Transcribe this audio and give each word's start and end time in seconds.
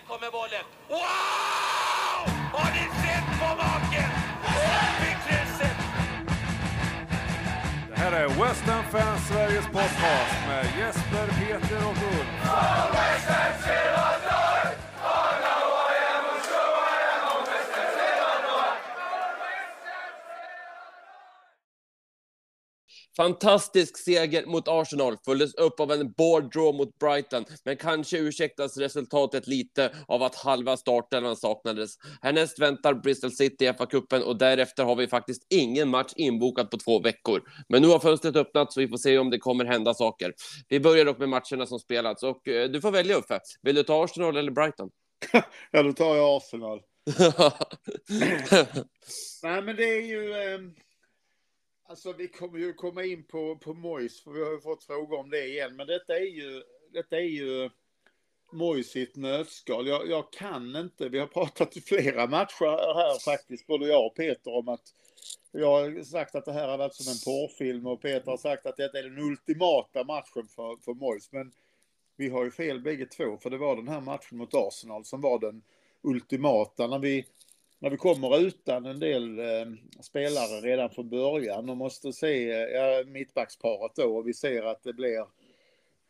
Här 0.00 0.14
kommer 0.16 0.30
bollen. 0.30 0.64
Wow! 0.88 1.00
Har 2.52 2.70
ni 2.70 2.84
sett 3.02 3.40
på 3.40 3.56
maken? 3.56 4.10
Det 7.88 7.96
här 7.96 8.12
är 8.12 8.28
West 8.28 8.62
Ham 8.62 8.84
Fans 8.90 9.28
Sveriges 9.28 9.66
podcast 9.66 10.36
med 10.48 10.66
Jesper, 10.78 11.26
Peter 11.26 11.86
och 11.86 11.96
Ulf. 12.18 12.50
Fantastisk 23.20 23.98
seger 23.98 24.46
mot 24.46 24.68
Arsenal 24.68 25.16
följdes 25.24 25.54
upp 25.54 25.80
av 25.80 25.92
en 25.92 26.12
board 26.12 26.52
draw 26.52 26.76
mot 26.78 26.98
Brighton, 26.98 27.44
men 27.64 27.76
kanske 27.76 28.18
ursäktas 28.18 28.76
resultatet 28.76 29.46
lite 29.46 29.94
av 30.08 30.22
att 30.22 30.34
halva 30.34 30.76
startelvan 30.76 31.36
saknades. 31.36 31.94
Härnäst 32.22 32.58
väntar 32.58 32.94
Bristol 32.94 33.30
City 33.30 33.64
i 33.64 33.68
FA-cupen 33.68 34.22
och 34.22 34.38
därefter 34.38 34.84
har 34.84 34.96
vi 34.96 35.06
faktiskt 35.06 35.46
ingen 35.50 35.88
match 35.88 36.12
inbokad 36.16 36.70
på 36.70 36.76
två 36.76 37.00
veckor. 37.00 37.42
Men 37.68 37.82
nu 37.82 37.88
har 37.88 37.98
fönstret 37.98 38.36
öppnat 38.36 38.72
så 38.72 38.80
vi 38.80 38.88
får 38.88 38.96
se 38.96 39.18
om 39.18 39.30
det 39.30 39.38
kommer 39.38 39.64
hända 39.64 39.94
saker. 39.94 40.32
Vi 40.68 40.80
börjar 40.80 41.04
dock 41.04 41.18
med 41.18 41.28
matcherna 41.28 41.66
som 41.66 41.78
spelats 41.78 42.22
och 42.22 42.48
eh, 42.48 42.70
du 42.70 42.80
får 42.80 42.90
välja 42.90 43.16
Uffe. 43.16 43.40
Vill 43.62 43.74
du 43.74 43.82
ta 43.82 44.04
Arsenal 44.04 44.36
eller 44.36 44.52
Brighton? 44.52 44.90
Ja, 45.70 45.82
då 45.82 45.92
tar 45.92 46.16
jag 46.16 46.36
Arsenal. 46.36 46.80
Nej, 49.42 49.62
men 49.62 49.76
det 49.76 49.84
är 49.84 50.00
ju... 50.00 50.32
Eh, 50.32 50.60
alltså, 51.90 52.12
vi 52.12 52.28
kommer 52.28 52.58
ju 52.58 52.72
komma 52.72 53.04
in 53.04 53.24
på, 53.24 53.56
på 53.56 53.74
Mois, 53.74 54.20
för 54.20 54.30
vi 54.30 54.44
har 54.44 54.52
ju 54.52 54.60
fått 54.60 54.84
frågor 54.84 55.18
om 55.18 55.30
det 55.30 55.46
igen. 55.46 55.76
Men 55.76 55.86
detta 55.86 56.16
är 56.16 56.24
ju, 56.24 56.62
detta 56.92 57.16
är 57.16 57.20
ju 57.20 57.70
Mois 58.52 58.96
i 58.96 59.02
ett 59.02 59.16
nötskal. 59.16 59.86
Jag, 59.86 60.08
jag 60.08 60.32
kan 60.32 60.76
inte, 60.76 61.08
vi 61.08 61.18
har 61.18 61.26
pratat 61.26 61.76
i 61.76 61.80
flera 61.80 62.26
matcher 62.26 62.94
här 62.94 63.18
faktiskt, 63.18 63.66
både 63.66 63.86
jag 63.86 64.06
och 64.06 64.16
Peter, 64.16 64.54
om 64.54 64.68
att 64.68 64.94
jag 65.52 65.66
har 65.66 66.02
sagt 66.02 66.34
att 66.34 66.44
det 66.44 66.52
här 66.52 66.68
har 66.68 66.78
varit 66.78 66.94
som 66.94 67.12
en 67.12 67.18
porrfilm 67.24 67.86
och 67.86 68.02
Peter 68.02 68.30
har 68.30 68.38
sagt 68.38 68.66
att 68.66 68.76
detta 68.76 68.98
är 68.98 69.02
den 69.02 69.18
ultimata 69.18 70.04
matchen 70.04 70.48
för, 70.48 70.76
för 70.84 70.94
Mois. 70.94 71.32
Men 71.32 71.52
vi 72.16 72.28
har 72.28 72.44
ju 72.44 72.50
fel 72.50 72.80
bägge 72.80 73.06
två, 73.06 73.38
för 73.42 73.50
det 73.50 73.58
var 73.58 73.76
den 73.76 73.88
här 73.88 74.00
matchen 74.00 74.38
mot 74.38 74.54
Arsenal 74.54 75.04
som 75.04 75.20
var 75.20 75.38
den 75.38 75.62
ultimata. 76.02 76.86
När 76.86 76.98
vi, 76.98 77.26
när 77.80 77.90
vi 77.90 77.96
kommer 77.96 78.40
utan 78.40 78.86
en 78.86 79.00
del 79.00 79.38
eh, 79.38 79.66
spelare 80.00 80.60
redan 80.60 80.90
från 80.90 81.08
början 81.08 81.70
och 81.70 81.76
måste 81.76 82.12
se 82.12 82.50
eh, 82.50 82.58
ja, 82.58 83.04
mittbacksparet 83.06 83.96
då 83.96 84.16
och 84.16 84.28
vi 84.28 84.34
ser 84.34 84.62
att 84.62 84.82
det 84.82 84.92
blir 84.92 85.20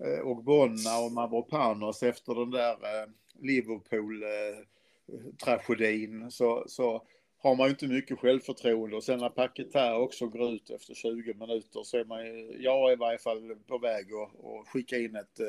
eh, 0.05 0.27
Ogbonna 0.27 0.99
och 1.05 1.12
Mavropanos 1.12 2.03
efter 2.03 2.35
den 2.35 2.51
där 2.51 2.73
eh, 2.73 3.07
Liverpool-tragedin 3.41 6.23
eh, 6.23 6.29
så, 6.29 6.65
så 6.67 7.03
har 7.43 7.57
man 7.57 7.67
ju 7.67 7.71
inte 7.71 7.87
mycket 7.87 8.19
självförtroende 8.19 8.97
och 8.97 9.05
sen 9.05 9.19
när 9.19 9.29
Paketa 9.29 9.97
också 9.97 10.27
går 10.27 10.53
ut 10.53 10.71
efter 10.71 10.95
20 10.95 11.34
minuter 11.34 11.83
så 11.83 11.99
är 11.99 12.05
man 12.05 12.27
ju, 12.27 12.57
jag 12.59 12.89
är 12.89 12.93
i 12.93 12.97
varje 12.97 13.19
fall 13.19 13.57
på 13.67 13.79
väg 13.79 14.07
att, 14.12 14.45
att 14.45 14.69
skicka 14.69 14.99
in 14.99 15.17
ett 15.17 15.41
eh, 15.41 15.47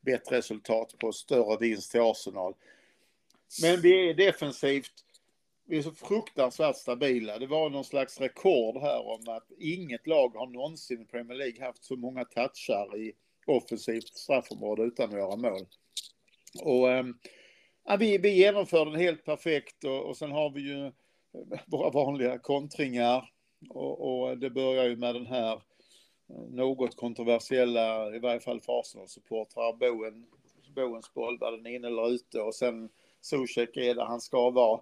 bättre 0.00 0.36
resultat 0.36 0.94
på 0.98 1.12
större 1.12 1.56
vinst 1.60 1.90
till 1.90 2.00
Arsenal. 2.00 2.54
Men 3.62 3.80
vi 3.80 4.10
är 4.10 4.14
defensivt, 4.14 4.92
vi 5.70 5.78
är 5.78 5.82
så 5.82 5.92
fruktansvärt 5.92 6.76
stabila. 6.76 7.38
Det 7.38 7.46
var 7.46 7.70
någon 7.70 7.84
slags 7.84 8.20
rekord 8.20 8.76
här 8.82 9.06
om 9.06 9.28
att 9.28 9.50
inget 9.58 10.06
lag 10.06 10.28
har 10.28 10.46
någonsin 10.46 11.02
i 11.02 11.04
Premier 11.04 11.38
League 11.38 11.66
haft 11.66 11.84
så 11.84 11.96
många 11.96 12.24
touchar 12.24 12.96
i 12.96 13.12
offensivt 13.46 14.08
straffområde 14.08 14.82
utan 14.82 15.08
att 15.08 15.18
göra 15.18 15.36
mål. 15.36 15.66
Och 16.62 16.90
äh, 16.90 17.98
vi, 17.98 18.18
vi 18.18 18.30
genomför 18.30 18.84
den 18.84 18.94
helt 18.94 19.24
perfekt 19.24 19.84
och, 19.84 20.08
och 20.08 20.16
sen 20.16 20.32
har 20.32 20.50
vi 20.50 20.60
ju 20.60 20.86
eh, 20.86 21.60
våra 21.66 21.90
vanliga 21.90 22.38
kontringar 22.38 23.30
och, 23.70 24.22
och 24.22 24.38
det 24.38 24.50
börjar 24.50 24.84
ju 24.84 24.96
med 24.96 25.14
den 25.14 25.26
här 25.26 25.52
eh, 26.28 26.42
något 26.50 26.96
kontroversiella, 26.96 28.14
i 28.16 28.18
varje 28.18 28.40
fall 28.40 28.60
för 28.60 28.80
Arsenal-supportrar, 28.80 29.72
Boen, 29.72 30.26
Boens 30.74 31.14
boll, 31.14 31.38
var 31.38 31.52
den 31.52 31.66
inne 31.66 31.86
eller 31.86 32.10
ute 32.10 32.40
och 32.40 32.54
sen 32.54 32.88
Zuzek 33.20 33.76
är 33.76 33.94
där 33.94 34.04
han 34.04 34.20
ska 34.20 34.50
vara. 34.50 34.80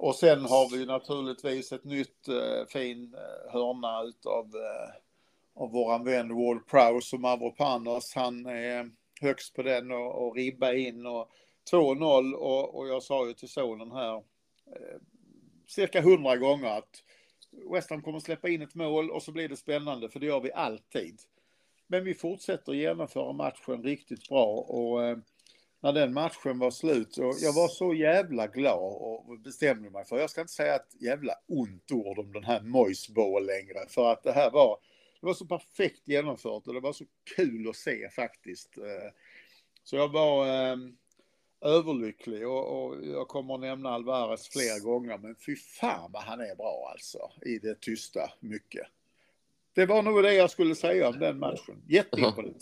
Och 0.00 0.14
sen 0.14 0.44
har 0.44 0.76
vi 0.76 0.86
naturligtvis 0.86 1.72
ett 1.72 1.84
nytt 1.84 2.28
eh, 2.28 2.66
fin 2.68 3.14
eh, 3.14 3.52
hörna 3.52 4.02
utav 4.02 4.44
eh, 4.44 4.94
av 5.54 5.72
våran 5.72 6.04
vän 6.04 6.28
Wall 6.28 6.60
Prowse 6.60 7.16
och 7.16 7.22
Mavropanos. 7.22 8.14
Han 8.14 8.46
är 8.46 8.90
högst 9.20 9.54
på 9.54 9.62
den 9.62 9.90
och, 9.90 10.26
och 10.26 10.36
ribba 10.36 10.72
in 10.72 11.06
och 11.06 11.30
2-0 11.72 12.32
och, 12.32 12.78
och 12.78 12.88
jag 12.88 13.02
sa 13.02 13.26
ju 13.26 13.32
till 13.32 13.48
sonen 13.48 13.92
här 13.92 14.16
eh, 14.66 14.98
cirka 15.66 16.00
hundra 16.00 16.36
gånger 16.36 16.78
att 16.78 17.02
West 17.72 17.90
Ham 17.90 18.02
kommer 18.02 18.20
släppa 18.20 18.48
in 18.48 18.62
ett 18.62 18.74
mål 18.74 19.10
och 19.10 19.22
så 19.22 19.32
blir 19.32 19.48
det 19.48 19.56
spännande 19.56 20.08
för 20.08 20.20
det 20.20 20.26
gör 20.26 20.40
vi 20.40 20.52
alltid. 20.52 21.20
Men 21.86 22.04
vi 22.04 22.14
fortsätter 22.14 22.72
genomföra 22.72 23.32
matchen 23.32 23.82
riktigt 23.82 24.28
bra 24.28 24.46
och 24.46 25.04
eh, 25.04 25.18
när 25.80 25.92
den 25.92 26.12
matchen 26.12 26.58
var 26.58 26.70
slut 26.70 27.18
och 27.18 27.34
jag 27.40 27.52
var 27.52 27.68
så 27.68 27.94
jävla 27.94 28.46
glad 28.46 28.92
och 29.02 29.38
bestämde 29.38 29.90
mig 29.90 30.04
för, 30.04 30.18
jag 30.18 30.30
ska 30.30 30.40
inte 30.40 30.52
säga 30.52 30.74
ett 30.74 30.94
jävla 31.00 31.34
ont 31.46 31.92
ord 31.92 32.18
om 32.18 32.32
den 32.32 32.44
här 32.44 32.60
Moisball 32.60 33.46
längre 33.46 33.86
för 33.88 34.12
att 34.12 34.22
det 34.22 34.32
här 34.32 34.50
var, 34.50 34.78
det 35.20 35.26
var 35.26 35.34
så 35.34 35.46
perfekt 35.46 36.02
genomfört 36.04 36.66
och 36.66 36.74
det 36.74 36.80
var 36.80 36.92
så 36.92 37.04
kul 37.36 37.68
att 37.68 37.76
se 37.76 38.08
faktiskt. 38.10 38.78
Eh, 38.78 39.12
så 39.84 39.96
jag 39.96 40.08
var 40.08 40.46
ehm, 40.46 40.96
överlycklig 41.60 42.48
och, 42.48 42.84
och, 42.84 43.06
jag 43.06 43.28
kommer 43.28 43.54
att 43.54 43.60
nämna 43.60 43.90
Alvarez 43.90 44.48
fler 44.48 44.84
gånger 44.84 45.18
men 45.18 45.36
fy 45.46 45.56
fan 45.56 46.12
vad 46.12 46.22
han 46.22 46.40
är 46.40 46.56
bra 46.56 46.88
alltså 46.92 47.30
i 47.42 47.58
det 47.58 47.80
tysta 47.80 48.30
mycket. 48.40 48.86
Det 49.74 49.86
var 49.86 50.02
nog 50.02 50.22
det 50.22 50.34
jag 50.34 50.50
skulle 50.50 50.74
säga 50.74 51.08
om 51.08 51.18
den 51.18 51.38
matchen. 51.38 51.82
Jätteimponerande. 51.88 52.58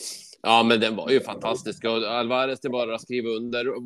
Ja, 0.47 0.62
men 0.62 0.81
den 0.81 0.97
var 0.97 1.11
ju 1.11 1.21
fantastisk 1.21 1.84
och 1.84 1.91
Alvarez 1.91 2.61
det 2.61 2.69
bara 2.69 2.95
att 2.95 3.03
skriva 3.03 3.29
under. 3.29 3.81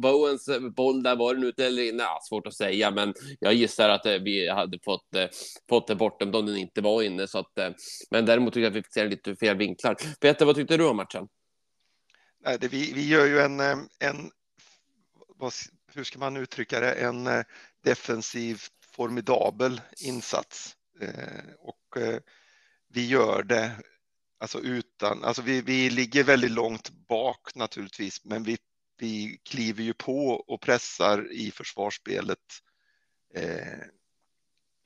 Bowens 0.00 0.48
boll 0.76 1.02
där 1.02 1.16
var 1.16 1.34
den 1.34 1.44
ute 1.44 1.66
eller 1.66 1.82
inne? 1.82 2.02
Ja, 2.02 2.20
svårt 2.28 2.46
att 2.46 2.54
säga, 2.54 2.90
men 2.90 3.14
jag 3.40 3.54
gissar 3.54 3.88
att 3.88 4.06
eh, 4.06 4.12
vi 4.12 4.48
hade 4.48 4.78
fått 4.84 5.14
eh, 5.14 5.26
fått 5.68 5.86
det 5.86 5.94
bort 5.94 6.22
om 6.22 6.30
den 6.30 6.56
inte 6.56 6.80
var 6.80 7.02
inne 7.02 7.26
så 7.26 7.38
att. 7.38 7.58
Eh, 7.58 7.70
men 8.10 8.26
däremot 8.26 8.54
tycker 8.54 8.62
jag 8.62 8.70
att 8.70 8.76
vi 8.76 8.82
fick 8.82 8.92
se 8.92 9.08
lite 9.08 9.36
fel 9.36 9.56
vinklar. 9.56 9.96
Peter, 10.20 10.46
vad 10.46 10.54
tyckte 10.54 10.76
du 10.76 10.88
om 10.88 10.96
matchen? 10.96 11.28
Nej, 12.44 12.58
det, 12.60 12.68
vi, 12.68 12.92
vi 12.92 13.08
gör 13.08 13.26
ju 13.26 13.38
en, 13.38 13.60
en 13.60 14.30
vad, 15.36 15.52
hur 15.94 16.04
ska 16.04 16.18
man 16.18 16.36
uttrycka 16.36 16.80
det, 16.80 16.92
en 16.92 17.28
defensiv 17.84 18.60
formidabel 18.96 19.80
insats 20.06 20.76
och 21.58 22.02
vi 22.88 23.06
gör 23.06 23.42
det 23.42 23.70
alltså 24.38 24.60
utan, 24.60 25.24
alltså 25.24 25.42
vi, 25.42 25.60
vi 25.60 25.90
ligger 25.90 26.24
väldigt 26.24 26.50
långt 26.50 26.90
bak 26.90 27.54
naturligtvis, 27.54 28.24
men 28.24 28.42
vi, 28.42 28.58
vi 28.98 29.40
kliver 29.44 29.82
ju 29.82 29.94
på 29.94 30.28
och 30.28 30.60
pressar 30.60 31.32
i 31.32 31.50
försvarsspelet. 31.50 32.38
Eh, 33.34 33.78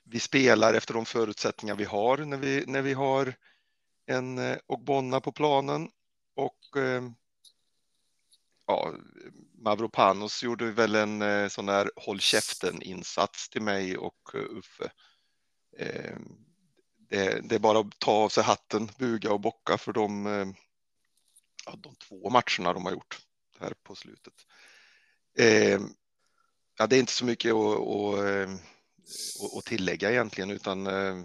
vi 0.04 0.20
spelar 0.20 0.74
efter 0.74 0.94
de 0.94 1.04
förutsättningar 1.04 1.74
vi 1.74 1.84
har 1.84 2.18
när 2.18 2.36
vi, 2.36 2.64
när 2.66 2.82
vi 2.82 2.92
har 2.92 3.34
en 4.06 4.38
eh, 4.38 4.58
Ogbonna 4.66 5.20
på 5.20 5.32
planen 5.32 5.90
och 6.34 6.76
eh, 6.76 7.02
ja, 8.66 8.94
Mavropanos 9.58 10.42
gjorde 10.42 10.70
väl 10.70 10.94
en 10.94 11.22
eh, 11.22 11.48
sån 11.48 11.68
här 11.68 11.90
håll 11.96 12.20
käften 12.20 12.82
insats 12.82 13.48
till 13.48 13.62
mig 13.62 13.96
och 13.96 14.34
eh, 14.34 14.40
Uffe. 14.40 14.90
Eh, 15.78 16.16
det, 17.10 17.40
det, 17.48 17.54
är 17.54 17.58
bara 17.58 17.78
att 17.78 17.98
ta 17.98 18.12
av 18.12 18.28
sig 18.28 18.44
hatten, 18.44 18.90
buga 18.98 19.32
och 19.32 19.40
bocka 19.40 19.78
för 19.78 19.92
de, 19.92 20.26
eh, 20.26 20.46
ja, 21.66 21.76
de 21.76 21.94
två 21.94 22.30
matcherna 22.30 22.72
de 22.72 22.84
har 22.84 22.92
gjort 22.92 23.18
här 23.58 23.74
på 23.82 23.94
slutet. 23.94 24.34
Eh, 25.38 25.80
ja, 26.78 26.86
det 26.86 26.96
är 26.96 27.00
inte 27.00 27.12
så 27.12 27.24
mycket 27.24 27.52
att, 27.52 27.80
att, 27.80 28.18
eh, 28.18 28.54
att 29.58 29.64
tillägga 29.64 30.10
egentligen, 30.10 30.50
utan 30.50 30.86
eh, 30.86 31.24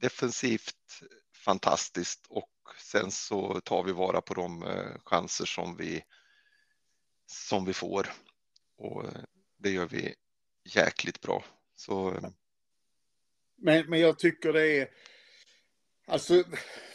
defensivt 0.00 1.02
fantastiskt 1.34 2.26
och 2.28 2.50
sen 2.78 3.10
så 3.10 3.60
tar 3.60 3.82
vi 3.82 3.92
vara 3.92 4.20
på 4.20 4.34
de 4.34 4.62
eh, 4.62 4.98
chanser 5.04 5.46
som 5.46 5.76
vi 5.76 6.04
som 7.26 7.64
vi 7.64 7.72
får 7.72 8.12
och 8.76 9.04
det 9.58 9.70
gör 9.70 9.86
vi 9.86 10.14
jäkligt 10.64 11.20
bra. 11.20 11.44
Så 11.76 12.20
men, 13.60 13.90
men 13.90 14.00
jag 14.00 14.18
tycker 14.18 14.52
det 14.52 14.80
är... 14.80 14.88
Alltså, 16.06 16.44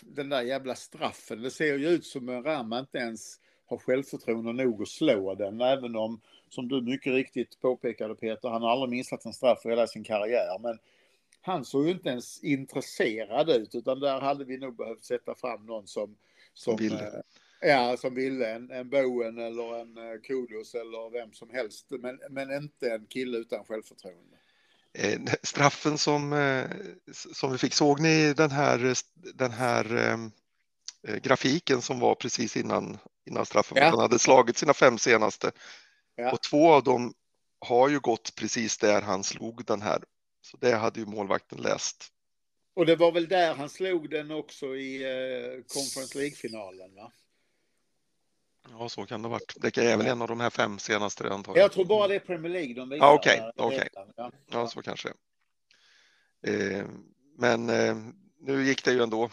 den 0.01 0.29
där 0.29 0.41
jävla 0.41 0.75
straffen, 0.75 1.41
det 1.41 1.51
ser 1.51 1.77
ju 1.77 1.89
ut 1.89 2.06
som 2.06 2.29
en 2.29 2.44
Rama 2.44 2.79
inte 2.79 2.97
ens 2.97 3.39
har 3.65 3.77
självförtroende 3.77 4.63
nog 4.63 4.81
att 4.81 4.88
slå 4.88 5.35
den, 5.35 5.62
även 5.62 5.95
om, 5.95 6.21
som 6.50 6.67
du 6.67 6.81
mycket 6.81 7.13
riktigt 7.13 7.59
påpekade 7.59 8.15
Peter, 8.15 8.50
han 8.50 8.62
har 8.62 8.69
aldrig 8.69 8.89
missat 8.89 9.25
en 9.25 9.33
straff 9.33 9.65
i 9.65 9.69
hela 9.69 9.88
sin 9.88 10.03
karriär. 10.03 10.59
Men 10.59 10.79
han 11.41 11.65
såg 11.65 11.85
ju 11.85 11.91
inte 11.91 12.09
ens 12.09 12.44
intresserad 12.44 13.50
ut, 13.50 13.75
utan 13.75 14.00
där 14.00 14.21
hade 14.21 14.45
vi 14.45 14.57
nog 14.57 14.75
behövt 14.75 15.03
sätta 15.03 15.35
fram 15.35 15.65
någon 15.65 15.88
som, 15.88 16.17
som, 16.53 16.75
vill. 16.75 16.94
Eh, 16.94 17.00
Ja, 17.62 17.97
som 17.97 18.15
ville 18.15 18.56
en, 18.56 18.71
en 18.71 18.89
Bowen 18.89 19.38
eller 19.38 19.81
en 19.81 19.97
uh, 19.97 20.21
Kudos 20.21 20.75
eller 20.75 21.09
vem 21.09 21.33
som 21.33 21.50
helst, 21.50 21.88
men, 21.89 22.19
men 22.29 22.51
inte 22.51 22.91
en 22.91 23.06
kille 23.06 23.38
utan 23.38 23.65
självförtroende. 23.65 24.38
Eh, 24.97 25.19
straffen 25.44 25.97
som, 25.97 26.33
eh, 26.33 26.65
som 27.12 27.51
vi 27.51 27.57
fick, 27.57 27.74
såg 27.74 28.00
ni 28.00 28.33
den 28.33 28.51
här, 28.51 28.97
den 29.33 29.51
här 29.51 29.95
eh, 31.07 31.15
grafiken 31.15 31.81
som 31.81 32.00
var 32.00 32.15
precis 32.15 32.57
innan, 32.57 32.97
innan 33.25 33.45
straffen? 33.45 33.77
Ja. 33.77 33.89
Han 33.89 34.00
hade 34.00 34.19
slagit 34.19 34.57
sina 34.57 34.74
fem 34.74 34.97
senaste 34.97 35.51
ja. 36.15 36.31
och 36.31 36.42
två 36.42 36.74
av 36.74 36.83
dem 36.83 37.13
har 37.59 37.89
ju 37.89 38.00
gått 38.00 38.36
precis 38.36 38.77
där 38.77 39.01
han 39.01 39.24
slog 39.24 39.65
den 39.65 39.81
här. 39.81 40.03
Så 40.42 40.57
det 40.57 40.75
hade 40.75 41.00
ju 41.00 41.06
målvakten 41.06 41.62
läst. 41.62 42.12
Och 42.74 42.86
det 42.86 42.95
var 42.95 43.12
väl 43.12 43.27
där 43.27 43.56
han 43.56 43.69
slog 43.69 44.09
den 44.09 44.31
också 44.31 44.75
i 44.75 45.03
Conference 45.68 46.18
League-finalen, 46.18 46.95
va? 46.95 47.12
Ja, 48.69 48.89
så 48.89 49.06
kan 49.06 49.21
det 49.21 49.27
ha 49.27 49.33
varit. 49.33 49.53
Det 49.56 49.77
är 49.77 49.97
väl 49.97 50.07
en 50.07 50.21
av 50.21 50.27
de 50.27 50.39
här 50.39 50.50
fem 50.50 50.79
senaste 50.79 51.29
antagligen. 51.29 51.63
Jag 51.63 51.71
tror 51.71 51.85
bara 51.85 52.07
det 52.07 52.15
är 52.15 52.19
Premier 52.19 52.53
League 52.53 52.73
de 52.73 52.89
visar. 52.89 53.06
Ja, 53.06 53.13
okej, 53.13 53.51
okay, 53.56 53.77
okay. 53.77 53.89
ja. 54.15 54.31
ja, 54.51 54.67
så 54.67 54.81
kanske. 54.81 55.09
Eh, 56.47 56.85
men 57.38 57.69
eh, 57.69 57.95
nu 58.39 58.63
gick 58.63 58.85
det 58.85 58.91
ju 58.91 59.03
ändå 59.03 59.29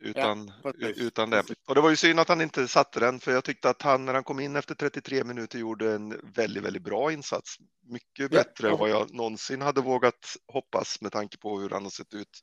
utan, 0.00 0.52
ja, 0.64 0.72
utan 0.96 1.30
det. 1.30 1.44
Och 1.68 1.74
det 1.74 1.80
var 1.80 1.90
ju 1.90 1.96
synd 1.96 2.20
att 2.20 2.28
han 2.28 2.40
inte 2.40 2.68
satte 2.68 3.00
den, 3.00 3.20
för 3.20 3.32
jag 3.32 3.44
tyckte 3.44 3.70
att 3.70 3.82
han 3.82 4.04
när 4.04 4.14
han 4.14 4.24
kom 4.24 4.40
in 4.40 4.56
efter 4.56 4.74
33 4.74 5.24
minuter 5.24 5.58
gjorde 5.58 5.92
en 5.94 6.32
väldigt, 6.34 6.62
väldigt 6.62 6.82
bra 6.82 7.12
insats. 7.12 7.58
Mycket 7.82 8.30
bättre 8.30 8.66
ja. 8.66 8.72
än 8.72 8.78
vad 8.78 8.90
jag 8.90 9.14
någonsin 9.14 9.62
hade 9.62 9.80
vågat 9.80 10.36
hoppas 10.46 11.00
med 11.00 11.12
tanke 11.12 11.38
på 11.38 11.58
hur 11.58 11.70
han 11.70 11.82
har 11.82 11.90
sett 11.90 12.14
ut 12.14 12.42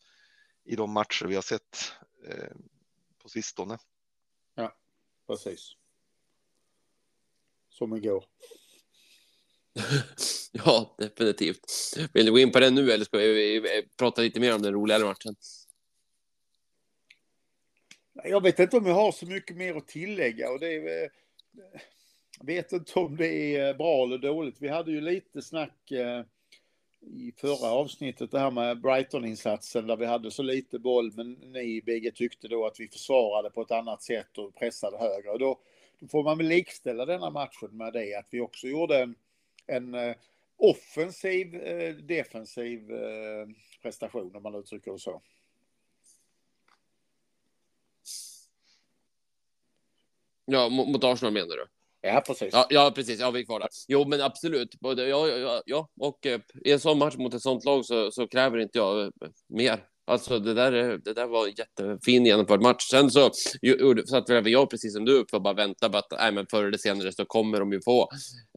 i 0.66 0.76
de 0.76 0.92
matcher 0.92 1.26
vi 1.26 1.36
har 1.36 1.42
sett 1.42 1.94
eh, 2.28 2.56
på 3.22 3.30
sistone. 3.30 3.78
Ja, 4.56 4.76
precis. 5.28 5.76
Som 7.78 7.96
igår. 7.96 8.24
ja, 10.52 10.96
definitivt. 10.98 11.66
Vill 12.14 12.26
du 12.26 12.32
gå 12.32 12.40
in 12.40 12.52
på 12.52 12.60
den 12.60 12.76
nu 12.76 12.92
eller 12.92 13.06
ska 13.06 13.18
vi 13.18 13.62
prata 13.98 14.22
lite 14.22 14.40
mer 14.40 14.56
om 14.56 14.62
den 14.62 14.74
roligare 14.74 15.04
matchen? 15.04 15.36
Jag 18.24 18.44
vet 18.44 18.60
inte 18.60 18.78
om 18.78 18.86
jag 18.86 18.94
har 18.94 19.12
så 19.12 19.26
mycket 19.26 19.58
mer 19.58 19.76
att 19.76 19.88
tillägga 19.88 20.52
och 20.52 20.60
det 20.60 20.76
är, 20.76 21.10
jag 22.40 22.46
vet 22.46 22.72
inte 22.72 23.00
om 23.00 23.18
det 23.18 23.56
är 23.56 23.74
bra 23.74 24.04
eller 24.04 24.18
dåligt. 24.18 24.56
Vi 24.60 24.68
hade 24.68 24.92
ju 24.92 25.02
lite 25.02 25.42
snack 25.42 25.92
eh, 25.92 26.24
i 27.02 27.34
förra 27.38 27.72
avsnittet 27.72 28.32
det 28.32 28.40
här 28.40 28.52
med 28.52 28.82
Brighton-insatsen 28.82 29.88
där 29.88 29.98
vi 29.98 30.06
hade 30.06 30.32
så 30.32 30.44
lite 30.44 30.80
boll 30.80 31.12
men 31.16 31.34
ni 31.34 31.82
bägge 31.86 32.12
tyckte 32.12 32.48
då 32.48 32.66
att 32.66 32.80
vi 32.80 32.88
försvarade 32.88 33.50
på 33.50 33.62
ett 33.62 33.72
annat 33.72 34.04
sätt 34.04 34.38
och 34.38 34.56
pressade 34.56 34.98
högre. 34.98 35.30
Och 35.30 35.40
då, 35.40 35.60
då 36.00 36.08
får 36.08 36.24
man 36.24 36.38
väl 36.38 36.48
likställa 36.48 37.06
denna 37.06 37.30
matchen 37.30 37.70
med 37.72 37.94
det 37.94 38.16
att 38.16 38.28
vi 38.32 38.42
också 38.42 38.68
gjorde 38.68 39.02
en, 39.02 39.16
en 39.66 39.94
eh, 39.94 40.16
offensiv, 40.58 41.56
eh, 41.56 41.96
defensiv 41.96 42.92
prestation 43.82 44.36
om 44.36 44.44
man 44.44 44.56
uttrycker 44.56 44.92
det 44.92 45.00
så. 45.00 45.22
Ja, 50.50 50.70
mot, 50.70 51.04
Arsenal 51.04 51.34
menar 51.34 51.56
du? 51.56 51.66
Ja, 52.02 52.24
precis. 52.28 52.54
Ja, 52.54 52.68
ja, 52.70 52.92
precis. 52.96 53.20
Ja, 53.20 53.32
vi 53.32 53.40
är 53.40 53.46
kvar 53.46 53.60
där. 53.60 53.70
Jo, 53.88 54.06
men 54.08 54.22
absolut. 54.22 54.80
Både, 54.80 55.08
ja, 55.08 55.28
ja, 55.28 55.62
ja, 55.66 55.90
och 56.00 56.26
eh, 56.26 56.42
i 56.66 56.72
en 56.72 56.80
sån 56.80 56.98
match 56.98 57.16
mot 57.18 57.34
ett 57.34 57.42
sånt 57.42 57.66
lag 57.66 57.86
så, 57.86 58.12
så 58.12 58.28
kräver 58.28 58.58
inte 58.58 58.78
jag 58.78 59.02
eh, 59.02 59.12
mer. 59.48 59.88
Alltså 60.08 60.40
det 60.40 60.54
där, 60.54 60.72
det 60.98 61.14
där 61.14 61.28
var 61.28 61.48
en 61.48 61.54
jättefin 61.58 62.26
genomförd 62.26 62.62
match. 62.62 62.90
Sen 62.90 63.12
så 63.12 63.32
satt 64.10 64.30
väl 64.30 64.48
jag 64.48 64.70
precis 64.70 64.94
som 64.94 65.06
du 65.06 65.14
upp 65.14 65.34
och 65.34 65.42
bara 65.42 65.54
vänta 65.54 65.90
på 65.90 65.98
att 65.98 66.12
nej, 66.12 66.32
men 66.32 66.46
förr 66.52 66.64
eller 66.64 66.78
senare 66.78 67.12
så 67.12 67.26
kommer 67.26 67.60
de 67.60 67.74
ju 67.74 67.82
få 67.82 68.10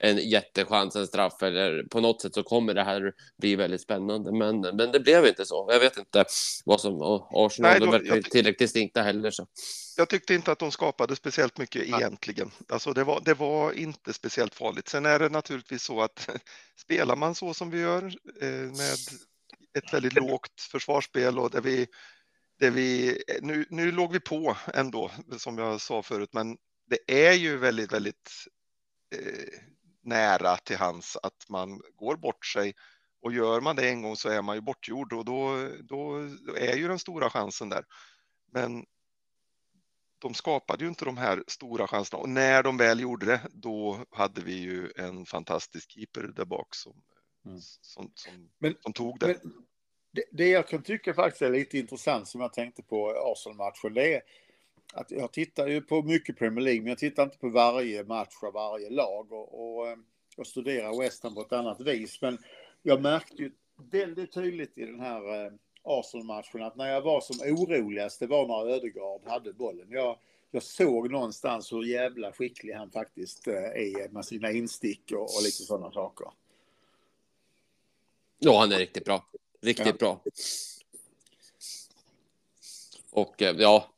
en 0.02 0.16
jättechans, 0.16 0.96
en 0.96 1.06
straff 1.06 1.42
eller 1.42 1.82
på 1.82 2.00
något 2.00 2.22
sätt 2.22 2.34
så 2.34 2.42
kommer 2.42 2.74
det 2.74 2.82
här 2.82 3.12
bli 3.38 3.56
väldigt 3.56 3.80
spännande. 3.80 4.32
Men, 4.32 4.60
men 4.60 4.92
det 4.92 5.00
blev 5.00 5.26
inte 5.26 5.46
så. 5.46 5.68
Jag 5.72 5.80
vet 5.80 5.98
inte 5.98 6.24
vad 6.64 6.80
som 6.80 7.02
Arsenal 7.30 7.70
nej, 7.70 7.80
då, 7.80 7.90
verkar 7.90 8.14
jag... 8.14 8.24
tillräckligt 8.24 8.58
distinkta 8.58 9.02
heller. 9.02 9.30
Så. 9.30 9.46
Jag 9.96 10.08
tyckte 10.08 10.34
inte 10.34 10.52
att 10.52 10.58
de 10.58 10.70
skapade 10.70 11.16
speciellt 11.16 11.58
mycket 11.58 11.88
ja. 11.88 11.98
egentligen. 11.98 12.50
Alltså 12.68 12.92
det 12.92 13.04
var, 13.04 13.20
det 13.24 13.34
var 13.34 13.72
inte 13.72 14.12
speciellt 14.12 14.54
farligt. 14.54 14.88
Sen 14.88 15.06
är 15.06 15.18
det 15.18 15.28
naturligtvis 15.28 15.82
så 15.82 16.00
att 16.00 16.28
spelar 16.82 17.16
man 17.16 17.34
så 17.34 17.54
som 17.54 17.70
vi 17.70 17.80
gör 17.80 18.02
eh, 18.40 18.48
med 18.48 18.98
ett 19.78 19.94
väldigt 19.94 20.14
lågt 20.14 20.60
försvarsspel 20.60 21.38
och 21.38 21.50
där 21.50 21.60
vi, 21.60 21.86
där 22.58 22.70
vi 22.70 23.22
nu, 23.42 23.66
nu 23.70 23.92
låg 23.92 24.12
vi 24.12 24.20
på 24.20 24.56
ändå, 24.74 25.10
som 25.38 25.58
jag 25.58 25.80
sa 25.80 26.02
förut, 26.02 26.30
men 26.32 26.56
det 26.86 27.26
är 27.28 27.32
ju 27.32 27.56
väldigt, 27.56 27.92
väldigt 27.92 28.30
eh, 29.14 29.60
nära 30.02 30.56
till 30.56 30.76
hans 30.76 31.16
att 31.22 31.48
man 31.48 31.80
går 31.94 32.16
bort 32.16 32.46
sig 32.46 32.74
och 33.22 33.32
gör 33.32 33.60
man 33.60 33.76
det 33.76 33.88
en 33.88 34.02
gång 34.02 34.16
så 34.16 34.28
är 34.28 34.42
man 34.42 34.56
ju 34.56 34.60
bortgjord 34.60 35.12
och 35.12 35.24
då, 35.24 35.68
då 35.80 36.16
är 36.56 36.76
ju 36.76 36.88
den 36.88 36.98
stora 36.98 37.30
chansen 37.30 37.68
där. 37.68 37.84
Men 38.52 38.84
de 40.18 40.34
skapade 40.34 40.84
ju 40.84 40.88
inte 40.88 41.04
de 41.04 41.16
här 41.16 41.44
stora 41.46 41.86
chanserna 41.86 42.22
och 42.22 42.28
när 42.28 42.62
de 42.62 42.76
väl 42.76 43.00
gjorde 43.00 43.26
det, 43.26 43.40
då 43.50 44.04
hade 44.10 44.40
vi 44.40 44.54
ju 44.54 44.92
en 44.96 45.26
fantastisk 45.26 45.90
keeper 45.90 46.22
där 46.22 46.44
bak 46.44 46.74
som 46.74 47.02
mm. 47.46 47.58
som, 47.60 48.10
som, 48.14 48.48
men, 48.58 48.74
som 48.80 48.92
tog 48.92 49.18
det. 49.18 49.40
det. 50.10 50.24
det. 50.30 50.48
jag 50.48 50.68
kan 50.68 50.82
tycka 50.82 51.14
faktiskt 51.14 51.42
är 51.42 51.50
lite 51.50 51.78
intressant 51.78 52.28
som 52.28 52.40
jag 52.40 52.52
tänkte 52.52 52.82
på 52.82 53.10
Arsenal-matchen, 53.10 53.94
det 53.94 54.14
är 54.14 54.22
att 54.92 55.10
jag 55.10 55.32
tittar 55.32 55.66
ju 55.66 55.80
på 55.80 56.02
mycket 56.02 56.38
Premier 56.38 56.64
League, 56.64 56.80
men 56.80 56.88
jag 56.88 56.98
tittar 56.98 57.22
inte 57.22 57.38
på 57.38 57.48
varje 57.48 58.04
match 58.04 58.42
av 58.42 58.52
varje 58.52 58.90
lag 58.90 59.32
och, 59.32 59.80
och 59.80 59.98
jag 60.36 60.46
studerar 60.46 61.00
West 61.00 61.22
Ham 61.22 61.34
på 61.34 61.40
ett 61.40 61.52
annat 61.52 61.80
vis. 61.80 62.22
Men 62.22 62.38
jag 62.82 63.02
märkte 63.02 63.42
ju 63.42 63.52
väldigt 63.90 64.32
tydligt 64.32 64.78
i 64.78 64.86
den 64.86 65.00
här 65.00 65.46
eh, 65.46 65.52
Arsenal-matchen 65.82 66.62
att 66.62 66.76
när 66.76 66.88
jag 66.92 67.02
var 67.02 67.20
som 67.20 67.52
oroligast, 67.52 68.20
det 68.20 68.26
var 68.26 68.46
när 68.46 68.74
Ödegaard 68.74 69.26
hade 69.26 69.52
bollen. 69.52 69.86
Jag, 69.90 70.18
jag 70.50 70.62
såg 70.62 71.10
någonstans 71.10 71.72
hur 71.72 71.82
jävla 71.82 72.32
skicklig 72.32 72.74
han 72.74 72.90
faktiskt 72.90 73.48
eh, 73.48 73.54
är 73.54 74.08
med 74.08 74.24
sina 74.24 74.50
instick 74.50 75.12
och, 75.12 75.22
och 75.22 75.42
lite 75.42 75.62
sådana 75.62 75.92
saker. 75.92 76.26
Ja, 78.42 78.58
han 78.58 78.72
är 78.72 78.78
riktigt 78.78 79.04
bra. 79.04 79.24
Riktigt 79.62 79.86
ja. 79.86 79.92
bra. 79.92 80.20
Och 83.10 83.42
eh, 83.42 83.56
ja, 83.58 83.90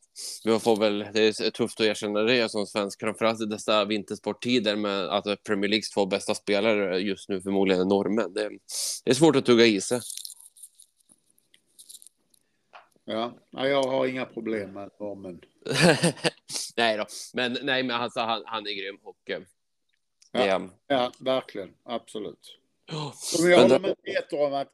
vi 0.44 0.58
får 0.58 0.76
väl, 0.76 0.98
det 1.12 1.20
är 1.20 1.50
tufft 1.50 1.80
att 1.80 1.86
erkänna 1.86 2.22
det 2.22 2.50
som 2.50 2.66
svensk, 2.66 3.00
framförallt 3.00 3.40
i 3.40 3.46
dessa 3.46 3.84
vintersporttider 3.84 4.76
med 4.76 5.04
att 5.08 5.44
Premier 5.44 5.70
Leagues 5.70 5.90
två 5.90 6.06
bästa 6.06 6.34
spelare 6.34 6.98
just 6.98 7.28
nu 7.28 7.40
förmodligen 7.40 7.82
är 7.82 7.86
norrmän. 7.86 8.34
Det, 8.34 8.48
det 9.04 9.10
är 9.10 9.14
svårt 9.14 9.36
att 9.36 9.46
tugga 9.46 9.66
i 9.66 9.80
sig. 9.80 10.00
Ja, 13.04 13.34
jag 13.50 13.82
har 13.82 14.06
inga 14.06 14.24
problem 14.24 14.72
med 14.72 14.90
norrmän. 15.00 15.40
nej 16.76 16.96
då, 16.96 17.06
men 17.34 17.58
nej, 17.62 17.82
men 17.82 17.96
alltså, 17.96 18.20
han, 18.20 18.42
han 18.46 18.66
är 18.66 18.72
grym 18.72 18.98
och. 19.02 19.30
Eh, 19.30 19.42
ja, 20.32 20.68
ja, 20.86 21.12
verkligen, 21.18 21.74
absolut. 21.84 22.61
Men 23.42 23.50
jag 23.50 23.62
håller 23.62 23.78
med 23.78 24.02
Peter 24.02 24.46
om 24.46 24.54
att 24.54 24.72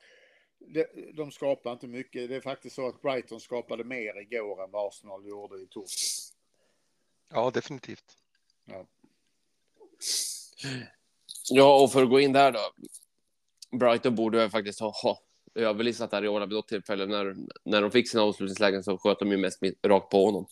de 1.14 1.30
skapar 1.30 1.72
inte 1.72 1.86
mycket. 1.86 2.28
Det 2.28 2.36
är 2.36 2.40
faktiskt 2.40 2.76
så 2.76 2.88
att 2.88 3.02
Brighton 3.02 3.40
skapade 3.40 3.84
mer 3.84 4.20
igår 4.20 4.64
än 4.64 4.70
vad 4.70 4.88
Arsenal 4.88 5.26
gjorde 5.26 5.62
i 5.62 5.66
torsdags. 5.66 6.32
Ja, 7.32 7.50
definitivt. 7.50 8.04
Ja. 8.64 8.86
ja, 11.50 11.82
och 11.82 11.92
för 11.92 12.02
att 12.02 12.10
gå 12.10 12.20
in 12.20 12.32
där 12.32 12.52
då. 12.52 12.60
Brighton 13.78 14.14
borde 14.14 14.50
faktiskt 14.50 14.80
ha, 14.80 14.92
ha 15.02 15.22
överlistat 15.54 16.14
Ariola 16.14 16.46
vid 16.46 16.54
något 16.54 16.68
tillfälle. 16.68 17.06
När, 17.06 17.36
när 17.64 17.82
de 17.82 17.90
fick 17.90 18.10
sina 18.10 18.22
avslutningslägen 18.22 18.84
så 18.84 18.98
sköt 18.98 19.18
de 19.18 19.30
ju 19.30 19.36
mest 19.36 19.62
rakt 19.82 20.10
på 20.10 20.24
honom. 20.24 20.46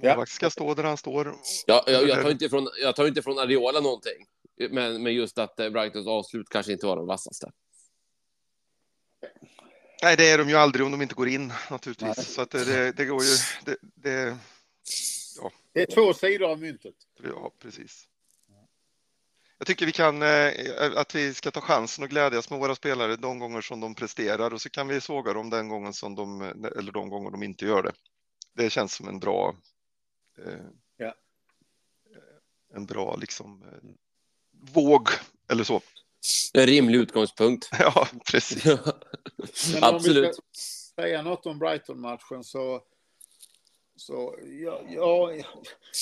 Ja. 0.00 0.26
ska 0.26 0.50
stå 0.50 0.74
där 0.74 0.84
han 0.84 0.96
står. 0.96 1.34
Ja, 1.66 1.84
jag, 1.86 2.08
jag, 2.08 2.22
tar 2.22 2.30
inte 2.30 2.44
ifrån, 2.44 2.68
jag 2.82 2.96
tar 2.96 3.06
inte 3.06 3.20
ifrån 3.20 3.38
Ariola 3.38 3.80
någonting. 3.80 4.26
Men, 4.70 5.02
men 5.02 5.14
just 5.14 5.38
att 5.38 5.60
eh, 5.60 5.70
Brightons 5.70 6.06
avslut 6.06 6.48
kanske 6.48 6.72
inte 6.72 6.86
var 6.86 6.96
de 6.96 7.06
vassaste. 7.06 7.52
Nej, 10.02 10.16
det 10.16 10.30
är 10.30 10.38
de 10.38 10.48
ju 10.48 10.56
aldrig 10.56 10.86
om 10.86 10.92
de 10.92 11.02
inte 11.02 11.14
går 11.14 11.28
in 11.28 11.52
naturligtvis. 11.70 12.16
Nej. 12.16 12.26
Så 12.26 12.42
att 12.42 12.50
det, 12.50 12.92
det 12.92 13.04
går 13.04 13.22
ju. 13.22 13.30
Det, 13.64 13.76
det, 13.80 14.38
ja. 15.40 15.52
det 15.72 15.82
är 15.82 15.86
två 15.86 16.14
sidor 16.14 16.50
av 16.50 16.60
myntet. 16.60 16.94
Ja, 17.22 17.52
precis. 17.58 18.08
Jag 19.58 19.66
tycker 19.66 19.86
vi 19.86 19.92
kan 19.92 20.22
eh, 20.22 20.52
att 20.96 21.14
vi 21.14 21.34
ska 21.34 21.50
ta 21.50 21.60
chansen 21.60 22.04
och 22.04 22.10
glädjas 22.10 22.50
med 22.50 22.58
våra 22.58 22.74
spelare 22.74 23.16
de 23.16 23.38
gånger 23.38 23.60
som 23.60 23.80
de 23.80 23.94
presterar 23.94 24.54
och 24.54 24.62
så 24.62 24.70
kan 24.70 24.88
vi 24.88 25.00
såga 25.00 25.32
dem 25.32 25.50
den 25.50 25.68
gången 25.68 25.92
som 25.92 26.14
de 26.14 26.42
eller 26.76 26.92
de 26.92 27.08
gånger 27.08 27.30
de 27.30 27.42
inte 27.42 27.64
gör 27.64 27.82
det. 27.82 27.92
Det 28.54 28.70
känns 28.70 28.94
som 28.94 29.08
en 29.08 29.18
bra. 29.18 29.56
Eh, 30.38 30.66
ja. 30.96 31.14
En 32.74 32.86
bra 32.86 33.16
liksom 33.16 33.64
våg 34.74 35.08
eller 35.50 35.64
så. 35.64 35.80
En 36.54 36.66
rimlig 36.66 36.98
utgångspunkt. 36.98 37.68
Ja, 37.78 38.08
precis. 38.30 38.64
Absolut. 39.82 40.38
säga 40.96 41.22
något 41.22 41.46
om 41.46 41.58
Brighton-matchen 41.58 42.44
så, 42.44 42.82
så 43.96 44.38
ja, 44.42 44.80
ja, 44.88 45.32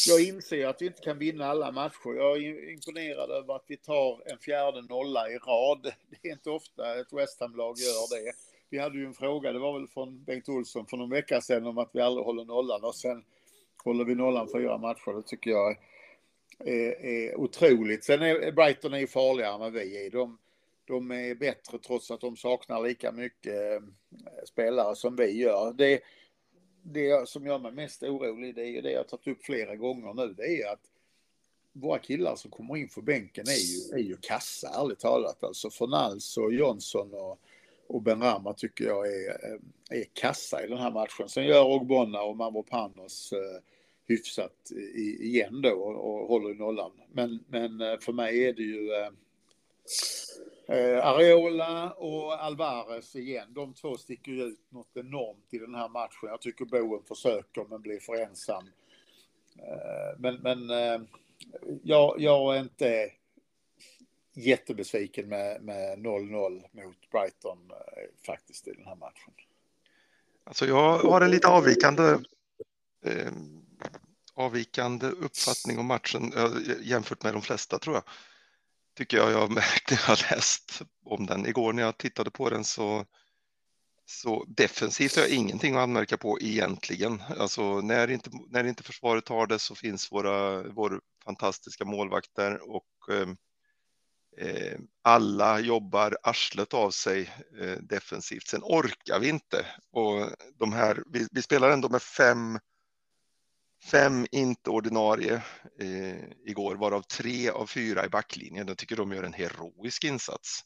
jag 0.07 0.21
inser 0.21 0.67
att 0.67 0.83
vi 0.83 0.87
inte 0.87 1.03
kan 1.03 1.19
vinna 1.19 1.47
alla 1.47 1.73
matcher. 1.73 2.17
Jag 2.17 2.37
är 2.37 2.73
imponerad 2.73 3.31
över 3.31 3.57
att 3.57 3.65
vi 3.67 3.77
tar 3.77 4.33
en 4.33 4.39
fjärde 4.39 4.83
nolla 4.83 5.31
i 5.31 5.39
rad. 5.39 5.93
Det 6.11 6.29
är 6.29 6.33
inte 6.33 6.51
ofta 6.51 7.01
ett 7.01 7.13
West 7.13 7.41
Ham-lag 7.41 7.79
gör 7.79 8.25
det. 8.25 8.33
Vi 8.71 8.79
hade 8.79 8.99
ju 8.99 9.07
en 9.07 9.15
fråga, 9.15 9.53
det 9.53 9.59
var 9.59 9.79
väl 9.79 9.89
från 9.89 10.25
Bengt 10.25 10.49
Olsson 10.49 10.87
för 10.87 10.97
någon 10.97 11.11
vecka 11.11 11.41
sedan 11.41 11.67
om 11.67 11.79
att 11.79 11.91
vi 11.93 12.01
aldrig 12.01 12.25
håller 12.25 12.45
nollan 12.45 12.85
och 12.85 12.95
sen 12.95 13.25
håller 13.85 14.05
vi 14.05 14.15
nollan 14.15 14.49
fyra 14.53 14.79
matcher. 14.79 15.17
Det 15.17 15.23
tycker 15.23 15.51
jag 15.51 15.77
är, 16.65 17.05
är 17.05 17.37
otroligt. 17.37 18.05
Sen 18.05 18.23
är 18.23 18.53
Brighton 18.53 18.95
är 18.95 18.99
ju 18.99 19.07
farligare 19.07 19.55
än 19.55 19.61
vad 19.61 19.73
vi 19.73 20.07
är. 20.07 20.11
De, 20.11 20.39
de 20.85 21.11
är 21.11 21.35
bättre 21.35 21.79
trots 21.79 22.11
att 22.11 22.21
de 22.21 22.37
saknar 22.37 22.83
lika 22.83 23.13
mycket 23.13 23.55
eh, 23.55 23.83
spelare 24.45 24.97
som 24.97 25.17
vi 25.17 25.31
gör. 25.31 25.73
Det, 25.73 26.01
det 26.83 27.29
som 27.29 27.47
gör 27.47 27.59
mig 27.59 27.73
mest 27.73 28.03
orolig, 28.03 28.55
det 28.55 28.63
är 28.63 28.71
ju 28.71 28.81
det 28.81 28.93
jag 28.93 29.09
tagit 29.09 29.27
upp 29.27 29.45
flera 29.45 29.77
gånger 29.77 30.15
nu, 30.15 30.35
det 30.35 30.63
är 30.63 30.73
att 30.73 30.91
våra 31.73 31.99
killar 31.99 32.37
som 32.37 32.51
kommer 32.51 32.77
in 32.77 32.89
för 32.89 33.03
bänken 33.03 33.45
är 33.49 33.53
ju, 33.53 34.01
är 34.01 34.09
ju 34.09 34.17
kassa, 34.17 34.69
ärligt 34.69 34.99
talat. 34.99 35.45
Alltså 35.45 35.71
Fornals 35.71 36.37
och 36.37 36.53
Johnson 36.53 37.15
och, 37.15 37.41
och 37.87 38.03
Ben 38.03 38.23
Rama 38.23 38.55
tycker 38.55 38.85
jag 38.85 39.07
är, 39.07 39.29
eh, 39.31 39.99
är 40.01 40.05
kassa 40.13 40.65
i 40.65 40.69
den 40.69 40.79
här 40.79 40.91
matchen. 40.91 41.29
Sen 41.29 41.47
gör 41.47 41.65
Ogbonna 41.65 42.23
och 42.23 42.37
Mavropanos 42.37 43.33
eh, 43.33 43.63
hyfsat 44.11 44.71
igen 45.21 45.63
då 45.63 45.71
och, 45.71 46.21
och 46.21 46.29
håller 46.29 46.51
i 46.51 46.55
nollan. 46.55 46.93
Men, 47.13 47.45
men 47.49 47.81
eh, 47.81 47.99
för 47.99 48.13
mig 48.13 48.45
är 48.45 48.53
det 48.53 48.63
ju 48.63 48.93
eh, 48.93 49.11
eh, 50.77 51.07
Areola 51.07 51.93
och 51.93 52.45
Alvarez 52.45 53.17
igen, 53.17 53.53
de 53.55 53.75
två 53.75 53.97
sticker 53.97 54.33
ju 54.33 54.43
ut 54.43 54.61
något 54.69 54.97
enormt 54.97 55.55
i 55.55 55.59
den 55.59 55.75
här 55.75 55.89
matchen. 55.89 56.29
Jag 56.29 56.41
tycker 56.41 56.65
Boen 56.65 57.03
försöker 57.09 57.65
men 57.65 57.83
blir 57.83 58.01
för 58.01 58.23
ensam. 58.23 58.65
Eh, 59.57 60.19
men 60.19 60.35
men 60.35 60.71
eh, 60.71 61.01
jag, 61.83 62.21
jag 62.21 62.57
är 62.57 62.61
inte 62.61 63.11
jättebesviken 64.33 65.29
med 65.29 65.61
0-0 65.99 66.63
mot 66.73 67.11
Brighton 67.11 67.59
eh, 67.71 68.25
faktiskt 68.27 68.69
i 68.69 68.73
den 68.73 68.87
här 68.87 68.97
matchen. 68.97 69.33
Alltså 70.45 70.67
jag 70.67 70.99
har 70.99 71.21
en 71.21 71.31
lite 71.31 71.49
avvikande 71.49 72.03
eh, 73.05 73.33
avvikande 74.35 75.07
uppfattning 75.07 75.79
om 75.79 75.87
matchen 75.87 76.33
eh, 76.33 76.51
jämfört 76.83 77.23
med 77.23 77.33
de 77.33 77.43
flesta 77.43 77.79
tror 77.79 77.97
jag 77.97 78.05
tycker 79.01 79.17
jag 79.17 79.33
jag 79.33 79.51
märkt 79.55 79.91
när 79.91 79.99
jag 79.99 80.17
har 80.17 80.37
läst 80.37 80.83
om 81.05 81.27
den. 81.27 81.47
Igår 81.47 81.73
när 81.73 81.83
jag 81.83 81.99
tittade 81.99 82.31
på 82.31 82.51
den 82.51 82.65
så, 82.65 83.05
så 84.07 84.45
defensivt 84.49 85.17
har 85.17 85.23
jag 85.23 85.31
ingenting 85.31 85.75
att 85.75 85.81
anmärka 85.81 86.17
på 86.17 86.39
egentligen. 86.41 87.23
Alltså 87.39 87.81
när 87.81 88.11
inte, 88.11 88.31
när 88.49 88.65
inte 88.65 88.83
försvaret 88.83 89.29
har 89.29 89.47
det 89.47 89.59
så 89.59 89.75
finns 89.75 90.13
våra, 90.13 90.63
vår 90.63 91.01
fantastiska 91.25 91.85
målvakter 91.85 92.71
och 92.71 92.87
ehm, 93.11 93.37
eh, 94.37 94.79
alla 95.03 95.61
jobbar 95.61 96.17
arslet 96.23 96.75
av 96.75 96.91
sig 96.91 97.31
eh, 97.61 97.79
defensivt. 97.81 98.47
Sen 98.47 98.63
orkar 98.63 99.19
vi 99.19 99.29
inte 99.29 99.67
och 99.93 100.31
de 100.55 100.73
här, 100.73 101.03
vi, 101.13 101.27
vi 101.31 101.43
spelar 101.43 101.71
ändå 101.71 101.89
med 101.89 102.03
fem 102.03 102.59
Fem 103.83 104.27
inte 104.33 104.71
ordinarie 104.71 105.43
eh, 105.81 106.25
igår, 106.47 106.77
varav 106.77 107.03
tre 107.03 107.51
av 107.51 107.67
fyra 107.67 108.07
i 108.07 108.09
backlinjen. 108.09 108.69
Jag 108.69 108.79
tycker 108.79 108.97
de 108.97 109.13
gör 109.13 109.23
en 109.23 109.33
heroisk 109.33 110.05
insats. 110.05 110.61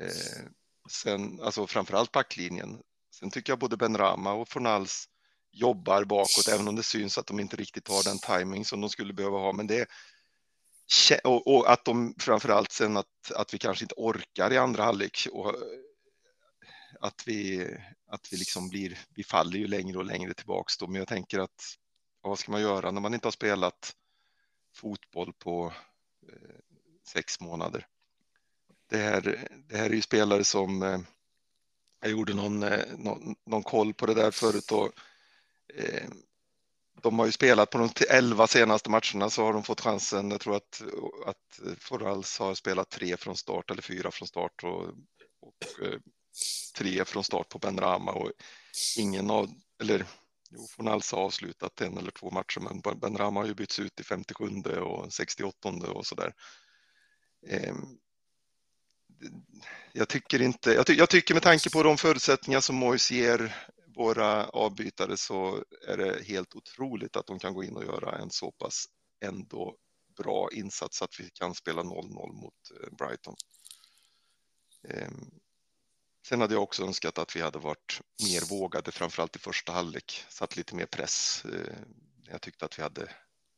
Eh, 0.00 0.50
sen, 0.90 1.40
alltså 1.40 1.66
framförallt 1.66 2.12
backlinjen. 2.12 2.80
Sen 3.14 3.30
tycker 3.30 3.52
jag 3.52 3.58
både 3.58 3.76
Ben 3.76 3.96
Rama 3.96 4.32
och 4.32 4.48
Fornals 4.48 5.08
jobbar 5.52 6.04
bakåt, 6.04 6.48
även 6.48 6.68
om 6.68 6.76
det 6.76 6.82
syns 6.82 7.18
att 7.18 7.26
de 7.26 7.40
inte 7.40 7.56
riktigt 7.56 7.88
har 7.88 8.04
den 8.04 8.18
timing 8.18 8.64
som 8.64 8.80
de 8.80 8.90
skulle 8.90 9.12
behöva 9.12 9.38
ha. 9.38 9.52
Men 9.52 9.66
det 9.66 9.86
och, 11.24 11.46
och 11.46 11.72
att 11.72 11.84
de 11.84 12.14
framförallt 12.18 12.72
sen 12.72 12.96
att, 12.96 13.32
att 13.34 13.54
vi 13.54 13.58
kanske 13.58 13.84
inte 13.84 13.94
orkar 13.96 14.52
i 14.52 14.58
andra 14.58 14.82
halvlek 14.82 15.26
och 15.32 15.54
att 17.00 17.22
vi, 17.26 17.66
att 18.10 18.28
vi 18.32 18.36
liksom 18.36 18.68
blir, 18.68 18.98
vi 19.14 19.24
faller 19.24 19.58
ju 19.58 19.66
längre 19.66 19.98
och 19.98 20.04
längre 20.04 20.34
tillbaks 20.34 20.78
då. 20.78 20.86
Men 20.86 20.94
jag 20.98 21.08
tänker 21.08 21.38
att 21.38 21.74
vad 22.28 22.38
ska 22.38 22.52
man 22.52 22.60
göra 22.60 22.90
när 22.90 23.00
man 23.00 23.14
inte 23.14 23.26
har 23.26 23.32
spelat 23.32 23.96
fotboll 24.74 25.32
på 25.32 25.72
eh, 26.28 26.58
sex 27.06 27.40
månader? 27.40 27.86
Det 28.90 28.96
här, 28.96 29.48
det 29.68 29.76
här 29.76 29.90
är 29.90 29.94
ju 29.94 30.02
spelare 30.02 30.44
som 30.44 30.82
eh, 30.82 31.00
jag 32.00 32.10
gjorde 32.10 32.34
någon, 32.34 32.62
eh, 32.62 32.84
någon, 32.96 33.34
någon, 33.46 33.62
koll 33.62 33.94
på 33.94 34.06
det 34.06 34.14
där 34.14 34.30
förut 34.30 34.72
och 34.72 34.92
eh, 35.74 36.08
de 37.02 37.18
har 37.18 37.26
ju 37.26 37.32
spelat 37.32 37.70
på 37.70 37.78
de 37.78 37.90
elva 38.10 38.46
senaste 38.46 38.90
matcherna 38.90 39.30
så 39.30 39.44
har 39.44 39.52
de 39.52 39.62
fått 39.62 39.80
chansen. 39.80 40.30
Jag 40.30 40.40
tror 40.40 40.56
att, 40.56 40.82
att 41.26 41.60
Forals 41.78 42.38
har 42.38 42.54
spelat 42.54 42.90
tre 42.90 43.16
från 43.16 43.36
start 43.36 43.70
eller 43.70 43.82
fyra 43.82 44.10
från 44.10 44.28
start 44.28 44.64
och, 44.64 44.82
och 45.40 45.86
eh, 45.86 45.98
tre 46.76 47.04
från 47.04 47.24
start 47.24 47.48
på 47.48 47.58
Ben 47.58 47.78
Rama 47.78 48.12
och 48.12 48.32
ingen 48.98 49.30
av, 49.30 49.50
eller 49.80 50.04
Jo, 50.50 50.66
Fornals 50.70 51.12
har 51.12 51.18
avslutat 51.18 51.80
en 51.80 51.98
eller 51.98 52.10
två 52.10 52.30
matcher, 52.30 52.60
men 52.60 52.98
Ben 53.00 53.18
Rama 53.18 53.40
har 53.40 53.46
ju 53.46 53.54
bytts 53.54 53.78
ut 53.78 54.00
i 54.00 54.04
57 54.04 54.44
och 54.80 55.12
68 55.12 55.68
och 55.68 56.06
så 56.06 56.14
där. 56.14 56.34
Ehm, 57.46 57.98
jag 59.92 60.08
tycker 60.08 60.42
inte, 60.42 60.72
jag, 60.72 60.86
ty, 60.86 60.94
jag, 60.94 61.10
tycker 61.10 61.34
med 61.34 61.42
tanke 61.42 61.70
på 61.70 61.82
de 61.82 61.96
förutsättningar 61.96 62.60
som 62.60 62.76
Mois 62.76 63.10
ger 63.10 63.56
våra 63.86 64.44
avbytare 64.44 65.16
så 65.16 65.64
är 65.88 65.96
det 65.96 66.24
helt 66.24 66.54
otroligt 66.54 67.16
att 67.16 67.26
de 67.26 67.38
kan 67.38 67.54
gå 67.54 67.64
in 67.64 67.76
och 67.76 67.84
göra 67.84 68.18
en 68.18 68.30
så 68.30 68.50
pass 68.50 68.86
ändå 69.20 69.76
bra 70.16 70.48
insats 70.52 71.02
att 71.02 71.20
vi 71.20 71.30
kan 71.30 71.54
spela 71.54 71.82
0-0 71.82 72.32
mot 72.32 72.54
eh, 72.82 72.96
Brighton. 72.96 73.34
Sen 76.28 76.40
hade 76.40 76.54
jag 76.54 76.62
också 76.62 76.84
önskat 76.84 77.18
att 77.18 77.36
vi 77.36 77.40
hade 77.40 77.58
varit 77.58 78.00
mer 78.24 78.48
vågade, 78.50 78.92
framförallt 78.92 79.36
i 79.36 79.38
första 79.38 79.72
halvlek, 79.72 80.24
satt 80.28 80.56
lite 80.56 80.74
mer 80.74 80.86
press. 80.86 81.44
Eh, 81.44 81.76
jag 82.30 82.40
tyckte 82.40 82.64
att 82.64 82.78
vi 82.78 82.82
hade, 82.82 83.02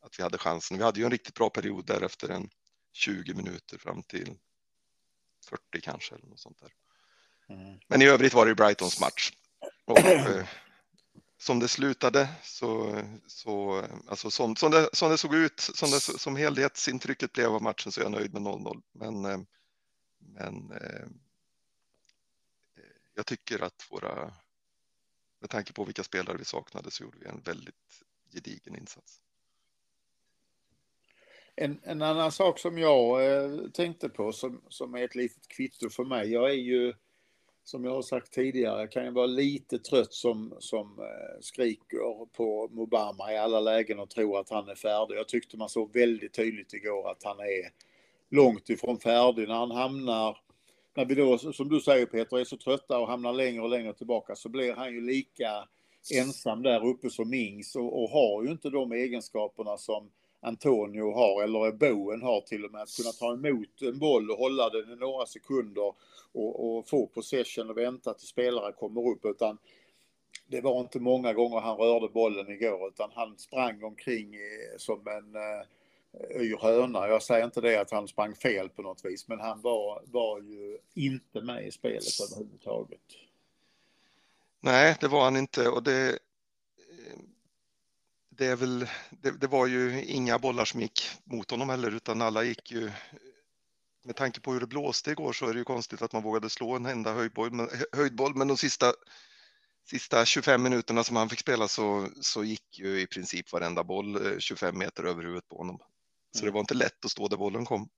att 0.03 0.19
vi 0.19 0.23
hade 0.23 0.39
chansen. 0.39 0.79
Vi 0.79 0.85
hade 0.85 1.01
ju 1.01 1.05
en 1.05 1.11
riktigt 1.11 1.35
bra 1.35 1.51
period 1.51 1.87
där 1.87 2.03
efter 2.03 2.29
en 2.29 2.51
20 2.93 3.35
minuter 3.35 3.79
fram 3.79 4.03
till 4.03 4.37
40 5.49 5.81
kanske 5.83 6.15
eller 6.15 6.27
något 6.27 6.41
sånt 6.41 6.59
där. 6.61 6.73
Mm. 7.57 7.79
Men 7.89 8.03
i 8.03 8.07
övrigt 8.07 8.35
var 8.35 8.47
det 8.47 8.55
Brightons 8.55 9.01
match. 9.01 9.33
Och, 9.85 9.99
eh, 9.99 10.47
som 11.39 11.59
det 11.59 11.69
slutade 11.69 12.29
så, 12.43 13.01
så 13.27 13.85
alltså 14.09 14.31
som, 14.31 14.57
som, 14.57 14.71
det, 14.71 14.89
som 14.93 15.11
det 15.11 15.19
såg 15.19 15.35
ut, 15.35 15.61
som, 15.61 15.91
det, 15.91 16.01
som 16.01 16.37
helhetsintrycket 16.37 17.33
blev 17.33 17.55
av 17.55 17.63
matchen 17.63 17.93
så 17.93 18.01
är 18.01 18.05
jag 18.05 18.13
nöjd 18.13 18.33
med 18.33 18.43
0-0. 18.43 18.83
Men, 18.93 19.25
eh, 19.25 19.41
men 20.19 20.73
jag 23.21 23.27
tycker 23.27 23.63
att 23.65 23.87
våra, 23.91 24.33
med 25.39 25.51
tanke 25.51 25.73
på 25.73 25.85
vilka 25.85 26.03
spelare 26.03 26.37
vi 26.37 26.45
saknade 26.45 26.91
så 26.91 27.05
gjorde 27.05 27.19
vi 27.19 27.27
en 27.27 27.41
väldigt 27.45 28.03
gedigen 28.35 28.77
insats. 28.77 29.23
En, 31.57 31.81
en 31.83 32.03
annan 32.03 32.33
sak 32.33 32.59
som 32.59 32.79
jag 32.79 33.27
eh, 33.27 33.71
tänkte 33.71 34.09
på 34.09 34.33
som, 34.33 34.63
som 34.69 34.95
är 34.95 35.05
ett 35.05 35.15
litet 35.15 35.49
kvitto 35.49 35.91
för 35.91 36.05
mig. 36.05 36.33
Jag 36.33 36.51
är 36.51 36.55
ju, 36.55 36.95
som 37.65 37.85
jag 37.85 37.93
har 37.93 38.03
sagt 38.03 38.33
tidigare, 38.33 38.89
kan 38.89 39.05
jag 39.05 39.13
vara 39.13 39.27
lite 39.27 39.79
trött 39.79 40.13
som, 40.15 40.57
som 40.59 40.99
eh, 40.99 41.41
skriker 41.41 42.27
på 42.27 42.69
Mobama 42.73 43.33
i 43.33 43.37
alla 43.37 43.61
lägen 43.61 43.99
och 43.99 44.11
tror 44.11 44.41
att 44.41 44.51
han 44.51 44.69
är 44.69 44.75
färdig. 44.75 45.17
Jag 45.17 45.29
tyckte 45.29 45.57
man 45.57 45.69
såg 45.69 45.93
väldigt 45.93 46.33
tydligt 46.33 46.73
igår 46.73 47.11
att 47.11 47.25
han 47.25 47.41
är 47.41 47.73
långt 48.31 48.71
ifrån 48.71 49.01
färdig 49.01 49.49
när 49.49 49.55
han 49.55 49.71
hamnar 49.71 50.39
när 50.95 51.05
vi 51.05 51.15
då, 51.15 51.39
som 51.39 51.69
du 51.69 51.81
säger 51.81 52.07
Peter, 52.07 52.39
är 52.39 52.45
så 52.45 52.57
trötta 52.57 52.99
och 52.99 53.09
hamnar 53.09 53.33
längre 53.33 53.63
och 53.63 53.71
längre 53.71 53.95
tillbaka 53.95 54.37
så 54.37 54.49
blir 54.49 54.73
han 54.73 54.93
ju 54.93 55.01
lika 55.01 55.69
ensam 56.15 56.63
där 56.63 56.87
uppe 56.87 57.11
som 57.11 57.31
Mings 57.31 57.77
och, 57.77 58.03
och 58.03 58.11
har 58.11 58.45
ju 58.45 58.51
inte 58.51 58.71
de 58.71 58.93
egenskaperna 58.93 59.77
som 59.77 60.11
Antonio 60.43 61.13
har 61.13 61.43
eller 61.43 61.73
Boen 61.73 62.23
har 62.23 62.41
till 62.41 62.65
och 62.65 62.73
med. 62.73 62.83
Att 62.83 62.97
kunna 62.97 63.13
ta 63.13 63.35
emot 63.35 63.83
en 63.83 63.99
boll 63.99 64.31
och 64.31 64.39
hålla 64.39 64.71
den 64.71 64.93
i 64.93 64.97
några 64.97 65.27
sekunder 65.27 65.95
och, 66.33 66.77
och 66.77 66.89
få 66.89 67.07
possession 67.07 67.71
och 67.71 67.79
vänta 67.79 68.15
till 68.15 68.29
spelare 68.29 68.73
kommer 68.73 69.09
upp 69.09 69.25
utan 69.25 69.59
det 70.47 70.61
var 70.61 70.81
inte 70.81 71.01
många 71.01 71.33
gånger 71.33 71.61
han 71.61 71.77
rörde 71.77 72.09
bollen 72.09 72.51
igår 72.51 72.89
utan 72.89 73.11
han 73.15 73.39
sprang 73.39 73.85
omkring 73.85 74.35
eh, 74.35 74.77
som 74.77 75.07
en 75.09 75.35
eh, 75.35 75.67
yr 76.15 76.59
höna. 76.61 77.09
Jag 77.09 77.23
säger 77.23 77.45
inte 77.45 77.61
det 77.61 77.81
att 77.81 77.91
han 77.91 78.09
sprang 78.09 78.35
fel 78.35 78.69
på 78.69 78.83
något 78.83 79.05
vis, 79.05 79.29
men 79.29 79.41
han 79.41 79.61
var, 79.61 80.03
var 80.07 80.41
ju 80.41 80.79
inte 80.95 81.41
med 81.41 81.67
i 81.67 81.71
spelet 81.71 82.21
överhuvudtaget. 82.21 83.01
Nej, 84.61 84.97
det 85.01 85.09
var 85.09 85.25
han 85.25 85.37
inte 85.37 85.69
och 85.69 85.83
det, 85.83 86.19
det 88.29 88.47
är 88.47 88.57
väl, 88.57 88.87
det, 89.11 89.31
det, 89.41 89.47
var 89.47 89.67
ju 89.67 90.05
inga 90.05 90.39
bollar 90.39 90.65
som 90.65 90.81
gick 90.81 91.03
mot 91.25 91.51
honom 91.51 91.69
heller, 91.69 91.91
utan 91.91 92.23
alla 92.23 92.43
gick 92.43 92.73
ju 92.73 92.91
med 94.03 94.17
tanke 94.17 94.41
på 94.41 94.53
hur 94.53 94.61
det 94.61 94.67
blåste 94.67 95.11
igår 95.11 95.33
så 95.33 95.47
är 95.47 95.53
det 95.53 95.59
ju 95.59 95.65
konstigt 95.65 96.03
att 96.03 96.13
man 96.13 96.23
vågade 96.23 96.51
slå 96.51 96.77
en 96.77 96.87
enda 96.87 97.13
höjdboll, 97.13 97.51
men, 97.51 97.69
höjdboll, 97.93 98.35
men 98.35 98.49
de 98.49 98.57
sista 98.57 98.93
sista 99.85 100.25
25 100.25 100.63
minuterna 100.63 101.05
som 101.05 101.17
han 101.17 101.29
fick 101.29 101.41
spela 101.41 101.69
så, 101.69 102.09
så 102.21 102.45
gick 102.45 102.79
ju 102.79 103.01
i 103.01 103.07
princip 103.07 103.53
varenda 103.53 103.85
boll 103.85 104.27
eh, 104.27 104.39
25 104.39 104.79
meter 104.79 105.05
över 105.05 105.23
huvudet 105.23 105.49
på 105.49 105.57
honom. 105.57 105.79
Så 106.37 106.45
det 106.45 106.51
var 106.51 106.61
inte 106.61 106.75
lätt 106.75 107.05
att 107.05 107.11
stå 107.11 107.29
där 107.29 107.37
bollen 107.37 107.65
kom. 107.65 107.89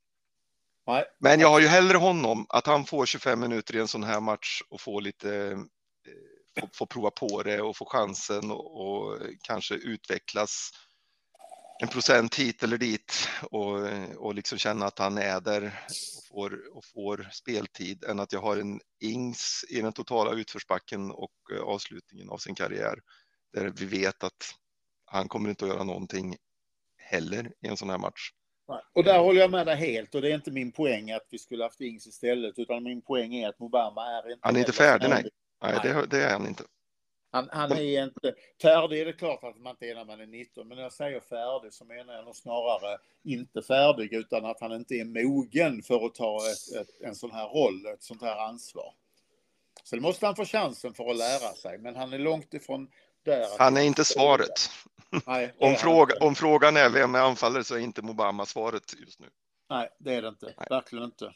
Nej, 0.87 1.05
Men 1.19 1.41
jag 1.41 1.49
har 1.49 1.61
ju 1.61 1.67
hellre 1.67 1.99
honom, 1.99 2.47
att 2.49 2.67
han 2.67 2.85
får 2.85 3.07
25 3.07 3.41
minuter 3.41 3.77
i 3.77 3.81
en 3.81 3.89
sån 3.89 4.03
här 4.03 4.21
match 4.21 4.63
och 4.69 4.81
får 4.81 5.01
lite, 5.01 5.37
eh, 5.37 5.59
få, 6.61 6.69
få 6.73 6.87
prova 6.87 7.11
på 7.11 7.43
det 7.43 7.61
och 7.61 7.77
få 7.77 7.85
chansen 7.85 8.51
och, 8.51 8.81
och 8.81 9.19
kanske 9.43 9.75
utvecklas 9.75 10.71
en 11.83 11.89
procent 11.89 12.35
hit 12.35 12.63
eller 12.63 12.79
dit 12.79 13.29
och, 13.51 13.79
och 14.17 14.35
liksom 14.35 14.59
känna 14.59 14.87
att 14.87 14.99
han 14.99 15.19
är 15.19 15.41
där 15.41 15.87
och 16.21 16.27
får, 16.29 16.77
och 16.77 16.85
får 16.85 17.29
speltid 17.33 18.05
än 18.05 18.21
att 18.21 18.33
jag 18.33 18.41
har 18.41 18.57
en 18.57 18.81
Ings 19.01 19.65
i 19.69 19.81
den 19.81 19.93
totala 19.93 20.33
utförsbacken 20.33 21.11
och 21.11 21.33
eh, 21.53 21.63
avslutningen 21.63 22.31
av 22.31 22.39
sin 22.39 22.55
karriär 22.55 22.99
där 23.53 23.73
vi 23.77 23.85
vet 23.85 24.25
att 24.25 24.55
han 25.05 25.29
kommer 25.29 25.51
inte 25.51 25.65
att 25.65 25.71
göra 25.71 25.85
någonting 25.85 26.37
heller 27.13 27.53
i 27.61 27.69
en 27.69 27.77
sån 27.77 27.91
här 27.91 27.99
match. 27.99 28.31
Och 28.93 29.05
där 29.05 29.19
håller 29.19 29.41
jag 29.41 29.51
med 29.51 29.67
dig 29.67 29.77
helt. 29.77 30.15
Och 30.15 30.23
det 30.23 30.31
är 30.31 30.35
inte 30.35 30.51
min 30.51 30.73
poäng 30.73 31.11
att 31.11 31.27
vi 31.31 31.39
skulle 31.39 31.65
haft 31.65 31.81
Ings 31.81 32.07
istället. 32.07 32.59
Utan 32.59 32.83
min 32.83 33.03
poäng 33.03 33.35
är 33.35 33.49
att 33.49 33.59
Mobama 33.59 34.07
är 34.07 34.31
inte... 34.33 34.41
Han 34.43 34.57
är 34.57 34.61
inte 34.61 34.73
färdig, 34.73 35.09
nej. 35.09 35.23
Nej, 35.63 35.81
Nej. 35.85 35.95
det, 35.95 36.07
det 36.07 36.25
är 36.25 36.33
han 36.33 36.47
inte. 36.47 36.65
Han, 37.31 37.49
han 37.53 37.73
är 37.73 38.03
inte... 38.03 38.35
Färdig 38.63 39.01
är 39.01 39.05
det 39.05 39.13
klart 39.13 39.45
att 39.45 39.57
man 39.57 39.71
inte 39.71 39.87
är 39.87 39.95
när 39.95 40.05
man 40.05 40.21
är 40.21 40.27
19. 40.27 40.69
Men 40.69 40.77
när 40.77 40.83
jag 40.83 40.93
säger 40.93 41.21
färdig 41.21 41.73
så 41.73 41.85
menar 41.85 42.15
jag 42.15 42.25
nog 42.25 42.37
snarare 42.37 42.99
inte 43.25 43.63
färdig. 43.63 44.13
Utan 44.13 44.45
att 44.45 44.61
han 44.61 44.73
inte 44.73 44.95
är 44.95 45.05
mogen 45.05 45.83
för 45.83 46.07
att 46.07 46.15
ta 46.15 46.37
ett, 46.37 46.81
ett, 46.81 47.01
en 47.01 47.15
sån 47.15 47.31
här 47.31 47.49
roll, 47.49 47.87
ett 47.95 48.03
sånt 48.03 48.23
här 48.23 48.37
ansvar. 48.49 48.95
Så 49.85 49.97
det 49.97 50.03
måste 50.03 50.27
han 50.27 50.37
få 50.37 50.45
chansen 50.45 50.95
för 50.95 51.11
att 51.11 51.17
lära 51.17 51.55
sig. 51.55 51.79
Men 51.79 51.97
han 51.97 52.13
är 52.13 52.19
långt 52.19 52.55
ifrån 52.55 52.89
där. 53.25 53.47
Han 53.59 53.77
är 53.77 53.83
inte 53.83 54.05
svaret. 54.05 54.71
Nej, 55.27 55.55
Om, 55.59 55.77
fråga, 55.77 56.15
inte. 56.15 56.27
om 56.27 56.35
frågan 56.35 56.77
är 56.77 56.91
vem 56.91 57.15
är 57.15 57.19
anfallare 57.19 57.65
så 57.65 57.75
är 57.75 57.79
inte 57.79 58.03
Mobama 58.03 58.47
svaret 58.47 58.83
just 59.01 59.21
nu. 59.21 59.29
Nej, 59.71 59.89
det 59.99 60.15
är 60.15 60.23
det 60.23 60.29
inte. 60.29 60.47
Nej. 60.47 60.67
Verkligen 60.71 61.05
inte. 61.05 61.33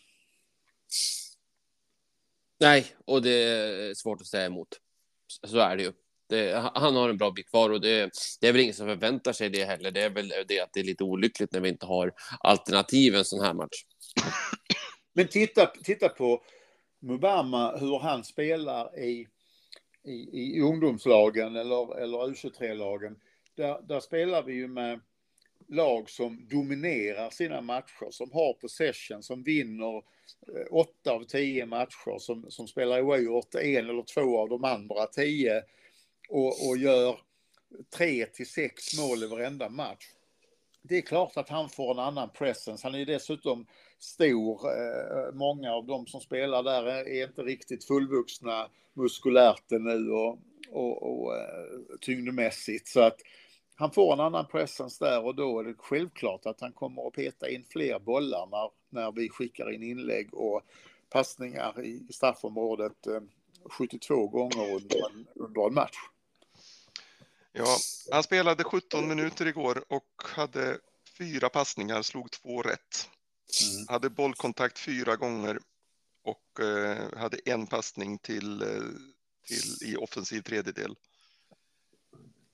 Nej, 2.60 2.86
och 3.04 3.22
det 3.22 3.30
är 3.30 3.94
svårt 3.94 4.20
att 4.20 4.26
säga 4.26 4.46
emot. 4.46 4.68
Så 5.46 5.58
är 5.58 5.76
det 5.76 5.82
ju. 5.82 5.92
Det, 6.28 6.70
han 6.74 6.96
har 6.96 7.08
en 7.08 7.16
bra 7.16 7.30
bit 7.30 7.50
kvar 7.50 7.70
och 7.70 7.80
det, 7.80 8.10
det 8.40 8.48
är 8.48 8.52
väl 8.52 8.60
ingen 8.60 8.74
som 8.74 8.86
förväntar 8.86 9.32
sig 9.32 9.50
det 9.50 9.64
heller. 9.64 9.90
Det 9.90 10.02
är 10.02 10.10
väl 10.10 10.32
det 10.48 10.60
att 10.60 10.72
det 10.72 10.80
är 10.80 10.84
lite 10.84 11.04
olyckligt 11.04 11.52
när 11.52 11.60
vi 11.60 11.68
inte 11.68 11.86
har 11.86 12.12
alternativ 12.40 13.14
en 13.14 13.24
sån 13.24 13.44
här 13.44 13.54
match. 13.54 13.84
Men 15.12 15.28
titta, 15.28 15.66
titta 15.66 16.08
på 16.08 16.42
Mubama, 17.00 17.76
hur 17.76 17.98
han 17.98 18.24
spelar 18.24 18.98
i, 18.98 19.28
i, 20.06 20.56
i 20.56 20.60
ungdomslagen 20.60 21.56
eller, 21.56 21.98
eller 21.98 22.18
U23-lagen. 22.18 23.16
Där, 23.54 23.82
där 23.82 24.00
spelar 24.00 24.42
vi 24.42 24.54
ju 24.54 24.68
med 24.68 25.00
lag 25.68 26.10
som 26.10 26.48
dominerar 26.48 27.30
sina 27.30 27.60
matcher, 27.60 28.10
som 28.10 28.32
har 28.32 28.52
possession, 28.52 29.22
som 29.22 29.42
vinner 29.42 29.96
eh, 29.96 30.66
åtta 30.70 31.12
av 31.12 31.24
tio 31.24 31.66
matcher, 31.66 32.18
som, 32.18 32.50
som 32.50 32.68
spelar 32.68 33.00
oavgjort 33.00 33.54
en 33.54 33.90
eller 33.90 34.02
två 34.02 34.38
av 34.38 34.48
de 34.48 34.64
andra 34.64 35.06
tio 35.06 35.62
och, 36.28 36.68
och 36.68 36.76
gör 36.76 37.20
tre 37.96 38.26
till 38.26 38.50
sex 38.50 38.98
mål 38.98 39.22
i 39.22 39.26
varenda 39.26 39.68
match. 39.68 40.06
Det 40.82 40.96
är 40.96 41.02
klart 41.02 41.36
att 41.36 41.48
han 41.48 41.68
får 41.68 41.90
en 41.90 41.98
annan 41.98 42.30
presence. 42.30 42.86
Han 42.86 42.94
är 42.94 42.98
ju 42.98 43.04
dessutom 43.04 43.66
stor. 43.98 44.60
Eh, 44.66 45.32
många 45.34 45.72
av 45.72 45.86
de 45.86 46.06
som 46.06 46.20
spelar 46.20 46.62
där 46.62 46.86
är 46.86 47.26
inte 47.26 47.42
riktigt 47.42 47.84
fullvuxna 47.84 48.68
muskulärt 48.94 49.70
nu 49.70 50.10
och, 50.10 50.38
och, 50.70 51.02
och 51.02 51.36
eh, 51.36 51.98
tyngdmässigt. 52.00 52.88
Så 52.88 53.00
att 53.00 53.20
han 53.74 53.90
får 53.90 54.12
en 54.12 54.20
annan 54.20 54.46
presens 54.46 54.98
där 54.98 55.24
och 55.24 55.34
då 55.34 55.60
är 55.60 55.64
det 55.64 55.74
självklart 55.78 56.46
att 56.46 56.60
han 56.60 56.72
kommer 56.72 57.06
att 57.06 57.12
peta 57.12 57.48
in 57.48 57.64
fler 57.70 57.98
bollar 57.98 58.46
när, 58.46 58.70
när 58.90 59.12
vi 59.12 59.28
skickar 59.28 59.72
in 59.72 59.82
inlägg 59.82 60.34
och 60.34 60.62
passningar 61.10 61.84
i, 61.84 62.06
straffområdet 62.10 63.06
eh, 63.06 63.20
72 63.70 64.28
gånger 64.28 64.74
under 64.74 65.10
en, 65.10 65.26
under 65.34 65.66
en 65.66 65.74
match. 65.74 65.96
Ja, 67.52 67.76
han 68.12 68.22
spelade 68.22 68.64
17 68.64 69.08
minuter 69.08 69.46
igår 69.46 69.84
och 69.88 70.22
hade 70.36 70.78
fyra 71.18 71.48
passningar, 71.48 72.02
slog 72.02 72.30
två 72.30 72.62
rätt. 72.62 73.10
Mm. 73.62 73.86
Hade 73.88 74.10
bollkontakt 74.10 74.78
fyra 74.78 75.16
gånger 75.16 75.58
och 76.24 76.60
eh, 76.64 77.18
hade 77.18 77.38
en 77.44 77.66
passning 77.66 78.18
till, 78.18 78.62
eh, 78.62 78.68
till 79.46 79.88
i 79.88 79.96
offensiv 79.96 80.42
tredjedel. 80.42 80.96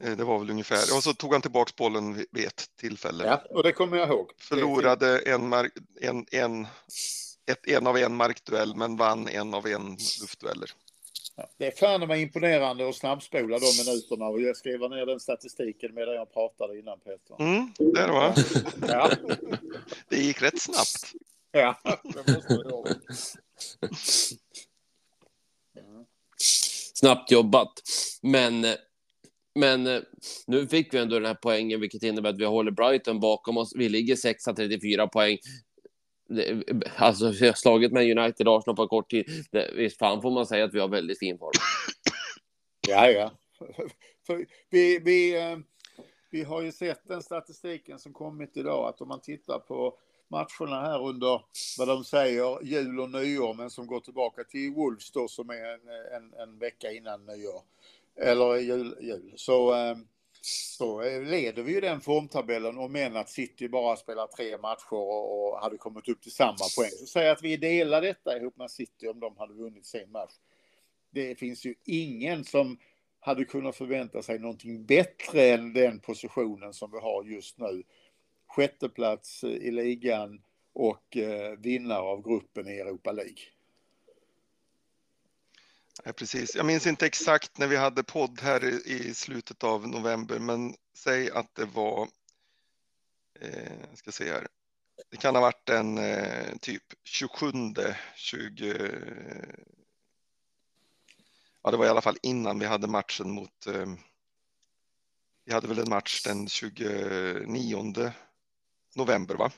Eh, 0.02 0.16
det 0.16 0.24
var 0.24 0.38
väl 0.38 0.50
ungefär, 0.50 0.96
och 0.96 1.02
så 1.02 1.14
tog 1.14 1.32
han 1.32 1.42
tillbaks 1.42 1.76
bollen 1.76 2.14
vid 2.30 2.46
ett 2.46 2.70
tillfälle. 2.76 3.24
Ja, 3.26 3.44
och 3.50 3.62
det 3.62 3.72
kommer 3.72 3.96
jag 3.96 4.08
ihåg. 4.08 4.30
Förlorade 4.38 5.18
en, 5.18 5.48
mark, 5.48 5.72
en, 6.00 6.26
en, 6.30 6.66
ett, 7.46 7.66
en 7.66 7.86
av 7.86 7.98
en 7.98 8.16
markduell 8.16 8.76
men 8.76 8.96
vann 8.96 9.28
en 9.28 9.54
av 9.54 9.66
en 9.66 9.96
luftdueller. 10.20 10.70
Det 11.58 11.66
är 11.66 11.70
fan 11.70 12.08
mig 12.08 12.22
imponerande 12.22 12.88
att 12.88 12.96
snabbspola 12.96 13.58
de 13.58 13.84
minuterna 13.84 14.26
och 14.26 14.40
jag 14.40 14.56
skriver 14.56 14.88
ner 14.88 15.06
den 15.06 15.20
statistiken 15.20 15.94
medan 15.94 16.14
jag 16.14 16.32
pratade 16.32 16.78
innan 16.78 17.00
Peter. 17.00 17.36
Mm, 17.40 17.72
där 17.94 18.08
var 18.08 18.34
Ja, 18.88 19.10
Det 20.08 20.16
gick 20.16 20.42
rätt 20.42 20.62
snabbt. 20.62 21.12
ja 21.52 21.78
det 21.84 22.70
måste. 22.70 22.98
Snabbt 26.94 27.30
jobbat. 27.30 27.72
Men, 28.22 28.66
men 29.54 30.04
nu 30.46 30.66
fick 30.66 30.94
vi 30.94 30.98
ändå 30.98 31.14
den 31.14 31.26
här 31.26 31.38
poängen, 31.42 31.80
vilket 31.80 32.02
innebär 32.02 32.30
att 32.30 32.38
vi 32.38 32.44
håller 32.44 32.70
Brighton 32.70 33.20
bakom 33.20 33.56
oss. 33.56 33.72
Vi 33.76 33.88
ligger 33.88 34.16
6 34.16 34.44
34 34.44 35.06
poäng. 35.08 35.38
Alltså, 36.96 37.30
vi 37.40 37.46
har 37.46 37.54
slagit 37.54 37.92
med 37.92 38.18
United 38.18 38.48
och 38.48 38.56
Arsenal 38.56 38.76
på 38.76 38.88
kort 38.88 39.10
tid. 39.10 39.46
Det, 39.50 39.70
visst 39.76 39.98
fan 39.98 40.22
får 40.22 40.30
man 40.30 40.46
säga 40.46 40.64
att 40.64 40.74
vi 40.74 40.80
har 40.80 40.88
väldigt 40.88 41.18
fin 41.18 41.38
form. 41.38 41.52
Ja, 42.88 43.08
ja. 43.08 43.30
För 44.26 44.46
vi, 44.70 44.98
vi, 44.98 45.40
eh, 45.40 45.58
vi 46.30 46.42
har 46.42 46.62
ju 46.62 46.72
sett 46.72 47.08
den 47.08 47.22
statistiken 47.22 47.98
som 47.98 48.12
kommit 48.12 48.56
idag 48.56 48.88
att 48.88 49.00
om 49.00 49.08
man 49.08 49.20
tittar 49.20 49.58
på 49.58 49.98
matcherna 50.28 50.80
här 50.80 51.02
under 51.02 51.42
vad 51.78 51.88
de 51.88 52.04
säger 52.04 52.62
jul 52.62 53.00
och 53.00 53.10
nyår 53.10 53.54
men 53.54 53.70
som 53.70 53.86
går 53.86 54.00
tillbaka 54.00 54.44
till 54.44 54.72
Wolves 54.72 55.10
då 55.10 55.28
som 55.28 55.50
är 55.50 55.74
en, 55.74 55.88
en, 56.16 56.34
en 56.34 56.58
vecka 56.58 56.92
innan 56.92 57.26
nyår 57.26 57.62
eller 58.16 58.56
jul, 58.56 58.96
jul. 59.00 59.32
Så, 59.36 59.74
eh, 59.74 59.96
så 60.46 61.02
eh, 61.02 61.22
leder 61.22 61.62
vi 61.62 61.72
ju 61.72 61.80
den 61.80 62.00
formtabellen 62.00 62.78
och 62.78 62.90
menar 62.90 63.20
att 63.20 63.30
City 63.30 63.68
bara 63.68 63.96
spelar 63.96 64.26
tre 64.26 64.58
matcher 64.58 64.92
och, 64.92 65.52
och 65.52 65.60
hade 65.60 65.78
kommit 65.78 66.08
upp 66.08 66.22
till 66.22 66.32
samma 66.32 66.56
poäng. 66.76 66.90
Så 66.90 67.06
säg 67.06 67.30
att 67.30 67.42
vi 67.42 67.56
delar 67.56 68.02
detta 68.02 68.36
ihop 68.36 68.56
med 68.56 68.70
City 68.70 69.08
om 69.08 69.20
de 69.20 69.36
hade 69.36 69.54
vunnit 69.54 69.86
sin 69.86 70.10
match. 70.10 70.32
Det 71.10 71.34
finns 71.34 71.64
ju 71.64 71.74
ingen 71.84 72.44
som 72.44 72.78
hade 73.20 73.44
kunnat 73.44 73.76
förvänta 73.76 74.22
sig 74.22 74.38
någonting 74.38 74.86
bättre 74.86 75.48
än 75.48 75.72
den 75.72 76.00
positionen 76.00 76.72
som 76.72 76.90
vi 76.90 76.98
har 76.98 77.24
just 77.24 77.58
nu. 77.58 77.82
Sjätteplats 78.46 79.44
eh, 79.44 79.50
i 79.50 79.70
ligan 79.70 80.42
och 80.72 81.16
eh, 81.16 81.58
vinnare 81.58 82.02
av 82.02 82.22
gruppen 82.22 82.68
i 82.68 82.78
Europa 82.78 83.12
League. 83.12 83.42
Ja, 86.04 86.12
precis. 86.12 86.54
Jag 86.54 86.66
minns 86.66 86.86
inte 86.86 87.06
exakt 87.06 87.58
när 87.58 87.66
vi 87.66 87.76
hade 87.76 88.02
podd 88.02 88.40
här 88.40 88.64
i, 88.88 89.14
slutet 89.14 89.64
av 89.64 89.88
november, 89.88 90.38
men 90.38 90.74
säg 90.94 91.30
att 91.30 91.54
det 91.54 91.64
var, 91.64 92.08
eh, 93.40 93.94
ska 93.94 94.12
se 94.12 94.32
här, 94.32 94.48
det 95.10 95.16
kan 95.16 95.34
ha 95.34 95.42
varit 95.42 95.66
den 95.66 95.98
eh, 95.98 96.56
typ 96.60 96.82
27, 97.04 97.52
20, 98.16 98.90
ja 101.62 101.70
det 101.70 101.76
var 101.76 101.86
i 101.86 101.88
alla 101.88 102.00
fall 102.00 102.18
innan 102.22 102.58
vi 102.58 102.66
hade 102.66 102.86
matchen 102.86 103.30
mot, 103.30 103.66
eh, 103.66 103.94
vi 105.44 105.52
hade 105.52 105.68
väl 105.68 105.78
en 105.78 105.90
match 105.90 106.22
den 106.22 106.48
29 106.48 108.12
november 108.94 109.34
va? 109.34 109.52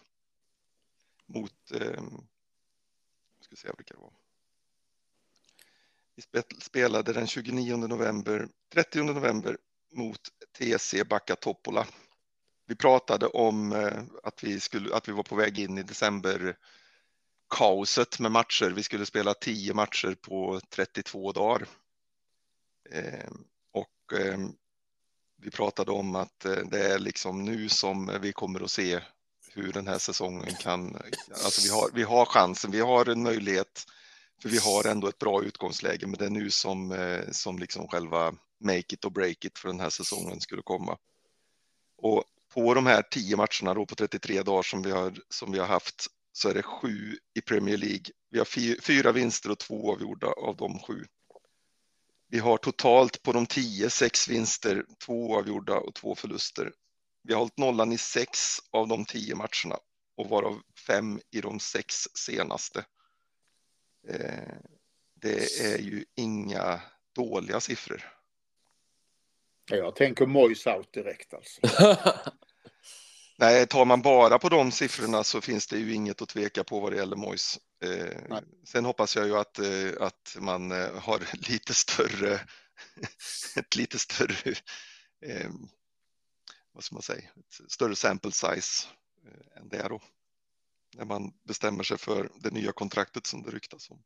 Mot, 1.26 1.70
eh, 1.72 2.02
ska 3.40 3.56
se 3.56 3.68
vilka 3.76 3.94
det 3.94 4.00
var. 4.00 4.23
Vi 6.16 6.22
spelade 6.60 7.12
den 7.12 7.26
29 7.26 7.76
november, 7.76 8.48
30 8.72 9.02
november 9.02 9.56
mot 9.92 10.20
TC 10.58 11.04
Backa 11.04 11.36
Toppola. 11.36 11.86
Vi 12.66 12.76
pratade 12.76 13.26
om 13.26 13.72
eh, 13.72 14.02
att 14.22 14.44
vi, 14.44 14.60
skulle, 14.60 14.94
att 14.94 15.08
vi 15.08 15.12
var 15.12 15.22
på 15.22 15.36
väg 15.36 15.58
in 15.58 15.78
i 15.78 15.82
december 15.82 16.56
kaoset 17.50 18.18
med 18.18 18.32
matcher. 18.32 18.70
Vi 18.70 18.82
skulle 18.82 19.06
spela 19.06 19.34
10 19.34 19.74
matcher 19.74 20.16
på 20.20 20.60
32 20.70 21.32
dagar. 21.32 21.66
Ehm, 22.90 23.44
och 23.72 24.18
ehm, 24.20 24.52
vi 25.36 25.50
pratade 25.50 25.90
om 25.90 26.16
att 26.16 26.44
eh, 26.44 26.56
det 26.70 26.86
är 26.86 26.98
liksom 26.98 27.44
nu 27.44 27.68
som 27.68 28.18
vi 28.20 28.32
kommer 28.32 28.64
att 28.64 28.70
se 28.70 29.00
hur 29.52 29.72
den 29.72 29.86
här 29.86 29.98
säsongen 29.98 30.54
kan, 30.54 30.96
alltså 31.44 31.62
vi 31.62 31.68
har, 31.68 31.90
vi 31.94 32.02
har 32.02 32.24
chansen, 32.24 32.70
vi 32.70 32.80
har 32.80 33.08
en 33.08 33.22
möjlighet 33.22 33.86
för 34.42 34.48
vi 34.48 34.58
har 34.58 34.86
ändå 34.86 35.08
ett 35.08 35.18
bra 35.18 35.44
utgångsläge, 35.44 36.06
men 36.06 36.18
det 36.18 36.24
är 36.26 36.30
nu 36.30 36.50
som, 36.50 36.92
eh, 36.92 37.30
som 37.30 37.58
liksom 37.58 37.88
själva 37.88 38.34
make 38.60 38.94
it 38.94 39.04
och 39.04 39.12
break 39.12 39.44
it 39.44 39.58
för 39.58 39.68
den 39.68 39.80
här 39.80 39.90
säsongen 39.90 40.40
skulle 40.40 40.62
komma. 40.62 40.98
Och 41.96 42.24
på 42.54 42.74
de 42.74 42.86
här 42.86 43.02
tio 43.02 43.36
matcherna 43.36 43.74
då 43.74 43.86
på 43.86 43.94
33 43.94 44.42
dagar 44.42 44.62
som 44.62 44.82
vi 44.82 44.90
har, 44.90 45.18
som 45.28 45.52
vi 45.52 45.58
har 45.58 45.66
haft 45.66 46.06
så 46.32 46.48
är 46.48 46.54
det 46.54 46.62
sju 46.62 47.18
i 47.34 47.40
Premier 47.40 47.76
League. 47.76 48.04
Vi 48.30 48.38
har 48.38 48.80
fyra 48.80 49.12
vinster 49.12 49.50
och 49.50 49.58
två 49.58 49.92
avgjorda 49.92 50.26
av 50.26 50.56
de 50.56 50.78
sju. 50.78 51.04
Vi 52.28 52.38
har 52.38 52.56
totalt 52.56 53.22
på 53.22 53.32
de 53.32 53.46
tio 53.46 53.90
sex 53.90 54.28
vinster, 54.28 54.84
två 55.04 55.38
avgjorda 55.38 55.76
och 55.76 55.94
två 55.94 56.14
förluster. 56.14 56.72
Vi 57.22 57.32
har 57.32 57.40
hållit 57.40 57.58
nollan 57.58 57.92
i 57.92 57.98
sex 57.98 58.58
av 58.70 58.88
de 58.88 59.04
tio 59.04 59.34
matcherna 59.34 59.78
och 60.16 60.28
varav 60.28 60.62
fem 60.86 61.20
i 61.30 61.40
de 61.40 61.60
sex 61.60 62.08
senaste. 62.14 62.84
Eh, 64.08 64.54
det 65.14 65.60
är 65.60 65.78
ju 65.78 66.04
inga 66.14 66.80
dåliga 67.14 67.60
siffror. 67.60 68.10
Jag 69.70 69.96
tänker 69.96 70.26
Mois 70.26 70.66
out 70.66 70.92
direkt 70.92 71.34
alltså. 71.34 71.60
Nej, 73.36 73.66
tar 73.66 73.84
man 73.84 74.02
bara 74.02 74.38
på 74.38 74.48
de 74.48 74.72
siffrorna 74.72 75.24
så 75.24 75.40
finns 75.40 75.66
det 75.66 75.78
ju 75.78 75.94
inget 75.94 76.22
att 76.22 76.28
tveka 76.28 76.64
på 76.64 76.80
vad 76.80 76.92
det 76.92 76.96
gäller 76.96 77.16
Mois. 77.16 77.58
Eh, 77.84 78.38
sen 78.64 78.84
hoppas 78.84 79.16
jag 79.16 79.26
ju 79.26 79.36
att, 79.36 79.58
eh, 79.58 79.90
att 80.00 80.36
man 80.38 80.70
har 81.00 81.20
lite 81.50 81.74
större, 81.74 82.40
ett 83.56 83.76
lite 83.76 83.98
större, 83.98 84.54
eh, 85.26 85.50
vad 86.72 86.84
ska 86.84 86.94
man 86.94 87.02
säga, 87.02 87.30
ett 87.38 87.72
större 87.72 87.96
sample 87.96 88.32
size 88.32 88.86
eh, 89.26 89.60
än 89.60 89.68
det 89.68 89.88
då. 89.88 90.00
När 90.94 91.04
man 91.04 91.32
bestämmer 91.44 91.84
sig 91.84 91.98
för 91.98 92.30
det 92.40 92.50
nya 92.50 92.72
kontraktet 92.72 93.26
som 93.26 93.42
det 93.42 93.50
ryktas 93.50 93.90
om. 93.90 94.02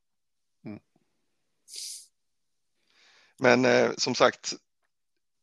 Mm. 0.64 0.80
Men 3.38 3.64
eh, 3.64 3.90
som 3.96 4.14
sagt, 4.14 4.54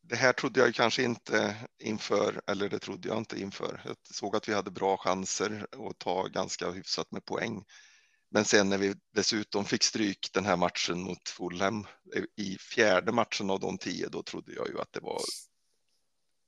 det 0.02 0.16
här 0.16 0.34
trodde 0.34 0.60
jag 0.60 0.76
kanske 0.76 1.04
inte 1.04 1.56
inför, 1.80 2.42
eller 2.48 2.70
det 2.70 2.80
trodde 2.80 3.08
jag 3.08 3.18
inte 3.18 3.42
inför. 3.42 3.82
Jag 3.86 3.96
såg 4.04 4.36
att 4.36 4.50
vi 4.50 4.54
hade 4.54 4.72
bra 4.72 4.98
chanser 4.98 5.68
att 5.90 6.00
ta 6.00 6.28
ganska 6.28 6.72
hyfsat 6.72 7.12
med 7.12 7.26
poäng. 7.26 7.66
Men 8.30 8.46
sen 8.46 8.70
när 8.70 8.78
vi 8.78 8.96
dessutom 9.14 9.66
fick 9.66 9.84
stryk 9.84 10.30
den 10.34 10.46
här 10.46 10.58
matchen 10.58 11.02
mot 11.02 11.30
Fulham 11.30 11.88
i 12.36 12.58
fjärde 12.58 13.12
matchen 13.12 13.50
av 13.50 13.60
de 13.60 13.78
tio, 13.78 14.10
då 14.10 14.24
trodde 14.24 14.54
jag 14.54 14.68
ju 14.68 14.80
att 14.80 14.94
det 14.94 15.00
var 15.00 15.22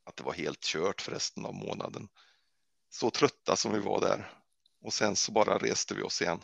att 0.03 0.15
det 0.15 0.23
var 0.23 0.33
helt 0.33 0.61
kört 0.61 1.01
för 1.01 1.11
resten 1.11 1.45
av 1.45 1.53
månaden. 1.53 2.07
Så 2.89 3.09
trötta 3.09 3.55
som 3.55 3.73
vi 3.73 3.79
var 3.79 4.01
där. 4.01 4.31
Och 4.81 4.93
sen 4.93 5.15
så 5.15 5.31
bara 5.31 5.57
reste 5.57 5.95
vi 5.95 6.01
oss 6.01 6.21
igen. 6.21 6.39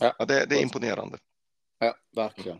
Ja, 0.00 0.14
ja 0.18 0.24
det, 0.24 0.46
det 0.46 0.56
är 0.56 0.62
imponerande. 0.62 1.18
Ja, 1.78 1.96
verkligen. 2.16 2.58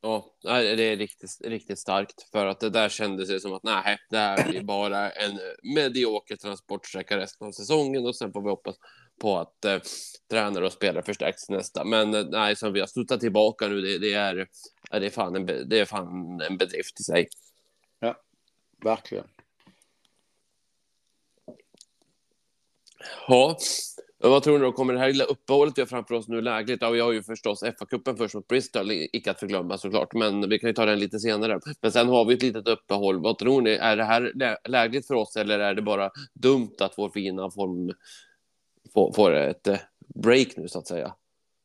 Ja, 0.00 0.36
det 0.42 0.82
är 0.82 0.96
riktigt, 0.96 1.40
riktigt 1.44 1.78
starkt 1.78 2.30
för 2.32 2.46
att 2.46 2.60
det 2.60 2.70
där 2.70 2.88
kändes 2.88 3.28
det 3.28 3.40
som 3.40 3.52
att 3.52 3.62
nej, 3.62 3.98
det 4.10 4.18
här 4.18 4.48
blir 4.48 4.62
bara 4.62 5.10
en 5.10 5.40
medioker 5.74 6.36
transportsträcka 6.36 7.16
resten 7.16 7.46
av 7.46 7.52
säsongen 7.52 8.06
och 8.06 8.16
sen 8.16 8.32
får 8.32 8.42
vi 8.42 8.48
hoppas 8.48 8.76
på 9.20 9.38
att 9.38 9.64
eh, 9.64 9.78
tränare 10.30 10.66
och 10.66 10.72
spelare 10.72 11.02
förstärks 11.02 11.48
nästa. 11.48 11.84
Men 11.84 12.14
eh, 12.14 12.24
nej, 12.24 12.56
som 12.56 12.72
vi 12.72 12.80
har 12.80 12.86
studsat 12.86 13.20
tillbaka 13.20 13.68
nu, 13.68 13.80
det, 13.80 13.98
det, 13.98 14.12
är, 14.12 14.48
det, 14.90 15.06
är 15.06 15.10
fan 15.10 15.36
en, 15.36 15.46
det 15.46 15.78
är 15.78 15.84
fan 15.84 16.40
en 16.40 16.56
bedrift 16.56 17.00
i 17.00 17.02
sig. 17.02 17.28
Ja, 18.00 18.16
verkligen. 18.84 19.26
Ja, 23.28 23.58
vad 24.30 24.42
tror 24.42 24.58
ni 24.58 24.64
då? 24.64 24.72
Kommer 24.72 24.92
det 24.92 24.98
här 24.98 25.08
lilla 25.08 25.24
uppehållet 25.24 25.78
vi 25.78 25.82
har 25.82 25.86
framför 25.86 26.14
oss 26.14 26.28
nu 26.28 26.40
lägligt? 26.40 26.82
Ja, 26.82 26.90
vi 26.90 27.00
har 27.00 27.12
ju 27.12 27.22
förstås 27.22 27.62
FA-cupen 27.62 28.16
först 28.16 28.34
mot 28.34 28.48
Bristol, 28.48 28.90
icke 28.90 29.30
att 29.30 29.40
förglömma 29.40 29.78
såklart, 29.78 30.14
men 30.14 30.48
vi 30.48 30.58
kan 30.58 30.70
ju 30.70 30.74
ta 30.74 30.86
den 30.86 30.98
lite 30.98 31.18
senare. 31.18 31.60
Men 31.80 31.92
sen 31.92 32.08
har 32.08 32.24
vi 32.24 32.34
ett 32.34 32.42
litet 32.42 32.68
uppehåll. 32.68 33.20
Vad 33.20 33.38
tror 33.38 33.62
ni? 33.62 33.70
Är 33.70 33.96
det 33.96 34.04
här 34.04 34.58
lägligt 34.68 35.06
för 35.06 35.14
oss 35.14 35.36
eller 35.36 35.58
är 35.58 35.74
det 35.74 35.82
bara 35.82 36.10
dumt 36.32 36.74
att 36.80 36.98
vår 36.98 37.08
fina 37.08 37.50
form 37.50 37.92
får, 38.94 39.12
får 39.12 39.32
ett 39.32 39.66
eh, 39.66 39.78
break 40.14 40.56
nu 40.56 40.68
så 40.68 40.78
att 40.78 40.86
säga? 40.86 41.14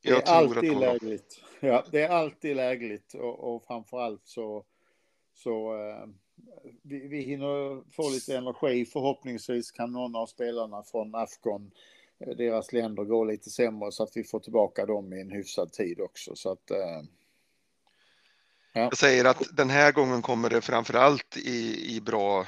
Det 0.04 0.10
är 0.10 0.30
alltid 0.30 0.80
lägligt. 0.80 1.42
Ja, 1.60 1.86
det 1.92 2.02
är 2.02 2.10
alltid 2.10 2.56
lägligt 2.56 3.14
och, 3.14 3.56
och 3.56 3.64
framför 3.64 4.00
allt 4.00 4.22
så, 4.24 4.64
så 5.34 5.74
eh, 5.74 6.08
vi, 6.82 7.08
vi 7.08 7.22
hinner 7.22 7.92
få 7.92 8.10
lite 8.10 8.38
energi. 8.38 8.86
Förhoppningsvis 8.86 9.72
kan 9.72 9.92
någon 9.92 10.16
av 10.16 10.26
spelarna 10.26 10.84
från 10.84 11.16
Afghan 11.16 11.72
Eh, 11.72 12.01
Eh, 12.28 12.36
deras 12.36 12.74
länder 12.74 13.04
går 13.04 13.26
lite 13.26 13.50
sämre 13.50 13.92
så 13.92 14.04
att 14.04 14.18
vi 14.18 14.24
får 14.24 14.40
tillbaka 14.40 14.86
dem 14.86 15.14
i 15.14 15.22
en 15.22 15.32
hyfsad 15.32 15.72
tid 15.74 16.02
också. 16.02 16.36
Så 16.36 16.52
att, 16.52 16.72
eh, 16.72 17.02
ja. 18.74 18.82
Jag 18.82 18.98
säger 18.98 19.26
att 19.26 19.44
den 19.58 19.70
här 19.70 19.92
gången 19.92 20.22
kommer 20.22 20.50
det 20.50 20.62
framför 20.62 20.94
allt 20.94 21.38
i, 21.38 21.96
i, 21.96 22.02
bra, 22.02 22.48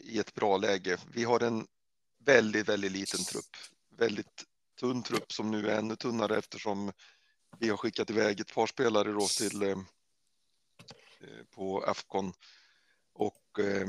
i 0.00 0.18
ett 0.18 0.34
bra 0.34 0.56
läge. 0.56 0.98
Vi 1.14 1.24
har 1.24 1.40
en 1.40 1.66
väldigt, 2.24 2.68
väldigt 2.68 2.92
liten 2.92 3.24
trupp. 3.24 3.56
Väldigt 3.98 4.44
tunn 4.80 5.02
trupp 5.02 5.32
som 5.32 5.50
nu 5.50 5.68
är 5.68 5.78
ännu 5.78 5.96
tunnare 5.96 6.38
eftersom 6.38 6.92
vi 7.58 7.68
har 7.68 7.76
skickat 7.76 8.10
iväg 8.10 8.40
ett 8.40 8.54
par 8.54 8.66
spelare 8.66 9.12
då 9.12 9.26
till 9.26 9.62
eh, 9.62 9.68
eh 9.68 11.44
på 11.54 11.84
Afcon. 11.86 12.32
Och 13.12 13.58
eh, 13.58 13.86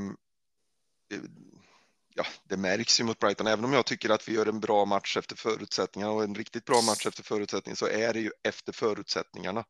ja, 2.14 2.26
det 2.44 2.58
märks 2.58 3.00
ju 3.00 3.04
mot 3.04 3.20
Brighton. 3.20 3.48
Även 3.48 3.66
om 3.66 3.74
jag 3.74 3.86
tycker 3.86 4.10
att 4.10 4.28
vi 4.28 4.34
gör 4.34 4.46
en 4.46 4.60
bra 4.60 4.86
match 4.86 5.18
efter 5.18 5.36
förutsättningarna 5.36 6.12
och 6.14 6.24
en 6.24 6.36
riktigt 6.36 6.66
bra 6.66 6.82
match 6.82 7.06
efter 7.06 7.24
förutsättningarna 7.24 7.76
så 7.76 7.88
är 7.88 8.14
det 8.14 8.20
ju 8.20 8.32
efter 8.44 8.74
förutsättningarna. 8.74 9.66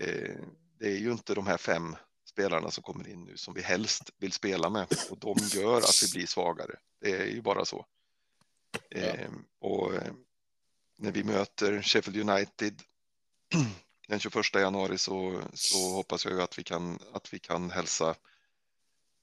Eh, 0.00 0.36
det 0.78 0.86
är 0.86 0.98
ju 0.98 1.12
inte 1.12 1.34
de 1.34 1.46
här 1.46 1.56
fem 1.56 1.96
spelarna 2.24 2.70
som 2.70 2.82
kommer 2.82 3.08
in 3.08 3.24
nu 3.24 3.36
som 3.36 3.54
vi 3.54 3.62
helst 3.62 4.10
vill 4.18 4.32
spela 4.32 4.70
med 4.70 4.86
och 5.10 5.18
de 5.18 5.36
gör 5.38 5.78
att 5.78 6.02
vi 6.02 6.12
blir 6.12 6.26
svagare. 6.26 6.74
Det 7.00 7.12
är 7.12 7.26
ju 7.26 7.42
bara 7.42 7.64
så. 7.64 7.86
Eh, 8.90 9.30
och 9.60 9.94
eh, 9.94 10.12
när 10.98 11.12
vi 11.12 11.24
möter 11.24 11.82
Sheffield 11.82 12.30
United 12.30 12.82
den 14.08 14.20
21 14.20 14.54
januari 14.54 14.98
så, 14.98 15.42
så 15.54 15.78
hoppas 15.94 16.24
jag 16.24 16.34
ju 16.34 16.42
att 16.42 16.58
vi 16.58 16.64
kan, 16.64 16.98
att 17.12 17.34
vi 17.34 17.38
kan 17.38 17.70
hälsa 17.70 18.14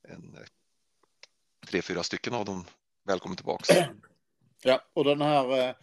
en 0.07 0.37
tre, 1.67 1.81
fyra 1.81 2.03
stycken 2.03 2.33
av 2.33 2.45
dem 2.45 2.65
välkommen 3.03 3.35
tillbaks. 3.35 3.69
Ja, 4.63 4.81
och 4.93 5.03
den 5.03 5.21
här 5.21 5.67
eh, 5.67 5.75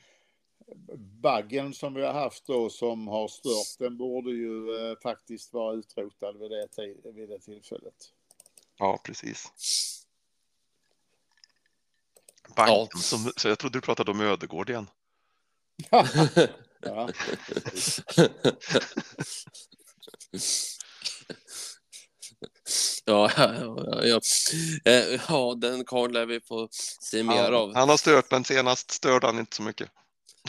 baggen 1.23 1.75
som 1.75 1.95
vi 1.95 2.05
har 2.05 2.13
haft 2.13 2.47
då 2.47 2.71
som 2.71 3.09
har 3.09 3.29
stört, 3.29 3.79
den 3.79 3.97
borde 3.97 4.31
ju 4.31 4.77
eh, 4.77 4.99
faktiskt 5.03 5.53
vara 5.53 5.75
utrotad 5.75 6.39
vid 6.39 6.51
det, 6.51 6.69
vid 7.13 7.29
det 7.29 7.39
tillfället. 7.39 7.95
Ja, 8.79 9.01
precis. 9.05 9.53
Baggen, 12.57 12.75
ja. 12.75 12.89
som, 12.99 13.33
så 13.37 13.49
jag 13.49 13.59
trodde 13.59 13.79
du 13.79 13.83
pratade 13.83 14.11
om 14.11 14.21
Ödegård 14.21 14.71
igen. 14.71 14.91
ja. 15.91 16.07
Ja, 23.05 23.31
ja, 23.37 24.05
ja, 24.05 24.21
eh, 24.85 25.21
ja. 25.29 25.55
den 25.57 25.85
karln 25.85 26.13
lär 26.13 26.27
vi 26.27 26.41
få 26.41 26.69
se 27.01 27.23
mer 27.23 27.53
av. 27.53 27.75
Han 27.75 27.89
har 27.89 27.97
stört, 27.97 28.31
men 28.31 28.45
senast 28.45 28.91
störde 28.91 29.27
han 29.27 29.39
inte 29.39 29.57
så 29.57 29.63
mycket. 29.63 29.89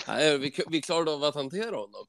Nej, 0.07 0.37
vi, 0.37 0.53
vi 0.69 0.81
klarade 0.81 1.11
av 1.11 1.23
att 1.23 1.35
hantera 1.35 1.75
honom. 1.75 2.05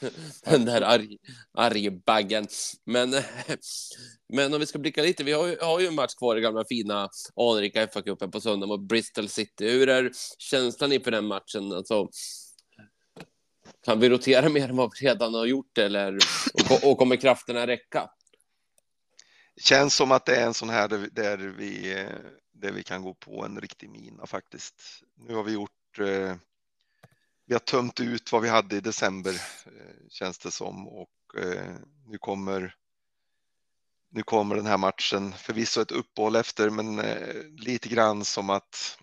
Den 0.44 0.64
där 0.64 0.82
arg, 0.82 1.18
argbaggen. 1.52 2.46
Men, 2.84 3.10
men 4.32 4.54
om 4.54 4.60
vi 4.60 4.66
ska 4.66 4.78
blicka 4.78 5.02
lite, 5.02 5.24
vi 5.24 5.32
har 5.32 5.46
ju, 5.46 5.58
har 5.60 5.80
ju 5.80 5.86
en 5.86 5.94
match 5.94 6.14
kvar 6.14 6.36
i 6.36 6.40
gamla 6.40 6.64
fina 6.68 7.08
anrika 7.36 7.86
FA-cupen 7.86 8.30
på 8.30 8.40
söndag 8.40 8.66
mot 8.66 8.88
Bristol 8.88 9.28
City. 9.28 9.70
Hur 9.70 9.88
är 9.88 10.10
känslan 10.38 10.92
inför 10.92 11.10
den 11.10 11.26
matchen? 11.26 11.72
Alltså, 11.72 12.08
kan 13.84 14.00
vi 14.00 14.08
rotera 14.08 14.48
mer 14.48 14.68
än 14.68 14.76
vad 14.76 14.90
vi 15.00 15.06
redan 15.06 15.34
har 15.34 15.46
gjort 15.46 15.78
eller, 15.78 16.18
och, 16.70 16.90
och 16.90 16.98
kommer 16.98 17.16
krafterna 17.16 17.66
räcka? 17.66 18.10
Känns 19.60 19.94
som 19.94 20.12
att 20.12 20.24
det 20.24 20.36
är 20.36 20.46
en 20.46 20.54
sån 20.54 20.68
här 20.68 20.88
där, 20.88 21.08
där, 21.12 21.38
vi, 21.38 22.06
där 22.52 22.72
vi 22.72 22.82
kan 22.82 23.02
gå 23.02 23.14
på 23.14 23.44
en 23.44 23.60
riktig 23.60 23.90
mina 23.90 24.26
faktiskt. 24.26 25.02
Nu 25.14 25.34
har 25.34 25.42
vi 25.42 25.52
gjort, 25.52 25.98
eh, 25.98 26.36
vi 27.46 27.54
har 27.54 27.58
tömt 27.58 28.00
ut 28.00 28.32
vad 28.32 28.42
vi 28.42 28.48
hade 28.48 28.76
i 28.76 28.80
december 28.80 29.32
eh, 29.66 30.08
känns 30.08 30.38
det 30.38 30.50
som 30.50 30.88
och 30.88 31.36
eh, 31.36 31.74
nu 32.06 32.18
kommer 32.18 32.74
nu 34.10 34.22
kommer 34.22 34.56
den 34.56 34.66
här 34.66 34.78
matchen, 34.78 35.32
förvisso 35.32 35.80
ett 35.80 35.90
uppehåll 35.90 36.36
efter, 36.36 36.70
men 36.70 36.98
eh, 36.98 37.42
lite 37.56 37.88
grann 37.88 38.24
som 38.24 38.50
att 38.50 38.98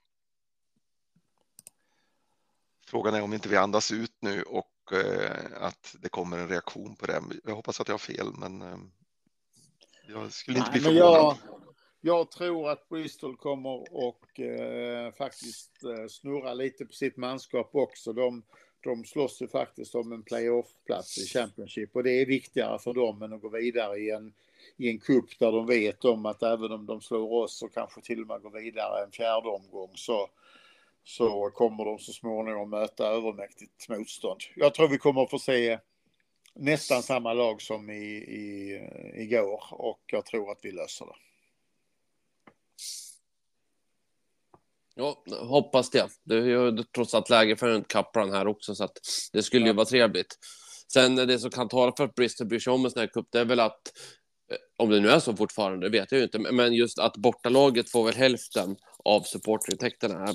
Frågan 2.87 3.13
är 3.13 3.21
om 3.21 3.33
inte 3.33 3.49
vi 3.49 3.57
andas 3.57 3.91
ut 3.91 4.15
nu 4.19 4.43
och 4.43 4.93
eh, 4.93 5.63
att 5.63 5.95
det 5.99 6.09
kommer 6.09 6.37
en 6.37 6.49
reaktion 6.49 6.95
på 6.95 7.05
det. 7.05 7.21
Jag 7.43 7.55
hoppas 7.55 7.81
att 7.81 7.87
jag 7.87 7.93
har 7.93 7.99
fel, 7.99 8.33
men 8.37 8.61
eh, 8.61 8.77
jag 10.07 10.31
skulle 10.31 10.57
inte 10.57 10.71
Nej, 10.71 10.81
bli 10.81 10.89
förvånad. 10.89 11.13
Jag, 11.13 11.37
jag, 12.01 12.31
tror 12.31 12.69
att 12.69 12.89
Bristol 12.89 13.37
kommer 13.37 13.95
och 13.95 14.39
eh, 14.39 15.11
faktiskt 15.11 15.83
eh, 15.83 16.07
snurra 16.09 16.53
lite 16.53 16.85
på 16.85 16.93
sitt 16.93 17.17
manskap 17.17 17.69
också. 17.73 18.13
De, 18.13 18.43
de 18.83 19.05
slåss 19.05 19.41
ju 19.41 19.47
faktiskt 19.47 19.95
om 19.95 20.11
en 20.11 20.23
playoff-plats 20.23 21.17
i 21.17 21.25
Championship 21.25 21.95
och 21.95 22.03
det 22.03 22.21
är 22.21 22.25
viktigare 22.25 22.79
för 22.79 22.93
dem 22.93 23.21
än 23.21 23.33
att 23.33 23.41
gå 23.41 23.49
vidare 23.49 23.97
i 23.97 24.09
en, 24.09 24.33
i 24.77 24.89
en 24.89 24.99
cup 24.99 25.39
där 25.39 25.51
de 25.51 25.67
vet 25.67 26.05
om 26.05 26.25
att 26.25 26.43
även 26.43 26.71
om 26.71 26.85
de 26.85 27.01
slår 27.01 27.43
oss 27.43 27.61
och 27.61 27.73
kanske 27.73 28.01
till 28.01 28.21
och 28.21 28.27
med 28.27 28.41
går 28.41 28.51
vidare 28.51 29.03
en 29.03 29.11
fjärde 29.11 29.49
omgång 29.49 29.91
så, 29.95 30.29
så 31.03 31.49
kommer 31.53 31.85
de 31.85 31.99
så 31.99 32.13
småningom 32.13 32.69
möta 32.69 33.07
övermäktigt 33.07 33.89
motstånd. 33.89 34.39
Jag 34.55 34.73
tror 34.73 34.87
vi 34.87 34.97
kommer 34.97 35.23
att 35.23 35.29
få 35.29 35.39
se 35.39 35.79
nästan 36.55 37.03
samma 37.03 37.33
lag 37.33 37.61
som 37.61 37.89
i, 37.89 38.15
i, 38.15 38.79
igår 39.13 39.63
och 39.71 40.01
jag 40.05 40.25
tror 40.25 40.51
att 40.51 40.59
vi 40.61 40.71
löser 40.71 41.05
det. 41.05 41.15
Ja, 44.95 45.23
hoppas 45.39 45.89
det. 45.89 46.07
Det 46.23 46.35
är 46.35 46.45
ju 46.45 46.83
trots 46.83 47.13
allt 47.13 47.29
läge 47.29 47.55
för 47.55 47.69
en 47.69 47.83
Kaplan 47.83 48.31
här 48.31 48.47
också, 48.47 48.75
så 48.75 48.83
att 48.83 48.97
det 49.33 49.43
skulle 49.43 49.65
ju 49.65 49.73
vara 49.73 49.85
trevligt. 49.85 50.37
Sen 50.93 51.15
det 51.15 51.39
som 51.39 51.51
kan 51.51 51.67
tala 51.67 51.93
för 51.97 52.03
att 52.03 52.15
Bristol 52.15 52.47
bryr 52.47 52.59
sig 52.59 52.73
om 52.73 52.85
en 52.85 52.91
sån 52.91 52.99
här 52.99 53.07
cup, 53.07 53.27
det 53.31 53.39
är 53.39 53.45
väl 53.45 53.59
att 53.59 53.81
eh, 54.51 54.57
om 54.77 54.89
det 54.89 54.99
nu 54.99 55.09
är 55.09 55.19
så 55.19 55.35
fortfarande, 55.35 55.85
det 55.85 55.99
vet 55.99 56.11
jag 56.11 56.19
ju 56.19 56.23
inte, 56.23 56.39
men 56.39 56.73
just 56.73 56.99
att 56.99 57.17
bortalaget 57.17 57.89
får 57.89 58.05
väl 58.05 58.15
hälften 58.15 58.75
av 59.05 59.21
supporterintäkterna. 59.21 60.25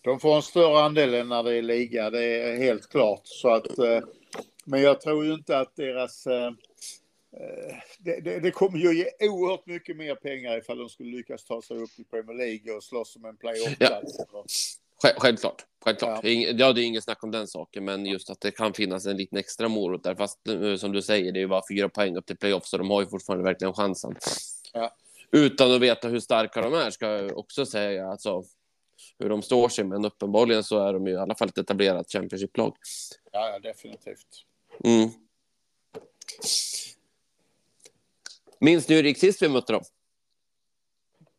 De 0.00 0.20
får 0.20 0.36
en 0.36 0.42
större 0.42 0.84
andel 0.84 1.14
än 1.14 1.28
när 1.28 1.42
det 1.42 1.54
är 1.54 1.62
liga, 1.62 2.10
det 2.10 2.24
är 2.24 2.56
helt 2.56 2.88
klart. 2.88 3.22
Så 3.24 3.48
att, 3.48 3.78
eh, 3.78 4.00
men 4.64 4.82
jag 4.82 5.00
tror 5.00 5.24
ju 5.24 5.34
inte 5.34 5.58
att 5.58 5.76
deras 5.76 6.26
eh, 6.26 6.50
Eh, 7.36 7.76
det, 7.98 8.20
det, 8.20 8.40
det, 8.40 8.50
kommer 8.50 8.78
ju 8.78 8.94
ge 8.94 9.28
oerhört 9.28 9.66
mycket 9.66 9.96
mer 9.96 10.14
pengar 10.14 10.58
ifall 10.58 10.78
de 10.78 10.88
skulle 10.88 11.16
lyckas 11.16 11.44
ta 11.44 11.62
sig 11.62 11.76
upp 11.76 11.90
i 11.98 12.04
Premier 12.04 12.36
League 12.36 12.76
och 12.76 12.82
slåss 12.82 13.16
om 13.16 13.24
en 13.24 13.36
playoff-plats. 13.36 14.16
Ja. 15.02 15.10
Självklart, 15.16 15.66
självklart. 15.84 16.24
Ja. 16.24 16.30
ja, 16.30 16.72
det 16.72 16.82
är 16.82 16.84
inget 16.84 17.04
snack 17.04 17.24
om 17.24 17.30
den 17.30 17.46
saken, 17.46 17.84
men 17.84 18.06
just 18.06 18.30
att 18.30 18.40
det 18.40 18.50
kan 18.50 18.72
finnas 18.72 19.06
en 19.06 19.16
liten 19.16 19.38
extra 19.38 19.68
morot 19.68 20.04
där. 20.04 20.14
Fast 20.14 20.48
eh, 20.48 20.76
som 20.76 20.92
du 20.92 21.02
säger, 21.02 21.32
det 21.32 21.38
är 21.38 21.40
ju 21.40 21.48
bara 21.48 21.62
fyra 21.70 21.88
poäng 21.88 22.16
upp 22.16 22.26
till 22.26 22.36
playoff, 22.36 22.66
så 22.66 22.78
de 22.78 22.90
har 22.90 23.00
ju 23.00 23.06
fortfarande 23.06 23.44
verkligen 23.44 23.74
chansen. 23.74 24.16
Ja. 24.72 24.94
Utan 25.30 25.72
att 25.72 25.80
veta 25.80 26.08
hur 26.08 26.20
starka 26.20 26.62
de 26.62 26.74
är, 26.74 26.90
ska 26.90 27.06
jag 27.06 27.38
också 27.38 27.66
säga. 27.66 28.06
Alltså, 28.06 28.42
hur 29.18 29.28
de 29.28 29.42
står 29.42 29.68
sig, 29.68 29.84
men 29.84 30.04
uppenbarligen 30.04 30.64
så 30.64 30.88
är 30.88 30.92
de 30.92 31.06
ju 31.06 31.12
i 31.12 31.16
alla 31.16 31.34
fall 31.34 31.48
ett 31.48 31.58
etablerat 31.58 32.12
Championship-lag. 32.12 32.76
Ja, 33.32 33.48
ja, 33.48 33.58
definitivt. 33.58 34.44
Mm. 34.84 35.10
Minns 38.58 38.86
du 38.86 38.94
hur 38.94 39.02
det 39.02 39.08
gick 39.08 39.18
sist 39.18 39.42
vi 39.42 39.48
mötte 39.48 39.72
dem? 39.72 39.82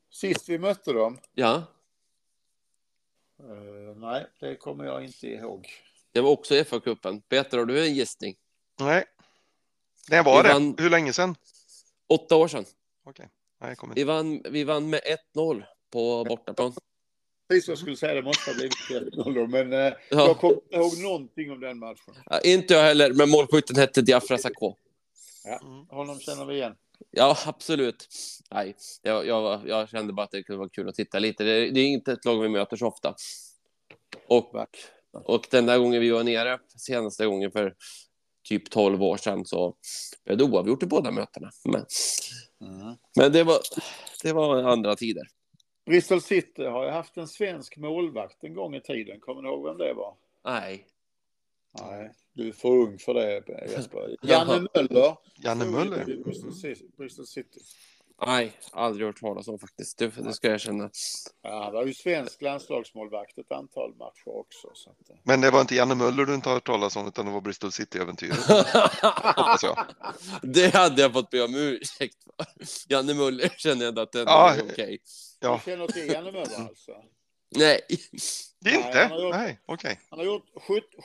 Sist 0.09 0.49
vi 0.49 0.57
mötte 0.57 0.93
dem? 0.93 1.19
Ja. 1.33 1.63
Uh, 3.43 3.95
nej, 3.95 4.25
det 4.39 4.55
kommer 4.55 4.85
jag 4.85 5.05
inte 5.05 5.27
ihåg. 5.27 5.69
Det 6.11 6.21
var 6.21 6.29
också 6.29 6.53
FA-cupen. 6.53 7.21
Peter, 7.21 7.57
har 7.57 7.65
du 7.65 7.85
en 7.85 7.93
gissning? 7.93 8.35
Nej. 8.79 9.05
När 10.09 10.23
var 10.23 10.43
vi 10.43 10.47
det? 10.47 10.53
Vann... 10.53 10.75
Hur 10.77 10.89
länge 10.89 11.13
sedan? 11.13 11.35
Åtta 12.07 12.35
år 12.35 12.47
sedan. 12.47 12.65
Okej. 13.03 13.29
Nej, 13.61 13.75
kommer 13.75 13.95
vi, 13.95 14.03
vann, 14.03 14.41
vi 14.49 14.63
vann 14.63 14.89
med 14.89 15.01
1-0 15.35 15.63
på 15.91 16.23
bortaplan. 16.23 16.73
Precis 17.47 17.67
jag 17.67 17.77
skulle 17.77 17.95
säga, 17.95 18.13
det 18.13 18.21
måste 18.21 18.49
ha 18.49 18.55
blivit 18.55 18.73
1-0 18.73 19.47
men 19.51 19.73
eh, 19.73 19.79
ja. 19.79 19.93
jag 20.09 20.37
kommer 20.37 20.55
inte 20.55 20.75
ihåg 20.75 20.97
någonting 20.97 21.51
om 21.51 21.59
den 21.59 21.79
matchen. 21.79 22.13
Ja, 22.25 22.39
inte 22.39 22.73
jag 22.73 22.83
heller, 22.83 23.13
men 23.13 23.29
målskytten 23.29 23.75
hette 23.75 24.01
Diafra 24.01 24.37
Sakho. 24.37 24.75
Ja, 25.45 25.59
honom 25.89 26.19
känner 26.19 26.45
vi 26.45 26.55
igen. 26.55 26.75
Ja, 27.11 27.37
absolut. 27.45 28.07
Nej, 28.51 28.75
jag, 29.01 29.27
jag, 29.27 29.67
jag, 29.67 29.89
kände 29.89 30.13
bara 30.13 30.23
att 30.23 30.31
det 30.31 30.43
kunde 30.43 30.57
vara 30.59 30.69
kul 30.69 30.89
att 30.89 30.95
titta 30.95 31.19
lite. 31.19 31.43
Det, 31.43 31.71
det 31.71 31.79
är 31.79 31.87
inte 31.87 32.11
ett 32.11 32.25
lag 32.25 32.41
vi 32.41 32.49
möter 32.49 32.77
så 32.77 32.87
ofta. 32.87 33.15
Och, 34.27 34.55
och 35.11 35.47
den 35.51 35.65
där 35.65 35.77
gången 35.77 36.01
vi 36.01 36.09
var 36.09 36.23
nere, 36.23 36.59
senaste 36.77 37.25
gången 37.25 37.51
för 37.51 37.75
typ 38.43 38.69
12 38.69 39.03
år 39.03 39.17
sedan, 39.17 39.45
så 39.45 39.75
blev 40.25 40.37
det 40.37 40.43
oavgjort 40.43 40.83
i 40.83 40.85
båda 40.85 41.11
mötena. 41.11 41.51
Men, 41.65 41.85
mm. 42.61 42.95
men 43.17 43.31
det, 43.31 43.43
var, 43.43 43.59
det 44.23 44.33
var 44.33 44.63
andra 44.63 44.95
tider. 44.95 45.23
Bristol 45.85 46.21
City 46.21 46.65
har 46.65 46.85
ju 46.85 46.91
haft 46.91 47.17
en 47.17 47.27
svensk 47.27 47.77
målvakt 47.77 48.43
en 48.43 48.53
gång 48.53 48.75
i 48.75 48.81
tiden. 48.81 49.19
Kommer 49.19 49.41
ni 49.41 49.47
ihåg 49.47 49.65
vem 49.65 49.77
det 49.77 49.93
var? 49.93 50.15
Nej. 50.45 50.87
Nej. 51.81 52.11
Du 52.33 52.47
är 52.47 52.51
för 52.51 52.69
ung 52.69 52.97
för 52.97 53.13
det 53.13 53.43
Jesper. 53.71 54.15
Janne 54.21 54.67
Möller. 54.73 55.17
Janne 55.35 55.65
Möller? 55.65 56.05
Bristol 56.97 57.25
City. 57.25 57.59
Nej, 58.25 58.59
aldrig 58.71 59.07
hört 59.07 59.19
talas 59.19 59.47
om 59.47 59.59
faktiskt. 59.59 59.97
Det, 59.97 60.07
det 60.07 60.33
ska 60.33 60.49
jag 60.49 60.61
känna. 60.61 60.89
Ja, 61.41 61.65
det 61.65 61.71
var 61.71 61.85
ju 61.85 61.93
svensk 61.93 62.41
landslagsmålvakt 62.41 63.37
ett 63.37 63.51
antal 63.51 63.95
matcher 63.95 64.27
också. 64.27 64.67
Så 64.73 64.89
att... 64.89 65.09
Eh. 65.09 65.15
Men 65.23 65.41
det 65.41 65.51
var 65.51 65.61
inte 65.61 65.75
Janne 65.75 65.95
Möller 65.95 66.25
du 66.25 66.35
inte 66.35 66.49
har 66.49 66.53
hört 66.53 66.65
talas 66.65 66.95
om, 66.95 67.07
utan 67.07 67.25
det 67.25 67.31
var 67.31 67.41
Bristol 67.41 67.71
City-äventyret. 67.71 68.47
det 70.41 70.73
hade 70.73 71.01
jag 71.01 71.13
fått 71.13 71.29
be 71.29 71.43
om 71.43 71.55
ursäkt 71.55 72.23
för. 72.23 72.33
Janne 72.93 73.13
Möller 73.13 73.49
känner 73.57 73.85
jag 73.85 73.99
att 73.99 74.11
den 74.11 74.25
ja, 74.27 74.53
är 74.53 74.61
okej. 74.61 74.73
Okay. 74.73 74.97
Ja. 75.43 75.61
Du 75.65 75.71
känner 75.71 75.87
till 75.87 76.07
Janne 76.07 76.31
Möller 76.31 76.67
alltså? 76.69 77.03
Nej. 77.49 77.81
Det 78.59 78.69
är 78.69 78.77
inte? 78.77 79.07
Nej, 79.09 79.21
gjort, 79.23 79.33
Nej 79.35 79.59
Okay. 79.67 79.95
Han 80.09 80.19
har 80.19 80.25
gjort 80.25 80.45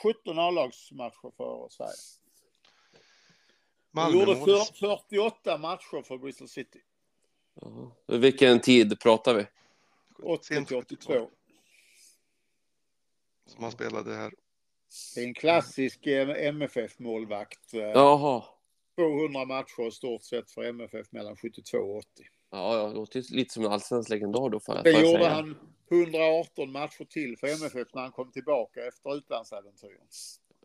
17 0.02 0.38
A-lagsmatcher 0.38 1.32
för 1.36 1.68
Sverige. 1.70 1.92
Han 3.94 4.12
gjorde 4.12 4.36
48 4.80 5.58
matcher 5.58 6.02
för 6.02 6.18
Bristol 6.18 6.48
City. 6.48 6.80
Uh, 7.62 8.18
vilken 8.18 8.60
tid 8.60 9.00
pratar 9.00 9.34
vi? 9.34 9.46
80 10.22 10.64
till 10.64 10.76
82. 10.76 11.30
Som 13.46 13.62
han 13.62 13.72
spelade 13.72 14.14
här. 14.14 14.32
Det 15.14 15.20
är 15.20 15.24
en 15.24 15.34
klassisk 15.34 16.06
MFF-målvakt. 16.06 17.74
Eh, 17.74 17.80
Jaha. 17.80 18.44
200 18.96 19.44
matcher 19.44 19.88
i 19.88 19.90
stort 19.90 20.22
sett 20.22 20.50
för 20.50 20.64
MFF 20.64 21.12
mellan 21.12 21.36
72 21.36 21.78
och 21.78 21.96
80. 21.96 22.08
Ja, 22.50 22.88
det 22.88 22.94
låter 22.94 23.34
lite 23.34 23.54
som 23.54 23.64
en 23.64 23.72
allsvensk 23.72 24.10
legendar 24.10 24.50
då. 24.50 24.60
För, 24.60 24.82
det 24.82 24.90
gjorde 24.90 25.18
säga. 25.18 25.30
han 25.30 25.56
118 25.90 26.72
matcher 26.72 27.04
till 27.04 27.36
för 27.38 27.46
MFF 27.46 27.88
när 27.94 28.02
han 28.02 28.12
kom 28.12 28.32
tillbaka 28.32 28.80
efter 28.86 29.16
utlandsäventyren. 29.16 30.06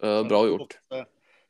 Uh, 0.03 0.27
bra 0.27 0.47
gjort. 0.47 0.59
Gjort, 0.59 0.77
eh, 0.91 1.05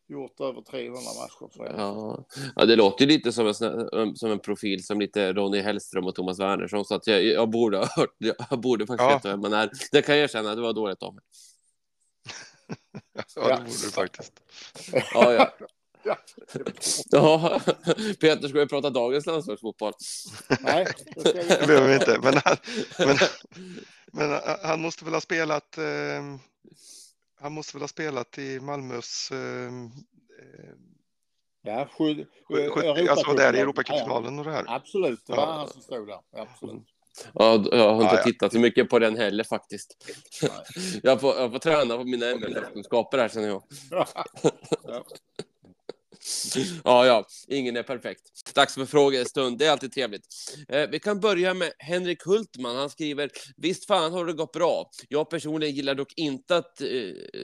gjort 0.08 0.40
över 0.40 0.62
300 0.62 1.00
matcher 1.00 1.58
för. 1.58 1.74
Ja. 1.78 2.26
ja, 2.56 2.66
det 2.66 2.76
låter 2.76 3.06
lite 3.06 3.32
som 3.32 3.48
en, 3.48 4.16
som 4.16 4.32
en 4.32 4.40
profil 4.40 4.86
som 4.86 5.00
lite 5.00 5.34
Ronny 5.34 5.60
Hellström 5.60 6.06
och 6.06 6.16
Thomas 6.16 6.40
Wernersson. 6.40 6.86
Så 6.86 6.96
att 6.96 7.08
jag, 7.08 7.24
jag 7.24 7.50
borde 7.50 7.78
ha 7.78 7.88
hört, 7.96 8.16
jag 8.50 8.60
borde 8.60 8.88
faktiskt 8.88 9.10
ja. 9.10 9.16
veta 9.16 9.30
vem 9.30 9.42
man 9.42 9.54
är. 9.54 9.72
Det 9.92 10.02
kan 10.02 10.16
jag 10.16 10.24
erkänna, 10.24 10.56
det 10.56 10.62
var 10.62 10.74
dåligt 10.74 11.04
av 11.04 11.14
mig. 11.14 11.24
ja, 13.36 13.44
det 13.48 13.56
borde 13.56 13.66
du 13.66 13.92
faktiskt. 13.92 14.34
ja, 15.14 15.34
ja. 15.34 15.52
Ja. 16.04 17.60
Peter, 18.20 18.48
ska 18.48 18.60
vi 18.60 18.68
prata 18.68 18.90
dagens 18.90 19.26
landslagsfotboll? 19.26 19.94
Nej, 20.60 20.88
det 21.16 21.68
behöver 21.68 21.88
vi 21.88 21.94
inte. 21.94 22.20
Men 22.24 22.34
han, 22.46 22.58
men, 22.98 23.18
men 24.14 24.42
han 24.64 24.82
måste 24.82 25.06
väl 25.06 25.14
ha 25.14 25.22
spelat. 25.22 25.78
Eh, 25.78 25.84
han 27.40 27.54
måste 27.54 27.78
väl 27.78 27.82
ha 27.82 27.88
spelat 27.88 28.38
i 28.38 28.60
Malmös. 28.60 29.32
Eh, 29.32 29.72
ja, 31.62 31.90
sju, 31.98 32.26
sju, 32.48 32.70
alltså 33.10 33.34
där 33.34 33.56
i 33.56 33.60
Europacupfinalen 33.60 34.40
och 34.40 34.46
det 34.46 34.52
här. 34.52 34.66
Absolut, 34.68 35.26
det 35.26 35.34
var 35.34 35.44
ja. 35.44 35.52
han 35.52 35.68
som 35.68 35.82
stod 35.82 36.08
där. 36.08 36.20
Absolut. 36.32 36.84
Ja, 37.34 37.66
jag 37.72 37.94
har 37.94 38.04
inte 38.04 38.16
ja, 38.16 38.24
tittat 38.24 38.54
så 38.54 38.60
mycket 38.60 38.90
på 38.90 39.00
den 39.00 39.18
heller 39.18 39.44
faktiskt. 39.44 39.98
Jag 41.04 41.22
får, 41.22 41.36
jag 41.36 41.52
får 41.52 41.60
träna 41.60 41.98
på 41.98 42.04
mina 42.04 42.26
MFF-kunskaper 42.26 43.18
här 43.18 43.30
känner 43.30 43.48
jag. 43.48 43.64
Ja. 44.84 45.04
ja, 46.84 47.06
ja, 47.06 47.28
ingen 47.48 47.78
är 47.78 47.84
perfekt. 47.84 48.56
Dags 48.56 48.74
för 48.74 48.86
frågestund, 48.86 49.58
det 49.58 49.66
är 49.66 49.72
alltid 49.72 49.92
trevligt. 49.92 50.26
Eh, 50.70 50.90
vi 50.90 51.00
kan 51.00 51.20
börja 51.20 51.54
med 51.54 51.74
Henrik 51.80 52.24
Hultman. 52.26 52.76
Han 52.76 52.90
skriver, 52.90 53.32
visst 53.58 53.88
fan 53.88 54.14
har 54.14 54.26
det 54.26 54.34
gått 54.34 54.52
bra. 54.52 54.90
Jag 55.10 55.30
personligen 55.30 55.76
gillar 55.76 55.96
dock 55.96 56.14
inte 56.16 56.58
att 56.58 56.82
eh, 56.82 56.88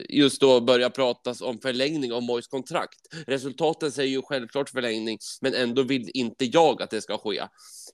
just 0.08 0.40
då 0.40 0.60
börja 0.60 0.90
pratas 0.90 1.40
om 1.40 1.58
förlängning 1.58 2.12
av 2.12 2.22
Mois 2.22 2.46
kontrakt. 2.46 3.00
Resultaten 3.26 3.92
säger 3.92 4.10
ju 4.10 4.22
självklart 4.22 4.70
förlängning, 4.70 5.18
men 5.40 5.54
ändå 5.54 5.82
vill 5.82 6.10
inte 6.14 6.44
jag 6.44 6.82
att 6.82 6.90
det 6.90 7.00
ska 7.00 7.18
ske. 7.18 7.42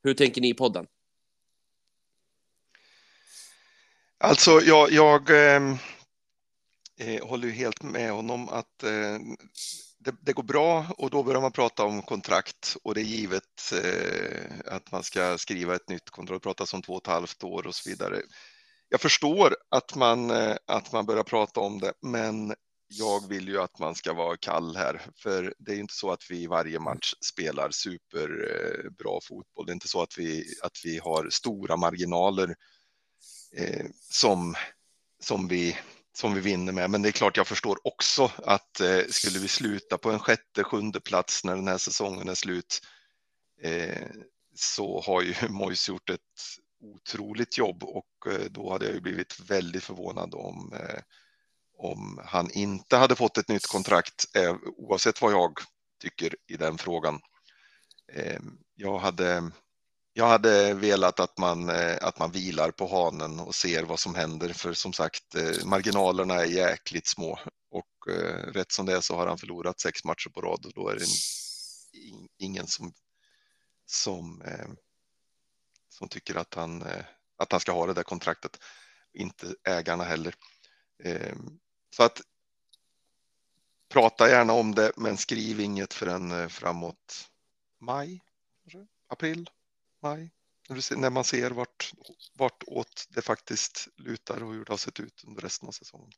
Hur 0.02 0.14
tänker 0.14 0.40
ni 0.40 0.50
i 0.50 0.54
podden? 0.54 0.86
Alltså, 4.18 4.50
jag, 4.50 4.92
jag 4.92 5.30
eh, 5.30 5.76
eh 6.98 7.26
håller 7.26 7.48
ju 7.48 7.54
helt 7.54 7.82
med 7.82 8.12
honom 8.12 8.48
att 8.48 8.82
eh, 8.82 9.18
det, 10.06 10.14
det, 10.20 10.32
går 10.32 10.42
bra 10.42 10.86
och 10.98 11.10
då 11.10 11.22
börjar 11.22 11.40
man 11.40 11.52
prata 11.52 11.84
om 11.84 12.02
kontrakt 12.02 12.76
och 12.82 12.94
det 12.94 13.00
är 13.00 13.04
givet 13.04 13.72
eh, 13.84 14.74
att 14.74 14.92
man 14.92 15.02
ska 15.02 15.38
skriva 15.38 15.74
ett 15.74 15.88
nytt 15.88 16.10
kontrakt, 16.10 16.42
pratas 16.42 16.74
om 16.74 16.82
två 16.82 16.92
och 16.92 17.02
ett 17.02 17.12
halvt 17.12 17.44
år 17.44 17.66
och 17.66 17.74
så 17.74 17.90
vidare. 17.90 18.22
Jag 18.88 19.00
förstår 19.00 19.56
att 19.68 19.94
man, 19.94 20.30
eh, 20.30 20.56
att 20.66 20.92
man 20.92 21.06
börjar 21.06 21.22
prata 21.22 21.60
om 21.60 21.78
det, 21.78 21.92
men 22.02 22.54
jag 22.88 23.28
vill 23.28 23.48
ju 23.48 23.60
att 23.60 23.78
man 23.78 23.94
ska 23.94 24.12
vara 24.12 24.36
kall 24.36 24.76
här, 24.76 25.02
för 25.16 25.54
det 25.58 25.72
är 25.72 25.78
inte 25.78 25.94
så 25.94 26.10
att 26.10 26.30
vi 26.30 26.42
i 26.42 26.46
varje 26.46 26.78
match 26.78 27.14
spelar 27.20 27.70
superbra 27.70 29.12
eh, 29.14 29.20
fotboll. 29.28 29.66
Det 29.66 29.70
är 29.70 29.74
inte 29.74 29.88
så 29.88 30.02
att 30.02 30.18
vi, 30.18 30.44
att 30.62 30.80
vi 30.84 30.98
har 30.98 31.28
stora 31.30 31.76
marginaler 31.76 32.54
eh, 33.56 33.86
som, 34.10 34.54
som 35.22 35.48
vi 35.48 35.76
som 36.16 36.34
vi 36.34 36.40
vinner 36.40 36.72
med. 36.72 36.90
Men 36.90 37.02
det 37.02 37.08
är 37.08 37.12
klart, 37.12 37.36
jag 37.36 37.46
förstår 37.46 37.78
också 37.84 38.32
att 38.36 38.80
eh, 38.80 39.00
skulle 39.08 39.38
vi 39.38 39.48
sluta 39.48 39.98
på 39.98 40.10
en 40.10 40.18
sjätte, 40.18 40.64
sjunde 40.64 41.00
plats 41.00 41.44
när 41.44 41.56
den 41.56 41.68
här 41.68 41.78
säsongen 41.78 42.28
är 42.28 42.34
slut 42.34 42.80
eh, 43.62 44.06
så 44.54 45.00
har 45.00 45.22
ju 45.22 45.34
Mois 45.48 45.88
gjort 45.88 46.10
ett 46.10 46.20
otroligt 46.80 47.58
jobb 47.58 47.82
och 47.82 48.32
eh, 48.32 48.44
då 48.50 48.72
hade 48.72 48.84
jag 48.84 48.94
ju 48.94 49.00
blivit 49.00 49.40
väldigt 49.40 49.84
förvånad 49.84 50.34
om, 50.34 50.72
eh, 50.72 51.00
om 51.78 52.20
han 52.24 52.50
inte 52.50 52.96
hade 52.96 53.16
fått 53.16 53.38
ett 53.38 53.48
nytt 53.48 53.66
kontrakt 53.66 54.36
eh, 54.36 54.56
oavsett 54.76 55.22
vad 55.22 55.32
jag 55.32 55.52
tycker 56.02 56.36
i 56.46 56.56
den 56.56 56.78
frågan. 56.78 57.20
Eh, 58.12 58.40
jag 58.74 58.98
hade, 58.98 59.50
jag 60.18 60.26
hade 60.26 60.74
velat 60.74 61.20
att 61.20 61.38
man, 61.38 61.68
eh, 61.68 61.98
att 62.00 62.18
man 62.18 62.30
vilar 62.30 62.70
på 62.70 62.86
hanen 62.86 63.40
och 63.40 63.54
ser 63.54 63.82
vad 63.82 64.00
som 64.00 64.14
händer 64.14 64.52
för 64.52 64.72
som 64.72 64.92
sagt 64.92 65.34
eh, 65.34 65.64
marginalerna 65.64 66.34
är 66.34 66.44
jäkligt 66.44 67.06
små 67.06 67.38
och 67.70 68.12
eh, 68.12 68.52
rätt 68.52 68.72
som 68.72 68.86
det 68.86 68.96
är 68.96 69.00
så 69.00 69.16
har 69.16 69.26
han 69.26 69.38
förlorat 69.38 69.80
sex 69.80 70.04
matcher 70.04 70.28
på 70.28 70.40
rad 70.40 70.66
och 70.66 70.72
då 70.74 70.88
är 70.88 70.96
det 70.96 71.06
ingen 72.38 72.66
som, 72.66 72.92
som 73.86 74.42
som 75.88 76.08
tycker 76.08 76.34
att 76.34 76.54
han, 76.54 76.84
att 77.36 77.52
han 77.52 77.60
ska 77.60 77.72
ha 77.72 77.86
det 77.86 77.94
där 77.94 78.02
kontraktet. 78.02 78.58
Inte 79.12 79.54
ägarna 79.64 80.04
heller. 80.04 80.34
Ehm, 81.04 81.58
så 81.96 82.02
att 82.02 82.20
prata 83.88 84.28
gärna 84.28 84.52
om 84.52 84.74
det, 84.74 84.92
men 84.96 85.16
skriv 85.16 85.60
inget 85.60 85.94
förrän 85.94 86.50
framåt 86.50 87.30
maj, 87.80 88.20
april, 89.08 89.50
maj. 90.06 90.30
När 90.96 91.10
man 91.10 91.24
ser 91.24 91.50
vart, 91.50 91.92
vart 92.34 92.64
åt 92.66 93.08
det 93.14 93.22
faktiskt 93.22 93.88
lutar 93.96 94.42
och 94.42 94.52
hur 94.52 94.64
det 94.64 94.72
har 94.72 94.76
sett 94.76 95.00
ut 95.00 95.24
under 95.26 95.42
resten 95.42 95.68
av 95.68 95.72
säsongen. 95.72 96.10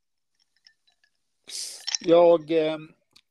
Jag, 2.00 2.50
eh, 2.50 2.78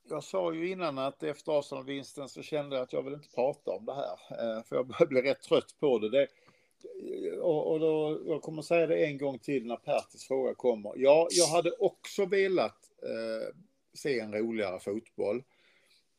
jag 0.10 0.24
sa 0.24 0.54
ju 0.54 0.72
innan 0.72 0.98
att 0.98 1.24
efter 1.24 1.60
Arsenal-vinsten 1.60 2.30
så 2.30 2.42
kände 2.42 2.76
jag 2.76 2.84
att 2.84 2.94
jag 2.94 3.04
vill 3.04 3.14
inte 3.14 3.36
prata 3.36 3.72
om 3.72 3.86
det 3.86 3.96
här. 3.96 4.18
Eh, 4.32 4.64
för 4.64 4.76
jag 4.76 4.88
börjar 4.88 5.08
bli 5.08 5.22
rätt 5.22 5.42
trött 5.42 5.76
på 5.80 6.00
det. 6.00 6.10
det 6.10 6.28
och, 7.40 7.72
och 7.72 7.80
då, 7.80 8.22
jag 8.26 8.42
kommer 8.42 8.62
säga 8.62 8.88
det 8.88 9.06
en 9.06 9.18
gång 9.18 9.40
till 9.40 9.66
när 9.66 9.78
Pertis 9.78 10.28
fråga 10.28 10.54
kommer. 10.56 10.94
Ja, 10.96 11.28
jag 11.32 11.48
hade 11.48 11.72
också 11.72 12.26
velat 12.26 12.92
eh, 13.04 13.56
se 13.94 14.20
en 14.20 14.34
roligare 14.34 14.80
fotboll. 14.80 15.44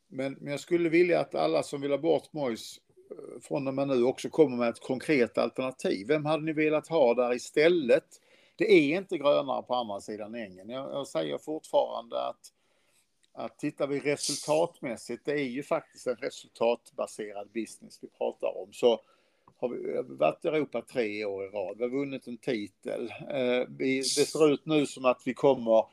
Men, 0.08 0.32
men 0.32 0.50
jag 0.50 0.60
skulle 0.60 0.88
vilja 0.88 1.20
att 1.20 1.34
alla 1.34 1.62
som 1.62 1.80
vill 1.80 1.90
ha 1.90 1.98
bort 1.98 2.32
Mois 2.32 2.80
från 3.42 3.68
och 3.68 3.74
med 3.74 3.88
nu 3.88 4.04
också 4.04 4.28
kommer 4.28 4.56
med 4.56 4.68
ett 4.68 4.80
konkret 4.80 5.38
alternativ. 5.38 6.06
Vem 6.06 6.24
hade 6.24 6.44
ni 6.44 6.52
velat 6.52 6.88
ha 6.88 7.14
där 7.14 7.34
istället? 7.34 8.20
Det 8.56 8.72
är 8.72 8.98
inte 8.98 9.18
grönare 9.18 9.62
på 9.62 9.74
andra 9.74 10.00
sidan 10.00 10.34
ängen. 10.34 10.68
Jag, 10.68 10.92
jag 10.92 11.06
säger 11.06 11.38
fortfarande 11.38 12.28
att 12.28 12.52
att 13.38 13.58
tittar 13.58 13.86
vi 13.86 14.00
resultatmässigt, 14.00 15.24
det 15.24 15.32
är 15.32 15.48
ju 15.48 15.62
faktiskt 15.62 16.06
en 16.06 16.16
resultatbaserad 16.16 17.48
business 17.54 17.98
vi 18.02 18.08
pratar 18.08 18.62
om, 18.62 18.72
så 18.72 19.00
har 19.56 19.68
vi 19.68 20.02
varit 20.08 20.44
i 20.44 20.48
Europa 20.48 20.82
tre 20.82 21.24
år 21.24 21.44
i 21.44 21.48
rad. 21.48 21.76
Vi 21.78 21.84
har 21.84 21.90
vunnit 21.90 22.26
en 22.26 22.36
titel. 22.36 23.12
Eh, 23.28 23.68
det 23.68 24.04
ser 24.04 24.52
ut 24.52 24.66
nu 24.66 24.86
som 24.86 25.04
att 25.04 25.22
vi 25.24 25.34
kommer 25.34 25.86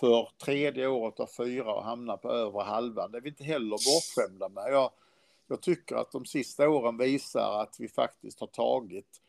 för 0.00 0.28
tredje 0.44 0.86
året 0.86 1.20
av 1.20 1.26
fyra 1.26 1.74
och 1.74 1.84
hamna 1.84 2.16
på 2.16 2.32
övre 2.32 2.62
halvan. 2.62 3.12
Det 3.12 3.18
är 3.18 3.22
vi 3.22 3.28
inte 3.28 3.44
heller 3.44 3.70
bortskämda 3.70 4.48
med. 4.48 4.72
Jag, 4.72 4.90
jag 5.48 5.60
tycker 5.60 5.96
att 5.96 6.12
de 6.12 6.24
sista 6.24 6.68
åren 6.68 6.96
visar 6.98 7.62
att 7.62 7.76
vi 7.78 7.88
faktiskt 7.88 8.40
har 8.40 8.46
tagit 8.46 9.20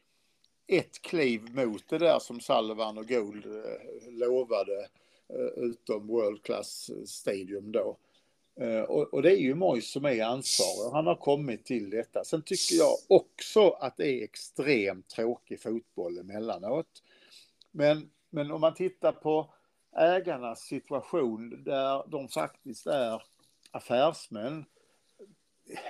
ett 0.67 1.01
kliv 1.01 1.55
mot 1.55 1.87
det 1.89 1.97
där 1.97 2.19
som 2.19 2.39
Salvan 2.39 2.97
och 2.97 3.07
Gold 3.07 3.45
eh, 3.45 4.11
lovade 4.11 4.87
eh, 5.29 5.63
utom 5.63 6.07
World 6.07 6.43
Class 6.43 6.91
Stadium 7.05 7.71
då. 7.71 7.97
Eh, 8.59 8.81
och, 8.81 9.21
det 9.21 9.31
är 9.31 9.41
ju 9.41 9.55
Mois 9.55 9.91
som 9.91 10.05
är 10.05 10.23
ansvarig. 10.23 10.91
Han 10.91 11.07
har 11.07 11.15
kommit 11.15 11.65
till 11.65 11.89
detta. 11.89 12.23
Sen 12.23 12.41
tycker 12.41 12.75
jag 12.75 12.97
också 13.07 13.69
att 13.69 13.97
det 13.97 14.07
är 14.07 14.23
extremt 14.23 15.09
tråkig 15.09 15.61
fotboll 15.61 16.17
emellanåt. 16.17 17.03
Men, 17.71 18.09
men 18.29 18.51
om 18.51 18.61
man 18.61 18.73
tittar 18.73 19.11
på 19.11 19.53
ägarnas 19.95 20.59
situation 20.59 21.63
där 21.63 22.03
de 22.07 22.27
faktiskt 22.27 22.87
är 22.87 23.23
affärsmän 23.71 24.65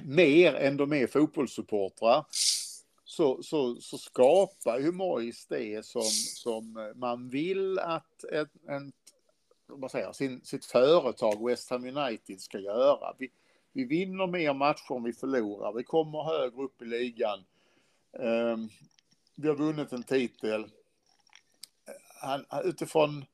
mer 0.03 0.53
än 0.53 0.77
de 0.77 0.93
är 0.93 1.07
fotbollssupportrar 1.07 2.25
så, 3.03 3.43
så, 3.43 3.75
så 3.75 3.97
skapar 3.97 4.79
ju 4.79 4.91
Mois 4.91 5.45
det 5.45 5.85
som, 5.85 6.09
som 6.35 6.93
man 6.95 7.29
vill 7.29 7.79
att 7.79 8.23
ett, 8.23 8.51
en 8.67 8.91
vad 9.67 9.91
säger, 9.91 10.11
sin, 10.11 10.41
sitt 10.45 10.65
företag 10.65 11.49
West 11.49 11.69
Ham 11.69 11.97
United 11.97 12.41
ska 12.41 12.59
göra. 12.59 13.15
Vi, 13.19 13.31
vi 13.73 13.85
vinner 13.85 14.27
mer 14.27 14.53
matcher 14.53 14.95
än 14.95 15.03
vi 15.03 15.13
förlorar. 15.13 15.73
Vi 15.73 15.83
kommer 15.83 16.23
högre 16.23 16.63
upp 16.63 16.81
i 16.81 16.85
ligan. 16.85 17.39
Um, 18.11 18.69
vi 19.35 19.47
har 19.47 19.55
vunnit 19.55 19.91
en 19.91 20.03
titel. 20.03 20.65
Han, 22.21 22.45
utifrån, 22.63 23.25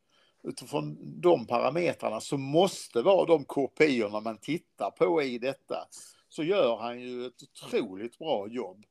utifrån 0.43 0.97
de 1.21 1.45
parametrarna 1.45 2.21
så 2.21 2.37
måste 2.37 3.01
vara 3.01 3.25
de 3.25 3.45
kopiorna 3.45 4.19
man 4.19 4.37
tittar 4.37 4.91
på 4.91 5.21
i 5.21 5.37
detta 5.37 5.87
så 6.31 6.43
gör 6.43 6.75
han 6.75 7.01
ju 7.01 7.25
ett 7.25 7.43
otroligt 7.43 8.17
bra 8.17 8.47
jobb. 8.47 8.85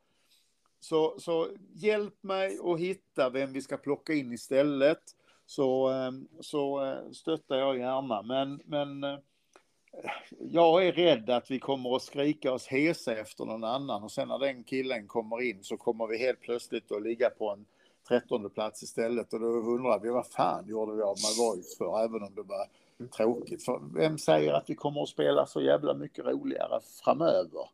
Så, 0.81 1.21
så 1.21 1.49
hjälp 1.75 2.23
mig 2.23 2.59
att 2.65 2.81
hitta 2.81 3.31
vem 3.31 3.53
vi 3.53 3.63
ska 3.63 3.77
plocka 3.77 4.13
in 4.13 4.33
istället 4.33 5.01
så, 5.47 5.89
ehm, 5.89 6.29
så 6.41 6.85
eh, 6.85 7.11
stöttar 7.13 7.57
jag 7.57 7.79
gärna. 7.79 8.23
Men, 8.23 8.61
men 8.65 9.05
eh, 9.05 9.19
jag 10.39 10.87
är 10.87 10.93
rädd 10.93 11.31
att 11.31 11.51
vi 11.51 11.59
kommer 11.59 11.97
att 11.97 12.03
skrika 12.03 12.53
oss 12.53 12.67
hesa 12.67 13.17
efter 13.17 13.45
någon 13.45 13.65
annan 13.65 14.03
och 14.03 14.13
sen 14.13 14.29
när 14.29 14.39
den 14.39 14.65
killen 14.65 15.07
kommer 15.07 15.43
in 15.43 15.65
så 15.65 15.77
kommer 15.77 16.07
vi 16.07 16.19
helt 16.19 16.41
plötsligt 16.41 16.93
att 16.93 17.03
ligga 17.03 17.31
på 17.31 17.51
en 17.51 17.67
trettonde 18.09 18.49
plats 18.49 18.83
istället 18.83 19.33
och 19.33 19.41
då 19.41 19.47
undrar 19.47 20.01
vi 20.01 20.09
vad 20.09 20.27
fan 20.27 20.69
gjorde 20.69 20.97
vi 20.97 21.03
av 21.03 21.17
My 21.17 21.45
Voice 21.45 21.79
för 21.79 22.05
även 22.05 22.23
om 22.23 22.35
det 22.35 22.43
var 22.43 22.67
tråkigt. 23.09 23.65
För 23.65 23.81
vem 23.95 24.19
säger 24.19 24.53
att 24.53 24.71
vi 24.71 24.75
kommer 24.75 25.03
att 25.03 25.09
spela 25.09 25.47
så 25.47 25.61
jävla 25.61 25.95
mycket 25.95 26.25
roligare 26.25 26.81
framöver? 27.05 27.69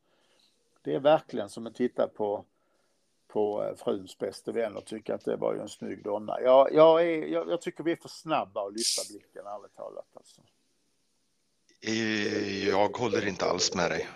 Det 0.82 0.94
är 0.94 1.00
verkligen 1.00 1.48
som 1.48 1.66
att 1.66 1.74
titta 1.74 2.08
på 2.08 2.44
på 3.28 3.64
eh, 3.64 3.84
fruns 3.84 4.18
bästa 4.18 4.52
vän 4.52 4.76
och 4.76 4.84
tycker 4.84 5.14
att 5.14 5.24
det 5.24 5.36
var 5.36 5.54
ju 5.54 5.60
en 5.60 5.68
snygg 5.68 6.02
donna. 6.02 6.40
Jag, 6.40 6.74
jag, 6.74 7.02
är, 7.02 7.26
jag, 7.26 7.50
jag 7.50 7.60
tycker 7.60 7.84
vi 7.84 7.92
är 7.92 7.96
för 7.96 8.08
snabba 8.08 8.66
att 8.66 8.72
lyfta 8.72 9.02
blicken, 9.10 9.46
ärligt 9.46 9.76
talat. 9.76 10.06
Alltså. 10.14 10.40
Jag 12.70 12.96
håller 12.96 13.26
inte 13.26 13.44
alls 13.44 13.74
med 13.74 13.90
dig. 13.90 14.08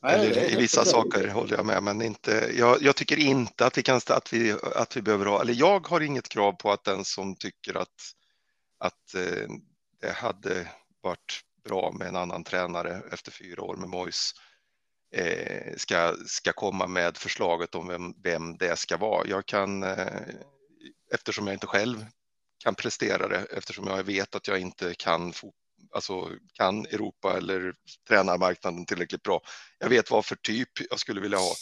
Nej, 0.00 0.14
eller, 0.14 0.52
I 0.52 0.56
vissa 0.56 0.84
saker 0.84 1.28
håller 1.28 1.56
jag 1.56 1.66
med, 1.66 1.82
men 1.82 2.02
inte. 2.02 2.50
Jag, 2.54 2.82
jag, 2.82 2.96
tycker 2.96 3.18
inte 3.18 3.66
att 3.66 3.78
vi 3.78 3.82
kan 3.82 4.00
att 4.08 4.32
vi 4.32 4.56
att 4.74 4.96
vi 4.96 5.02
behöver 5.02 5.26
ha. 5.26 5.40
Eller 5.40 5.54
jag 5.54 5.86
har 5.86 6.00
inget 6.00 6.28
krav 6.28 6.52
på 6.52 6.72
att 6.72 6.84
den 6.84 7.04
som 7.04 7.34
tycker 7.34 7.76
att 7.76 8.12
att 8.78 9.14
eh, 9.14 9.48
det 10.00 10.12
hade 10.12 10.68
varit 11.00 11.40
bra 11.64 11.92
med 11.92 12.08
en 12.08 12.16
annan 12.16 12.44
tränare 12.44 13.02
efter 13.12 13.30
fyra 13.30 13.62
år 13.62 13.76
med 13.76 13.88
Mois 13.88 14.34
eh, 15.12 15.76
ska, 15.76 16.16
ska 16.26 16.52
komma 16.52 16.86
med 16.86 17.16
förslaget 17.16 17.74
om 17.74 17.88
vem, 17.88 18.14
vem 18.22 18.56
det 18.56 18.78
ska 18.78 18.96
vara. 18.96 19.26
Jag 19.26 19.46
kan, 19.46 19.82
eh, 19.82 20.22
eftersom 21.14 21.46
jag 21.46 21.54
inte 21.54 21.66
själv 21.66 22.06
kan 22.58 22.74
prestera 22.74 23.28
det, 23.28 23.46
eftersom 23.56 23.86
jag 23.86 24.04
vet 24.04 24.34
att 24.34 24.48
jag 24.48 24.58
inte 24.58 24.94
kan, 24.94 25.32
alltså, 25.94 26.30
kan 26.52 26.86
Europa 26.86 27.36
eller 27.36 27.74
tränarmarknaden 28.08 28.86
tillräckligt 28.86 29.22
bra. 29.22 29.40
Jag 29.78 29.88
vet 29.88 30.10
vad 30.10 30.24
för 30.26 30.36
typ 30.36 30.68
jag 30.90 30.98
skulle 30.98 31.20
vilja 31.20 31.38
ha 31.38 31.54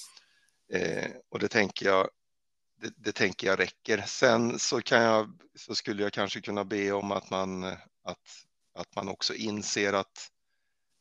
eh, 0.72 1.10
och 1.30 1.38
det 1.38 1.48
tänker 1.48 1.86
jag 1.86 2.08
det, 2.80 2.92
det, 2.96 3.12
tänker 3.12 3.46
jag 3.46 3.58
räcker. 3.58 4.02
Sen 4.06 4.58
så, 4.58 4.80
kan 4.80 5.02
jag, 5.02 5.38
så 5.58 5.74
skulle 5.74 6.02
jag 6.02 6.12
kanske 6.12 6.40
kunna 6.40 6.64
be 6.64 6.92
om 6.92 7.12
att 7.12 7.30
man, 7.30 7.76
att, 8.04 8.46
att 8.74 8.96
man 8.96 9.08
också 9.08 9.34
inser 9.34 9.92
att 9.92 10.30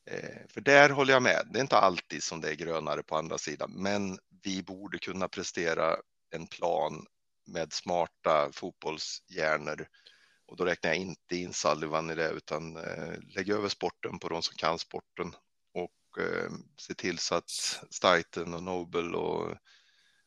eh, 0.05 0.47
för 0.49 0.61
där 0.61 0.89
håller 0.89 1.13
jag 1.13 1.23
med. 1.23 1.47
Det 1.51 1.59
är 1.59 1.61
inte 1.61 1.77
alltid 1.77 2.23
som 2.23 2.41
det 2.41 2.49
är 2.49 2.55
grönare 2.55 3.03
på 3.03 3.17
andra 3.17 3.37
sidan, 3.37 3.71
men 3.75 4.19
vi 4.43 4.63
borde 4.63 4.99
kunna 4.99 5.27
prestera 5.27 5.97
en 6.29 6.47
plan 6.47 7.05
med 7.45 7.73
smarta 7.73 8.49
fotbollshjärnor. 8.51 9.87
Och 10.45 10.57
då 10.57 10.65
räknar 10.65 10.89
jag 10.89 10.97
inte 10.97 11.35
in 11.35 11.53
Sullivan 11.53 12.09
i 12.09 12.15
det, 12.15 12.29
utan 12.29 12.77
eh, 12.77 13.13
lägg 13.35 13.49
över 13.49 13.69
sporten 13.69 14.19
på 14.19 14.29
de 14.29 14.41
som 14.41 14.55
kan 14.55 14.79
sporten 14.79 15.35
och 15.73 16.23
eh, 16.23 16.51
se 16.77 16.93
till 16.93 17.19
så 17.19 17.35
att 17.35 17.49
Stighten 17.89 18.53
och 18.53 18.63
Nobel 18.63 19.15
och, 19.15 19.57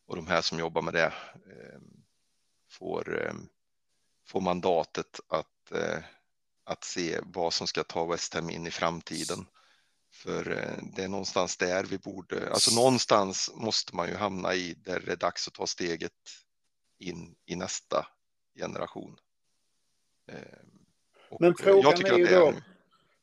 och 0.07 0.17
de 0.17 0.27
här 0.27 0.41
som 0.41 0.59
jobbar 0.59 0.83
med 0.83 0.95
det 0.95 1.13
får, 2.71 3.33
får 4.27 4.41
mandatet 4.41 5.21
att, 5.29 5.73
att 6.67 6.85
se 6.85 7.21
vad 7.23 7.53
som 7.53 7.67
ska 7.67 7.85
ta 7.85 8.05
West 8.07 8.35
Ham 8.35 8.51
in 8.51 8.67
i 8.67 8.71
framtiden. 8.71 9.47
För 10.13 10.51
eh, 10.51 10.83
det 10.97 11.03
är 11.05 11.09
någonstans 11.09 11.57
där 11.57 11.85
vi 11.85 11.99
borde, 11.99 12.51
alltså 12.51 12.75
någonstans 12.75 13.51
måste 13.55 13.97
man 13.97 14.09
ju 14.09 14.15
hamna 14.15 14.55
i 14.55 14.75
där 14.75 15.01
det 15.07 15.13
är 15.13 15.17
dags 15.17 15.49
att 15.49 15.55
ta 15.55 15.67
steget 15.67 16.13
in 16.99 17.35
i 17.47 17.57
nästa 17.57 18.07
generation. 18.59 19.17
Och 21.31 21.41
Men 21.41 21.51
eh, 21.51 21.57
frågan 21.59 21.93
är 22.07 22.19
ju 22.19 22.25
då- 22.25 22.47
är, 22.49 22.63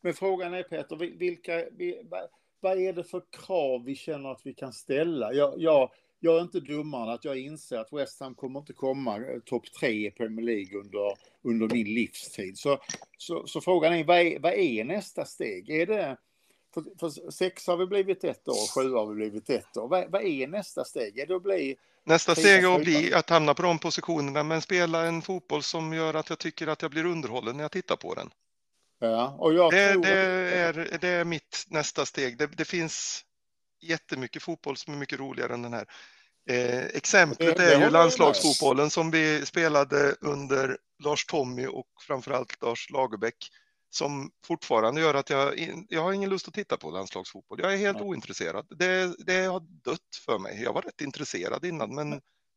Men 0.02 0.14
frågan 0.14 0.54
är 0.54 0.64
Peter, 0.64 0.96
vi- 0.96 1.18
vilka, 1.18 1.66
vi, 1.72 2.02
vad, 2.04 2.28
vad 2.60 2.78
är 2.80 2.94
det 2.94 3.04
för 3.04 3.24
krav 3.32 3.84
vi 3.86 3.96
känner 3.96 4.30
att 4.32 4.42
vi 4.46 4.54
kan 4.54 4.74
ställa? 4.74 5.34
Jag, 5.34 5.54
jag, 5.62 5.92
jag 6.24 6.38
är 6.38 6.42
inte 6.42 6.60
dummare 6.60 7.14
att 7.14 7.26
jag 7.26 7.40
inser 7.40 7.78
att 7.78 7.94
West 7.94 8.20
Ham 8.20 8.36
kommer 8.36 8.60
inte 8.60 8.74
komma 8.74 9.18
eh, 9.18 9.40
topp 9.46 9.74
tre 9.80 10.08
i 10.08 10.12
Premier 10.12 10.46
League 10.46 10.80
under, 10.80 11.18
under 11.42 11.76
min 11.76 11.94
livstid. 11.94 12.58
Så, 12.58 12.80
så, 13.18 13.48
så 13.48 13.62
frågan 13.62 13.94
är 13.94 14.04
vad, 14.04 14.20
är, 14.20 14.40
vad 14.40 14.54
är 14.54 14.84
nästa 14.84 15.26
steg? 15.26 15.70
Är 15.70 15.86
det, 15.86 16.18
för, 16.74 16.84
för 17.00 17.32
sex 17.32 17.68
har 17.68 17.78
vi 17.78 17.86
blivit 17.86 18.24
ett 18.24 18.48
år, 18.48 18.74
sju 18.76 18.94
har 18.94 19.06
vi 19.06 19.16
blivit 19.16 19.50
ett 19.50 19.78
år. 19.78 19.88
Vad, 19.88 20.12
vad 20.12 20.22
är 20.22 20.48
nästa 20.48 20.84
steg? 20.86 21.20
Är 21.20 21.28
det 21.28 21.36
att 21.36 21.44
bli 21.44 21.76
nästa 22.04 22.36
steg 22.36 22.64
är 22.64 22.76
att, 22.76 22.84
bli, 22.84 23.14
att 23.14 23.30
hamna 23.30 23.54
på 23.54 23.62
de 23.62 23.80
positionerna 23.80 24.44
men 24.44 24.62
spela 24.62 25.06
en 25.06 25.22
fotboll 25.22 25.64
som 25.64 25.94
gör 25.94 26.14
att 26.14 26.30
jag 26.30 26.40
tycker 26.40 26.68
att 26.68 26.82
jag 26.82 26.92
blir 26.92 27.06
underhållen 27.06 27.58
när 27.58 27.64
jag 27.64 27.72
tittar 27.72 27.96
på 27.96 28.14
den. 28.14 28.30
Ja, 29.00 29.36
och 29.40 29.54
jag 29.54 29.72
Det, 29.72 29.92
tror... 29.92 30.04
det, 30.04 30.10
är, 30.12 30.98
det 31.02 31.08
är 31.08 31.26
mitt 31.26 31.66
nästa 31.68 32.06
steg. 32.06 32.38
Det, 32.38 32.48
det 32.48 32.66
finns 32.66 33.26
jättemycket 33.90 34.44
fotboll 34.44 34.78
som 34.78 34.94
är 34.94 34.98
mycket 34.98 35.20
roligare 35.20 35.54
än 35.54 35.62
den 35.62 35.74
här. 35.74 35.86
Eh, 36.50 36.86
exemplet 36.86 37.58
Det- 37.58 37.64
det 37.66 37.74
är 37.76 37.80
ju 37.82 37.90
landslagsfotbollen 37.90 38.90
som 38.90 39.12
vi 39.12 39.46
spelade 39.46 40.16
under 40.22 40.78
Lars 41.04 41.26
Tommy 41.26 41.66
och 41.68 41.88
framförallt 42.08 42.62
Lars 42.62 42.90
Lagerbäck 42.90 43.50
som 43.90 44.32
fortfarande 44.46 45.02
gör 45.02 45.14
att 45.14 45.30
jag, 45.30 45.56
in, 45.58 45.86
jag 45.90 46.02
har 46.02 46.14
ingen 46.14 46.30
lust 46.30 46.48
att 46.48 46.54
titta 46.54 46.78
på 46.78 46.92
landslagsfotboll. 46.92 47.60
Jag 47.62 47.74
är 47.74 47.78
helt 47.78 47.98
Nej. 47.98 48.08
ointresserad. 48.08 48.68
Det, 48.70 49.16
det 49.26 49.42
har 49.46 49.60
dött 49.60 50.16
för 50.26 50.40
mig. 50.40 50.62
Jag 50.64 50.74
var 50.74 50.82
rätt 50.82 51.02
intresserad 51.02 51.66
innan, 51.66 51.96
men, 51.96 52.10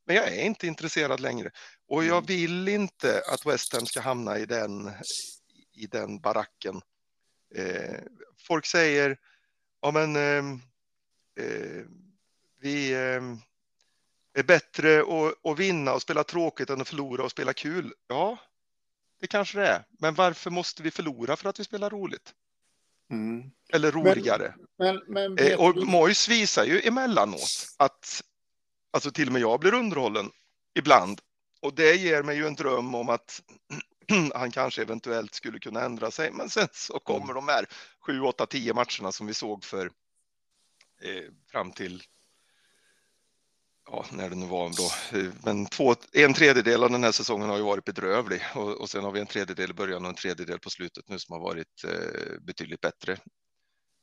men 0.07 0.16
jag 0.16 0.29
är 0.29 0.43
inte 0.45 0.66
intresserad 0.66 1.20
längre. 1.20 1.51
Och 1.89 2.05
jag 2.05 2.16
Mm. 2.16 2.27
vill 2.27 2.68
inte 2.68 3.22
att 3.33 3.47
West 3.47 3.72
Ham 3.72 3.87
ska 3.87 4.01
hamna 4.01 4.39
i 4.39 4.47
den, 4.47 4.91
i 5.74 5.87
den 5.87 6.20
baracken. 6.20 6.81
Eh, 7.55 7.99
folk 8.47 8.66
säger, 8.66 9.16
ja 9.83 9.91
men 9.91 10.16
eh, 10.16 10.59
vi 12.61 12.93
eh, 12.93 13.22
är 14.34 14.43
bättre 14.43 15.03
att, 15.43 15.59
vinna 15.59 15.93
och 15.93 16.03
spela 16.03 16.24
tråkigt 16.24 16.70
än 16.70 16.80
att 16.80 16.89
förlora 16.89 17.24
och 17.24 17.30
spela 17.30 17.53
kul. 17.53 17.95
Ja, 18.09 18.39
det 19.20 19.26
kanske 19.26 19.59
det 19.59 19.66
är. 19.66 19.84
Men 19.99 20.14
varför 20.14 20.51
måste 20.51 20.82
vi 20.82 20.91
förlora 20.91 21.37
för 21.37 21.49
att 21.49 21.61
vi 21.61 21.64
spelar 21.64 21.91
roligt? 21.91 22.34
Mm. 23.11 23.51
Eller 23.72 23.93
roligare? 23.93 24.55
Men, 24.78 25.03
men 25.07 25.39
Eh, 25.39 25.61
och 25.61 25.76
Moyes 25.76 26.28
visar 26.28 26.64
ju 26.64 26.80
emellanåt 26.80 27.74
att 27.76 28.22
alltså 28.91 29.11
till 29.11 29.26
och 29.26 29.32
med 29.32 29.43
jag 29.43 29.61
blir 29.61 29.74
underhållen 29.74 30.30
ibland. 30.74 31.20
Och 31.61 31.74
det 31.74 31.95
ger 31.95 32.22
mig 32.22 32.37
ju 32.37 32.47
en 32.47 32.55
dröm 32.55 32.95
om 32.95 33.09
att 33.09 33.43
han 34.34 34.51
kanske 34.51 34.82
eventuellt 34.82 35.34
skulle 35.34 35.59
kunna 35.59 35.80
ändra 35.80 36.11
sig. 36.11 36.32
Men 36.32 36.51
sen 36.51 36.68
så 36.72 36.99
kommer 36.99 37.34
de 37.34 37.49
här 37.49 37.66
7, 38.01 38.20
8, 38.20 38.47
10 38.47 38.74
matcherna 38.74 39.12
som 39.12 39.26
vi 39.26 39.34
såg 39.34 39.64
för 39.64 39.87
eh, 39.87 39.91
Eh, 41.03 41.24
fram 41.51 41.72
till 41.72 42.03
ja, 43.86 44.05
när 44.12 44.30
det 44.30 44.36
nu 44.36 44.47
var 44.47 44.70
då. 44.76 45.18
Eh, 45.18 45.32
men 45.44 45.66
två, 45.66 45.94
en 46.12 46.34
tredjedel 46.34 46.84
av 46.84 46.90
den 46.90 47.05
här 47.05 47.12
säsongen 47.12 47.49
har 47.49 47.57
ju 47.57 47.62
varit 47.62 47.84
bedrövlig 47.84 48.42
och, 48.55 48.80
och 48.80 48.90
sen 48.90 49.05
har 49.05 49.12
vi 49.12 49.20
en 49.20 49.26
tredjedel 49.26 49.70
i 49.70 49.74
början 49.74 50.05
och 50.05 50.09
en 50.09 50.14
tredjedel 50.14 50.59
på 50.59 50.70
slutet 50.70 51.09
nu 51.09 51.18
som 51.18 51.32
har 51.32 51.40
varit 51.40 51.84
eh, 51.84 52.40
betydligt 52.40 52.80
bättre. 52.80 53.16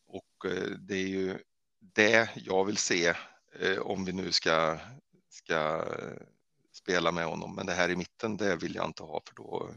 Och 0.07 0.51
eh, 0.51 0.69
det 0.79 0.95
är 0.95 1.07
ju 1.07 1.37
det 1.79 2.29
jag 2.35 2.65
vill 2.65 2.77
se 2.77 3.13
eh, 3.59 3.79
om 3.79 4.05
vi 4.05 4.13
nu 4.13 4.31
ska, 4.31 4.79
ska 5.29 5.85
spela 6.71 7.11
med 7.11 7.25
honom. 7.25 7.55
Men 7.55 7.65
det 7.65 7.73
här 7.73 7.89
i 7.89 7.95
mitten, 7.95 8.37
det 8.37 8.55
vill 8.55 8.75
jag 8.75 8.85
inte 8.85 9.03
ha 9.03 9.21
för 9.27 9.35
då 9.35 9.69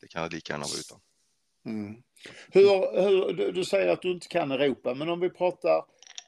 det 0.00 0.08
kan 0.08 0.22
jag 0.22 0.32
lika 0.32 0.52
gärna 0.52 0.64
vara 0.64 0.78
utan. 0.78 1.00
Mm. 1.64 2.02
Hur, 2.48 3.02
hur, 3.02 3.32
du, 3.32 3.52
du 3.52 3.64
säger 3.64 3.88
att 3.88 4.02
du 4.02 4.10
inte 4.12 4.28
kan 4.28 4.50
Europa, 4.50 4.94
men 4.94 5.08
om 5.08 5.20
vi 5.20 5.30
pratar 5.30 5.84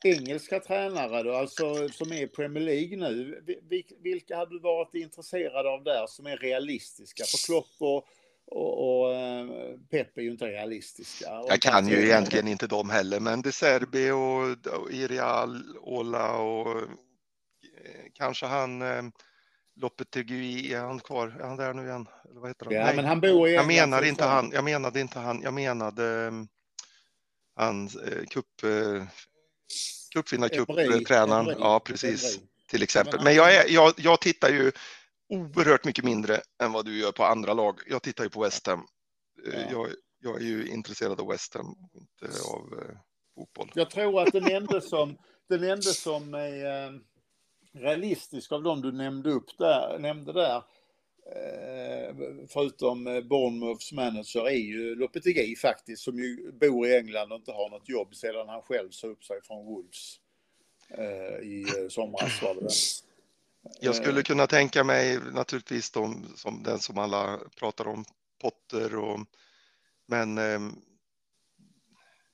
engelska 0.06 0.60
tränare 0.60 1.22
då, 1.22 1.34
alltså 1.34 1.88
som 1.88 2.12
är 2.12 2.22
i 2.22 2.26
Premier 2.26 2.64
League 2.64 2.96
nu, 2.96 3.42
vi- 3.46 3.60
vi- 3.68 3.96
vilka 4.02 4.36
hade 4.36 4.50
du 4.50 4.58
varit 4.60 4.94
intresserad 4.94 5.66
av 5.66 5.84
där 5.84 6.06
som 6.06 6.26
är 6.26 6.36
realistiska? 6.36 7.24
För 7.24 7.46
Klopp 7.46 7.66
och, 7.78 8.04
och, 8.46 9.00
och 9.02 9.14
eh, 9.14 9.46
Pep 9.90 10.18
är 10.18 10.22
ju 10.22 10.30
inte 10.30 10.46
realistiska. 10.46 11.26
Jag 11.48 11.60
kan 11.60 11.88
ju 11.88 12.04
egentligen 12.04 12.48
inte 12.48 12.66
dem 12.66 12.90
heller, 12.90 13.20
men 13.20 13.42
De 13.42 13.52
Serbi 13.52 14.10
och, 14.10 14.74
och 14.80 14.92
Irial, 14.92 15.76
Ola 15.80 16.36
och 16.38 16.78
eh, 16.78 16.86
kanske 18.14 18.46
han 18.46 18.82
eh, 18.82 19.02
Lopetegui, 19.76 20.72
är 20.74 20.80
han 20.80 21.00
kvar? 21.00 21.28
Är 21.40 21.44
han 21.44 21.56
där 21.56 21.74
nu 21.74 21.82
igen? 21.86 22.06
Eller 22.30 22.40
vad 22.40 22.50
heter 22.50 22.64
han? 22.64 22.74
Ja, 22.74 22.84
Nej, 22.84 22.96
men 22.96 23.04
han 23.04 23.20
bor 23.20 23.48
i 23.48 23.54
jag 23.54 23.66
menar 23.66 24.04
inte 24.04 24.24
han. 24.24 24.50
Jag 24.52 24.64
menade 24.64 25.00
inte 25.00 25.18
han. 25.18 25.40
Jag 25.42 25.54
menade 25.54 26.32
han 27.56 27.84
eh, 27.86 28.24
cup, 28.30 28.46
eh, 30.14 30.20
cupvinnarcuptränaren. 30.20 31.46
Emery, 31.46 31.56
Ja, 31.60 31.80
precis. 31.80 32.38
Till 32.68 32.82
exempel. 32.82 33.20
men 33.24 33.34
jag, 33.34 33.54
är, 33.54 33.64
jag, 33.68 33.92
jag 33.96 34.20
tittar 34.20 34.48
ju 34.48 34.72
oerhört 35.28 35.84
mycket 35.84 36.04
mindre 36.04 36.40
än 36.62 36.72
vad 36.72 36.84
du 36.84 36.98
gör 36.98 37.12
på 37.12 37.24
andra 37.24 37.54
lag. 37.54 37.80
Jag 37.86 38.02
tittar 38.02 38.24
ju 38.24 38.30
på 38.30 38.42
West 38.42 38.66
Ham. 38.66 38.86
Eh, 39.46 39.60
Ja. 39.60 39.68
Jag, 39.70 39.88
jag 40.20 40.36
är 40.36 40.44
ju 40.44 40.68
intresserad 40.68 41.20
av 41.20 41.28
West 41.28 41.54
Ham, 41.54 41.76
inte 41.94 42.38
av 42.44 42.78
eh, 42.78 42.96
fotboll. 43.34 43.70
Jag 43.74 43.90
tror 43.90 44.22
att 44.22 44.32
den 44.32 44.50
enda 44.50 44.80
som, 44.80 45.16
den 45.48 45.64
enda 45.64 45.82
som 45.82 46.34
är 46.34 46.86
eh, 46.86 46.92
realistisk 47.72 48.52
av 48.52 48.62
dem 48.62 48.80
du 48.82 48.92
nämnde 48.92 49.30
upp 49.30 49.58
där, 49.58 49.98
nämnde 49.98 50.32
där, 50.32 50.56
eh, 50.56 50.62
förutom 52.48 53.06
eh, 53.06 53.20
Bournemouths 53.20 53.92
manager, 53.92 54.48
är 54.48 54.56
ju 54.58 54.94
Lopetegui 54.94 55.56
faktiskt, 55.56 56.02
som 56.02 56.18
ju 56.18 56.52
bor 56.52 56.86
i 56.86 56.96
England 56.96 57.32
och 57.32 57.38
inte 57.38 57.52
har 57.52 57.70
något 57.70 57.88
jobb 57.88 58.14
sedan 58.14 58.48
han 58.48 58.62
själv 58.62 58.90
sa 58.90 59.06
upp 59.06 59.24
sig 59.24 59.42
från 59.42 59.66
Wolves 59.66 60.16
eh, 60.88 61.48
i 61.48 61.66
eh, 61.78 61.88
somras 61.88 62.42
var 62.42 62.54
det 62.54 62.60
väl. 62.60 62.70
Jag 63.80 63.96
skulle 63.96 64.22
kunna 64.22 64.46
tänka 64.46 64.84
mig 64.84 65.18
naturligtvis 65.32 65.90
de, 65.90 66.26
som 66.36 66.62
den 66.62 66.78
som 66.78 66.98
alla 66.98 67.40
pratar 67.56 67.88
om, 67.88 68.04
Potter 68.40 68.96
och 68.96 69.20
men 70.06 70.38
ehm, 70.38 70.76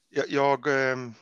jag, 0.08 0.30
jag, 0.30 0.66
ehm, 0.66 1.14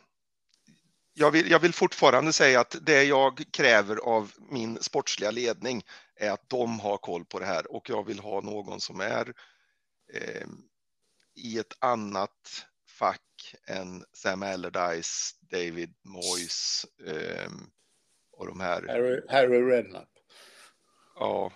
jag, 1.15 1.31
vill, 1.31 1.51
jag 1.51 1.59
vill 1.59 1.73
fortfarande 1.73 2.33
säga 2.33 2.61
att 2.61 2.77
det 2.83 3.05
jag 3.05 3.45
kräver 3.51 3.97
av 3.97 4.33
min 4.51 4.79
sportsliga 4.83 5.31
ledning 5.31 5.83
är 6.19 6.31
att 6.31 6.49
de 6.49 6.81
har 6.81 6.97
koll 6.97 7.25
på 7.25 7.39
det 7.39 7.47
här 7.47 7.73
och 7.73 7.91
jag 7.91 8.07
vill 8.07 8.19
ha 8.19 8.41
någon 8.41 8.81
som 8.81 9.01
är 9.01 9.33
ehm, 10.13 10.63
i 11.35 11.59
ett 11.59 11.73
annat 11.79 12.67
fack 12.89 13.55
än 13.67 14.05
Sam 14.13 14.43
Allardyce, 14.43 15.37
David 15.41 15.95
Moyes 16.03 16.87
ehm, 17.07 17.71
och 18.33 18.47
de 18.47 18.61
här. 18.61 18.87
Harry, 18.87 19.21
Harry 19.29 19.63
Redknapp. 19.63 20.09
Ja, 21.15 21.53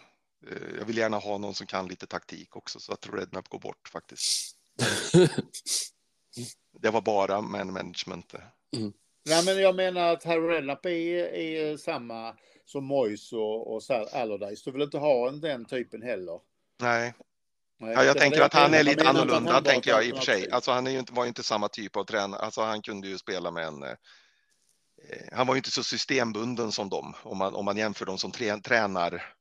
eh, 0.50 0.76
jag 0.78 0.84
vill 0.84 0.98
gärna 0.98 1.18
ha 1.18 1.38
någon 1.38 1.54
som 1.54 1.66
kan 1.66 1.88
lite 1.88 2.06
taktik 2.06 2.56
också 2.56 2.80
så 2.80 2.92
att 2.92 3.08
Redknapp 3.12 3.48
går 3.48 3.58
bort 3.58 3.88
faktiskt. 3.88 4.56
Det 6.80 6.90
var 6.90 7.00
bara 7.00 7.40
man 7.40 7.72
management. 7.72 8.34
Nej, 9.24 9.44
men 9.44 9.62
jag 9.62 9.76
menar 9.76 10.12
att 10.12 10.24
Harry 10.24 10.48
Redknapp 10.48 10.86
är, 10.86 11.34
är 11.34 11.76
samma 11.76 12.36
som 12.64 12.84
Moyes 12.84 13.32
och, 13.32 13.74
och 13.74 13.82
Allardyce. 14.12 14.62
Du 14.64 14.70
vill 14.70 14.82
inte 14.82 14.98
ha 14.98 15.28
en 15.28 15.40
den 15.40 15.64
typen 15.64 16.02
heller. 16.02 16.40
Nej, 16.80 17.14
Nej, 17.82 17.94
ja, 17.94 18.04
jag 18.04 18.18
tänker 18.18 18.40
att 18.40 18.54
han 18.54 18.74
är 18.74 18.82
lite 18.82 19.08
annorlunda, 19.08 19.52
han 19.52 19.64
tänker 19.64 19.90
jag 19.90 20.06
i 20.06 20.12
och 20.12 20.16
för 20.16 20.24
sig. 20.24 20.50
Alltså 20.50 20.70
han 20.70 20.86
är 20.86 20.90
ju 20.90 20.98
inte, 20.98 21.12
var 21.12 21.24
ju 21.24 21.28
inte 21.28 21.42
samma 21.42 21.68
typ 21.68 21.96
av 21.96 22.04
tränare. 22.04 22.40
Alltså 22.40 22.60
han 22.62 22.82
kunde 22.82 23.08
ju 23.08 23.18
spela 23.18 23.50
med 23.50 23.66
en... 23.66 23.82
eh, 23.82 23.96
Han 25.32 25.46
var 25.46 25.54
ju 25.54 25.58
inte 25.58 25.70
så 25.70 25.84
systembunden 25.84 26.72
som 26.72 26.88
dem, 26.88 27.14
om 27.22 27.38
man, 27.38 27.54
om 27.54 27.64
man 27.64 27.76
jämför 27.76 28.06
dem 28.06 28.18
som 28.18 28.30
trä, 28.30 28.60
tränar, 28.60 29.34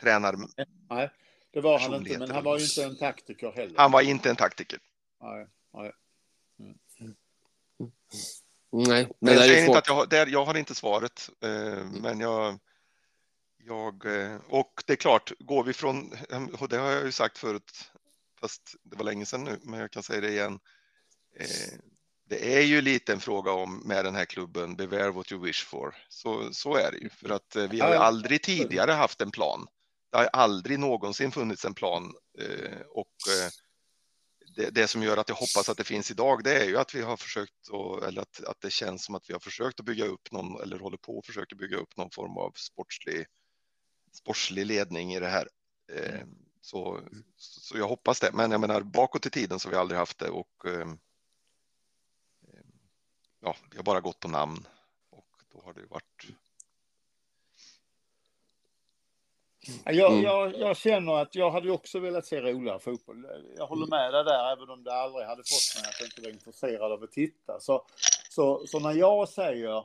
tränar. 0.00 0.36
Nej, 0.90 1.10
det 1.50 1.60
var 1.60 1.78
han 1.78 1.94
inte, 1.94 2.18
men 2.18 2.30
han 2.30 2.44
var 2.44 2.58
ju 2.58 2.64
inte 2.64 2.84
en 2.84 2.96
taktiker 2.96 3.52
heller. 3.52 3.74
Han 3.76 3.92
var 3.92 4.02
inte 4.02 4.30
en 4.30 4.36
taktiker. 4.36 4.78
Nej, 5.22 5.46
nej. 5.72 5.92
Nej, 8.72 9.08
men 9.20 9.34
det 9.34 9.40
jag 9.40 9.48
säger 9.48 9.66
inte 9.66 9.78
att 9.78 9.86
jag 9.86 9.94
har, 9.94 10.06
där, 10.06 10.26
jag 10.26 10.44
har 10.44 10.56
inte 10.56 10.74
svaret, 10.74 11.30
eh, 11.42 11.84
men 11.84 12.20
jag, 12.20 12.58
jag... 13.64 14.06
eh, 14.06 14.36
Och 14.48 14.82
det 14.86 14.92
är 14.92 14.96
klart, 14.96 15.32
går 15.38 15.64
vi 15.64 15.72
från... 15.72 16.12
Och 16.58 16.68
det 16.68 16.76
har 16.76 16.90
jag 16.90 17.04
ju 17.04 17.12
sagt 17.12 17.38
förut, 17.38 17.90
fast 18.40 18.74
det 18.82 18.96
var 18.96 19.04
länge 19.04 19.26
sedan 19.26 19.44
nu, 19.44 19.58
men 19.62 19.80
jag 19.80 19.90
kan 19.90 20.02
säga 20.02 20.20
det 20.20 20.30
igen. 20.30 20.58
Eh, 21.40 21.78
Det 22.28 22.56
är 22.56 22.60
ju 22.60 22.80
lite 22.80 23.12
en 23.12 23.20
fråga 23.20 23.52
om 23.52 23.82
med 23.84 24.04
den 24.04 24.14
här 24.14 24.24
klubben, 24.24 24.76
beware 24.76 25.10
what 25.10 25.32
you 25.32 25.44
wish 25.44 25.64
for. 25.66 25.94
Så, 26.08 26.52
så 26.52 26.76
är 26.76 26.90
det 26.92 26.98
ju, 26.98 27.08
för 27.08 27.30
att 27.30 27.56
vi 27.70 27.80
har 27.80 27.88
ju 27.90 27.96
aldrig 27.96 28.42
tidigare 28.42 28.92
haft 28.92 29.20
en 29.20 29.30
plan. 29.30 29.66
Det 30.12 30.18
har 30.18 30.26
aldrig 30.32 30.78
någonsin 30.78 31.32
funnits 31.32 31.64
en 31.64 31.74
plan 31.74 32.14
och 32.88 33.14
det, 34.58 34.70
det 34.70 34.88
som 34.88 35.02
gör 35.02 35.16
att 35.16 35.28
jag 35.28 35.36
hoppas 35.36 35.68
att 35.68 35.76
det 35.76 35.84
finns 35.84 36.10
idag, 36.10 36.44
det 36.44 36.62
är 36.62 36.64
ju 36.64 36.78
att 36.78 36.94
vi 36.94 37.02
har 37.02 37.16
försökt, 37.16 37.70
att, 37.72 38.02
eller 38.02 38.22
att, 38.22 38.44
att 38.44 38.60
det 38.60 38.70
känns 38.70 39.04
som 39.04 39.14
att 39.14 39.30
vi 39.30 39.32
har 39.32 39.40
försökt 39.40 39.80
att 39.80 39.86
bygga 39.86 40.04
upp 40.04 40.32
någon, 40.32 40.60
eller 40.62 40.78
håller 40.78 40.96
på 40.96 41.18
att 41.18 41.26
försöka 41.26 41.56
bygga 41.56 41.76
upp 41.76 41.96
någon 41.96 42.10
form 42.10 42.38
av 42.38 42.52
sportslig, 42.56 43.26
sportslig 44.12 44.66
ledning 44.66 45.14
i 45.14 45.20
det 45.20 45.28
här. 45.28 45.48
Eh, 45.92 46.26
Så, 46.60 47.00
så 47.36 47.78
jag 47.78 47.88
hoppas 47.88 48.20
det. 48.20 48.30
Men 48.32 48.50
jag 48.50 48.60
menar 48.60 48.82
bakåt 48.82 49.26
i 49.26 49.30
tiden 49.30 49.58
så 49.58 49.68
har 49.68 49.70
vi 49.70 49.78
aldrig 49.78 49.98
haft 49.98 50.18
det 50.18 50.28
och 50.28 50.66
eh, 50.66 50.88
ja, 53.40 53.56
vi 53.70 53.76
har 53.76 53.84
bara 53.84 54.00
gått 54.00 54.20
på 54.20 54.28
namn 54.28 54.66
och 55.10 55.42
då 55.52 55.62
har 55.64 55.72
det 55.74 55.86
varit. 55.86 56.26
Jag, 59.84 60.12
Mm. 60.12 60.24
jag, 60.24 60.58
jag 60.58 60.76
känner 60.76 61.14
att 61.14 61.34
jag 61.34 61.50
hade 61.50 61.70
också 61.70 61.98
velat 61.98 62.26
se 62.26 62.40
roligare 62.40 62.78
fotboll. 62.78 63.26
Jag 63.56 63.66
håller 63.66 63.86
med 63.86 64.14
dig 64.14 64.24
där, 64.24 64.52
även 64.52 64.70
om 64.70 64.84
det 64.84 64.92
aldrig 64.92 65.26
hade 65.26 65.42
fått 65.42 65.82
mig 65.82 65.90
att 65.90 66.04
inte 66.04 66.20
vara 66.20 66.32
intresserad 66.32 66.92
av 66.92 67.02
att 67.02 67.12
titta. 67.12 67.60
Så, 67.60 67.84
så, 68.30 68.66
så 68.66 68.78
när 68.78 68.92
jag 68.92 69.28
säger, 69.28 69.84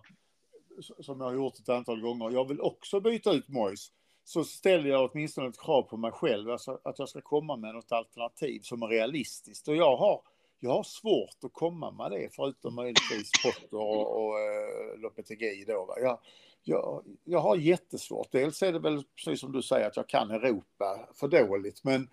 som 1.00 1.22
jag 1.22 1.28
har 1.28 1.34
gjort 1.34 1.60
ett 1.60 1.70
antal 1.70 2.02
gånger, 2.02 2.32
jag 2.32 2.48
vill 2.48 2.62
också 2.62 3.00
byta 3.00 3.32
ut 3.32 3.48
Mois, 3.48 3.92
så 4.24 4.44
ställer 4.44 4.90
jag 4.90 5.12
åtminstone 5.12 5.48
ett 5.48 5.60
krav 5.60 5.82
på 5.82 5.98
mig 5.98 6.12
själv, 6.12 6.50
alltså 6.52 6.80
att 6.84 7.00
jag 7.00 7.10
ska 7.10 7.22
komma 7.22 7.56
med 7.56 7.74
något 7.74 7.92
alternativ 7.92 8.60
som 8.64 8.82
är 8.84 8.88
realistiskt. 8.88 9.68
Och 9.68 9.76
jag 9.76 9.98
har, 9.98 10.22
jag 10.60 10.72
har 10.72 10.84
svårt 10.84 11.44
att 11.44 11.54
komma 11.54 11.92
med 11.92 12.12
det, 12.12 12.30
förutom 12.36 12.76
möjligtvis 12.76 13.32
Potter 13.44 13.78
och, 13.78 14.26
och 14.26 14.34
uh, 14.34 15.02
Lopetegui 15.02 15.66
då. 15.68 15.86
Va? 15.86 15.94
Jag, 16.00 16.20
jag, 16.64 17.04
jag 17.24 17.40
har 17.40 17.56
jättesvårt. 17.56 18.32
Dels 18.32 18.64
är 18.64 18.74
det 18.74 18.80
väl 18.80 19.04
precis 19.16 19.40
som 19.40 19.52
du 19.52 19.62
säger 19.62 19.88
att 19.88 19.98
jag 19.98 20.10
kan 20.10 20.32
Europa 20.32 21.10
för 21.14 21.28
dåligt, 21.28 21.84
men 21.84 22.08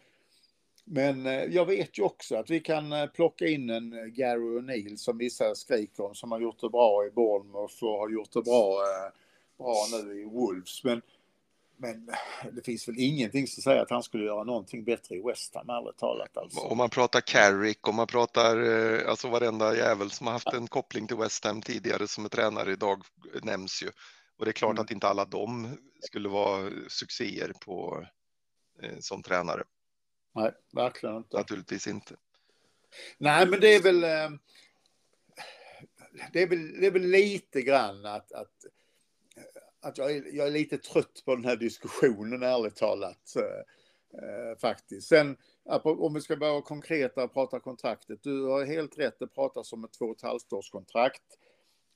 men 0.93 1.27
eh, 1.27 1.45
jag 1.45 1.67
vet 1.67 1.99
ju 1.99 2.03
också 2.03 2.37
att 2.37 2.51
vi 2.51 2.61
kan 2.61 2.93
eh, 2.93 3.07
plocka 3.07 3.47
in 3.47 3.71
en 3.71 3.93
eh, 3.93 4.05
Gary 4.05 4.59
O'Neill 4.59 4.97
som 4.97 5.19
vissa 5.19 5.55
skriker 5.55 6.05
om, 6.05 6.15
som 6.15 6.33
har 6.33 6.41
gjort 6.41 6.61
det 6.61 6.69
bra 6.69 7.07
i 7.07 7.11
Bournemouth 7.11 7.85
och 7.85 7.99
har 7.99 8.09
gjort 8.09 8.33
det 8.33 8.43
bra, 8.43 8.79
bra 9.59 9.75
nu 9.93 10.21
i 10.21 10.25
Wolves. 10.25 10.85
Men, 10.85 11.03
men 11.77 12.11
det 12.53 12.65
finns 12.65 12.89
väl 12.89 12.99
ingenting 12.99 13.47
som 13.47 13.63
säger 13.63 13.83
att 13.83 13.91
han 13.91 14.03
skulle 14.03 14.25
göra 14.25 14.45
någonting 14.45 14.85
bättre 14.85 15.15
i 15.15 15.23
West 15.23 15.55
Ham, 15.55 15.71
ärligt 15.71 15.99
talat. 15.99 16.37
Alltså. 16.37 16.61
Om 16.61 16.79
man 16.79 16.91
pratar 16.91 17.21
Carrick, 17.21 17.89
om 17.89 17.95
man 17.95 18.07
pratar 18.07 18.57
alltså 19.05 19.29
varenda 19.29 19.77
jävel 19.77 20.11
som 20.11 20.27
har 20.27 20.35
haft 20.35 20.53
en 20.53 20.67
koppling 20.67 21.07
till 21.07 21.17
West 21.17 21.45
Ham 21.45 21.63
tidigare 21.63 22.09
som 22.09 22.25
är 22.25 22.29
tränare 22.29 22.73
idag 22.73 23.03
nämns 23.43 23.83
ju. 23.83 23.91
Och 24.41 24.47
det 24.47 24.51
är 24.51 24.53
klart 24.53 24.71
Mm. 24.73 24.83
att 24.83 24.91
inte 24.91 25.09
alla 25.09 25.25
de 25.25 25.77
skulle 26.01 26.29
vara 26.29 26.71
succéer 26.89 27.53
på, 27.65 28.07
eh, 28.83 28.99
som 29.01 29.23
tränare. 29.23 29.65
Nej, 30.35 30.53
verkligen 30.73 31.17
inte. 31.17 31.37
Naturligtvis 31.37 31.87
inte. 31.87 32.17
Nej, 33.19 33.47
men 33.47 33.61
det 33.61 33.75
är 33.75 33.83
väl... 33.83 34.05
eh, 34.05 34.31
Det 36.33 36.43
är 36.43 36.47
väl, 36.47 36.81
det 36.81 36.87
är 36.87 36.91
väl 36.91 37.03
lite 37.03 37.63
grann 37.63 38.07
att, 38.07 38.33
att, 38.33 38.55
att 39.81 39.99
jag, 39.99 40.17
är, 40.17 40.25
jag 40.37 40.47
är 40.47 40.51
lite 40.51 40.79
trött 40.79 41.23
på 41.25 41.35
den 41.37 41.45
här 41.45 41.57
diskussionen, 41.57 42.43
ärligt 42.43 42.77
talat. 42.77 43.35
eh, 43.37 44.59
faktiskt. 44.59 45.09
Sen, 45.09 45.37
om 45.85 46.15
vi 46.15 46.21
ska 46.21 46.37
vara 46.37 46.63
konkreta 46.63 47.25
och 47.25 47.33
prata 47.33 47.61
kontraktet. 47.61 48.23
Du 48.23 48.43
har 48.45 48.65
helt 48.65 48.99
rätt, 48.99 49.19
det 49.19 49.27
pratas 49.27 49.73
om 49.73 49.85
ett 49.85 49.93
två 49.93 50.05
och 50.05 50.17
ett 50.17 50.23
halvt 50.23 50.53
års 50.53 50.71
kontrakt. 50.71 51.23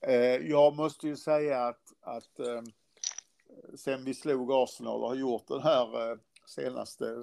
Eh, 0.07 0.51
jag 0.51 0.77
måste 0.77 1.09
ju 1.09 1.17
säga 1.17 1.65
att, 1.65 1.93
att 2.01 2.39
eh, 2.39 2.63
sen 3.75 4.05
vi 4.05 4.15
slog 4.15 4.53
Arsenal 4.53 5.03
och 5.03 5.09
har 5.09 5.17
gjort 5.17 5.49
den 5.49 5.63
här 5.63 6.11
eh, 6.11 6.19
senaste 6.47 7.17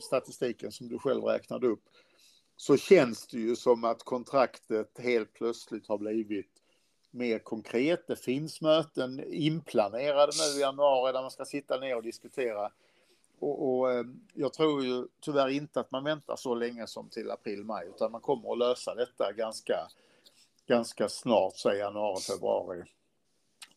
statistiken 0.00 0.72
som 0.72 0.88
du 0.88 0.98
själv 0.98 1.24
räknade 1.24 1.66
upp 1.66 1.82
så 2.56 2.76
känns 2.76 3.26
det 3.26 3.38
ju 3.38 3.56
som 3.56 3.84
att 3.84 4.02
kontraktet 4.02 4.98
helt 4.98 5.32
plötsligt 5.32 5.88
har 5.88 5.98
blivit 5.98 6.50
mer 7.10 7.38
konkret. 7.38 8.06
Det 8.06 8.16
finns 8.16 8.60
möten 8.60 9.24
inplanerade 9.32 10.32
nu 10.38 10.58
i 10.58 10.60
januari 10.60 11.12
där 11.12 11.22
man 11.22 11.30
ska 11.30 11.44
sitta 11.44 11.80
ner 11.80 11.96
och 11.96 12.02
diskutera. 12.02 12.70
Och, 13.38 13.68
och 13.68 14.04
jag 14.34 14.52
tror 14.52 14.84
ju 14.84 15.06
tyvärr 15.20 15.48
inte 15.48 15.80
att 15.80 15.90
man 15.90 16.04
väntar 16.04 16.36
så 16.36 16.54
länge 16.54 16.86
som 16.86 17.08
till 17.08 17.30
april, 17.30 17.64
maj, 17.64 17.86
utan 17.88 18.12
man 18.12 18.20
kommer 18.20 18.52
att 18.52 18.58
lösa 18.58 18.94
detta 18.94 19.32
ganska, 19.32 19.88
ganska 20.72 21.08
snart, 21.08 21.56
säg 21.56 21.78
januari, 21.78 22.20
februari. 22.20 22.82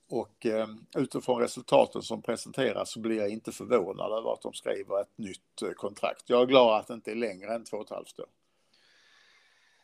Och 0.09 0.45
eh, 0.45 0.67
utifrån 0.97 1.41
resultaten 1.41 2.01
som 2.01 2.21
presenteras 2.21 2.91
så 2.91 2.99
blir 2.99 3.17
jag 3.17 3.29
inte 3.29 3.51
förvånad 3.51 4.11
över 4.11 4.33
att 4.33 4.41
de 4.41 4.53
skriver 4.53 5.01
ett 5.01 5.17
nytt 5.17 5.61
eh, 5.61 5.71
kontrakt. 5.71 6.23
Jag 6.25 6.41
är 6.41 6.45
glad 6.45 6.79
att 6.79 6.87
det 6.87 6.93
inte 6.93 7.11
är 7.11 7.15
längre 7.15 7.55
än 7.55 7.65
två 7.65 7.77
och 7.77 7.83
ett 7.83 7.89
halvt 7.89 8.19
år. 8.19 8.27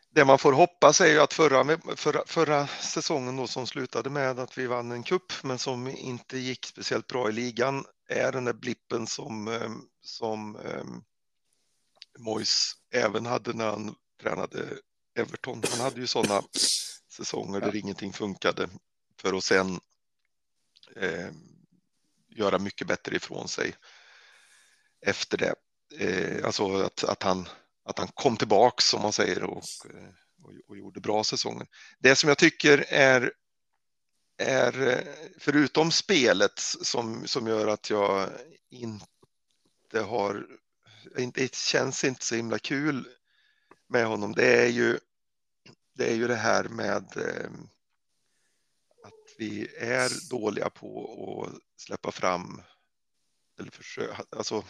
Det 0.10 0.26
man 0.26 0.38
får 0.38 0.54
hoppas 0.54 1.02
är 1.02 1.06
ju 1.06 1.20
att 1.20 1.34
förra, 1.34 1.78
förra, 1.96 2.24
förra 2.26 2.68
säsongen 2.68 3.38
då 3.38 3.48
som 3.48 3.68
slutade 3.68 4.10
med 4.10 4.40
att 4.40 4.58
vi 4.58 4.68
vann 4.68 4.92
en 4.92 5.04
kupp 5.04 5.34
men 5.44 5.58
som 5.58 5.88
inte 5.88 6.38
gick 6.38 6.66
speciellt 6.66 7.08
bra 7.08 7.30
i 7.30 7.32
ligan 7.32 7.86
är 8.10 8.32
den 8.32 8.46
där 8.46 8.54
blippen 8.54 9.08
som, 9.08 9.48
eh, 9.48 9.72
som 10.02 10.56
um, 10.56 11.04
Mois 12.20 12.74
även 12.94 13.26
hade 13.26 13.54
när 13.54 13.70
han 13.70 13.96
tränade 14.22 14.78
Everton. 15.20 15.64
Han 15.72 15.80
hade 15.80 16.00
ju 16.00 16.08
sådana 16.08 16.42
säsonger 17.12 17.62
där 17.62 17.76
ingenting 17.76 18.14
funkade 18.14 18.70
för 19.18 19.34
att 19.34 19.44
sen 19.44 19.80
eh, 20.96 21.30
göra 22.30 22.60
mycket 22.60 22.88
bättre 22.88 23.16
ifrån 23.16 23.48
sig 23.48 23.76
efter 25.02 25.38
det. 25.38 25.56
Eh, 26.00 26.46
alltså 26.46 26.82
att, 26.82 27.04
att, 27.04 27.24
han, 27.24 27.48
att 27.84 28.00
han 28.00 28.08
kom 28.08 28.38
tillbaks 28.38 28.86
som 28.86 29.02
man 29.02 29.14
säger 29.14 29.44
och, 29.44 29.64
och, 30.44 30.52
och 30.68 30.78
gjorde 30.78 31.00
bra 31.00 31.24
säsonger. 31.24 31.68
Det 32.00 32.16
som 32.16 32.28
jag 32.28 32.38
tycker 32.38 32.86
är, 32.90 33.34
är 34.38 35.04
förutom 35.38 35.92
spelet 35.92 36.60
som, 36.60 37.28
som 37.28 37.48
gör 37.48 37.68
att 37.68 37.90
jag 37.90 38.30
inte 38.70 40.02
har, 40.02 40.48
inte, 41.18 41.42
det 41.42 41.56
känns 41.56 42.04
inte 42.04 42.26
så 42.26 42.36
himla 42.36 42.60
kul 42.60 43.08
med 43.88 44.06
honom, 44.06 44.32
det 44.32 44.64
är 44.64 44.68
ju 44.68 45.00
det, 45.94 46.12
är 46.12 46.16
ju 46.16 46.28
det 46.28 46.36
här 46.36 46.64
med 46.64 47.18
eh, 47.18 47.52
att 49.04 49.36
vi 49.38 49.68
är 49.78 50.30
dåliga 50.30 50.70
på 50.70 51.46
att 51.48 51.82
släppa 51.82 52.12
fram 52.12 52.62
eller 53.60 53.72
försöka, 53.72 54.24
alltså 54.30 54.64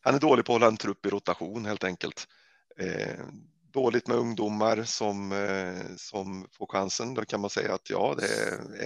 han 0.00 0.14
är 0.14 0.20
dålig 0.20 0.44
på 0.44 0.52
att 0.52 0.54
hålla 0.54 0.66
en 0.66 0.76
trupp 0.76 1.06
i 1.06 1.10
rotation 1.10 1.66
helt 1.66 1.84
enkelt. 1.84 2.28
Eh, 2.76 3.24
dåligt 3.72 4.06
med 4.06 4.16
ungdomar 4.16 4.82
som, 4.82 5.32
eh, 5.32 5.96
som 5.96 6.48
får 6.52 6.66
chansen. 6.66 7.14
Då 7.14 7.24
kan 7.24 7.40
man 7.40 7.50
säga 7.50 7.74
att 7.74 7.90
ja, 7.90 8.14
det 8.18 8.28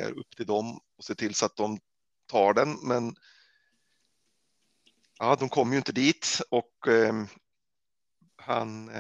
är, 0.01 0.11
upp 0.19 0.37
till 0.37 0.47
dem 0.47 0.81
och 0.97 1.05
se 1.05 1.15
till 1.15 1.35
så 1.35 1.47
att 1.47 1.57
de 1.57 1.79
tar 2.27 2.55
den. 2.55 2.77
Men 2.83 3.17
ja, 5.19 5.37
de 5.41 5.49
kommer 5.49 5.73
ju 5.73 5.79
inte 5.79 5.93
dit 5.93 6.41
och 6.51 6.89
han 8.37 8.91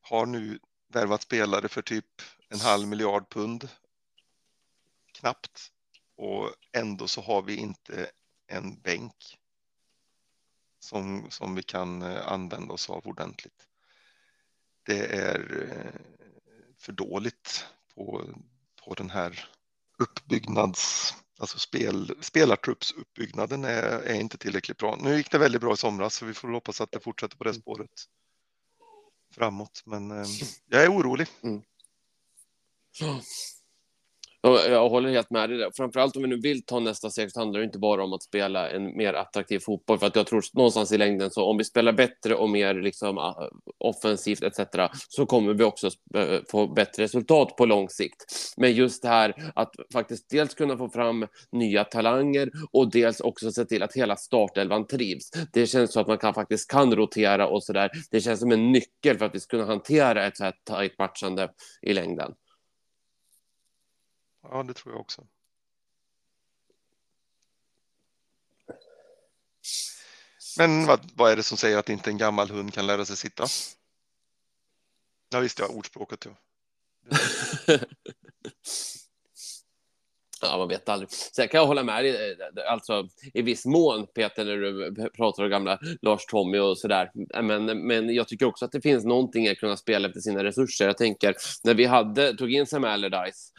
har 0.00 0.26
nu 0.26 0.58
värvat 0.90 1.22
spelare 1.22 1.68
för 1.68 1.82
typ 1.82 2.22
en 2.48 2.60
halv 2.60 2.88
miljard 2.88 3.28
pund. 3.30 3.68
Knappt. 5.12 5.72
Och 6.16 6.50
ändå 6.72 7.08
så 7.08 7.20
har 7.20 7.42
vi 7.42 7.56
inte 7.56 8.10
en 8.46 8.80
bänk 8.80 9.38
som, 10.78 11.30
som 11.30 11.54
vi 11.54 11.62
kan 11.62 12.02
använda 12.02 12.74
oss 12.74 12.90
av 12.90 13.06
ordentligt. 13.06 13.66
Det 14.82 15.06
är 15.06 15.70
för 16.76 16.92
dåligt 16.92 17.66
på, 17.94 18.24
på 18.84 18.94
den 18.94 19.10
här 19.10 19.48
uppbyggnads, 19.98 21.14
alltså 21.38 21.58
spel, 21.58 22.16
spelartruppsuppbyggnaden 22.20 23.64
är, 23.64 23.82
är 23.82 24.14
inte 24.14 24.38
tillräckligt 24.38 24.78
bra. 24.78 24.96
Nu 25.00 25.16
gick 25.16 25.30
det 25.30 25.38
väldigt 25.38 25.60
bra 25.60 25.72
i 25.72 25.76
somras 25.76 26.14
så 26.14 26.26
vi 26.26 26.34
får 26.34 26.48
hoppas 26.48 26.80
att 26.80 26.92
det 26.92 27.00
fortsätter 27.00 27.36
på 27.36 27.44
det 27.44 27.54
spåret 27.54 28.06
framåt. 29.34 29.82
Men 29.86 30.10
eh, 30.10 30.26
jag 30.66 30.82
är 30.84 30.92
orolig. 30.92 31.28
Mm. 31.42 31.62
Jag 34.42 34.88
håller 34.88 35.10
helt 35.10 35.30
med 35.30 35.50
dig 35.50 35.58
där. 35.58 35.70
Framförallt 35.76 36.16
om 36.16 36.22
vi 36.22 36.28
nu 36.28 36.40
vill 36.40 36.62
ta 36.62 36.80
nästa 36.80 37.10
steg 37.10 37.32
så 37.32 37.40
handlar 37.40 37.60
det 37.60 37.66
inte 37.66 37.78
bara 37.78 38.04
om 38.04 38.12
att 38.12 38.22
spela 38.22 38.70
en 38.70 38.96
mer 38.96 39.14
attraktiv 39.14 39.58
fotboll. 39.58 39.98
För 39.98 40.06
att 40.06 40.16
jag 40.16 40.26
tror 40.26 40.42
någonstans 40.52 40.92
i 40.92 40.98
längden 40.98 41.30
så 41.30 41.44
om 41.44 41.56
vi 41.58 41.64
spelar 41.64 41.92
bättre 41.92 42.34
och 42.34 42.50
mer 42.50 42.74
liksom 42.74 43.18
ah, 43.18 43.48
offensivt 43.78 44.42
etc. 44.42 44.60
så 45.08 45.26
kommer 45.26 45.54
vi 45.54 45.64
också 45.64 45.90
eh, 46.14 46.40
få 46.50 46.66
bättre 46.66 47.02
resultat 47.02 47.56
på 47.56 47.66
lång 47.66 47.88
sikt. 47.88 48.24
Men 48.56 48.72
just 48.72 49.02
det 49.02 49.08
här 49.08 49.52
att 49.54 49.74
faktiskt 49.92 50.30
dels 50.30 50.54
kunna 50.54 50.76
få 50.76 50.88
fram 50.88 51.26
nya 51.52 51.84
talanger 51.84 52.50
och 52.72 52.90
dels 52.90 53.20
också 53.20 53.52
se 53.52 53.64
till 53.64 53.82
att 53.82 53.96
hela 53.96 54.16
startelvan 54.16 54.86
trivs. 54.86 55.30
Det 55.52 55.66
känns 55.66 55.92
så 55.92 56.00
att 56.00 56.06
man 56.06 56.18
kan 56.18 56.34
faktiskt 56.34 56.70
kan 56.70 56.96
rotera 56.96 57.48
och 57.48 57.64
så 57.64 57.72
där. 57.72 57.90
Det 58.10 58.20
känns 58.20 58.40
som 58.40 58.52
en 58.52 58.72
nyckel 58.72 59.18
för 59.18 59.26
att 59.26 59.34
vi 59.34 59.40
ska 59.40 59.56
kunna 59.56 59.66
hantera 59.66 60.26
ett 60.26 60.36
så 60.36 60.44
här 60.44 60.54
tajt 60.64 60.98
matchande 60.98 61.48
i 61.82 61.94
längden. 61.94 62.32
Ja, 64.42 64.62
det 64.62 64.74
tror 64.74 64.94
jag 64.94 65.00
också. 65.00 65.26
Men 70.58 70.86
vad, 70.86 71.00
vad, 71.14 71.32
är 71.32 71.36
det 71.36 71.42
som 71.42 71.56
säger 71.56 71.78
att 71.78 71.88
inte 71.88 72.10
en 72.10 72.18
gammal 72.18 72.50
hund 72.50 72.74
kan 72.74 72.86
lära 72.86 73.04
sig 73.04 73.16
sitta? 73.16 73.44
Ja, 75.28 75.40
visst, 75.40 75.58
ja, 75.58 75.66
ordspråket. 75.66 76.26
Ja. 76.26 76.36
Ja, 80.42 80.58
man 80.58 80.68
vet 80.68 80.88
aldrig. 80.88 81.10
Sen 81.10 81.48
kan 81.48 81.58
jag 81.58 81.66
hålla 81.66 81.82
med 81.82 82.04
dig, 82.04 82.32
eh, 82.32 82.72
alltså 82.72 83.08
i 83.34 83.42
viss 83.42 83.66
mån, 83.66 84.06
Peter, 84.06 84.44
när 84.44 84.56
du 84.56 84.94
pratar 85.16 85.44
om 85.44 85.50
gamla 85.50 85.78
Lars 86.02 86.26
Tommy 86.26 86.58
och 86.58 86.78
sådär. 86.78 87.10
Men, 87.42 87.86
men 87.86 88.14
jag 88.14 88.28
tycker 88.28 88.46
också 88.46 88.64
att 88.64 88.72
det 88.72 88.80
finns 88.80 89.04
någonting 89.04 89.48
att 89.48 89.58
kunna 89.58 89.76
spela 89.76 90.08
efter 90.08 90.20
sina 90.20 90.44
resurser. 90.44 90.86
Jag 90.86 90.96
tänker, 90.96 91.34
när 91.64 91.74
vi 91.74 91.84
hade, 91.84 92.36
tog 92.36 92.52
in 92.52 92.66
Sam 92.66 92.84
Allardyce 92.84 93.52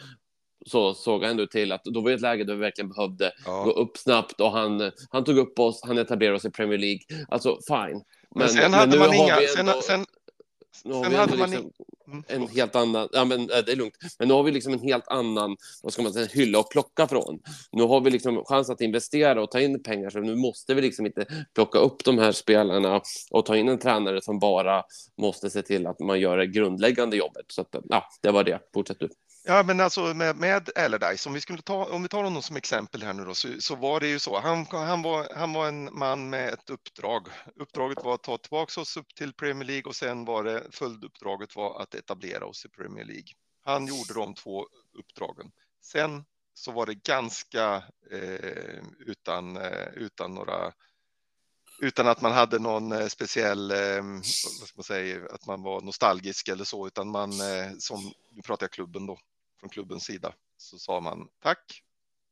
så 0.66 0.94
såg 0.94 1.22
han 1.22 1.32
ändå 1.32 1.48
till 1.48 1.72
att 1.72 1.84
då 1.84 2.02
var 2.02 2.10
det 2.10 2.16
ett 2.16 2.22
läge 2.22 2.44
då 2.44 2.54
vi 2.54 2.60
verkligen 2.60 2.90
behövde 2.90 3.32
Ja. 3.46 3.64
gå 3.64 3.72
upp 3.72 3.98
snabbt 3.98 4.42
och 4.42 4.52
han, 4.52 4.92
han 5.10 5.24
tog 5.24 5.38
upp 5.38 5.60
oss, 5.60 5.82
han 5.84 5.98
etablerade 5.98 6.36
oss 6.38 6.46
i 6.46 6.52
Premier 6.52 6.78
League. 6.80 7.02
Alltså 7.30 7.58
fine. 7.68 8.04
Men, 8.36 8.50
sen 8.50 8.74
hade 8.74 8.92
nu 8.92 9.00
man 9.00 9.14
inga, 9.14 9.40
vi 9.40 9.48
sen, 9.48 9.68
ändå- 9.68 9.82
sen, 9.82 10.06
nu 10.84 10.94
har 10.94 11.04
sen 11.04 11.12
vi 11.12 11.18
hade 11.18 11.32
ändå 11.34 11.44
man 11.44 11.50
liksom 11.52 11.72
mm, 12.08 12.24
en 12.28 12.48
helt 12.48 12.76
annan, 12.76 13.10
ja 13.12 13.26
men 13.26 13.40
äh, 13.42 13.58
det 13.66 13.72
är 13.72 13.76
lugnt, 13.76 13.94
men 14.20 14.28
nu 14.28 14.34
har 14.34 14.44
vi 14.44 14.52
liksom 14.52 14.74
en 14.74 14.80
helt 14.80 15.08
annan, 15.08 15.58
vad 15.84 15.94
ska 15.94 16.02
man 16.02 16.14
säga, 16.14 16.28
hylla 16.32 16.60
att 16.60 16.70
plocka 16.70 17.08
från. 17.08 17.40
Nu 17.72 17.84
har 17.84 18.02
vi 18.02 18.10
liksom 18.12 18.44
chans 18.46 18.70
att 18.70 18.82
investera 18.82 19.44
och 19.44 19.52
ta 19.52 19.60
in 19.62 19.84
pengar, 19.84 20.10
så 20.10 20.20
nu 20.20 20.36
måste 20.36 20.74
vi 20.74 20.82
liksom 20.82 21.06
inte 21.06 21.26
plocka 21.56 21.80
upp 21.80 22.04
de 22.04 22.18
här 22.18 22.32
spelarna 22.32 23.02
och 23.32 23.46
ta 23.46 23.58
in 23.58 23.70
en 23.70 23.80
tränare 23.80 24.22
som 24.22 24.40
bara 24.40 24.84
måste 25.22 25.50
se 25.50 25.62
till 25.62 25.88
att 25.88 26.00
man 26.00 26.20
gör 26.20 26.38
det 26.38 26.48
grundläggande 26.48 27.18
jobbet. 27.18 27.46
Så 27.48 27.62
att, 27.62 27.76
ja, 27.90 28.04
det 28.22 28.32
var 28.32 28.44
det. 28.44 28.60
Fortsätt 28.74 29.00
du. 29.00 29.10
Ja, 29.44 29.64
men 29.64 29.80
alltså 29.80 30.14
med, 30.14 30.36
med 30.36 30.70
Allardyce, 30.76 31.30
om 31.30 31.34
vi 31.34 31.42
skulle 31.42 31.62
ta, 31.62 31.86
om 31.86 32.04
vi 32.04 32.10
tar 32.10 32.24
honom 32.24 32.42
som 32.42 32.56
exempel 32.56 33.04
här 33.04 33.14
nu 33.14 33.26
då, 33.26 33.36
så, 33.36 33.48
så 33.60 33.76
var 33.76 34.00
det 34.00 34.08
ju 34.08 34.20
så. 34.20 34.40
Han, 34.40 34.66
han, 34.72 35.02
var, 35.02 35.28
han 35.36 35.54
var 35.54 35.68
en 35.68 36.00
man 36.00 36.30
med 36.30 36.54
ett 36.54 36.70
uppdrag. 36.70 37.28
Uppdraget 37.56 38.04
var 38.04 38.14
att 38.14 38.24
ta 38.24 38.38
tillbaka 38.38 38.82
oss 38.82 38.98
upp 38.98 39.16
till 39.16 39.34
Premier 39.34 39.68
League 39.68 39.84
och 39.90 39.96
sen 39.96 40.26
var 40.26 40.44
det 40.44 40.68
följduppdraget 40.72 41.56
var 41.56 41.82
att 41.82 41.96
etablera 41.96 42.46
oss 42.46 42.66
i 42.66 42.70
Premier 42.70 43.06
League. 43.06 43.28
Han 43.64 43.88
gjorde 43.88 44.14
de 44.14 44.34
två 44.34 44.68
uppdragen. 45.00 45.52
Sen 45.84 46.24
så 46.54 46.72
var 46.72 46.86
det 46.86 47.04
ganska 47.04 47.84
eh, 48.12 48.84
utan, 49.00 49.58
eh, 49.58 49.88
utan 49.96 50.34
några 50.34 50.74
utan 51.82 52.08
att 52.08 52.22
man 52.22 52.32
hade 52.32 52.60
någon 52.60 52.92
eh, 52.92 53.08
speciell, 53.08 53.72
eh, 53.72 54.04
vad 54.60 54.68
ska 54.68 54.78
man 54.78 54.84
säga, 54.84 55.20
att 55.32 55.46
man 55.46 55.64
var 55.64 55.82
nostalgisk 55.82 56.48
eller 56.48 56.64
så, 56.64 56.88
utan 56.88 57.10
man, 57.12 57.32
eh, 57.32 57.72
som, 57.80 58.12
nu 58.32 58.42
pratar 58.42 58.64
jag 58.64 58.72
klubben 58.72 59.06
då, 59.06 59.18
från 59.62 59.70
klubbens 59.70 60.04
sida, 60.04 60.34
så 60.58 60.80
sa 60.80 61.00
man 61.00 61.30
tack 61.40 61.84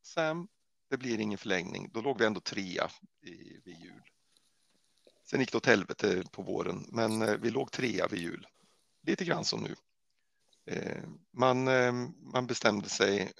Sam, 0.02 0.48
det 0.90 0.96
blir 0.96 1.20
ingen 1.20 1.38
förlängning. 1.38 1.90
Då 1.92 2.00
låg 2.00 2.18
vi 2.18 2.24
ändå 2.24 2.40
trea 2.40 2.90
i, 3.22 3.60
vid 3.64 3.78
jul. 3.78 4.02
Sen 5.24 5.40
gick 5.40 5.52
det 5.52 5.58
åt 5.58 5.66
helvete 5.66 6.24
på 6.32 6.42
våren, 6.42 6.86
men 6.88 7.22
eh, 7.22 7.36
vi 7.36 7.50
låg 7.50 7.72
trea 7.72 8.06
vid 8.06 8.20
jul. 8.20 8.46
Lite 9.02 9.24
grann 9.24 9.44
som 9.44 9.60
nu. 9.60 9.74
Eh, 10.66 11.02
man, 11.30 11.68
eh, 11.68 11.92
man 12.32 12.46
bestämde 12.46 12.88
sig 12.88 13.32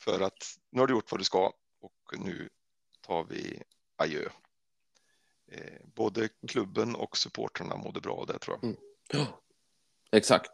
för 0.00 0.20
att 0.20 0.58
nu 0.70 0.80
har 0.80 0.86
du 0.86 0.94
gjort 0.94 1.10
vad 1.12 1.20
du 1.20 1.24
ska 1.24 1.52
och 1.80 2.18
nu 2.18 2.48
tar 3.00 3.24
vi 3.24 3.62
adjö. 3.96 4.28
Både 5.94 6.28
klubben 6.48 6.94
och 6.94 7.16
supportrarna 7.16 7.76
mådde 7.76 8.00
bra 8.00 8.14
av 8.14 8.26
det 8.26 8.38
tror 8.38 8.58
jag. 8.62 8.76
Ja, 9.08 9.40
exakt. 10.12 10.50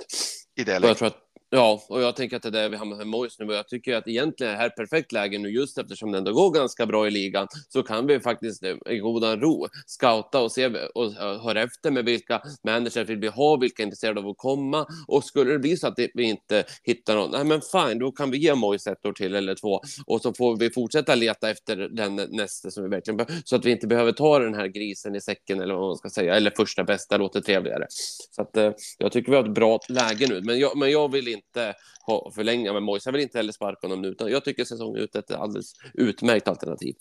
I 0.55 0.64
det 0.64 0.79
läget 0.79 1.14
ja, 1.51 1.82
och 1.89 2.03
jag 2.03 2.16
tänker 2.16 2.37
att 2.37 2.43
det 2.43 2.49
är 2.49 2.53
där 2.53 2.68
vi 2.68 2.76
hamnar 2.76 2.97
med 2.97 3.07
Mojs 3.07 3.39
nu. 3.39 3.47
Och 3.47 3.55
jag 3.55 3.68
tycker 3.68 3.97
att 3.97 4.09
egentligen 4.09 4.53
är 4.53 4.57
det 4.57 4.61
här 4.61 4.66
ett 4.66 4.76
perfekt 4.76 5.12
läge 5.12 5.39
nu, 5.39 5.49
just 5.49 5.78
eftersom 5.78 6.12
det 6.12 6.18
ändå 6.18 6.32
går 6.32 6.51
ganska 6.51 6.87
bra 6.87 7.07
i 7.07 7.11
ligan, 7.11 7.47
så 7.68 7.82
kan 7.82 8.07
vi 8.07 8.20
faktiskt 8.20 8.62
i 8.91 8.99
godan 8.99 9.41
ro 9.41 9.66
scouta 9.87 10.41
och 10.41 10.53
se 10.53 10.66
och 10.66 11.05
eh, 11.05 11.43
höra 11.43 11.62
efter 11.62 11.91
med 11.91 12.05
vilka 12.05 12.43
managers 12.64 13.09
vill 13.09 13.18
vi 13.18 13.28
ha, 13.28 13.57
vilka 13.57 13.82
är 13.82 13.85
intresserade 13.85 14.20
av 14.20 14.28
att 14.28 14.39
komma. 14.39 14.87
Och 15.07 15.24
skulle 15.24 15.53
det 15.53 15.59
bli 15.59 15.76
så 15.76 15.87
att 15.87 15.99
vi 16.14 16.22
inte 16.22 16.64
hittar 16.82 17.14
någon, 17.14 17.30
nej 17.30 17.45
men 17.45 17.61
fine, 17.61 17.99
då 17.99 18.12
kan 18.12 18.30
vi 18.30 18.39
ge 18.39 18.55
Mojs 18.55 18.87
ett 18.87 19.07
år 19.07 19.12
till 19.12 19.35
eller 19.35 19.55
två 19.55 19.80
och 20.07 20.20
så 20.20 20.35
får 20.35 20.57
vi 20.57 20.70
fortsätta 20.70 21.14
leta 21.14 21.51
efter 21.51 21.76
den 21.76 22.16
nästa 22.16 22.70
som 22.70 22.82
vi 22.82 22.89
verkligen 22.89 23.16
behöver, 23.16 23.43
så 23.45 23.57
att 23.57 23.64
vi 23.64 23.70
inte 23.70 23.87
behöver 23.87 24.12
ta 24.12 24.39
den 24.39 24.55
här 24.55 24.66
grisen 24.66 25.14
i 25.14 25.20
säcken 25.20 25.61
eller 25.61 25.74
vad 25.74 25.87
man 25.87 25.97
ska 25.97 26.11
säga, 26.11 26.35
eller 26.35 26.53
första 26.57 26.85
bästa 26.85 27.16
låter 27.16 27.41
trevligare. 27.41 27.87
Så 28.30 28.43
att 28.43 28.57
eh, 28.57 28.72
jag 28.99 29.12
tycker 29.12 29.30
vi 29.30 29.37
har 29.37 29.45
ett 29.45 29.55
bra 29.55 29.80
läge 29.89 30.26
nu, 30.28 30.41
men 30.45 30.59
jag, 30.59 30.78
men 30.78 30.91
jag 30.91 31.12
vill 31.12 31.24
inte 31.29 31.75
ha, 32.07 32.31
förlänga 32.31 32.72
med 32.72 32.83
Moise. 32.83 33.09
Jag 33.09 33.12
vill 33.12 33.22
inte 33.22 33.39
heller 33.39 33.53
sparka 33.53 33.87
honom 33.87 34.03
nu, 34.03 34.09
utan 34.09 34.31
jag 34.31 34.45
tycker 34.45 34.64
säsongen 34.64 35.03
ut 35.03 35.14
är 35.14 35.18
ett 35.18 35.31
alldeles 35.31 35.72
utmärkt 35.95 36.49
alternativ. 36.49 36.95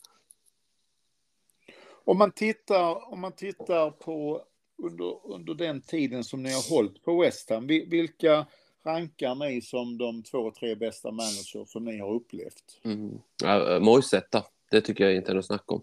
Om 2.06 2.18
man 2.18 2.32
tittar, 2.32 3.14
om 3.14 3.20
man 3.20 3.32
tittar 3.32 3.92
på 3.92 4.46
under, 4.84 5.26
under 5.26 5.54
den 5.54 5.82
tiden 5.82 6.24
som 6.24 6.44
ni 6.44 6.54
har 6.54 6.70
hållit 6.70 7.04
på 7.04 7.22
West 7.22 7.50
Ham, 7.50 7.68
vi- 7.68 7.86
vilka 7.86 8.46
rankar 8.86 9.36
ni 9.36 9.62
som 9.62 9.98
de 9.98 10.24
två, 10.24 10.52
tre 10.52 10.76
bästa 10.76 11.12
managers 11.12 11.70
som 11.72 11.86
ni 11.86 12.00
har 12.00 12.14
upplevt? 12.14 12.80
Mm. 12.84 13.20
Ja, 13.44 13.80
Moise 13.80 14.18
etta, 14.18 14.46
det 14.72 14.82
tycker 14.82 15.04
jag 15.04 15.16
inte 15.16 15.32
är 15.32 15.36
något 15.36 15.46
snack 15.46 15.72
om. 15.72 15.82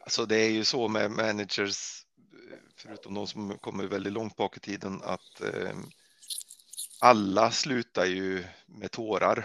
Alltså 0.00 0.26
det 0.26 0.36
är 0.36 0.50
ju 0.50 0.64
så 0.64 0.88
med 0.88 1.10
managers, 1.10 2.05
förutom 2.76 3.14
de 3.14 3.26
som 3.26 3.58
kommer 3.58 3.84
väldigt 3.84 4.12
långt 4.12 4.36
bak 4.36 4.56
i 4.56 4.60
tiden, 4.60 5.02
att 5.02 5.40
eh, 5.40 5.76
alla 7.00 7.50
slutar 7.50 8.04
ju 8.04 8.44
med 8.66 8.90
tårar. 8.90 9.38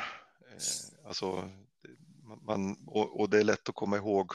Eh, 0.52 1.08
alltså, 1.08 1.50
man, 2.42 2.78
och, 2.88 3.20
och 3.20 3.30
det 3.30 3.40
är 3.40 3.44
lätt 3.44 3.70
att 3.70 3.76
komma 3.76 3.98
ihåg. 3.98 4.32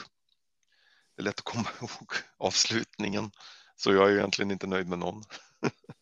Det 1.15 1.21
är 1.21 1.23
lätt 1.23 1.39
att 1.39 1.45
komma 1.45 1.69
ihåg 1.81 2.11
avslutningen. 2.37 3.31
Så 3.75 3.93
jag 3.93 4.07
är 4.07 4.11
ju 4.11 4.17
egentligen 4.17 4.51
inte 4.51 4.67
nöjd 4.67 4.87
med 4.87 4.99
någon. 4.99 5.23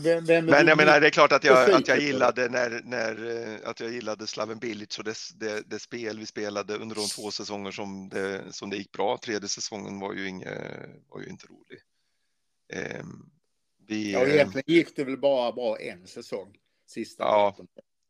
Vem, 0.00 0.24
vem 0.24 0.46
Men 0.46 0.66
jag 0.66 0.76
menar, 0.76 1.00
det 1.00 1.06
är 1.06 1.10
klart 1.10 1.32
att 1.32 1.44
jag, 1.44 1.70
att 1.70 1.88
jag 1.88 2.00
gillade 2.00 2.48
när, 2.48 2.80
när 2.84 3.46
eh, 3.46 3.70
att 3.70 3.80
jag 3.80 3.92
gillade 3.92 4.26
Slaven 4.26 4.58
Bilic 4.58 4.98
och 4.98 5.04
det, 5.04 5.14
det, 5.34 5.70
det 5.70 5.78
spel 5.78 6.18
vi 6.18 6.26
spelade 6.26 6.76
under 6.76 6.96
de 6.96 7.06
två 7.06 7.30
säsonger 7.30 7.70
som 7.70 8.08
det, 8.08 8.52
som 8.52 8.70
det 8.70 8.76
gick 8.76 8.92
bra. 8.92 9.18
Tredje 9.18 9.48
säsongen 9.48 10.00
var 10.00 10.12
ju, 10.12 10.28
inge, 10.28 10.50
var 11.08 11.20
ju 11.20 11.26
inte 11.26 11.46
rolig. 11.46 11.80
Ehm, 12.72 13.30
vi, 13.86 14.12
Ja, 14.12 14.26
egentligen 14.26 14.64
gick 14.66 14.96
det 14.96 15.04
väl 15.04 15.18
bara 15.18 15.52
bra 15.52 15.80
en 15.80 16.06
säsong. 16.06 16.56
Sista. 16.86 17.24
Ja. 17.24 17.56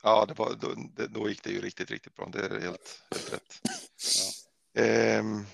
ja 0.03 0.27
det 0.29 0.35
var, 0.39 0.55
då, 0.61 0.75
det, 0.97 1.07
då 1.07 1.29
gick 1.29 1.43
det 1.43 1.51
ju 1.51 1.61
riktigt, 1.61 1.91
riktigt 1.91 2.15
bra. 2.15 2.29
Det 2.33 2.39
är 2.39 2.61
helt, 2.61 3.03
helt 3.11 3.33
rätt. 3.33 3.61
Ehm, 4.79 5.45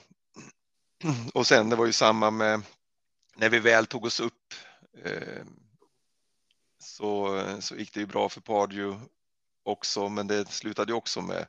och 1.35 1.47
sen 1.47 1.70
det 1.70 1.77
var 1.77 1.87
ju 1.87 1.93
samma 1.93 2.31
med 2.31 2.61
när 3.43 3.49
vi 3.49 3.59
väl 3.59 3.86
tog 3.86 4.05
oss 4.05 4.20
upp 4.20 4.55
eh, 5.05 5.45
så, 6.78 7.45
så 7.61 7.76
gick 7.76 7.95
det 7.95 8.01
ju 8.01 8.07
bra 8.07 8.28
för 8.28 8.40
Pardew 8.40 9.07
också, 9.62 10.09
men 10.09 10.26
det 10.26 10.49
slutade 10.49 10.93
ju 10.93 10.97
också 10.97 11.20
med, 11.20 11.47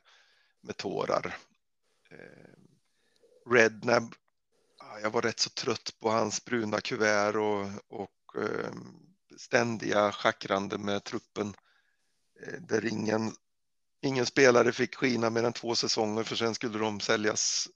med 0.60 0.76
tårar. 0.76 1.36
Eh, 2.10 3.50
Rednab, 3.50 4.14
jag 5.02 5.10
var 5.10 5.22
rätt 5.22 5.40
så 5.40 5.50
trött 5.50 5.96
på 6.00 6.10
hans 6.10 6.44
bruna 6.44 6.80
kuvert 6.80 7.36
och, 7.36 7.66
och 8.02 8.42
eh, 8.42 8.74
ständiga 9.38 10.12
schackrande 10.12 10.78
med 10.78 11.04
truppen 11.04 11.54
eh, 12.46 12.60
där 12.60 12.86
ingen, 12.86 13.32
ingen 14.00 14.26
spelare 14.26 14.72
fick 14.72 14.94
skina 14.94 15.30
mer 15.30 15.42
än 15.42 15.52
två 15.52 15.74
säsonger 15.74 16.22
för 16.22 16.36
sen 16.36 16.54
skulle 16.54 16.78
de 16.78 17.00
säljas. 17.00 17.68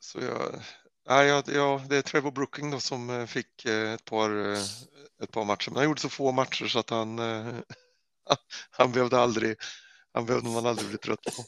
Så 0.00 0.20
jag, 0.20 0.62
ja, 1.04 1.24
ja, 1.24 1.42
ja, 1.46 1.82
det 1.88 1.96
är 1.96 2.02
Trevor 2.02 2.30
Brooking 2.30 2.70
då 2.70 2.80
som 2.80 3.10
eh, 3.10 3.26
fick 3.26 3.64
eh, 3.64 3.92
ett 3.92 4.04
par, 4.04 4.52
eh, 4.52 4.62
ett 5.22 5.30
par 5.30 5.44
matcher. 5.44 5.70
Men 5.70 5.76
han 5.76 5.84
gjorde 5.84 6.00
så 6.00 6.08
få 6.08 6.32
matcher 6.32 6.66
så 6.66 6.78
att 6.78 6.90
han, 6.90 7.18
han 8.70 8.92
behövde 8.92 9.18
aldrig, 9.18 9.56
han 10.12 10.26
behövde 10.26 10.48
man 10.48 10.66
aldrig 10.66 10.88
bli 10.88 10.98
trött 10.98 11.22
på. 11.36 11.44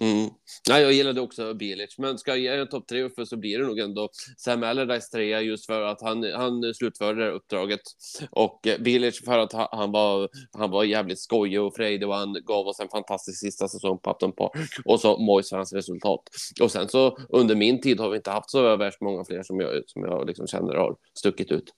Mm. 0.00 0.30
Ja, 0.68 0.80
jag 0.80 0.92
gillade 0.92 1.20
också 1.20 1.54
Bilic, 1.54 1.98
men 1.98 2.18
ska 2.18 2.30
jag 2.30 2.38
ge 2.38 2.48
en 2.48 2.68
topp 2.68 2.86
tre 2.88 3.10
för 3.10 3.24
så 3.24 3.36
blir 3.36 3.58
det 3.58 3.66
nog 3.66 3.78
ändå 3.78 4.08
Sam 4.36 4.62
Allardyce 4.62 5.10
trea 5.10 5.40
just 5.40 5.66
för 5.66 5.82
att 5.82 6.02
han, 6.02 6.32
han 6.32 6.74
slutförde 6.74 7.20
det 7.20 7.24
här 7.24 7.32
uppdraget 7.32 7.80
och 8.30 8.66
eh, 8.66 8.80
Bilic 8.80 9.24
för 9.24 9.38
att 9.38 9.52
han 9.52 9.92
var, 9.92 10.28
han 10.52 10.70
var 10.70 10.84
jävligt 10.84 11.20
skojig 11.20 11.62
och 11.62 11.74
frejdig 11.76 12.08
och 12.08 12.14
han 12.14 12.36
gav 12.44 12.66
oss 12.66 12.80
en 12.80 12.88
fantastisk 12.88 13.40
sista 13.40 13.68
säsong 13.68 13.98
på 13.98 14.10
Upton 14.10 14.32
Park 14.32 14.52
och 14.84 15.00
så 15.00 15.18
Moise 15.18 15.48
för 15.48 15.56
hans 15.56 15.72
resultat. 15.72 16.22
Och 16.60 16.72
sen 16.72 16.88
så 16.88 17.18
under 17.28 17.54
min 17.54 17.80
tid 17.80 18.00
har 18.00 18.10
vi 18.10 18.16
inte 18.16 18.30
haft 18.30 18.50
så 18.50 18.76
värst 18.76 19.00
många 19.00 19.24
fler 19.24 19.42
som 19.42 19.60
jag, 19.60 19.82
som 19.86 20.02
jag 20.02 20.26
liksom 20.26 20.46
känner 20.46 20.74
har 20.74 20.96
stuckit 21.14 21.52
ut. 21.52 21.74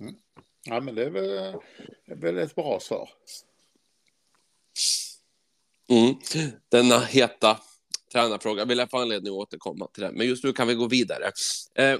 Mm. 0.00 0.14
Ja, 0.64 0.80
men 0.80 0.94
det 0.94 1.04
är 1.04 1.10
väl, 1.10 1.26
det 2.06 2.12
är 2.12 2.16
väl 2.16 2.38
ett 2.38 2.54
bra 2.54 2.80
svar. 2.80 3.08
Mm. 5.90 6.14
Denna 6.70 6.98
heta 6.98 7.58
tränarfråga 8.12 8.64
vill 8.64 8.78
jag 8.78 8.90
få 8.90 8.98
anledning 8.98 9.32
att 9.32 9.38
återkomma 9.38 9.86
till 9.86 10.02
den. 10.02 10.14
Men 10.14 10.26
just 10.26 10.44
nu 10.44 10.52
kan 10.52 10.68
vi 10.68 10.74
gå 10.74 10.88
vidare. 10.88 11.30
Eh, 11.74 11.98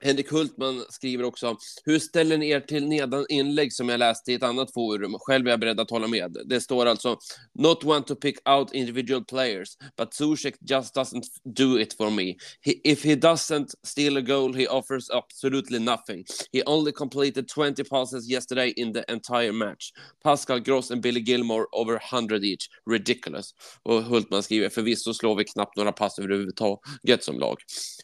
Henrik 0.00 0.32
Hultman 0.32 0.84
skriver 0.88 1.24
också, 1.24 1.56
hur 1.84 1.98
ställer 1.98 2.38
ni 2.38 2.50
er 2.50 2.60
till 2.60 2.88
nedan 2.88 3.26
inlägg 3.28 3.72
som 3.72 3.88
jag 3.88 3.98
läste 3.98 4.32
i 4.32 4.34
ett 4.34 4.42
annat 4.42 4.72
forum? 4.74 5.16
Själv 5.18 5.46
är 5.46 5.50
jag 5.50 5.60
beredd 5.60 5.80
att 5.80 5.90
hålla 5.90 6.06
med. 6.06 6.36
Det 6.46 6.60
står 6.60 6.86
alltså, 6.86 7.18
not 7.54 7.84
want 7.84 8.06
to 8.06 8.14
pick 8.14 8.48
out 8.48 8.74
individual 8.74 9.24
players, 9.24 9.76
but 9.96 10.14
Zuzek 10.14 10.54
just 10.60 10.96
doesn't 10.96 11.24
do 11.44 11.80
it 11.80 11.96
for 11.96 12.10
me. 12.10 12.34
He, 12.60 12.72
if 12.84 13.04
he 13.04 13.14
doesn't 13.14 13.68
steal 13.86 14.16
a 14.16 14.20
goal, 14.20 14.54
he 14.54 14.68
offers 14.68 15.10
absolutely 15.10 15.78
nothing. 15.78 16.24
He 16.52 16.62
only 16.66 16.92
completed 16.92 17.48
20 17.48 17.84
passes 17.84 18.30
yesterday 18.30 18.72
in 18.76 18.92
the 18.92 19.04
entire 19.08 19.52
match. 19.52 19.92
Pascal 20.22 20.60
Gross 20.60 20.90
and 20.90 21.02
Billy 21.02 21.20
Gilmore 21.20 21.66
over 21.72 22.00
100 22.12 22.44
each. 22.44 22.68
Ridiculous. 22.90 23.54
Och 23.82 24.02
Hultman 24.02 24.42
skriver, 24.42 24.68
förvisso 24.68 25.14
slår 25.14 25.36
vi 25.36 25.44
knappt 25.44 25.76
några 25.76 25.92
pass 25.92 26.18
överhuvudtaget 26.18 27.24
som 27.24 27.38
lag. 27.38 27.56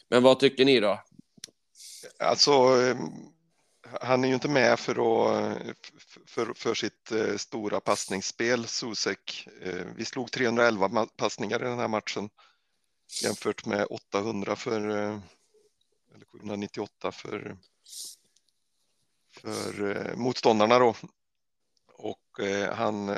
Men 0.09 0.23
vad 0.23 0.39
tycker 0.39 0.65
ni 0.65 0.79
då? 0.79 0.99
Alltså, 2.19 2.51
eh, 2.81 2.97
han 4.01 4.23
är 4.23 4.27
ju 4.27 4.33
inte 4.33 4.47
med 4.47 4.79
för, 4.79 4.91
att, 4.91 5.57
eh, 5.61 5.73
för, 6.25 6.53
för 6.53 6.73
sitt 6.73 7.11
eh, 7.11 7.37
stora 7.37 7.79
passningsspel, 7.79 8.67
Susek. 8.67 9.47
Vi 9.95 10.05
slog 10.05 10.31
311 10.31 11.07
passningar 11.17 11.59
i 11.61 11.63
den 11.63 11.79
här 11.79 11.87
matchen 11.87 12.29
jämfört 13.23 13.65
med 13.65 13.87
800 13.89 14.55
för, 14.55 14.81
eller 16.15 16.25
798 16.31 17.11
för, 17.11 17.57
för 19.31 20.13
motståndarna 20.15 20.79
då. 20.79 20.95
Och 21.93 22.39
han 22.71 23.17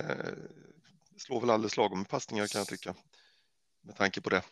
slår 1.18 1.42
väl 1.42 1.50
alldeles 1.50 1.78
lagom 1.78 2.00
med 2.00 2.10
passningar 2.10 2.48
kan 2.48 2.60
jag 2.60 2.68
tycka. 2.68 2.96
Med 3.82 3.96
tanke 3.96 4.22
på 4.22 4.30
det. 4.30 4.44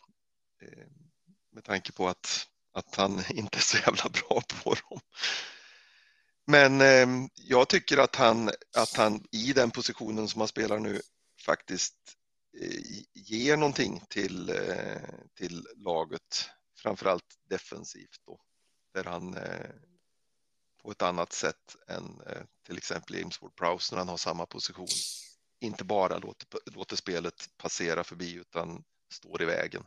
Med 1.50 1.64
tanke 1.64 1.92
på 1.92 2.08
att 2.08 2.48
att 2.76 2.94
han 2.94 3.22
inte 3.30 3.58
är 3.58 3.62
så 3.62 3.76
jävla 3.76 4.08
bra 4.08 4.42
på 4.62 4.74
dem. 4.74 5.00
Men 6.46 6.80
eh, 6.80 7.28
jag 7.34 7.68
tycker 7.68 7.98
att 7.98 8.16
han, 8.16 8.50
att 8.76 8.96
han 8.96 9.24
i 9.30 9.52
den 9.52 9.70
positionen 9.70 10.28
som 10.28 10.40
han 10.40 10.48
spelar 10.48 10.78
nu 10.78 11.00
faktiskt 11.40 11.96
eh, 12.60 13.04
ger 13.14 13.56
någonting 13.56 14.02
till, 14.08 14.48
eh, 14.48 15.08
till 15.34 15.66
laget, 15.76 16.50
framförallt 16.78 17.38
defensivt 17.48 18.20
då, 18.26 18.40
där 18.94 19.04
han 19.04 19.36
eh, 19.36 19.70
på 20.82 20.90
ett 20.90 21.02
annat 21.02 21.32
sätt 21.32 21.76
än 21.88 22.20
eh, 22.26 22.42
till 22.66 22.76
exempel 22.76 23.16
James 23.16 23.40
Ward-Prowse 23.40 23.92
när 23.92 23.98
han 23.98 24.08
har 24.08 24.16
samma 24.16 24.46
position 24.46 24.88
inte 25.60 25.84
bara 25.84 26.18
låter, 26.18 26.48
låter 26.66 26.96
spelet 26.96 27.48
passera 27.56 28.04
förbi 28.04 28.32
utan 28.32 28.84
står 29.10 29.42
i 29.42 29.44
vägen. 29.44 29.84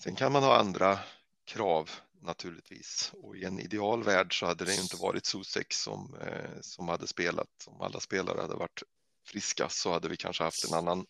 Sen 0.00 0.16
kan 0.16 0.32
man 0.32 0.42
ha 0.42 0.58
andra 0.58 0.98
krav 1.44 1.90
naturligtvis. 2.20 3.12
Och 3.22 3.36
i 3.36 3.44
en 3.44 3.60
ideal 3.60 4.02
värld 4.02 4.38
så 4.38 4.46
hade 4.46 4.64
det 4.64 4.74
inte 4.74 4.96
varit 4.96 5.26
Susek 5.26 5.72
som, 5.72 6.16
eh, 6.20 6.60
som 6.60 6.88
hade 6.88 7.06
spelat. 7.06 7.48
Om 7.66 7.80
alla 7.80 8.00
spelare 8.00 8.40
hade 8.40 8.54
varit 8.54 8.82
friska 9.26 9.68
så 9.68 9.92
hade 9.92 10.08
vi 10.08 10.16
kanske 10.16 10.44
haft 10.44 10.64
en 10.64 10.74
annan, 10.74 11.06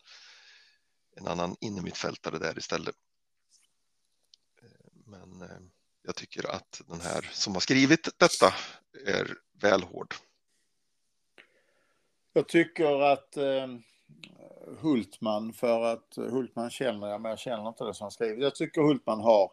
en 1.17 1.27
annan 1.27 1.57
innermittfältare 1.61 2.39
där 2.39 2.59
istället. 2.59 2.97
Eh, 4.63 4.93
men 5.07 5.43
eh, 5.43 5.59
jag 6.03 6.17
tycker 6.17 6.51
att 6.51 6.83
den 6.87 7.01
här 7.01 7.31
som 7.33 7.53
har 7.53 7.61
skrivit 7.61 8.09
detta 8.19 8.55
är 9.07 9.37
väl 9.61 9.83
hård. 9.83 10.15
Jag 12.33 12.49
tycker 12.49 13.01
att 13.01 13.37
eh, 13.37 13.67
Hultman, 14.81 15.53
för 15.53 15.81
att 15.81 16.15
Hultman 16.17 16.71
känner 16.71 17.09
jag, 17.09 17.21
men 17.21 17.31
jag 17.31 17.39
känner 17.39 17.69
inte 17.69 17.85
det 17.85 17.95
som 17.95 18.05
han 18.05 18.11
skriver. 18.11 18.43
Jag 18.43 18.55
tycker 18.55 18.81
Hultman 18.81 19.21
har 19.21 19.51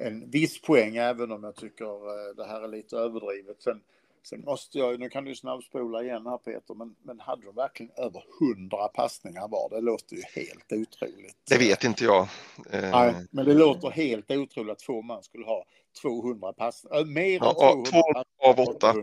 en 0.00 0.30
viss 0.30 0.60
poäng, 0.60 0.96
även 0.96 1.32
om 1.32 1.44
jag 1.44 1.56
tycker 1.56 1.84
eh, 1.84 2.34
det 2.36 2.46
här 2.46 2.62
är 2.62 2.68
lite 2.68 2.96
överdrivet. 2.96 3.62
Sen, 3.62 3.80
sen 4.22 4.40
måste 4.40 4.78
jag, 4.78 5.00
nu 5.00 5.08
kan 5.08 5.24
du 5.24 5.34
snabbspola 5.34 6.02
igen 6.02 6.26
här 6.26 6.38
Peter, 6.38 6.74
men, 6.74 6.94
men 7.02 7.20
hade 7.20 7.46
de 7.46 7.54
verkligen 7.54 7.92
över 7.96 8.24
hundra 8.40 8.88
passningar 8.88 9.48
var? 9.48 9.70
Det 9.70 9.80
låter 9.80 10.16
ju 10.16 10.22
helt 10.22 10.72
otroligt. 10.72 11.36
Det 11.48 11.58
vet 11.58 11.84
inte 11.84 12.04
jag. 12.04 12.22
Eh, 12.70 12.90
Nej, 12.90 13.14
men 13.30 13.44
det 13.44 13.54
låter 13.54 13.90
helt 13.90 14.30
otroligt 14.30 14.72
att 14.72 14.78
två 14.78 15.02
man 15.02 15.22
skulle 15.22 15.44
ha 15.44 15.64
200 16.02 16.52
passningar, 16.52 17.00
äh, 17.00 17.06
mer 17.06 17.38
ja, 17.40 17.50
än 17.50 17.84
200 17.84 18.24
Två 18.40 18.48
av 18.48 18.60
åtta. 18.60 18.94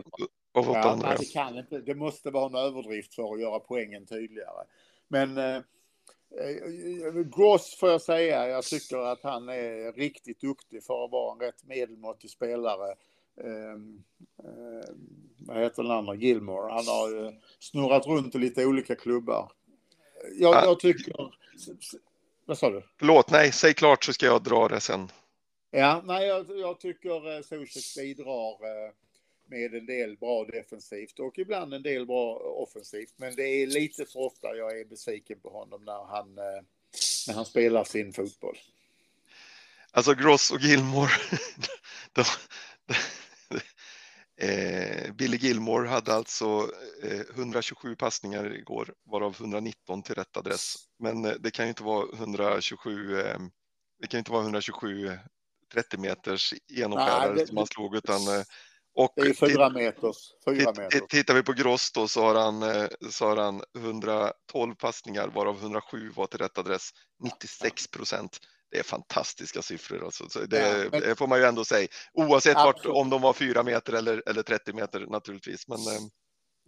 Av 0.53 0.69
åtta 0.69 0.79
ja, 0.79 0.99
nej, 1.01 1.15
det 1.19 1.25
kan 1.25 1.57
inte, 1.57 1.79
det 1.79 1.95
måste 1.95 2.31
vara 2.31 2.45
en 2.45 2.55
överdrift 2.55 3.13
för 3.13 3.33
att 3.33 3.41
göra 3.41 3.59
poängen 3.59 4.05
tydligare. 4.05 4.63
Men 5.07 5.37
eh, 5.37 5.43
Eh, 5.45 5.61
Gross 7.35 7.77
får 7.79 7.89
jag 7.89 8.01
säga, 8.01 8.47
jag 8.47 8.63
tycker 8.63 8.97
att 8.97 9.23
han 9.23 9.49
är 9.49 9.93
riktigt 9.93 10.41
duktig 10.41 10.83
för 10.83 11.05
att 11.05 11.11
vara 11.11 11.33
en 11.33 11.39
rätt 11.39 11.63
medelmåttig 11.63 12.29
spelare. 12.29 12.95
Eh, 13.43 13.73
eh, 14.43 14.89
vad 15.37 15.57
heter 15.57 15.83
den 15.83 15.91
andra? 15.91 16.15
Gilmore. 16.15 16.73
Han 16.73 16.87
har 16.87 17.25
eh, 17.25 17.33
snurrat 17.59 18.07
runt 18.07 18.35
i 18.35 18.37
lite 18.37 18.65
olika 18.65 18.95
klubbar. 18.95 19.51
Jag, 20.39 20.55
ah. 20.55 20.65
jag 20.65 20.79
tycker... 20.79 21.13
Vad 22.45 22.57
sa 22.57 22.69
du? 22.69 22.83
Förlåt, 22.99 23.31
nej, 23.31 23.51
säg 23.51 23.73
klart 23.73 24.03
så 24.03 24.13
ska 24.13 24.25
jag 24.25 24.43
dra 24.43 24.67
det 24.67 24.79
sen. 24.79 25.11
Ja, 25.71 26.01
nej, 26.05 26.27
jag, 26.27 26.59
jag 26.59 26.79
tycker 26.79 27.35
eh, 27.35 27.41
Zuzek 27.41 28.03
bidrar 28.03 28.51
eh, 28.51 28.91
med 29.49 29.75
en 29.75 29.85
del 29.85 30.17
bra 30.17 30.45
defensivt 30.45 31.19
och 31.19 31.39
ibland 31.39 31.73
en 31.73 31.83
del 31.83 32.05
bra 32.05 32.35
offensivt. 32.35 33.13
Men 33.17 33.35
det 33.35 33.43
är 33.43 33.67
lite 33.67 34.05
för 34.05 34.19
ofta 34.19 34.55
jag 34.55 34.79
är 34.79 34.85
besviken 34.85 35.39
på 35.39 35.49
honom 35.49 35.85
när 35.85 36.05
han, 36.05 36.37
eh, 36.37 36.63
när 37.27 37.33
han 37.33 37.45
spelar 37.45 37.83
sin 37.83 38.13
fotboll. 38.13 38.57
Alltså 39.91 40.13
Gross 40.13 40.51
och 40.51 40.59
Gilmore. 40.59 41.11
de, 42.13 42.23
de, 42.85 42.95
eh, 44.45 45.13
Billy 45.13 45.37
Gilmore 45.37 45.87
hade 45.87 46.13
alltså 46.13 46.71
eh, 47.03 47.21
127 47.35 47.95
passningar 47.95 48.55
igår, 48.55 48.93
varav 49.03 49.35
119 49.39 50.03
till 50.03 50.15
rätt 50.15 50.37
adress. 50.37 50.75
Men 50.99 51.25
eh, 51.25 51.33
det 51.39 51.51
kan 51.51 51.65
ju 51.65 51.69
inte 51.69 51.83
vara 51.83 52.07
127. 52.15 53.19
Eh, 53.19 53.39
det 53.99 54.07
kan 54.07 54.17
inte 54.17 54.31
vara 54.31 54.41
127 54.41 55.17
30 55.73 55.97
meters 55.97 56.53
genomskärare 56.67 57.47
som 57.47 57.57
han 57.57 57.67
slog 57.67 57.95
utan 57.95 58.27
eh, 58.27 58.43
och 58.97 59.13
det 59.15 59.21
är 59.21 59.33
fyra 59.33 59.69
meters. 59.69 60.17
Fyra 60.45 60.73
meters. 60.77 61.01
Tittar 61.09 61.33
vi 61.33 61.43
på 61.43 61.53
Gross 61.53 61.91
då 61.91 62.07
så 62.07 62.21
har, 62.21 62.35
han, 62.35 62.63
eh, 62.63 62.87
så 63.09 63.25
har 63.25 63.37
han 63.37 63.61
112 63.77 64.75
passningar 64.75 65.27
varav 65.27 65.57
107 65.57 66.11
var 66.15 66.27
till 66.27 66.39
rätt 66.39 66.57
adress. 66.57 66.89
96 67.23 67.87
procent. 67.87 68.37
Det 68.71 68.79
är 68.79 68.83
fantastistiska 68.83 69.61
siffror. 69.61 70.05
Alltså. 70.05 70.29
Så 70.29 70.39
det, 70.39 70.59
ja, 70.59 70.89
men... 70.91 71.01
det 71.01 71.15
får 71.15 71.27
man 71.27 71.39
ju 71.39 71.45
ändå 71.45 71.65
säga. 71.65 71.87
Oavsett 72.13 72.55
vart, 72.55 72.85
om 72.85 73.09
de 73.09 73.21
var 73.21 73.33
fyra 73.33 73.63
meter 73.63 73.93
eller, 73.93 74.23
eller 74.29 74.43
30 74.43 74.73
meter 74.73 74.99
naturligtvis. 74.99 75.67
Men, 75.67 75.77
eh, 75.77 76.01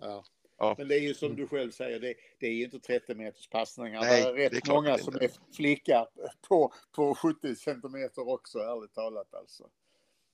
ja. 0.02 0.24
Ja. 0.58 0.76
Men 0.78 0.88
det 0.88 0.96
är 0.96 1.00
ju 1.00 1.14
som 1.14 1.36
du 1.36 1.48
själv 1.48 1.72
säger, 1.72 2.00
det, 2.00 2.14
det 2.40 2.48
är 2.48 2.54
ju 2.54 2.64
inte 2.64 2.80
30 2.80 3.16
meters 3.16 3.50
passningar. 3.50 4.02
Nej, 4.02 4.24
det 4.24 4.30
är 4.30 4.34
rätt 4.34 4.52
det 4.52 4.68
är 4.68 4.74
många 4.74 4.98
som 4.98 5.16
är 5.16 5.32
flickar 5.56 6.08
på, 6.48 6.74
på 6.96 7.16
70 7.16 7.56
centimeter 7.56 8.30
också, 8.30 8.60
ärligt 8.60 8.94
talat 8.94 9.34
alltså. 9.34 9.70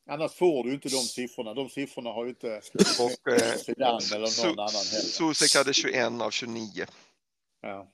Annars 0.10 0.34
får 0.34 0.64
du 0.64 0.74
inte 0.74 0.89
de 0.89 0.97
siffrorna. 0.97 1.53
De 1.53 1.70
siffrorna 1.70 2.10
har 2.10 2.24
ju 2.24 2.30
inte 2.30 2.62
och, 2.99 3.32
eh, 3.32 3.58
Zidane 3.58 4.16
eller 4.16 4.45
någon 4.45 4.60
annan 4.60 4.86
heller. 4.91 5.10
Susek 5.10 5.56
hade 5.56 5.74
21 5.74 6.22
av 6.22 6.32
29. 6.32 6.86
Ja. 7.62 7.91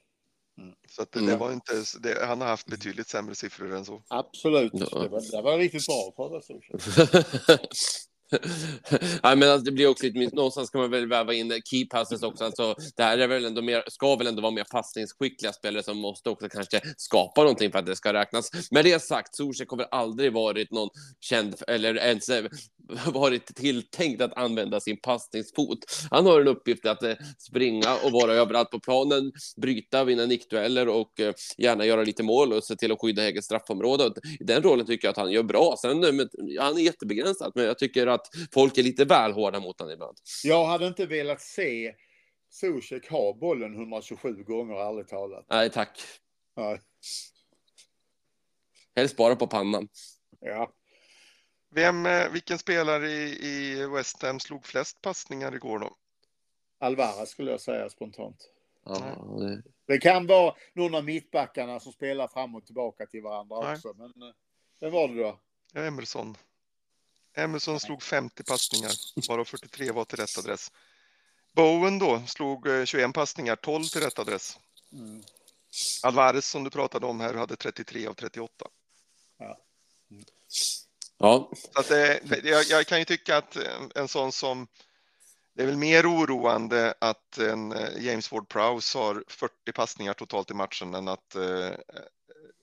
Mm. 0.57 0.75
Så 0.89 1.01
att 1.01 1.11
det, 1.11 1.25
det 1.25 1.37
var 1.37 1.53
inte, 1.53 1.73
det, 1.99 2.25
han 2.25 2.41
har 2.41 2.47
haft 2.47 2.67
betydligt 2.67 3.07
sämre 3.07 3.35
siffror 3.35 3.75
än 3.75 3.85
så. 3.85 4.03
Absolut, 4.07 4.71
ja. 4.73 4.99
det, 4.99 5.09
var, 5.09 5.31
det 5.31 5.41
var 5.41 5.57
riktigt 5.57 5.85
bra 5.85 6.13
för 6.15 6.37
Nej, 9.23 9.35
men 9.35 9.49
alltså, 9.49 9.65
det 9.65 9.71
blir 9.71 9.87
också 9.87 10.05
lite, 10.05 10.35
någonstans 10.35 10.67
ska 10.67 10.77
man 10.77 10.91
väl 10.91 11.07
väva 11.07 11.33
in 11.33 11.61
key 11.65 11.85
passes 11.85 12.23
också. 12.23 12.43
Alltså, 12.43 12.75
det 12.95 13.03
här 13.03 13.17
är 13.17 13.27
väl 13.27 13.45
ändå 13.45 13.61
mer, 13.61 13.83
ska 13.87 14.15
väl 14.15 14.27
ändå 14.27 14.41
vara 14.41 14.51
mer 14.51 14.63
passningsskickliga 14.63 15.53
spelare 15.53 15.83
som 15.83 15.97
måste 15.97 16.29
också 16.29 16.49
kanske 16.49 16.81
skapa 16.97 17.41
någonting 17.41 17.71
för 17.71 17.79
att 17.79 17.85
det 17.85 17.95
ska 17.95 18.13
räknas. 18.13 18.71
Med 18.71 18.85
det 18.85 19.01
sagt, 19.01 19.35
Zuzek 19.35 19.69
har 19.69 19.77
väl 19.77 19.87
aldrig 19.91 20.33
varit 20.33 20.71
någon 20.71 20.89
känd 21.19 21.55
eller 21.67 21.97
ens 21.97 22.29
eh, 22.29 22.45
varit 23.13 23.55
tilltänkt 23.55 24.21
att 24.21 24.37
använda 24.37 24.79
sin 24.79 24.97
passningsfot. 25.01 25.79
Han 26.11 26.25
har 26.25 26.41
en 26.41 26.47
uppgift 26.47 26.85
att 26.85 27.03
eh, 27.03 27.13
springa 27.37 27.95
och 28.03 28.11
vara 28.11 28.33
överallt 28.33 28.69
på 28.69 28.79
planen, 28.79 29.31
bryta, 29.61 30.03
vinna 30.03 30.25
nickdueller 30.25 30.87
och 30.87 31.19
eh, 31.19 31.33
gärna 31.57 31.85
göra 31.85 32.03
lite 32.03 32.23
mål 32.23 32.53
och 32.53 32.63
se 32.63 32.75
till 32.75 32.91
att 32.91 33.01
skydda 33.01 33.23
eget 33.23 33.43
straffområde. 33.43 34.13
I 34.39 34.43
den 34.43 34.63
rollen 34.63 34.85
tycker 34.85 35.07
jag 35.07 35.11
att 35.11 35.17
han 35.17 35.31
gör 35.31 35.43
bra. 35.43 35.75
Sen, 35.81 35.99
men, 35.99 36.29
han 36.59 36.77
är 36.77 36.81
jättebegränsad, 36.81 37.51
men 37.55 37.65
jag 37.65 37.77
tycker 37.77 38.07
att 38.07 38.20
folk 38.53 38.77
är 38.77 38.83
lite 38.83 39.05
väl 39.05 39.31
hårda 39.31 39.59
mot 39.59 39.79
honom 39.79 39.93
ibland. 39.93 40.17
Jag 40.43 40.65
hade 40.65 40.87
inte 40.87 41.05
velat 41.05 41.41
se 41.41 41.95
Zuzek 42.49 43.09
ha 43.09 43.33
bollen 43.33 43.73
127 43.73 44.43
gånger, 44.43 44.75
ärligt 44.75 45.07
talat. 45.07 45.45
Nej, 45.49 45.69
tack. 45.69 46.01
Nej. 46.55 46.79
Helst 48.95 49.17
bara 49.17 49.35
på 49.35 49.47
pannan. 49.47 49.87
Ja. 50.39 50.73
Vem, 51.69 52.05
eh, 52.05 52.29
vilken 52.31 52.57
spelare 52.57 53.07
i, 53.09 53.47
i 53.47 53.87
West 53.87 54.21
Ham 54.21 54.39
slog 54.39 54.65
flest 54.65 55.01
passningar 55.01 55.55
igår 55.55 55.79
då? 55.79 55.97
Alvarez 56.79 57.29
skulle 57.29 57.51
jag 57.51 57.61
säga 57.61 57.89
spontant. 57.89 58.49
Ja, 58.85 59.25
det... 59.39 59.63
det... 59.87 59.97
kan 59.97 60.27
vara 60.27 60.55
någon 60.73 60.95
av 60.95 61.03
mittbackarna 61.03 61.79
som 61.79 61.91
spelar 61.91 62.27
fram 62.27 62.55
och 62.55 62.65
tillbaka 62.65 63.05
till 63.05 63.21
varandra 63.21 63.59
Nej. 63.61 63.73
också. 63.73 63.93
Men 63.97 64.07
eh, 64.07 64.33
vem 64.79 64.91
var 64.91 65.07
det 65.07 65.23
då? 65.23 65.39
Ja, 65.73 65.81
Emerson. 65.81 66.35
Emerson 67.33 67.79
slog 67.79 68.03
50 68.03 68.43
passningar, 68.43 68.91
varav 69.27 69.45
43 69.45 69.91
var 69.91 70.05
till 70.05 70.17
rätt 70.17 70.37
adress. 70.37 70.71
Bowen 71.51 71.99
då 71.99 72.23
slog 72.27 72.67
eh, 72.67 72.85
21 72.85 73.13
passningar, 73.13 73.55
12 73.55 73.83
till 73.83 74.01
rätt 74.01 74.19
adress. 74.19 74.57
Mm. 74.93 75.23
Alvarez 76.03 76.45
som 76.45 76.63
du 76.63 76.69
pratade 76.69 77.05
om 77.05 77.19
här 77.19 77.33
hade 77.33 77.55
33 77.55 78.07
av 78.07 78.13
38. 78.13 78.67
Ja, 81.17 81.51
Så 81.73 81.79
att, 81.79 81.91
eh, 81.91 82.47
jag, 82.49 82.65
jag 82.65 82.87
kan 82.87 82.99
ju 82.99 83.05
tycka 83.05 83.37
att 83.37 83.55
en, 83.55 83.91
en 83.95 84.07
sån 84.07 84.31
som 84.31 84.67
det 85.53 85.63
är 85.63 85.67
väl 85.67 85.77
mer 85.77 86.11
oroande 86.11 86.93
att 86.99 87.37
en 87.37 87.71
eh, 87.71 88.05
James 88.05 88.31
Ward-Prowse 88.31 88.97
har 88.97 89.23
40 89.27 89.71
passningar 89.75 90.13
totalt 90.13 90.51
i 90.51 90.53
matchen 90.53 90.93
än 90.93 91.07
att 91.07 91.35
eh, 91.35 91.71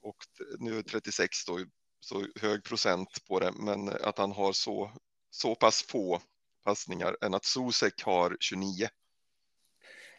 och 0.03 0.17
nu 0.59 0.79
är 0.79 0.83
36 0.83 1.45
då 1.45 1.59
så 2.01 2.27
hög 2.41 2.65
procent 2.65 3.25
på 3.29 3.41
det, 3.41 3.53
men 3.57 3.89
att 3.89 4.19
han 4.19 4.33
har 4.33 4.53
så 4.53 4.91
så 5.31 5.55
pass 5.55 5.83
få 5.83 6.21
passningar 6.65 7.17
än 7.21 7.35
att 7.35 7.45
Sosek 7.45 8.03
har 8.03 8.37
29. 8.41 8.89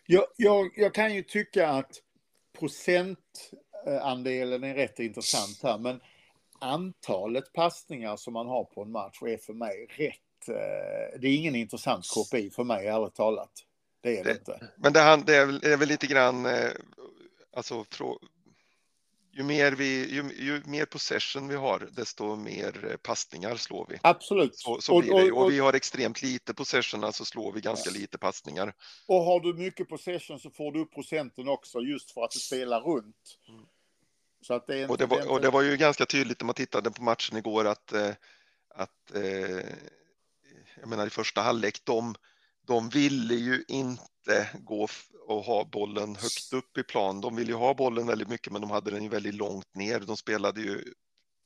Jag, 0.05 0.25
jag, 0.37 0.71
jag 0.75 0.93
kan 0.93 1.15
ju 1.15 1.23
tycka 1.23 1.69
att 1.69 1.91
procentandelen 2.59 4.63
är 4.63 4.75
rätt 4.75 4.99
intressant 4.99 5.59
här, 5.63 5.77
men 5.77 6.01
antalet 6.59 7.53
passningar 7.53 8.17
som 8.17 8.33
man 8.33 8.47
har 8.47 8.63
på 8.63 8.81
en 8.81 8.91
match 8.91 9.21
är 9.21 9.37
för 9.37 9.53
mig 9.53 9.85
rätt. 9.89 10.49
eh, 10.49 10.55
Det 11.19 11.27
är 11.27 11.35
ingen 11.35 11.55
intressant 11.55 12.05
KPI 12.15 12.49
för 12.49 12.63
mig, 12.63 12.87
ärligt 12.87 13.15
talat. 13.15 13.51
Det 14.01 14.19
är 14.19 14.23
det 14.23 14.33
Det- 14.33 14.39
inte. 14.39 14.69
Men 14.77 14.93
det, 14.93 15.23
det, 15.25 15.35
är, 15.35 15.45
väl, 15.45 15.59
det 15.59 15.73
är 15.73 15.77
väl 15.77 15.87
lite 15.87 16.07
grann, 16.07 16.45
eh, 16.45 16.71
alltså 17.53 17.83
ju, 19.39 19.45
mer 19.45 19.71
vi, 19.71 20.13
ju, 20.13 20.21
ju 20.45 20.61
mer 20.65 20.85
possession 20.85 21.47
vi 21.47 21.55
har, 21.55 21.89
desto 21.91 22.35
mer 22.35 22.87
eh, 22.91 22.97
passningar 22.97 23.55
slår 23.55 23.85
vi. 23.89 23.99
Absolut. 24.03 24.55
Så, 24.55 24.81
så 24.81 24.95
Och- 24.95 25.01
blir 25.01 25.13
det. 25.25 25.31
och- 25.31 25.43
Och 25.43 25.51
vi 25.51 25.59
har 25.59 25.73
extremt 25.73 26.21
lite 26.21 26.53
possession, 26.53 27.03
alltså 27.03 27.25
slår 27.25 27.51
vi 27.51 27.61
ganska 27.61 27.89
lite 27.91 28.17
passningar. 28.17 28.73
Och 29.07 29.23
har 29.23 29.39
du 29.39 29.53
mycket 29.53 29.89
possession 29.89 30.39
så 30.39 30.49
får 30.49 30.71
du 30.71 30.79
upp 30.81 30.93
procenten 30.93 31.47
också 31.49 31.79
just 31.79 32.11
för 32.11 32.23
att 32.23 32.31
du 32.31 32.39
spelar 32.39 32.81
runt. 32.81 33.37
Så 34.41 34.53
att 34.53 34.67
det 34.67 34.77
är 34.79 34.91
Och 34.91 34.97
det, 34.97 35.05
var, 35.05 35.31
och 35.31 35.41
det 35.41 35.49
var 35.49 35.61
ju 35.61 35.77
ganska 35.77 36.05
tydligt 36.05 36.41
när 36.41 36.45
man 36.45 36.55
tittade 36.55 36.91
på 36.91 37.03
matchen 37.03 37.37
igår 37.37 37.65
att, 37.67 37.93
eh, 37.93 38.09
att 38.75 39.15
eh, 39.15 39.65
jag 40.79 40.87
menar 40.87 41.07
i 41.07 41.09
första 41.09 41.41
halvlek, 41.41 41.81
de, 41.83 42.15
de 42.67 42.89
ville 42.89 43.33
ju 43.35 43.63
inte 43.67 44.03
gå 44.53 44.83
f- 44.85 45.09
och 45.27 45.43
ha 45.43 45.65
bollen 45.65 46.15
högt 46.15 46.53
upp 46.53 46.77
i 46.77 46.83
plan. 46.83 47.21
De 47.21 47.35
ville 47.35 47.51
ju 47.51 47.57
ha 47.57 47.73
bollen 47.73 48.07
väldigt 48.07 48.29
mycket, 48.29 48.53
men 48.53 48.61
de 48.61 48.71
hade 48.71 48.91
den 48.91 49.03
ju 49.03 49.09
väldigt 49.09 49.35
långt 49.35 49.75
ner. 49.75 49.99
De 49.99 50.17
spelade 50.17 50.61
ju, 50.61 50.93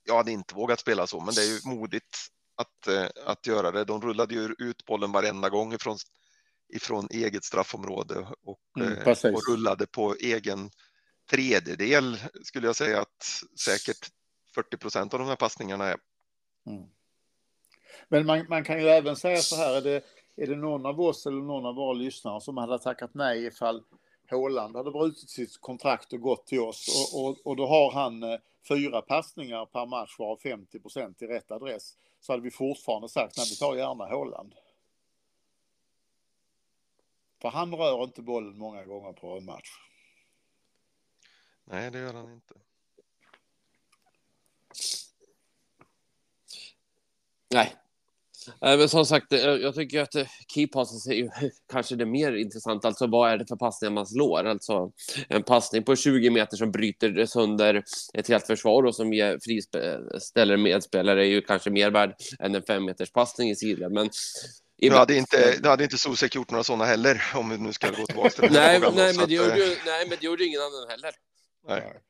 jag 0.04 0.18
hade 0.18 0.32
inte 0.32 0.56
vågat 0.56 0.80
spela 0.80 1.08
så, 1.08 1.20
men 1.20 1.34
det 1.34 1.42
är 1.42 1.46
ju 1.46 1.60
modigt 1.76 2.18
att, 2.56 2.88
eh, 2.88 3.08
att 3.26 3.48
göra 3.48 3.72
det. 3.72 3.84
De 3.86 4.02
rullade 4.02 4.34
ju 4.36 4.56
ut 4.58 4.86
bollen 4.86 5.12
varenda 5.12 5.50
gång 5.50 5.74
ifrån, 5.74 5.98
ifrån 6.74 7.08
eget 7.12 7.44
straffområde 7.44 8.28
och, 8.44 8.60
Mm, 8.80 8.98
eh, 8.98 9.34
och 9.34 9.42
rullade 9.50 9.88
på 9.88 10.16
egen 10.16 10.70
tredjedel 11.30 12.18
skulle 12.44 12.68
jag 12.68 12.76
säga 12.76 13.02
att 13.02 13.44
säkert 13.60 14.10
40 14.56 14.78
procent 14.78 15.14
av 15.14 15.20
de 15.20 15.28
här 15.28 15.36
passningarna 15.36 15.86
är. 15.86 15.98
Mm. 16.68 16.84
Men 18.10 18.26
man, 18.26 18.46
man 18.50 18.64
kan 18.64 18.82
ju 18.82 18.88
även 18.90 19.16
säga 19.16 19.42
så 19.42 19.56
här, 19.56 19.74
är 19.76 19.82
det, 19.82 20.04
är 20.36 20.48
det 20.48 20.56
någon 20.56 20.86
av 20.86 21.02
oss 21.02 21.26
eller 21.26 21.42
någon 21.42 21.66
av 21.66 21.76
våra 21.76 21.94
lyssnare 21.94 22.42
som 22.42 22.58
hade 22.58 22.80
tackat 22.80 23.14
nej 23.14 23.46
ifall 23.46 23.84
Håland 24.30 24.76
hade 24.76 24.92
brutit 24.92 25.30
sitt 25.30 25.62
kontrakt 25.62 26.14
och 26.14 26.22
gått 26.22 26.46
till 26.46 26.60
oss 26.60 27.12
och, 27.14 27.26
och, 27.26 27.38
och 27.44 27.56
då 27.56 27.68
har 27.68 27.92
han 27.92 28.24
eh, 28.24 28.40
fyra 28.68 29.02
passningar 29.02 29.66
per 29.66 29.86
match 29.86 30.20
varav 30.20 30.38
50 30.38 30.80
procent 30.80 31.22
i 31.22 31.28
rätt 31.28 31.52
adress 31.52 31.98
så 32.20 32.34
hade 32.34 32.44
vi 32.44 32.52
fortfarande 32.52 33.10
sagt 33.10 33.38
nej, 33.38 33.46
vi 33.50 33.56
tar 33.56 33.76
gärna 33.76 34.06
Håland. 34.06 34.56
För 37.42 37.50
han 37.50 37.76
rör 37.76 38.04
inte 38.04 38.22
bollen 38.22 38.58
många 38.58 38.86
gånger 38.86 39.14
på 39.14 39.38
en 39.38 39.46
match. 39.46 39.70
Nej, 41.66 41.92
det 41.92 42.00
gör 42.00 42.14
han 42.14 42.34
inte. 42.34 42.54
nej. 47.50 47.83
Nej, 48.62 48.78
men 48.78 48.90
som 48.90 49.06
sagt, 49.06 49.32
jag, 49.32 49.62
jag 49.62 49.76
tycker 49.76 50.02
att 50.02 50.16
eh, 50.16 50.28
key 50.54 50.68
passes 50.68 51.08
är 51.08 51.14
ju 51.14 51.30
kanske 51.72 51.96
det 51.96 52.06
mer 52.06 52.36
intressant. 52.36 52.86
Alltså 52.86 53.08
vad 53.08 53.32
är 53.32 53.38
det 53.38 53.46
för 53.48 53.56
passningar 53.56 53.92
man 53.92 54.08
slår? 54.08 54.44
Alltså 54.46 54.92
en 55.30 55.44
passning 55.44 55.84
på 55.84 55.96
20 55.96 56.30
meter 56.30 56.58
som 56.58 56.72
bryter 56.72 57.26
sönder 57.26 57.84
ett 58.14 58.28
helt 58.28 58.48
försvar 58.48 58.84
och 58.84 58.96
som 58.96 59.14
ger 59.14 59.40
friställer 59.44 60.58
medspelare 60.58 61.22
är 61.26 61.30
ju 61.30 61.42
kanske 61.42 61.70
mer 61.70 61.92
värd 61.92 62.16
än 62.40 62.56
en 62.56 62.64
fem 62.64 62.86
meters 62.86 63.12
passning 63.12 63.50
i 63.50 63.56
sidan. 63.56 63.94
Men 63.94 64.10
Nu 64.82 64.90
hade 64.90 65.16
inte, 65.16 65.60
hade 65.64 65.84
inte 65.84 65.98
Sosek 65.98 66.36
gjort 66.36 66.52
några 66.52 66.64
sådana 66.64 66.86
heller 66.86 67.22
om 67.36 67.50
vi 67.50 67.58
nu 67.58 67.74
ska 67.74 67.90
gå 67.90 68.06
tillbaka 68.06 68.30
till 68.30 68.42
den 68.44 68.54
nej, 68.54 68.80
frågan. 68.80 68.96
då, 68.96 69.02
nej, 69.04 69.14
men 69.18 69.28
det 69.28 69.34
gjorde 69.36 69.52
eh, 69.52 69.58
ju, 69.70 69.76
nej, 69.86 70.08
men 70.10 70.18
det 70.22 70.26
gjorde 70.26 70.44
ingen 70.46 70.62
annan 70.62 70.90
heller. 70.90 71.12
nej. 71.68 72.02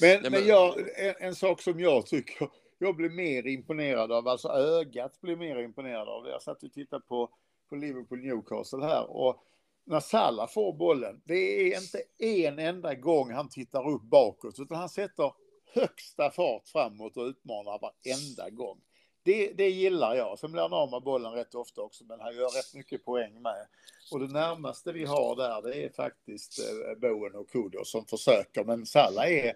Men, 0.00 0.22
men- 0.22 0.32
men 0.32 0.46
jag, 0.46 0.78
en, 0.96 1.14
en 1.20 1.34
sak 1.34 1.62
som 1.62 1.80
jag 1.80 2.06
tycker 2.06 2.48
jag 2.82 2.96
blir 2.96 3.10
mer 3.10 3.46
imponerad 3.46 4.12
av, 4.12 4.28
alltså 4.28 4.48
ögat 4.48 5.20
blir 5.20 5.36
mer 5.36 5.56
imponerad 5.56 6.08
av 6.08 6.24
det. 6.24 6.30
Jag 6.30 6.42
satt 6.42 6.62
och 6.62 6.72
tittade 6.72 7.02
på, 7.08 7.30
på 7.68 7.76
Liverpool 7.76 8.18
Newcastle 8.18 8.84
här 8.84 9.10
och 9.10 9.42
när 9.84 10.00
Salah 10.00 10.48
får 10.48 10.72
bollen, 10.72 11.22
det 11.24 11.34
är 11.34 11.80
inte 11.80 12.02
en 12.18 12.58
enda 12.58 12.94
gång 12.94 13.32
han 13.32 13.48
tittar 13.48 13.88
upp 13.88 14.02
bakåt 14.02 14.60
utan 14.60 14.78
han 14.78 14.88
sätter 14.88 15.32
högsta 15.74 16.30
fart 16.30 16.68
framåt 16.68 17.16
och 17.16 17.24
utmanar 17.26 17.78
varenda 17.78 18.50
gång. 18.50 18.80
Det, 19.24 19.52
det 19.52 19.68
gillar 19.68 20.14
jag. 20.14 20.38
Sen 20.38 20.52
blir 20.52 20.62
han 20.62 20.72
av 20.72 20.90
med 20.90 21.02
bollen 21.02 21.32
rätt 21.32 21.54
ofta 21.54 21.80
också, 21.80 22.04
men 22.04 22.20
han 22.20 22.36
gör 22.36 22.48
rätt 22.48 22.74
mycket 22.74 23.04
poäng 23.04 23.42
med. 23.42 23.66
Och 24.12 24.20
det 24.20 24.32
närmaste 24.32 24.92
vi 24.92 25.04
har 25.04 25.36
där, 25.36 25.62
det 25.62 25.84
är 25.84 25.90
faktiskt 25.90 26.58
eh, 26.58 26.98
Bowen 26.98 27.34
och 27.34 27.50
Kudo 27.50 27.84
som 27.84 28.06
försöker, 28.06 28.64
men 28.64 28.86
Salah 28.86 29.32
är 29.32 29.54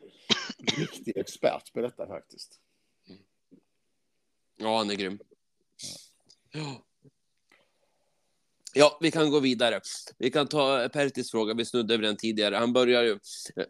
riktig 0.79 1.17
expert 1.17 1.73
på 1.73 1.81
detta 1.81 2.07
faktiskt. 2.07 2.61
Ja, 4.57 4.79
han 4.79 4.91
är 4.91 4.95
grym. 4.95 5.19
Ja. 6.53 6.86
Ja, 8.79 8.99
vi 9.01 9.11
kan 9.11 9.31
gå 9.31 9.41
vidare. 9.41 9.81
Vi 10.19 10.31
kan 10.31 10.47
ta 10.47 10.89
Pertis 10.89 11.31
fråga, 11.31 11.55
vi 11.55 11.65
snuddade 11.65 11.95
över 11.95 12.05
den 12.05 12.17
tidigare. 12.17 12.55
Han 12.57 12.73
börjar 12.73 13.03
ju. 13.03 13.19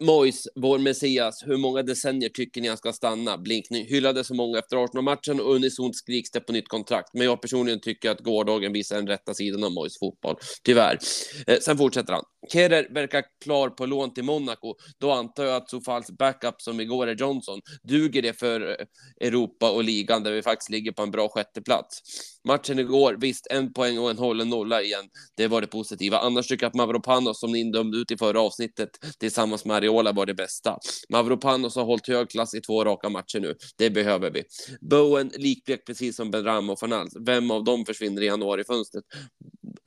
Mois, 0.01 0.49
vår 0.55 0.79
Messias, 0.79 1.43
hur 1.47 1.57
många 1.57 1.83
decennier 1.83 2.29
tycker 2.29 2.61
ni 2.61 2.69
han 2.69 2.77
ska 2.77 2.93
stanna? 2.93 3.39
Blinkning 3.39 3.87
hyllade 3.87 4.25
så 4.25 4.35
många 4.35 4.59
efter 4.59 4.85
Arsenal-matchen 4.85 5.41
och 5.41 5.55
unisont 5.55 5.97
skriks 5.97 6.31
det 6.31 6.41
på 6.41 6.53
nytt 6.53 6.69
kontrakt. 6.69 7.15
Men 7.15 7.25
jag 7.25 7.43
personligen 7.43 7.81
tycker 7.81 8.11
att 8.11 8.21
gårdagen 8.21 8.73
visar 8.73 8.97
den 8.97 9.07
rätta 9.07 9.35
sidan 9.35 9.65
av 9.65 9.73
Mois 9.73 9.99
fotboll, 9.99 10.37
tyvärr. 10.65 10.99
Eh, 11.47 11.59
sen 11.59 11.79
fortsätter 11.79 12.13
han. 12.13 12.25
Kerer 12.53 12.95
verkar 12.95 13.25
klar 13.45 13.69
på 13.69 13.87
lån 13.87 14.15
till 14.15 14.25
Monaco. 14.25 14.75
Då 14.99 15.13
antar 15.13 15.45
jag 15.45 15.57
att 15.57 15.71
Sofals 15.71 16.11
backup 16.11 16.63
som 16.63 16.81
igår 16.81 17.07
är 17.07 17.15
Johnson. 17.15 17.61
Duger 17.83 18.23
det 18.23 18.33
för 18.33 18.61
eh, 18.71 19.27
Europa 19.29 19.71
och 19.71 19.85
ligan 19.85 20.23
där 20.23 20.33
vi 20.33 20.43
faktiskt 20.43 20.71
ligger 20.71 20.93
på 20.93 21.03
en 21.03 21.11
bra 21.11 21.29
sjätteplats? 21.29 22.03
Matchen 22.45 22.79
igår, 22.79 23.17
visst, 23.21 23.47
en 23.51 23.73
poäng 23.73 23.99
och 23.99 24.11
en 24.11 24.19
hållen 24.19 24.49
nolla 24.49 24.83
i 24.83 24.96
igen. 24.97 25.11
Det 25.37 25.49
var 25.49 25.61
det 25.61 25.67
positiva. 25.67 26.19
Annars 26.19 26.47
tycker 26.47 26.65
jag 26.65 26.69
att 26.71 26.75
Mavropanos, 26.75 27.41
som 27.41 27.53
ni 27.53 27.73
dömde 27.73 27.99
ut 27.99 28.11
i 28.11 28.17
förra 28.17 28.41
avsnittet, 28.41 28.91
tillsammans 29.19 29.65
med 29.65 29.77
Ariola 29.77 30.13
var 30.13 30.27
det 30.27 30.35
bästa. 30.35 30.79
Mavropanos 31.09 31.77
har 31.77 31.85
hållit 31.85 32.09
hög 32.09 32.31
klass 32.31 32.55
i 32.55 32.61
två 32.61 32.85
raka 32.85 33.09
matcher 33.09 33.41
nu. 33.41 33.55
Det 33.79 33.91
behöver 33.91 34.31
vi. 34.31 34.43
Bowen 34.81 35.31
likblek 35.35 35.87
precis 35.87 36.17
som 36.17 36.31
Benrahma 36.31 36.73
och 36.73 36.79
Fanals. 36.79 37.17
Vem 37.27 37.51
av 37.51 37.65
dem 37.65 37.85
försvinner 37.85 38.23
i 38.23 38.27
januarifönstret? 38.27 39.05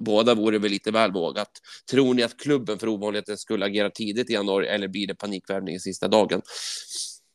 Båda 0.03 0.36
vore 0.36 0.57
väl 0.57 0.72
lite 0.72 0.91
väl 0.91 1.12
vågat. 1.12 1.51
Tror 1.91 2.14
ni 2.14 2.24
att 2.24 2.39
klubben 2.39 2.80
för 2.80 2.88
ovanligheten 2.88 3.38
skulle 3.38 3.66
agera 3.66 3.89
tidigt 3.89 4.30
i 4.30 4.34
januari 4.34 4.68
eller 4.68 4.88
blir 4.88 5.07
det 5.07 5.16
panikvärvning 5.16 5.76
i 5.76 5.80
sista 5.80 6.07
dagen? 6.07 6.41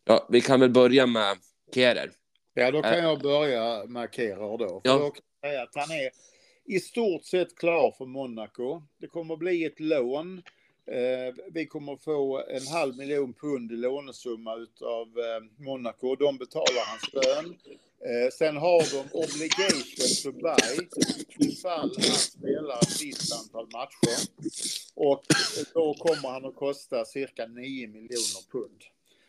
Ja, 0.05 0.27
vi 0.31 0.41
kan 0.41 0.61
väl 0.61 0.70
börja 0.70 1.07
med 1.07 1.37
Kehrer. 1.75 2.11
Ja, 2.55 2.70
då 2.70 2.83
kan 2.83 2.99
jag 2.99 3.20
börja 3.20 3.85
markera 3.87 4.57
då. 4.57 4.81
För 4.85 4.91
Ja. 4.91 4.99
då 4.99 5.11
kan 5.11 5.22
jag 5.41 5.51
säga 5.51 5.62
att 5.62 5.75
han 5.75 5.91
är 5.91 6.11
i 6.67 6.81
stort 6.81 7.25
sett 7.25 7.59
klar 7.59 7.95
för 7.99 8.07
Monaco. 8.07 8.83
Det 8.99 9.07
kommer 9.07 9.35
att 9.35 9.41
bli 9.41 9.65
ett 9.65 9.81
lån. 9.81 10.43
Eh, 10.87 11.35
vi 11.53 11.67
kommer 11.67 11.93
att 11.93 12.05
få 12.05 12.45
en 12.49 12.67
halv 12.67 12.97
miljon 12.97 13.33
pund 13.33 13.73
i 13.73 13.77
lånesumma 13.77 14.53
av 14.81 15.09
eh, 15.19 15.65
Monaco. 15.65 16.17
De 16.17 16.39
betalar 16.39 16.85
hans 16.87 17.12
lön. 17.12 17.57
Eh, 18.05 18.31
sen 18.33 18.57
har 18.57 18.81
de 18.93 19.19
obligation 19.19 19.83
to 20.23 20.33
buy 20.33 20.89
ifall 21.39 21.93
han 21.97 22.15
spelar 22.15 22.79
ett 22.83 23.03
visst 23.03 23.33
antal 23.33 23.67
matcher. 23.73 24.29
Och 24.95 25.25
då 25.75 25.95
kommer 25.95 26.29
han 26.29 26.45
att 26.45 26.57
kosta 26.57 27.05
cirka 27.05 27.47
9 27.47 27.89
miljoner 27.89 28.51
pund. 28.53 28.83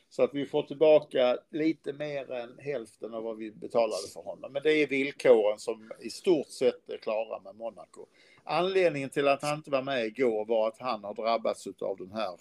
Så 0.09 0.23
att 0.23 0.33
vi 0.33 0.45
får 0.45 0.63
tillbaka 0.63 1.37
lite 1.51 1.93
mer 1.93 2.31
än 2.31 2.59
hälften 2.59 3.13
av 3.13 3.23
vad 3.23 3.37
vi 3.37 3.51
betalade 3.51 4.07
för 4.13 4.21
honom. 4.21 4.53
Men 4.53 4.63
det 4.63 4.73
är 4.73 4.87
villkoren 4.87 5.59
som 5.59 5.91
i 5.99 6.09
stort 6.09 6.47
sett 6.47 6.89
är 6.89 6.97
klara 6.97 7.39
med 7.39 7.55
Monaco. 7.55 8.05
Anledningen 8.43 9.09
till 9.09 9.27
att 9.27 9.41
han 9.41 9.57
inte 9.57 9.71
var 9.71 9.81
med 9.81 10.05
igår 10.05 10.45
var 10.45 10.67
att 10.67 10.79
han 10.79 11.03
har 11.03 11.13
drabbats 11.13 11.67
av 11.81 11.97
den 11.97 12.11
här 12.11 12.39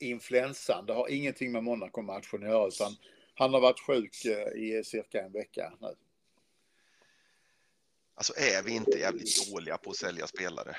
influensan. 0.00 0.86
Det 0.86 0.92
har 0.92 1.08
ingenting 1.08 1.52
med 1.52 1.64
Monaco-matchen 1.64 2.42
att 2.42 2.48
göra 2.48 2.68
utan 2.68 2.92
han 3.34 3.54
har 3.54 3.60
varit 3.60 3.80
sjuk 3.80 4.24
eh, 4.24 4.62
i 4.62 4.84
cirka 4.84 5.22
en 5.22 5.32
vecka 5.32 5.72
nu. 5.80 5.94
Alltså 8.14 8.32
är 8.36 8.62
vi 8.62 8.72
inte 8.72 8.98
jävligt 8.98 9.52
dåliga 9.52 9.78
på 9.78 9.90
att 9.90 9.96
sälja 9.96 10.26
spelare? 10.26 10.76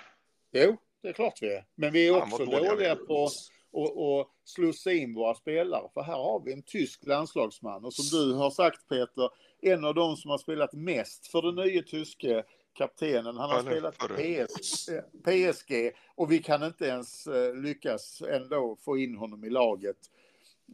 Jo, 0.52 0.78
det 1.02 1.10
är 1.10 1.14
klart 1.14 1.42
vi 1.42 1.54
är. 1.54 1.66
Men 1.76 1.94
vi 1.94 2.08
är 2.08 2.18
också 2.18 2.46
dåliga 2.46 2.70
dåliga 2.70 2.96
på 2.96 3.30
att 3.74 3.98
att 3.98 4.28
slussa 4.44 4.92
in 4.92 5.14
våra 5.14 5.36
spelare. 5.36 5.90
För 5.94 6.02
här 6.02 6.18
har 6.18 6.40
vi 6.46 6.54
en 6.54 6.62
tysk 6.62 7.06
landslagsman. 7.06 7.86
Och 7.86 7.94
som 7.94 8.20
du 8.20 8.34
har 8.34 8.52
sagt 8.52 8.90
Peter, 8.90 9.30
en 9.62 9.86
av 9.86 9.96
de 9.96 10.18
som 10.18 10.32
har 10.32 10.38
spelat 10.38 10.74
mest 10.74 11.28
för 11.28 11.42
den 11.42 11.56
nya 11.56 11.82
tyske 11.82 12.44
kaptenen. 12.74 13.38
Han 13.38 13.50
har 13.50 13.60
Eller 13.60 13.92
spelat. 13.92 14.50
PS, 14.50 14.90
eh, 14.90 15.04
PSG 15.24 15.92
och 16.16 16.32
vi 16.32 16.40
kan 16.40 16.64
inte 16.64 16.86
ens 16.86 17.28
eh, 17.28 17.56
lyckas 17.56 18.22
ändå 18.22 18.78
få 18.82 18.98
in 18.98 19.16
honom 19.16 19.44
i 19.44 19.50
laget 19.50 19.98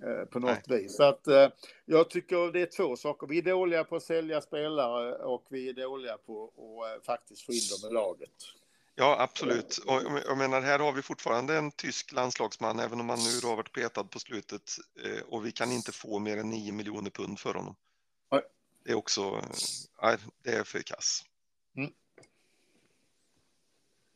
eh, 0.04 0.26
på 0.26 0.40
något 0.40 0.68
vis. 0.68 0.96
Så 0.96 1.04
att 1.04 1.28
jag 1.86 2.10
tycker 2.10 2.52
det 2.52 2.62
är 2.62 2.66
två 2.66 2.96
saker. 2.96 3.28
Vi 3.28 3.38
är 3.38 3.42
dåliga 3.42 3.84
på 3.84 3.96
att 3.96 4.04
sälja 4.04 4.42
spelare 4.42 5.16
och 5.16 5.46
vi 5.50 5.70
är 5.70 5.74
dåliga 5.74 6.18
på 6.18 6.52
att 6.84 7.06
faktiskt 7.06 7.42
få 7.42 7.52
in 7.52 7.62
dem 7.82 7.92
i 7.92 7.94
laget. 7.94 8.34
Ja, 9.00 9.16
absolut. 9.20 9.78
Och 9.78 9.94
jag- 10.26 10.38
menar, 10.38 10.62
här 10.62 10.80
har 10.80 10.92
vi 10.92 11.02
fortfarande 11.02 11.58
en 11.58 11.72
tysk 11.72 12.12
landslagsman, 12.12 12.80
även 12.80 13.00
om 13.00 13.10
han 13.10 13.20
nu 13.20 13.40
då 13.42 13.48
har 13.48 13.56
varit 13.56 13.74
petad 13.74 14.04
på 14.04 14.20
slutet. 14.20 14.72
eh, 15.06 15.22
Och 15.22 15.46
vi 15.46 15.52
kan 15.52 15.72
inte 15.72 15.92
få 15.92 16.20
mer 16.20 16.38
än 16.38 16.50
9 16.50 16.72
miljoner 16.72 17.10
pund 17.10 17.40
för 17.40 17.54
honom. 17.54 17.76
Nej. 18.32 18.42
Det 18.84 18.92
är 18.92 18.96
också, 18.96 19.22
eh, 19.22 19.50
nej, 20.02 20.18
det 20.44 20.52
är 20.52 20.64
för 20.64 20.82
kass. 20.82 21.24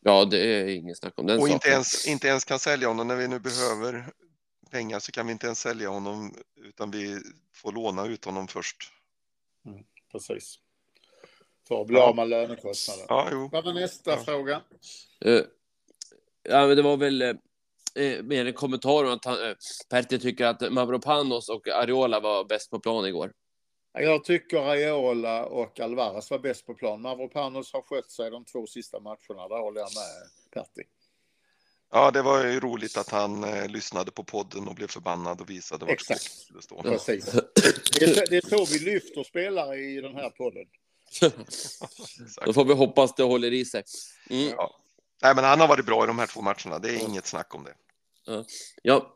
Ja, 0.03 0.25
det 0.25 0.37
är 0.39 0.67
ingen 0.67 0.95
snack 0.95 1.13
om 1.19 1.25
den 1.25 1.37
Och 1.37 1.41
saken. 1.43 1.53
inte 1.53 1.69
ens, 1.69 2.07
inte 2.07 2.27
ens 2.27 2.45
kan 2.45 2.59
sälja 2.59 2.87
honom 2.87 3.07
när 3.07 3.15
vi 3.15 3.27
nu 3.27 3.39
behöver 3.39 4.13
pengar 4.69 4.99
så 4.99 5.11
kan 5.11 5.25
vi 5.25 5.31
inte 5.31 5.45
ens 5.45 5.59
sälja 5.59 5.89
honom 5.89 6.35
utan 6.55 6.91
vi 6.91 7.21
får 7.53 7.71
låna 7.71 8.05
ut 8.05 8.25
honom 8.25 8.47
först. 8.47 8.91
Precis. 10.11 10.59
För 11.71 11.81
att 11.81 11.87
bli 11.87 11.99
av 11.99 12.15
med 12.15 12.29
lönekostnader. 12.29 13.05
Ja, 13.07 13.27
jo. 13.31 13.49
Vad 13.51 13.65
var 13.65 13.73
nästa 13.73 14.11
Ja. 14.11 14.17
fråga? 14.17 14.61
Eh, 15.25 15.41
ja, 16.43 16.67
men 16.67 16.75
det 16.77 16.81
var 16.81 16.97
väl 16.97 17.21
eh, 17.21 17.35
mer 18.23 18.45
en 18.45 18.53
kommentar 18.53 19.03
om 19.03 19.13
att 19.13 19.25
han, 19.25 19.49
eh, 19.49 19.55
Pertti 19.89 20.19
tycker 20.19 20.45
att 20.45 20.71
Mavropanos 20.73 21.49
och 21.49 21.67
Ariola 21.67 22.19
var 22.19 22.43
bäst 22.45 22.69
på 22.69 22.79
plan 22.79 23.05
igår. 23.05 23.31
Jag 23.93 24.23
tycker 24.23 24.57
Areola 24.57 25.45
och 25.45 25.79
Alvarez 25.79 26.31
var 26.31 26.39
bäst 26.39 26.65
på 26.65 26.73
plan. 26.73 27.01
Mavropanos 27.01 27.73
har 27.73 27.81
skött 27.81 28.11
sig 28.11 28.31
de 28.31 28.45
två 28.45 28.67
sista 28.67 28.99
matcherna. 28.99 29.47
Där 29.47 29.59
håller 29.61 29.81
jag 29.81 29.89
med 29.95 30.29
Pertti. 30.53 30.81
Ja, 31.91 32.11
det 32.11 32.21
var 32.21 32.45
ju 32.45 32.59
roligt 32.59 32.97
att 32.97 33.09
han 33.09 33.43
eh, 33.43 33.67
lyssnade 33.67 34.11
på 34.11 34.23
podden 34.23 34.67
och 34.67 34.75
blev 34.75 34.87
förbannad 34.87 35.41
och 35.41 35.49
visade 35.49 35.85
vart 35.85 35.93
Exakt. 35.93 36.21
skåpet 36.21 36.41
skulle 36.45 36.61
stå. 36.61 36.81
Precis. 36.81 37.25
Det 37.99 38.05
är, 38.05 38.13
så, 38.13 38.21
det 38.29 38.37
är 38.37 38.49
så 38.49 38.65
vi 38.65 38.79
lyfter 38.79 39.23
spelare 39.23 39.77
i 39.77 40.01
den 40.01 40.15
här 40.15 40.29
podden. 40.29 40.65
Då 42.45 42.53
får 42.53 42.65
vi 42.65 42.73
hoppas 42.73 43.15
det 43.15 43.23
håller 43.23 43.53
i 43.53 43.65
sig. 43.65 43.83
Mm. 44.29 44.49
Ja. 44.49 44.75
Nej, 45.23 45.35
men 45.35 45.43
han 45.43 45.59
har 45.59 45.67
varit 45.67 45.85
bra 45.85 46.03
i 46.03 46.07
de 46.07 46.19
här 46.19 46.27
två 46.27 46.41
matcherna. 46.41 46.79
Det 46.79 46.89
är 46.89 47.09
inget 47.09 47.25
snack 47.25 47.55
om 47.55 47.63
det. 47.63 47.73
Ja, 48.81 49.15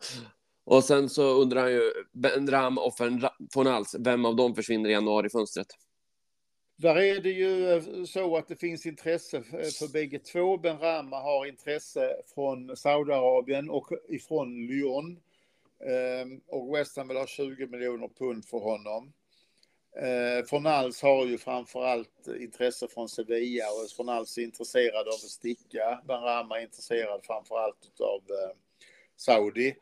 och 0.65 0.83
sen 0.83 1.09
så 1.09 1.23
undrar 1.23 1.61
han 1.61 1.71
ju 1.71 1.91
Benram 2.11 2.77
och 2.77 2.97
Fornals, 3.53 3.95
vem 3.99 4.25
av 4.25 4.35
dem 4.35 4.55
försvinner 4.55 4.89
i 4.89 4.93
januarifönstret? 4.93 5.67
Där 6.77 6.95
är 6.95 7.21
det 7.21 7.29
ju 7.29 7.71
eh, 7.73 8.03
så 8.05 8.37
att 8.37 8.47
det 8.47 8.55
finns 8.55 8.85
intresse 8.85 9.43
för 9.43 9.63
för 9.63 9.87
bägge 9.93 10.19
två. 10.19 10.57
Ben 10.57 10.79
Rama 10.79 11.19
har 11.19 11.45
intresse 11.45 12.15
från 12.33 12.77
Saudiarabien 12.77 13.69
och 13.69 13.89
ifrån 14.09 14.67
Lyon. 14.67 15.19
Ehm, 15.85 16.41
Och 16.47 16.75
West 16.75 16.97
Ham 16.97 17.07
vill 17.07 17.17
ha 17.17 17.27
20 17.27 17.67
miljoner 17.67 18.07
pund 18.07 18.45
för 18.45 18.57
honom. 18.59 19.13
Eh, 19.97 20.45
Fornals 20.45 21.01
har 21.01 21.25
ju 21.25 21.37
framförallt 21.37 22.27
intresse 22.39 22.87
från 22.87 23.09
Sevilla 23.09 23.63
och 23.71 23.91
Fornals 23.97 24.37
är 24.37 24.41
intresserad 24.41 25.07
av 25.07 25.13
att 25.13 25.19
sticka. 25.19 26.01
Ben 26.07 26.21
Rama 26.21 26.59
är 26.59 26.63
intresserad 26.63 27.25
framförallt 27.25 27.99
av 27.99 28.21
eh, 28.29 28.55
Saudi. 29.15 29.75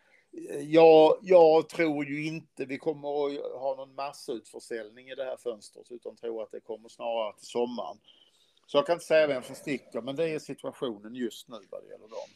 Eh, 0.50 0.60
Jag, 0.60 1.18
jag 1.22 1.70
tror 1.70 2.06
ju 2.06 2.26
inte 2.26 2.66
vi 2.66 2.78
kommer 2.78 3.28
att 3.28 3.62
ha 3.62 3.76
någon 3.76 3.96
massutförsäljning 3.96 5.10
i 5.10 5.16
det 5.16 5.24
här 5.24 5.38
fönstret 5.38 5.92
utan 5.92 6.16
tror 6.16 6.44
att 6.44 6.52
det 6.52 6.60
kommer 6.60 6.90
snarare 6.90 7.34
till 7.38 7.48
sommaren. 7.48 7.98
Så 8.68 8.78
jag 8.78 8.86
kan 8.86 8.94
inte 8.94 9.06
säga 9.06 9.28
vem 9.28 9.44
som 9.44 9.56
sticker 9.56 10.02
men 10.02 10.16
det 10.16 10.30
är 10.30 10.40
situationen 10.40 11.16
just 11.16 11.48
nu 11.50 11.58
vad 11.70 11.84
det 11.84 11.90
gäller 11.90 12.08
dem. 12.08 12.30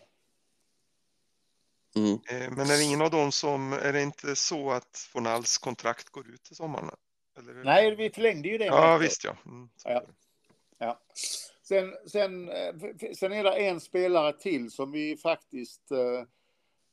Mm. 1.96 2.14
Eh, 2.14 2.52
Men 2.58 2.70
är 2.70 2.78
det 2.78 2.84
ingen 2.84 3.02
av 3.02 3.12
dem 3.12 3.32
som, 3.32 3.74
är 3.74 3.94
det 3.94 4.02
inte 4.02 4.36
så 4.36 4.72
att 4.72 4.98
Fornals 5.12 5.58
kontrakt 5.58 6.10
går 6.10 6.30
ut 6.30 6.44
till 6.44 6.56
sommaren? 6.56 6.90
Eller? 7.38 7.54
Nej, 7.54 7.96
vi 7.96 8.10
förlängde 8.10 8.50
ju 8.50 8.58
det. 8.58 8.66
Ja, 8.66 8.98
visst 8.98 9.24
ja. 9.24 9.36
Mm, 9.46 9.70
Ja. 9.84 10.02
Ja. 10.78 11.00
Sen, 11.64 11.94
sen, 12.06 12.50
eh, 12.50 12.74
sen 13.16 13.34
är 13.34 13.44
det 13.44 13.52
en 13.52 13.80
spelare 13.80 14.34
till 14.34 14.72
som 14.72 14.92
vi 14.92 15.18
faktiskt 15.18 15.92
eh, 15.92 16.24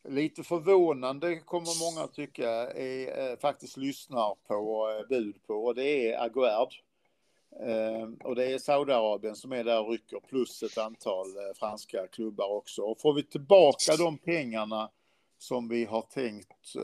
lite 0.08 0.42
förvånande 0.42 1.36
kommer 1.36 1.94
många 1.94 2.06
tycka 2.06 2.50
är, 2.72 3.30
eh, 3.30 3.36
faktiskt 3.36 3.76
lyssnar 3.76 4.34
på 4.46 4.88
bud 5.08 5.42
på 5.46 5.54
och 5.54 5.74
det 5.74 6.12
är 6.12 6.24
Aguerd. 6.24 6.74
Eh, 7.60 8.08
och 8.24 8.34
det 8.34 8.46
är 8.52 8.58
Saudiarabien 8.58 9.36
som 9.36 9.52
är 9.52 9.64
där 9.64 9.80
och 9.80 9.90
rycker 9.90 10.20
plus 10.20 10.62
ett 10.62 10.78
antal 10.78 11.26
franska 11.54 12.06
klubbar 12.06 12.48
också. 12.48 12.82
Och 12.82 13.00
får 13.00 13.14
vi 13.14 13.22
tillbaka 13.22 13.96
de 13.96 14.18
pengarna 14.18 14.90
som 15.38 15.68
vi 15.68 15.84
har 15.84 16.02
tänkt 16.02 16.74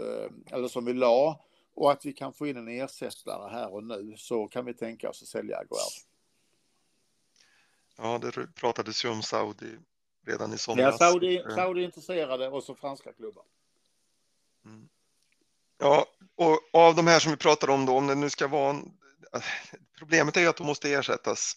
eller 0.51 0.69
som 0.69 0.85
vi 0.85 0.93
la 0.93 1.41
och 1.81 1.93
att 1.93 2.05
vi 2.05 2.13
kan 2.13 2.33
få 2.33 2.47
in 2.47 2.57
en 2.57 2.69
ersättare 2.69 3.51
här 3.51 3.73
och 3.73 3.85
nu 3.85 4.15
så 4.17 4.49
kan 4.49 4.65
vi 4.65 4.75
tänka 4.75 5.11
oss 5.11 5.23
att 5.23 5.29
sälja 5.29 5.57
Aguerd. 5.57 5.93
Ja, 7.97 8.19
det 8.19 8.55
pratades 8.55 9.05
ju 9.05 9.09
om 9.09 9.23
Saudi 9.23 9.79
redan 10.27 10.51
i 10.51 10.53
Ja, 10.53 10.59
somras. 10.59 10.99
Saudi, 10.99 11.39
Eh, 11.39 11.55
Saudi 11.55 11.83
intresserade 11.83 12.49
och 12.49 12.65
så 12.65 12.75
franska 12.75 13.13
klubbar. 13.13 13.45
Ja, 15.79 16.07
och 16.35 16.61
av 16.73 16.95
de 16.95 17.07
här 17.07 17.21
som 17.21 17.31
vi 17.31 17.37
pratar 17.37 17.71
om 17.71 17.87
då, 17.87 17.97
om 17.97 18.07
det 18.07 18.15
nu 18.15 18.31
ska 18.31 18.49
vara 18.49 18.71
en... 18.71 18.93
Problemet 19.99 20.37
är 20.37 20.41
ju 20.41 20.47
att 20.47 20.57
de 20.57 20.67
måste 20.67 20.93
ersättas. 20.93 21.53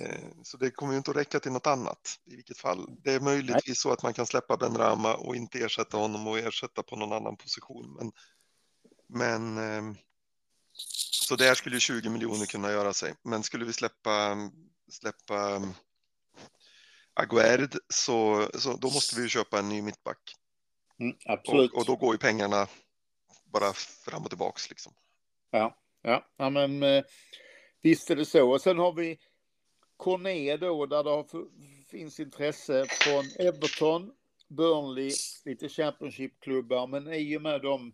Eh, 0.00 0.20
Så 0.42 0.56
det 0.56 0.70
kommer 0.70 0.92
ju 0.92 0.98
inte 0.98 1.10
att 1.10 1.16
räcka 1.16 1.40
till 1.40 1.52
något 1.52 1.66
annat 1.66 2.20
i 2.24 2.36
vilket 2.36 2.58
fall. 2.58 2.86
Det 3.02 3.12
är 3.12 3.20
möjligtvis 3.20 3.80
så 3.80 3.92
att 3.92 4.02
man 4.02 4.14
kan 4.14 4.26
släppa 4.26 4.56
Ben 4.56 4.76
Rama 4.76 5.14
och 5.14 5.36
inte 5.36 5.58
ersätta 5.58 5.96
honom 5.96 6.26
och 6.26 6.38
ersätta 6.38 6.82
på 6.82 6.96
någon 6.96 7.12
annan 7.12 7.36
position. 7.36 7.96
Men, 7.98 8.12
men 9.06 9.58
ehm, 9.58 9.96
så 11.10 11.36
där 11.36 11.54
skulle 11.54 11.76
ju 11.76 11.80
20 11.80 12.08
miljoner 12.08 12.46
kunna 12.46 12.70
göra 12.70 12.92
sig. 12.92 13.14
Men 13.22 13.42
skulle 13.42 13.64
vi 13.64 13.72
släppa, 13.72 14.36
släppa 14.88 15.56
ehm, 15.56 15.72
Aguerd 17.14 17.76
så, 17.88 18.48
så 18.54 18.76
då 18.76 18.90
måste 18.90 19.16
vi 19.16 19.22
ju 19.22 19.28
köpa 19.28 19.58
en 19.58 19.68
ny 19.68 19.82
mittback. 19.82 20.34
Mm, 21.00 21.16
absolut. 21.24 21.72
Och, 21.72 21.78
och 21.78 21.86
då 21.86 21.96
går 21.96 22.14
ju 22.14 22.18
pengarna 22.18 22.66
bara 23.44 23.72
fram 23.72 24.22
och 24.22 24.28
tillbaks 24.28 24.70
liksom. 24.70 24.92
Ja, 25.50 25.76
ja, 26.02 26.26
ja 26.36 26.50
men 26.50 26.82
eh, 26.82 27.04
visst 27.82 28.10
är 28.10 28.16
det 28.16 28.24
så. 28.24 28.50
Och 28.50 28.60
sen 28.60 28.78
har 28.78 28.92
vi 28.92 29.18
Corné 29.96 30.56
då, 30.56 30.86
där 30.86 31.04
det 31.04 31.10
har, 31.10 31.26
finns 31.90 32.20
intresse 32.20 32.86
från 32.90 33.24
Everton, 33.38 34.12
Burnley, 34.48 35.12
lite 35.44 35.68
Championship-klubbar, 35.68 36.86
men 36.86 37.12
i 37.12 37.36
och 37.36 37.42
med 37.42 37.62
de 37.62 37.92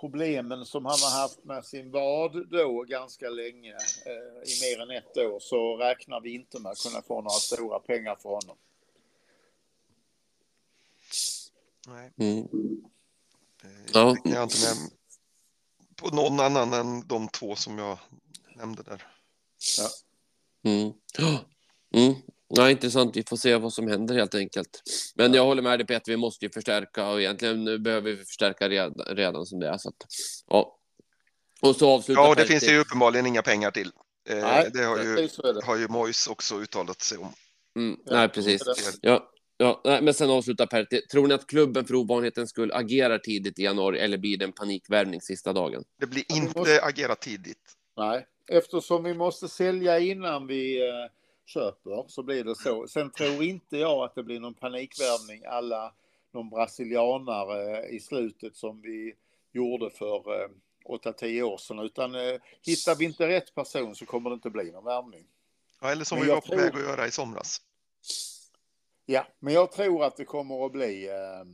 problemen 0.00 0.66
som 0.66 0.84
han 0.84 0.98
har 1.02 1.20
haft 1.20 1.44
med 1.44 1.64
sin 1.64 1.90
vad 1.90 2.48
då 2.50 2.82
ganska 2.82 3.28
länge, 3.30 3.72
eh, 4.06 4.50
i 4.50 4.76
mer 4.76 4.82
än 4.82 4.90
ett 4.90 5.16
år, 5.16 5.40
så 5.40 5.76
räknar 5.76 6.20
vi 6.20 6.34
inte 6.34 6.60
med 6.60 6.72
att 6.72 6.78
kunna 6.82 7.02
få 7.02 7.14
några 7.14 7.30
stora 7.30 7.78
pengar 7.78 8.16
för 8.16 8.28
honom. 8.28 8.56
Nej, 11.88 12.12
Mm. 12.16 12.46
det 13.62 13.90
Ja. 13.92 14.00
räknar 14.04 14.32
jag 14.34 14.42
inte 14.42 14.56
med 14.66 14.90
på 15.96 16.16
någon 16.16 16.40
annan 16.40 16.72
än 16.72 17.06
de 17.08 17.28
två 17.28 17.56
som 17.56 17.78
jag 17.78 17.98
nämnde 18.56 18.82
där. 18.82 19.02
Mm. 20.62 20.92
Mm. 21.90 22.14
Ja, 22.48 22.70
intressant. 22.70 23.16
Vi 23.16 23.24
får 23.28 23.36
se 23.36 23.56
vad 23.56 23.72
som 23.72 23.88
händer 23.88 24.14
helt 24.14 24.34
enkelt. 24.34 24.82
Men 25.14 25.34
jag 25.34 25.44
håller 25.44 25.62
med 25.62 25.78
dig 25.78 25.86
Peter, 25.86 26.12
vi 26.12 26.16
måste 26.16 26.44
ju 26.44 26.50
förstärka 26.50 27.08
och 27.08 27.20
egentligen 27.20 27.64
nu 27.64 27.78
behöver 27.78 28.10
vi 28.12 28.24
förstärka 28.24 28.68
redan, 28.68 28.94
redan 29.16 29.46
som 29.46 29.60
det 29.60 29.68
är. 29.68 29.78
Så 29.78 29.88
att, 29.88 29.94
ja. 30.46 30.78
Och 31.62 31.76
så 31.76 31.90
avslutar 31.90 32.22
Ja, 32.22 32.28
och 32.28 32.36
det 32.36 32.42
Pertti- 32.42 32.46
finns 32.46 32.68
ju 32.68 32.78
uppenbarligen 32.78 33.26
inga 33.26 33.42
pengar 33.42 33.70
till. 33.70 33.90
Eh, 34.28 34.36
Nej, 34.36 34.70
det 34.74 34.82
har 34.84 34.98
ju, 35.02 35.14
det. 35.16 35.64
har 35.64 35.76
ju 35.76 35.88
Mois 35.88 36.26
också 36.26 36.60
uttalat 36.60 37.00
sig 37.02 37.18
om. 37.18 37.32
Mm. 37.76 37.96
Ja, 38.04 38.16
Nej, 38.16 38.28
precis. 38.28 38.62
Ja, 39.00 39.30
ja, 39.56 39.80
nej, 39.84 40.02
men 40.02 40.14
sen 40.14 40.30
avslutar 40.30 40.66
Pertti. 40.66 41.00
Tror 41.00 41.26
ni 41.28 41.34
att 41.34 41.46
klubben 41.46 41.84
för 41.84 41.94
ovanlighetens 41.94 42.50
skull 42.50 42.72
agerar 42.72 43.18
tidigt 43.18 43.58
i 43.58 43.62
januari 43.62 43.98
eller 43.98 44.18
blir 44.18 44.36
det 44.38 44.44
en 44.44 44.52
panikvärvning 44.52 45.20
sista 45.20 45.52
dagen? 45.52 45.84
Det 46.00 46.06
blir 46.06 46.24
inte 46.28 46.58
måste- 46.58 46.82
agera 46.82 47.14
tidigt. 47.14 47.62
Nej, 47.96 48.26
eftersom 48.48 49.04
vi 49.04 49.14
måste 49.14 49.48
sälja 49.48 49.98
innan 49.98 50.46
vi 50.46 50.88
eh, 50.88 50.94
köper 51.46 52.04
så 52.08 52.22
blir 52.22 52.44
det 52.44 52.56
så. 52.56 52.88
Sen 52.88 53.10
tror 53.10 53.42
inte 53.44 53.76
jag 53.78 54.04
att 54.04 54.14
det 54.14 54.22
blir 54.22 54.40
någon 54.40 54.54
panikvärvning 54.54 55.44
alla 55.44 55.94
de 56.32 56.50
brasilianare 56.50 57.86
i 57.88 58.00
slutet 58.00 58.56
som 58.56 58.80
vi 58.82 59.14
gjorde 59.52 59.90
för 59.90 60.42
eh, 60.42 60.48
8-10 60.84 61.42
år 61.42 61.58
sedan. 61.58 61.78
Utan 61.78 62.14
eh, 62.14 62.40
hittar 62.62 62.94
vi 62.94 63.04
inte 63.04 63.28
rätt 63.28 63.54
person 63.54 63.94
så 63.94 64.06
kommer 64.06 64.30
det 64.30 64.34
inte 64.34 64.50
bli 64.50 64.70
någon 64.72 64.84
värvning. 64.84 65.26
Ja, 65.80 65.90
eller 65.90 66.04
som 66.04 66.18
Men 66.18 66.26
vi 66.26 66.32
var 66.32 66.40
på 66.40 66.46
tror- 66.46 66.56
väg 66.58 66.74
att 66.74 66.80
göra 66.80 67.06
i 67.06 67.10
somras. 67.10 67.62
Ja, 69.06 69.26
men 69.38 69.54
jag 69.54 69.72
tror 69.72 70.04
att 70.04 70.16
det 70.16 70.24
kommer 70.24 70.66
att 70.66 70.72
bli. 70.72 71.08
Eh, 71.08 71.44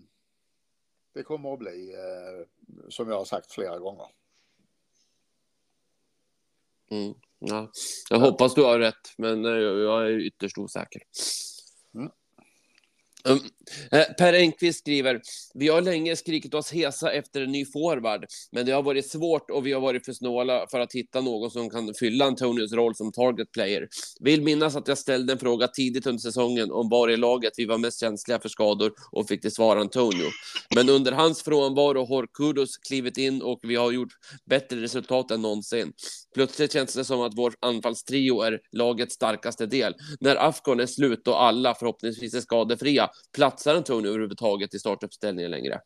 det 1.14 1.22
kommer 1.22 1.52
att 1.52 1.58
bli 1.58 1.94
eh, 1.94 2.46
som 2.88 3.08
jag 3.08 3.16
har 3.16 3.24
sagt 3.24 3.52
flera 3.52 3.78
gånger. 3.78 4.06
Mm. 6.90 7.14
Ja. 7.44 7.70
Jag 8.10 8.18
hoppas 8.18 8.54
du 8.54 8.62
har 8.62 8.78
rätt, 8.78 9.14
men 9.18 9.44
eh, 9.44 9.50
jag 9.60 10.06
är 10.06 10.26
ytterst 10.26 10.58
osäker. 10.58 11.02
Um, 13.24 13.40
eh, 13.90 14.04
Per 14.18 14.32
Engqvist 14.32 14.78
skriver, 14.78 15.20
vi 15.54 15.68
har 15.68 15.80
länge 15.80 16.16
skrikit 16.16 16.54
oss 16.54 16.72
hesa 16.72 17.12
efter 17.12 17.40
en 17.40 17.52
ny 17.52 17.64
forward, 17.64 18.26
men 18.52 18.66
det 18.66 18.72
har 18.72 18.82
varit 18.82 19.10
svårt 19.10 19.50
och 19.50 19.66
vi 19.66 19.72
har 19.72 19.80
varit 19.80 20.04
för 20.04 20.12
snåla 20.12 20.66
för 20.70 20.80
att 20.80 20.92
hitta 20.92 21.20
någon 21.20 21.50
som 21.50 21.70
kan 21.70 21.94
fylla 21.94 22.24
Antonios 22.24 22.72
roll 22.72 22.94
som 22.94 23.12
target 23.12 23.52
player. 23.52 23.88
Vill 24.20 24.42
minnas 24.42 24.76
att 24.76 24.88
jag 24.88 24.98
ställde 24.98 25.32
en 25.32 25.38
fråga 25.38 25.68
tidigt 25.68 26.06
under 26.06 26.20
säsongen 26.20 26.70
om 26.70 26.88
var 26.88 27.10
i 27.10 27.16
laget 27.16 27.52
vi 27.56 27.64
var 27.64 27.78
mest 27.78 28.00
känsliga 28.00 28.38
för 28.38 28.48
skador 28.48 28.92
och 29.12 29.28
fick 29.28 29.40
till 29.42 29.52
svar 29.52 29.76
Antonio. 29.76 30.26
Men 30.74 30.88
under 30.88 31.12
hans 31.12 31.42
frånvaro 31.42 32.06
har 32.06 32.26
Kudos 32.34 32.76
klivit 32.76 33.18
in 33.18 33.42
och 33.42 33.60
vi 33.62 33.76
har 33.76 33.92
gjort 33.92 34.12
bättre 34.44 34.82
resultat 34.82 35.30
än 35.30 35.42
någonsin. 35.42 35.92
Plötsligt 36.34 36.72
känns 36.72 36.94
det 36.94 37.04
som 37.04 37.20
att 37.20 37.32
vår 37.36 37.54
anfallstrio 37.60 38.40
är 38.40 38.60
lagets 38.72 39.14
starkaste 39.14 39.66
del. 39.66 39.94
När 40.20 40.36
Afghan 40.36 40.80
är 40.80 40.86
slut 40.86 41.28
och 41.28 41.42
alla 41.42 41.74
förhoppningsvis 41.74 42.34
är 42.34 42.40
skadefria, 42.40 43.10
platsar 43.32 43.74
Antonio 43.74 44.10
överhuvudtaget 44.10 44.74
i 44.74 44.78
startuppställningen 44.78 45.50
längre? 45.50 45.80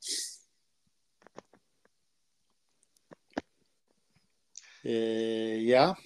Eh, 4.82 5.62
ja, 5.68 5.96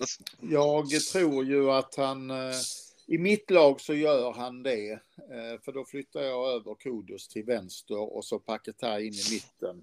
jag 0.41 0.89
tror 1.13 1.45
ju 1.45 1.71
att 1.71 1.95
han... 1.95 2.31
Eh, 2.31 2.55
I 3.07 3.19
mitt 3.19 3.51
lag 3.51 3.81
så 3.81 3.95
gör 3.95 4.33
han 4.33 4.63
det. 4.63 4.91
Eh, 4.91 5.61
för 5.65 5.73
då 5.73 5.85
flyttar 5.85 6.21
jag 6.21 6.53
över 6.53 6.75
Kodos 6.75 7.29
till 7.29 7.45
vänster 7.45 8.17
och 8.17 8.25
så 8.25 8.39
Paketai 8.39 9.07
in 9.07 9.13
i 9.13 9.33
mitten. 9.33 9.83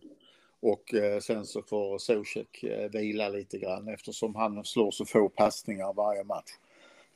Och 0.60 0.94
eh, 0.94 1.20
sen 1.20 1.46
så 1.46 1.62
får 1.62 2.00
Zuzek 2.00 2.64
eh, 2.64 2.90
vila 2.90 3.30
lite 3.30 3.58
grann 3.58 3.88
eftersom 3.88 4.36
han 4.36 4.66
slår 4.66 4.92
så 4.92 5.06
få 5.06 5.30
passningar 5.30 5.94
varje 5.94 6.24
match. 6.24 6.52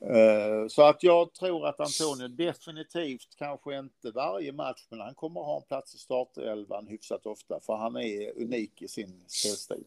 Eh, 0.10 0.68
så 0.68 0.84
att 0.84 1.04
jag 1.04 1.34
tror 1.34 1.68
att 1.68 1.80
Antonio 1.80 2.28
definitivt, 2.28 3.36
kanske 3.36 3.80
inte 3.80 4.12
varje 4.12 4.52
match, 4.52 4.88
men 4.90 5.00
han 5.00 5.16
kommer 5.16 5.42
ha 5.42 5.58
en 5.58 5.64
plats 5.64 5.96
i 5.96 5.98
startelvan 5.98 6.88
hyfsat 6.88 7.26
ofta 7.26 7.60
för 7.60 7.76
han 7.76 7.96
är 7.96 8.42
unik 8.42 8.82
i 8.82 8.88
sin 8.88 9.24
spelstil. 9.28 9.86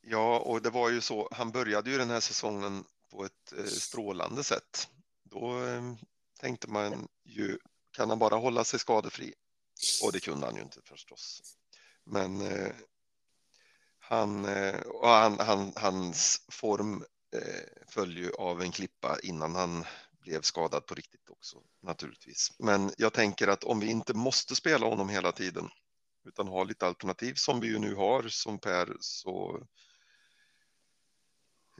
Ja, 0.00 0.38
och 0.38 0.62
det 0.62 0.70
var 0.70 0.90
ju 0.90 1.00
så. 1.00 1.28
Han 1.32 1.50
började 1.50 1.90
ju 1.90 1.98
den 1.98 2.10
här 2.10 2.20
säsongen 2.20 2.84
på 3.10 3.24
ett 3.24 3.52
eh, 3.58 3.64
strålande 3.64 4.44
sätt. 4.44 4.88
Då 5.22 5.64
eh, 5.64 5.82
tänkte 6.40 6.70
man 6.70 7.08
ju, 7.24 7.58
kan 7.90 8.08
han 8.08 8.18
bara 8.18 8.36
hålla 8.36 8.64
sig 8.64 8.80
skadefri? 8.80 9.34
Och 10.04 10.12
det 10.12 10.20
kunde 10.20 10.46
han 10.46 10.56
ju 10.56 10.62
inte 10.62 10.80
förstås. 10.84 11.42
Men 12.04 12.42
han, 13.98 14.44
och 14.86 15.08
han, 15.08 15.38
han, 15.38 15.72
hans 15.76 16.42
form 16.48 17.04
Eh, 17.32 17.84
föll 17.88 18.16
ju 18.16 18.32
av 18.32 18.62
en 18.62 18.72
klippa 18.72 19.18
innan 19.22 19.54
han 19.54 19.84
blev 20.20 20.42
skadad 20.42 20.86
på 20.86 20.94
riktigt 20.94 21.30
också 21.30 21.62
naturligtvis. 21.82 22.52
Men 22.58 22.92
jag 22.98 23.12
tänker 23.12 23.48
att 23.48 23.64
om 23.64 23.80
vi 23.80 23.86
inte 23.86 24.14
måste 24.14 24.56
spela 24.56 24.86
honom 24.86 25.08
hela 25.08 25.32
tiden 25.32 25.68
utan 26.24 26.48
har 26.48 26.64
lite 26.64 26.86
alternativ 26.86 27.34
som 27.34 27.60
vi 27.60 27.66
ju 27.66 27.78
nu 27.78 27.94
har 27.94 28.28
som 28.28 28.58
Per 28.58 28.96
så 29.00 29.66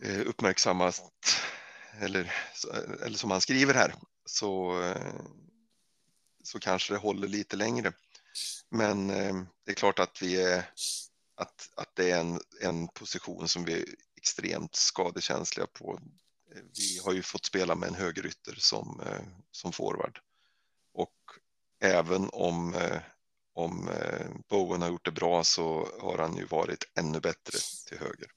eh, 0.02 0.20
uppmärksammat 0.20 1.02
eller, 2.00 2.32
eller 3.02 3.18
som 3.18 3.30
han 3.30 3.40
skriver 3.40 3.74
här 3.74 3.94
så, 4.24 4.82
eh, 4.82 5.20
så 6.44 6.58
kanske 6.58 6.94
det 6.94 6.98
håller 6.98 7.28
lite 7.28 7.56
längre. 7.56 7.92
Men 8.70 9.10
eh, 9.10 9.34
det 9.64 9.70
är 9.70 9.76
klart 9.76 9.98
att 9.98 10.22
vi 10.22 10.42
är 10.42 10.70
att, 11.34 11.70
att 11.76 11.96
det 11.96 12.10
är 12.10 12.20
en, 12.20 12.40
en 12.60 12.88
position 12.88 13.48
som 13.48 13.64
vi 13.64 13.94
extremt 14.18 14.74
skadekänsliga 14.74 15.66
på. 15.66 16.00
Eh, 16.54 16.62
Vi 16.78 16.98
har 17.04 17.12
ju 17.12 17.22
fått 17.22 17.44
spela 17.44 17.74
med 17.74 17.88
en 17.88 17.94
högerytter 17.94 18.54
som, 18.58 19.00
eh, 19.06 19.22
som 19.50 19.72
forward. 19.72 20.18
Och 20.92 21.14
även 21.80 22.28
om, 22.32 22.74
eh, 22.74 23.00
om 23.52 23.90
Bowen 24.48 24.82
har 24.82 24.88
gjort 24.88 25.04
det 25.04 25.12
bra 25.12 25.44
så 25.44 25.88
har 26.00 26.18
han 26.18 26.36
ju 26.36 26.44
varit 26.44 26.84
ännu 26.98 27.20
bättre 27.20 27.58
till 27.88 27.98
höger. 27.98 28.30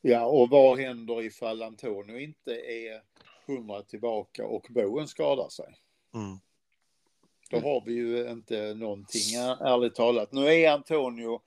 Ja, 0.00 0.24
och 0.24 0.50
vad 0.50 0.78
händer 0.78 1.22
ifall 1.22 1.62
Antonio 1.62 2.18
inte 2.18 2.52
är 2.52 3.02
hundra 3.46 3.82
tillbaka 3.82 4.46
och 4.46 4.66
Bowen 4.70 5.08
skadar 5.08 5.48
sig? 5.48 5.74
Mm. 6.14 6.38
Då 7.50 7.60
har 7.60 7.82
vi 7.86 7.92
ju 7.92 8.30
inte 8.30 8.74
någonting, 8.74 9.34
ärligt 9.60 9.94
talat. 9.94 10.32
Nu 10.32 10.46
är 10.46 10.70
Antonio 10.72 11.40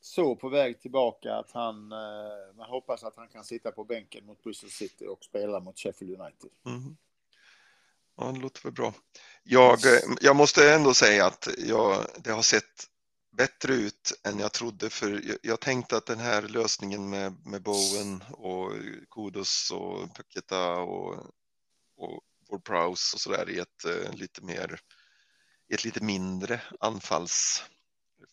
så 0.00 0.36
på 0.36 0.48
väg 0.48 0.80
tillbaka 0.80 1.34
att 1.34 1.50
han, 1.50 1.92
eh, 1.92 2.56
man 2.56 2.70
hoppas 2.70 3.04
att 3.04 3.16
han 3.16 3.28
kan 3.28 3.44
sitta 3.44 3.72
på 3.72 3.84
bänken 3.84 4.26
mot 4.26 4.42
Bristol 4.42 4.70
City 4.70 5.06
och 5.06 5.24
spela 5.24 5.60
mot 5.60 5.78
Sheffield 5.78 6.20
United. 6.20 6.50
Mm. 6.66 6.96
Ja, 8.16 8.32
det 8.32 8.38
låter 8.38 8.62
väl 8.62 8.72
bra. 8.72 8.94
Jag, 9.42 9.86
eh, 9.86 10.00
jag 10.20 10.36
måste 10.36 10.72
ändå 10.72 10.94
säga 10.94 11.26
att 11.26 11.48
jag, 11.58 12.06
det 12.18 12.30
har 12.30 12.42
sett 12.42 12.86
bättre 13.36 13.74
ut 13.74 14.20
än 14.24 14.38
jag 14.38 14.52
trodde. 14.52 14.90
För 14.90 15.20
jag, 15.28 15.38
jag 15.42 15.60
tänkte 15.60 15.96
att 15.96 16.06
den 16.06 16.18
här 16.18 16.42
lösningen 16.42 17.10
med, 17.10 17.46
med 17.46 17.62
Bowen 17.62 18.24
och 18.30 18.72
Kudos 19.10 19.70
och 19.70 20.14
Paketa 20.14 20.76
och, 20.76 21.14
och 21.96 22.22
vår 22.48 22.58
Prowse 22.58 23.16
och 23.16 23.20
sådär 23.20 23.50
i 23.50 23.58
ett 23.58 23.84
eh, 23.84 24.12
lite 24.14 24.42
mer 24.42 24.80
i 25.68 25.74
ett 25.74 25.84
lite 25.84 26.02
mindre 26.02 26.60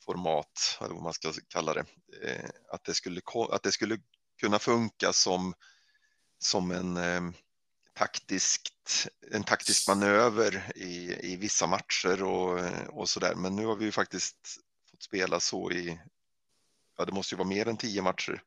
anfallsformat, 0.03 0.77
eller 0.81 0.93
vad 0.93 1.03
man 1.03 1.13
ska 1.13 1.33
kalla 1.47 1.73
det, 1.73 1.85
eh, 2.23 2.49
att 2.71 2.83
det 2.83 2.93
skulle, 2.93 3.21
att 3.51 3.63
det 3.63 3.71
skulle 3.71 3.97
kunna 4.39 4.59
funka 4.59 5.13
som, 5.13 5.53
som 6.39 6.71
en 6.71 6.97
eh, 6.97 7.21
taktiskt, 7.93 9.07
en 9.31 9.43
taktisk 9.43 9.87
manöver 9.87 10.71
i, 10.75 11.15
i 11.33 11.35
vissa 11.35 11.67
matcher 11.67 12.23
och, 12.23 12.59
och 12.89 13.09
så 13.09 13.19
där. 13.19 13.35
Men 13.35 13.55
nu 13.55 13.65
har 13.65 13.75
vi 13.75 13.85
ju 13.85 13.91
faktiskt 13.91 14.37
fått 14.91 15.03
spela 15.03 15.39
så 15.39 15.71
i, 15.71 15.99
ja 16.97 17.05
det 17.05 17.11
måste 17.11 17.35
ju 17.35 17.37
vara 17.37 17.47
mer 17.47 17.67
än 17.67 17.77
tio 17.77 18.01
matcher 18.01 18.43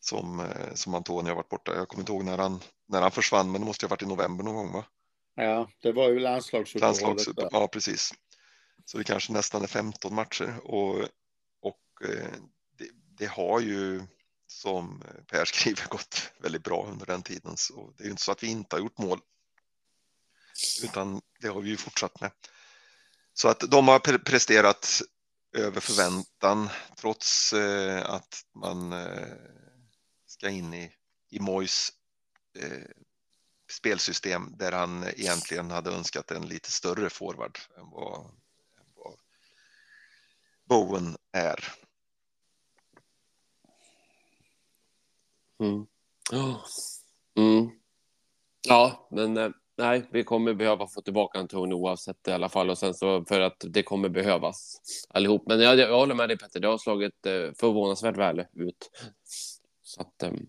som, 0.00 0.40
eh, 0.40 0.74
som 0.74 0.94
Antonio 0.94 1.30
har 1.30 1.36
varit 1.36 1.48
borta. 1.48 1.74
Jag 1.74 1.88
kommer 1.88 2.02
inte 2.02 2.12
ihåg 2.12 2.24
när 2.24 2.38
han, 2.38 2.60
när 2.88 3.02
han 3.02 3.10
försvann, 3.10 3.52
men 3.52 3.60
det 3.60 3.66
måste 3.66 3.84
ju 3.84 3.88
ha 3.88 3.90
varit 3.90 4.02
i 4.02 4.06
november 4.06 4.44
någon 4.44 4.54
gång 4.54 4.72
va? 4.72 4.84
Ja, 5.34 5.68
det 5.82 5.92
var 5.92 6.08
ju 6.08 6.18
landslagsuppehållet 6.18 7.02
Landslags, 7.02 7.48
ja 7.52 7.68
precis. 7.68 8.12
Så 8.84 8.98
det 8.98 9.04
kanske 9.04 9.32
nästan 9.32 9.62
är 9.62 9.66
15 9.66 10.14
matcher 10.14 10.58
och, 10.64 11.08
och 11.60 12.08
eh, 12.08 12.32
det, 12.78 12.88
det 13.18 13.26
har 13.26 13.60
ju 13.60 14.02
som 14.46 15.02
Per 15.26 15.44
skriver 15.54 15.88
gått 15.88 16.32
väldigt 16.38 16.64
bra 16.64 16.86
under 16.86 17.06
den 17.06 17.22
tiden. 17.22 17.56
Så 17.56 17.94
det 17.96 18.02
är 18.02 18.04
ju 18.04 18.10
inte 18.10 18.22
så 18.22 18.32
att 18.32 18.42
vi 18.42 18.46
inte 18.46 18.76
har 18.76 18.80
gjort 18.80 18.98
mål. 18.98 19.20
Utan 20.82 21.20
det 21.40 21.48
har 21.48 21.60
vi 21.60 21.70
ju 21.70 21.76
fortsatt 21.76 22.20
med. 22.20 22.30
Så 23.34 23.48
att 23.48 23.60
de 23.60 23.88
har 23.88 23.98
pre- 23.98 24.24
presterat 24.24 25.02
över 25.52 25.80
förväntan 25.80 26.68
trots 26.96 27.52
eh, 27.52 28.10
att 28.10 28.44
man 28.54 28.92
eh, 28.92 29.36
ska 30.26 30.48
in 30.48 30.74
i, 30.74 30.92
i 31.30 31.40
Mois 31.40 31.92
eh, 32.58 32.88
spelsystem 33.70 34.54
där 34.56 34.72
han 34.72 35.04
egentligen 35.04 35.70
hade 35.70 35.90
önskat 35.90 36.30
en 36.30 36.48
lite 36.48 36.70
större 36.70 37.10
forward 37.10 37.58
än 37.78 37.90
vad 37.90 38.30
Bowen 40.68 41.16
är. 41.32 41.64
Mm. 45.60 45.86
Ja. 46.30 46.60
Mm. 47.38 47.70
Ja, 48.68 49.08
men 49.10 49.36
eh, 49.36 49.50
nej, 49.78 50.08
vi 50.12 50.24
kommer 50.24 50.54
behöva 50.54 50.86
få 50.86 51.00
tillbaka 51.02 51.38
Antonio 51.38 51.74
oavsett 51.74 52.28
i 52.28 52.32
alla 52.32 52.48
fall 52.48 52.70
och 52.70 52.78
sen 52.78 52.94
så 52.94 53.24
för 53.24 53.40
att 53.40 53.64
det 53.68 53.82
kommer 53.82 54.08
behövas 54.08 54.80
allihop. 55.08 55.42
Men 55.46 55.60
jag, 55.60 55.78
jag 55.78 55.98
håller 55.98 56.14
med 56.14 56.28
dig 56.28 56.38
Petter, 56.38 56.60
det 56.60 56.68
har 56.68 56.78
slagit 56.78 57.26
eh, 57.26 57.32
förvånansvärt 57.60 58.16
väl 58.16 58.44
ut. 58.52 58.90
Så 59.82 60.00
att, 60.00 60.22
ehm, 60.22 60.46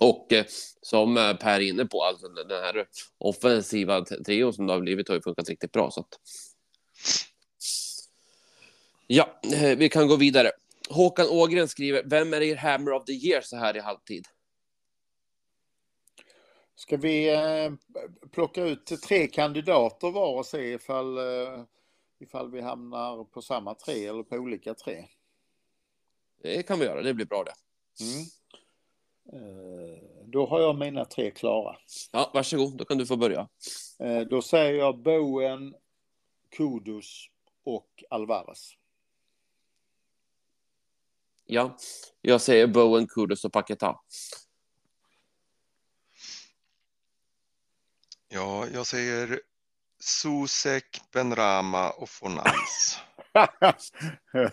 och 0.00 0.32
eh, 0.32 0.44
som 0.82 1.14
Per 1.40 1.50
är 1.50 1.60
inne 1.60 1.84
på, 1.86 2.02
alltså 2.02 2.28
den 2.28 2.50
här 2.50 2.86
offensiva 3.18 4.04
trion 4.04 4.52
som 4.52 4.66
det 4.66 4.72
har 4.72 4.80
blivit 4.80 5.08
har 5.08 5.14
ju 5.14 5.22
funkat 5.22 5.48
riktigt 5.48 5.72
bra. 5.72 5.90
Så 5.90 6.00
att... 6.00 6.20
Ja, 9.12 9.40
eh, 9.54 9.78
vi 9.78 9.88
kan 9.88 10.08
gå 10.08 10.16
vidare. 10.16 10.50
Håkan 10.90 11.26
Ågren 11.28 11.68
skriver, 11.68 12.02
vem 12.04 12.34
är 12.34 12.42
er 12.42 12.56
Hammer 12.56 12.92
of 12.92 13.04
the 13.04 13.12
Year 13.12 13.40
så 13.40 13.56
här 13.56 13.76
i 13.76 13.80
halvtid? 13.80 14.26
Ska 16.74 16.96
vi 16.96 17.34
eh, 17.34 17.72
plocka 18.30 18.64
ut 18.64 18.86
tre 18.86 19.26
kandidater 19.26 20.10
var 20.10 20.38
och 20.38 20.46
se 20.46 20.72
ifall, 20.72 21.18
eh, 21.18 21.64
ifall 22.20 22.50
vi 22.50 22.60
hamnar 22.60 23.24
på 23.24 23.42
samma 23.42 23.74
tre 23.74 24.06
eller 24.06 24.22
på 24.22 24.36
olika 24.36 24.74
tre? 24.74 25.06
Det 26.42 26.62
kan 26.62 26.78
vi 26.78 26.84
göra, 26.84 27.02
det 27.02 27.14
blir 27.14 27.26
bra 27.26 27.44
det. 27.44 27.54
Mm. 28.04 28.24
Då 30.24 30.46
har 30.46 30.60
jag 30.60 30.78
mina 30.78 31.04
tre 31.04 31.30
klara. 31.30 31.76
Ja, 32.12 32.30
varsågod, 32.34 32.76
då 32.76 32.84
kan 32.84 32.98
du 32.98 33.06
få 33.06 33.16
börja. 33.16 33.48
Då 34.30 34.42
säger 34.42 34.74
jag 34.74 34.98
Bowen, 34.98 35.74
Kudus 36.50 37.26
och 37.64 38.04
Alvarez. 38.10 38.76
Ja, 41.52 41.76
jag 42.20 42.40
säger 42.40 42.66
Bowen, 42.66 43.06
Kudus 43.06 43.44
och 43.44 43.52
Paketa. 43.52 43.96
Ja, 48.28 48.66
jag 48.72 48.86
säger 48.86 49.40
Susek, 50.00 51.00
Benrama 51.12 51.90
och 51.90 52.08
Fornals. 52.10 52.98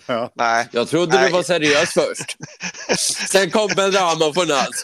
ja. 0.08 0.32
Nej, 0.36 0.70
Jag 0.72 0.88
trodde 0.88 1.16
Nej. 1.16 1.26
du 1.26 1.32
var 1.34 1.44
seriös 1.44 1.90
först. 1.94 2.38
Sen 3.30 3.52
kom 3.52 3.70
Ben 3.76 3.92
Rama 3.92 4.34
från 4.34 4.52
allt. 4.52 4.84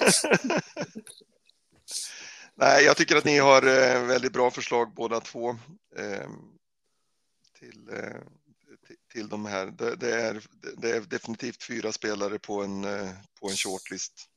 nej, 2.55 2.83
jag 2.85 2.97
tycker 2.97 3.15
att 3.15 3.25
ni 3.25 3.37
har 3.37 3.61
eh, 3.67 4.03
väldigt 4.03 4.33
bra 4.33 4.51
förslag 4.51 4.93
båda 4.95 5.19
två. 5.19 5.49
Eh, 5.97 6.29
till, 7.59 7.89
eh, 7.93 8.21
till, 9.13 9.29
de 9.29 9.45
här. 9.45 9.65
Det, 9.65 9.95
det, 9.95 10.21
är, 10.21 10.43
det 10.77 10.89
är 10.91 11.01
definitivt 11.01 11.63
fyra 11.63 11.91
spelare 11.91 12.39
på 12.39 12.63
en, 12.63 12.83
eh, 12.83 13.09
på 13.39 13.49
en 13.49 13.55
shortlist. 13.55 14.29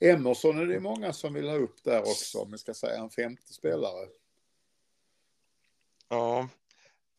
Emerson 0.00 0.58
är 0.58 0.66
det 0.66 0.80
många 0.80 1.12
som 1.12 1.34
vill 1.34 1.48
ha 1.48 1.56
upp 1.56 1.84
där 1.84 2.00
också, 2.00 2.38
om 2.38 2.52
vi 2.52 2.58
ska 2.58 2.74
säga 2.74 2.98
en 2.98 3.10
femte 3.10 3.52
spelare. 3.52 4.08
Ja, 6.08 6.48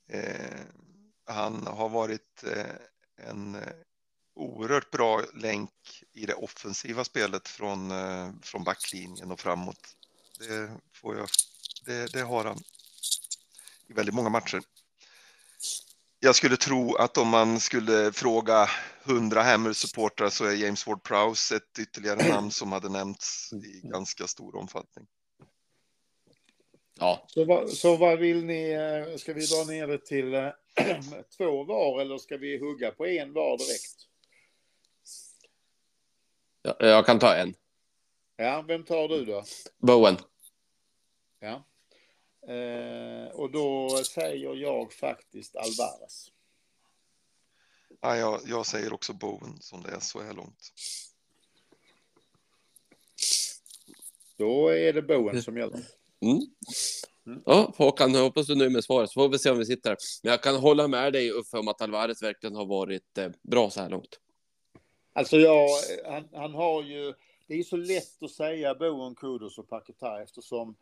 eh, 0.07 0.59
han 1.25 1.67
har 1.67 1.89
varit 1.89 2.43
eh, 2.43 2.75
en 3.29 3.55
eh, 3.55 3.73
oerhört 4.33 4.91
bra 4.91 5.21
länk 5.33 6.03
i 6.11 6.25
det 6.25 6.33
offensiva 6.33 7.03
spelet 7.03 7.47
från, 7.47 7.91
eh, 7.91 8.31
från 8.41 8.63
backlinjen 8.63 9.31
och 9.31 9.39
framåt. 9.39 9.95
Det, 10.39 10.71
får 10.93 11.17
jag, 11.17 11.27
det, 11.85 12.13
det 12.13 12.21
har 12.21 12.45
han 12.45 12.59
i 13.87 13.93
väldigt 13.93 14.15
många 14.15 14.29
matcher. 14.29 14.61
Jag 16.23 16.35
skulle 16.35 16.57
tro 16.57 16.95
att 16.95 17.17
om 17.17 17.27
man 17.27 17.59
skulle 17.59 18.11
fråga 18.11 18.69
100 19.03 19.43
Hammers-supportrar 19.43 20.29
så 20.29 20.45
är 20.45 20.51
James 20.55 20.87
Ward-Prowse 20.87 21.55
ett 21.55 21.79
ytterligare 21.79 22.29
namn 22.29 22.51
som 22.51 22.71
hade 22.71 22.89
nämnts 22.89 23.53
i 23.53 23.87
ganska 23.87 24.27
stor 24.27 24.55
omfattning. 24.55 25.07
Ja, 26.99 27.25
Så 27.27 27.45
vad, 27.45 27.69
så 27.69 27.97
vad 27.97 28.19
vill 28.19 28.45
ni, 28.45 28.71
eh, 28.71 29.17
ska 29.17 29.33
vi 29.33 29.45
dra 29.45 29.63
ner 29.63 29.87
det 29.87 30.05
till 30.05 30.33
eh, 30.33 30.49
två 31.37 31.63
var 31.63 32.01
eller 32.01 32.17
ska 32.17 32.37
vi 32.37 32.57
hugga 32.59 32.91
på 32.91 33.05
en 33.05 33.33
var 33.33 33.57
direkt? 33.57 33.95
jag, 36.61 36.75
jag 36.79 37.05
kan 37.05 37.19
ta 37.19 37.35
en. 37.35 37.53
Ja, 38.35 38.63
vem 38.67 38.83
tar 38.83 39.07
du 39.07 39.25
då? 39.25 39.43
Bowen. 39.77 40.17
Ja. 41.39 41.63
Eh, 42.47 43.31
och 43.33 43.51
då 43.51 43.89
säger 43.89 44.55
jag 44.55 44.93
faktiskt 44.93 45.55
Alvarez. 45.55 46.31
Ja, 48.01 48.17
jag, 48.17 48.41
jag 48.45 48.65
säger 48.65 48.93
också 48.93 49.13
Bowen 49.13 49.57
som 49.61 49.83
det 49.83 49.89
är 49.89 49.99
så 49.99 50.21
här 50.21 50.33
långt. 50.33 50.73
Då 54.37 54.67
är 54.67 54.93
det 54.93 55.01
Bowen 55.01 55.43
som 55.43 55.57
gäller. 55.57 55.79
Mm. 56.21 56.41
Ja, 57.45 57.73
Håkan, 57.77 58.13
jag 58.13 58.21
hoppas 58.21 58.47
du 58.47 58.53
är 58.53 58.57
nöjd 58.57 58.71
med 58.71 58.83
svaret. 58.83 59.09
Så 59.09 59.13
får 59.13 59.29
vi 59.29 59.39
se 59.39 59.49
om 59.49 59.57
vi 59.57 59.65
sitter. 59.65 59.97
Men 60.23 60.31
jag 60.31 60.43
kan 60.43 60.55
hålla 60.55 60.87
med 60.87 61.13
dig 61.13 61.31
Uffe 61.31 61.57
om 61.57 61.67
att 61.67 61.81
Alvarez 61.81 62.23
verkligen 62.23 62.55
har 62.55 62.65
varit 62.65 63.17
eh, 63.17 63.29
bra 63.41 63.69
så 63.69 63.81
här 63.81 63.89
långt. 63.89 64.19
Alltså 65.13 65.37
jag, 65.37 65.67
han, 66.05 66.29
han 66.33 66.53
har 66.53 66.83
ju, 66.83 67.13
det 67.47 67.53
är 67.53 67.63
så 67.63 67.77
lätt 67.77 68.23
att 68.23 68.31
säga 68.31 68.75
Bowen, 68.75 69.15
Kudos 69.15 69.57
och 69.57 69.69
Paketa 69.69 70.21
eftersom 70.23 70.75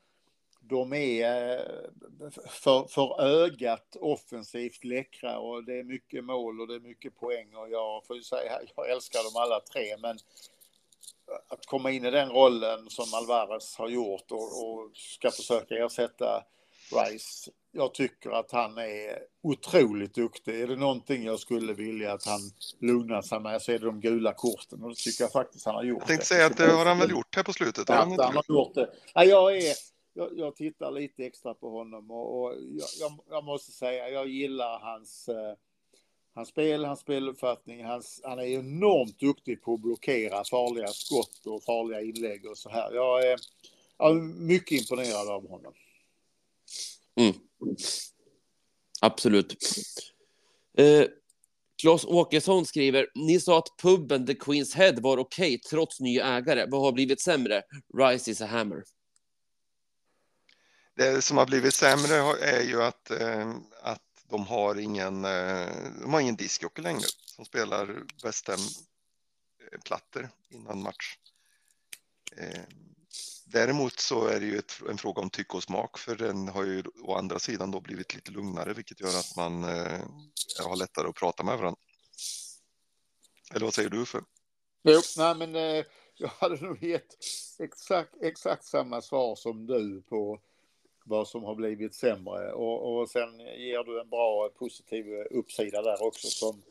de 0.59 0.93
är 0.93 1.57
eh, 1.57 2.29
för, 2.47 2.87
för 2.87 3.21
ögat 3.21 3.95
offensivt 3.99 4.83
läckra 4.83 5.39
och 5.39 5.63
det 5.63 5.79
är 5.79 5.83
mycket 5.83 6.23
mål 6.23 6.61
och 6.61 6.67
det 6.67 6.75
är 6.75 6.79
mycket 6.79 7.19
poäng 7.19 7.55
och 7.55 7.69
jag 7.69 8.05
får 8.05 8.15
ju 8.15 8.23
säga 8.23 8.59
jag 8.75 8.89
älskar 8.89 9.23
dem 9.23 9.41
alla 9.41 9.59
tre 9.59 9.97
men 9.97 10.17
att 11.47 11.65
komma 11.65 11.91
in 11.91 12.05
i 12.05 12.11
den 12.11 12.29
rollen 12.29 12.89
som 12.89 13.13
Alvarez 13.13 13.75
har 13.75 13.89
gjort 13.89 14.31
och, 14.31 14.63
och 14.63 14.91
ska 14.93 15.31
försöka 15.31 15.75
ersätta 15.75 16.43
Rice. 16.91 17.51
Jag 17.71 17.93
tycker 17.93 18.29
att 18.29 18.51
han 18.51 18.77
är 18.77 19.19
otroligt 19.43 20.15
duktig. 20.15 20.61
Är 20.61 20.67
det 20.67 20.75
någonting 20.75 21.23
jag 21.23 21.39
skulle 21.39 21.73
vilja 21.73 22.13
att 22.13 22.25
han 22.25 22.39
lugnar 22.79 23.21
sig 23.21 23.39
med 23.39 23.61
så 23.61 23.71
är 23.71 23.79
det 23.79 23.85
de 23.85 24.01
gula 24.01 24.33
korten 24.33 24.83
och 24.83 24.89
det 24.89 24.95
tycker 24.95 25.23
jag 25.23 25.31
faktiskt 25.31 25.65
han 25.65 25.75
har 25.75 25.83
gjort. 25.83 25.99
Jag 25.99 26.07
tänkte 26.07 26.25
säga 26.25 26.45
att 26.45 26.57
det 26.57 26.71
har 26.71 26.85
han 26.85 26.99
väl 26.99 27.11
gjort 27.11 27.35
här 27.35 27.43
på 27.43 27.53
slutet? 27.53 27.89
Ja, 27.89 27.95
han 27.95 28.09
han 28.09 28.19
har 28.19 28.33
gjort? 28.33 28.49
gjort 28.49 28.75
det. 28.75 28.89
Ja, 29.13 29.23
jag, 29.23 29.57
är, 29.57 29.73
jag, 30.19 30.37
jag 30.37 30.55
tittar 30.55 30.91
lite 30.91 31.25
extra 31.25 31.53
på 31.53 31.69
honom 31.69 32.11
och, 32.11 32.41
och 32.41 32.53
jag, 32.53 32.87
jag, 32.99 33.19
jag 33.29 33.43
måste 33.43 33.71
säga 33.71 34.09
jag 34.09 34.27
gillar 34.27 34.79
hans, 34.79 35.29
eh, 35.29 35.53
hans 36.33 36.49
spel, 36.49 36.85
hans 36.85 36.99
speluppfattning. 36.99 37.85
Hans, 37.85 38.21
han 38.23 38.39
är 38.39 38.43
enormt 38.43 39.19
duktig 39.19 39.61
på 39.61 39.73
att 39.73 39.79
blockera 39.79 40.43
farliga 40.43 40.87
skott 40.87 41.45
och 41.45 41.63
farliga 41.63 42.01
inlägg 42.01 42.45
och 42.45 42.57
så 42.57 42.69
här. 42.69 42.93
Jag 42.93 43.31
är, 43.31 43.39
jag 43.97 44.09
är 44.09 44.21
mycket 44.21 44.81
imponerad 44.81 45.29
av 45.29 45.49
honom. 45.49 45.73
Mm. 47.15 47.35
Absolut. 49.01 49.55
Eh, 50.77 51.05
Claes 51.81 52.05
Åkesson 52.05 52.65
skriver, 52.65 53.07
ni 53.15 53.39
sa 53.39 53.57
att 53.57 53.77
puben 53.81 54.25
The 54.25 54.33
Queen's 54.33 54.75
Head 54.75 54.93
var 55.01 55.17
okej 55.17 55.59
trots 55.59 55.99
ny 55.99 56.19
ägare. 56.19 56.65
Vad 56.69 56.81
har 56.81 56.91
blivit 56.91 57.21
sämre? 57.21 57.61
Rise 57.97 58.31
is 58.31 58.41
a 58.41 58.45
hammer. 58.45 58.83
Det 60.99 61.21
som 61.21 61.37
har 61.37 61.45
blivit 61.45 61.73
sämre 61.73 62.15
är 62.41 62.63
ju 62.63 62.83
att, 62.83 63.11
eh, 63.11 63.55
att 63.81 64.01
de 64.29 64.47
har 64.47 64.79
ingen, 64.79 65.25
eh, 65.25 65.67
de 66.01 66.13
har 66.13 66.19
ingen 66.19 66.35
discjockey 66.35 66.81
längre 66.81 67.07
som 67.25 67.45
spelar 67.45 68.03
West 68.23 68.49
eh, 68.49 68.57
plattor 69.85 70.29
innan 70.49 70.81
match. 70.81 71.17
Eh, 72.37 72.63
Däremot 73.45 73.99
så 73.99 74.27
är 74.27 74.39
det 74.39 74.45
ju 74.45 74.57
ett, 74.57 74.81
en 74.89 74.97
fråga 74.97 75.21
om 75.21 75.29
tycke 75.29 75.57
och 75.57 75.63
smak 75.63 75.97
för 75.97 76.15
den 76.15 76.47
har 76.47 76.63
ju 76.63 76.83
å 77.03 77.15
andra 77.15 77.39
sidan 77.39 77.71
då 77.71 77.81
blivit 77.81 78.15
lite 78.15 78.31
lugnare 78.31 78.73
vilket 78.73 78.99
gör 78.99 79.19
att 79.19 79.35
man 79.35 79.63
eh, 79.63 80.01
har 80.63 80.75
lättare 80.75 81.07
att 81.07 81.15
prata 81.15 81.43
med 81.43 81.57
varandra. 81.57 81.79
Eller 83.53 83.65
vad 83.65 83.73
säger 83.73 83.89
du 83.89 84.05
för? 84.05 84.23
Jo, 84.83 85.01
nej 85.17 85.35
men 85.35 85.55
eh, 85.55 85.85
jag 86.17 86.29
hade 86.29 86.61
nog 86.61 86.83
gett 86.83 87.17
exakt, 87.59 88.13
exakt 88.21 88.65
samma 88.65 89.01
svar 89.01 89.35
som 89.35 89.67
du 89.67 90.01
på 90.01 90.41
vad 91.09 91.27
som 91.27 91.43
har 91.43 91.55
blivit 91.55 91.95
sämre 91.95 92.51
och, 92.51 92.99
och 92.99 93.09
sen 93.09 93.39
ger 93.39 93.83
du 93.83 94.01
en 94.01 94.09
bra 94.09 94.49
positiv 94.49 95.05
uppsida 95.31 95.81
där 95.81 96.03
också 96.03 96.27
som 96.27 96.61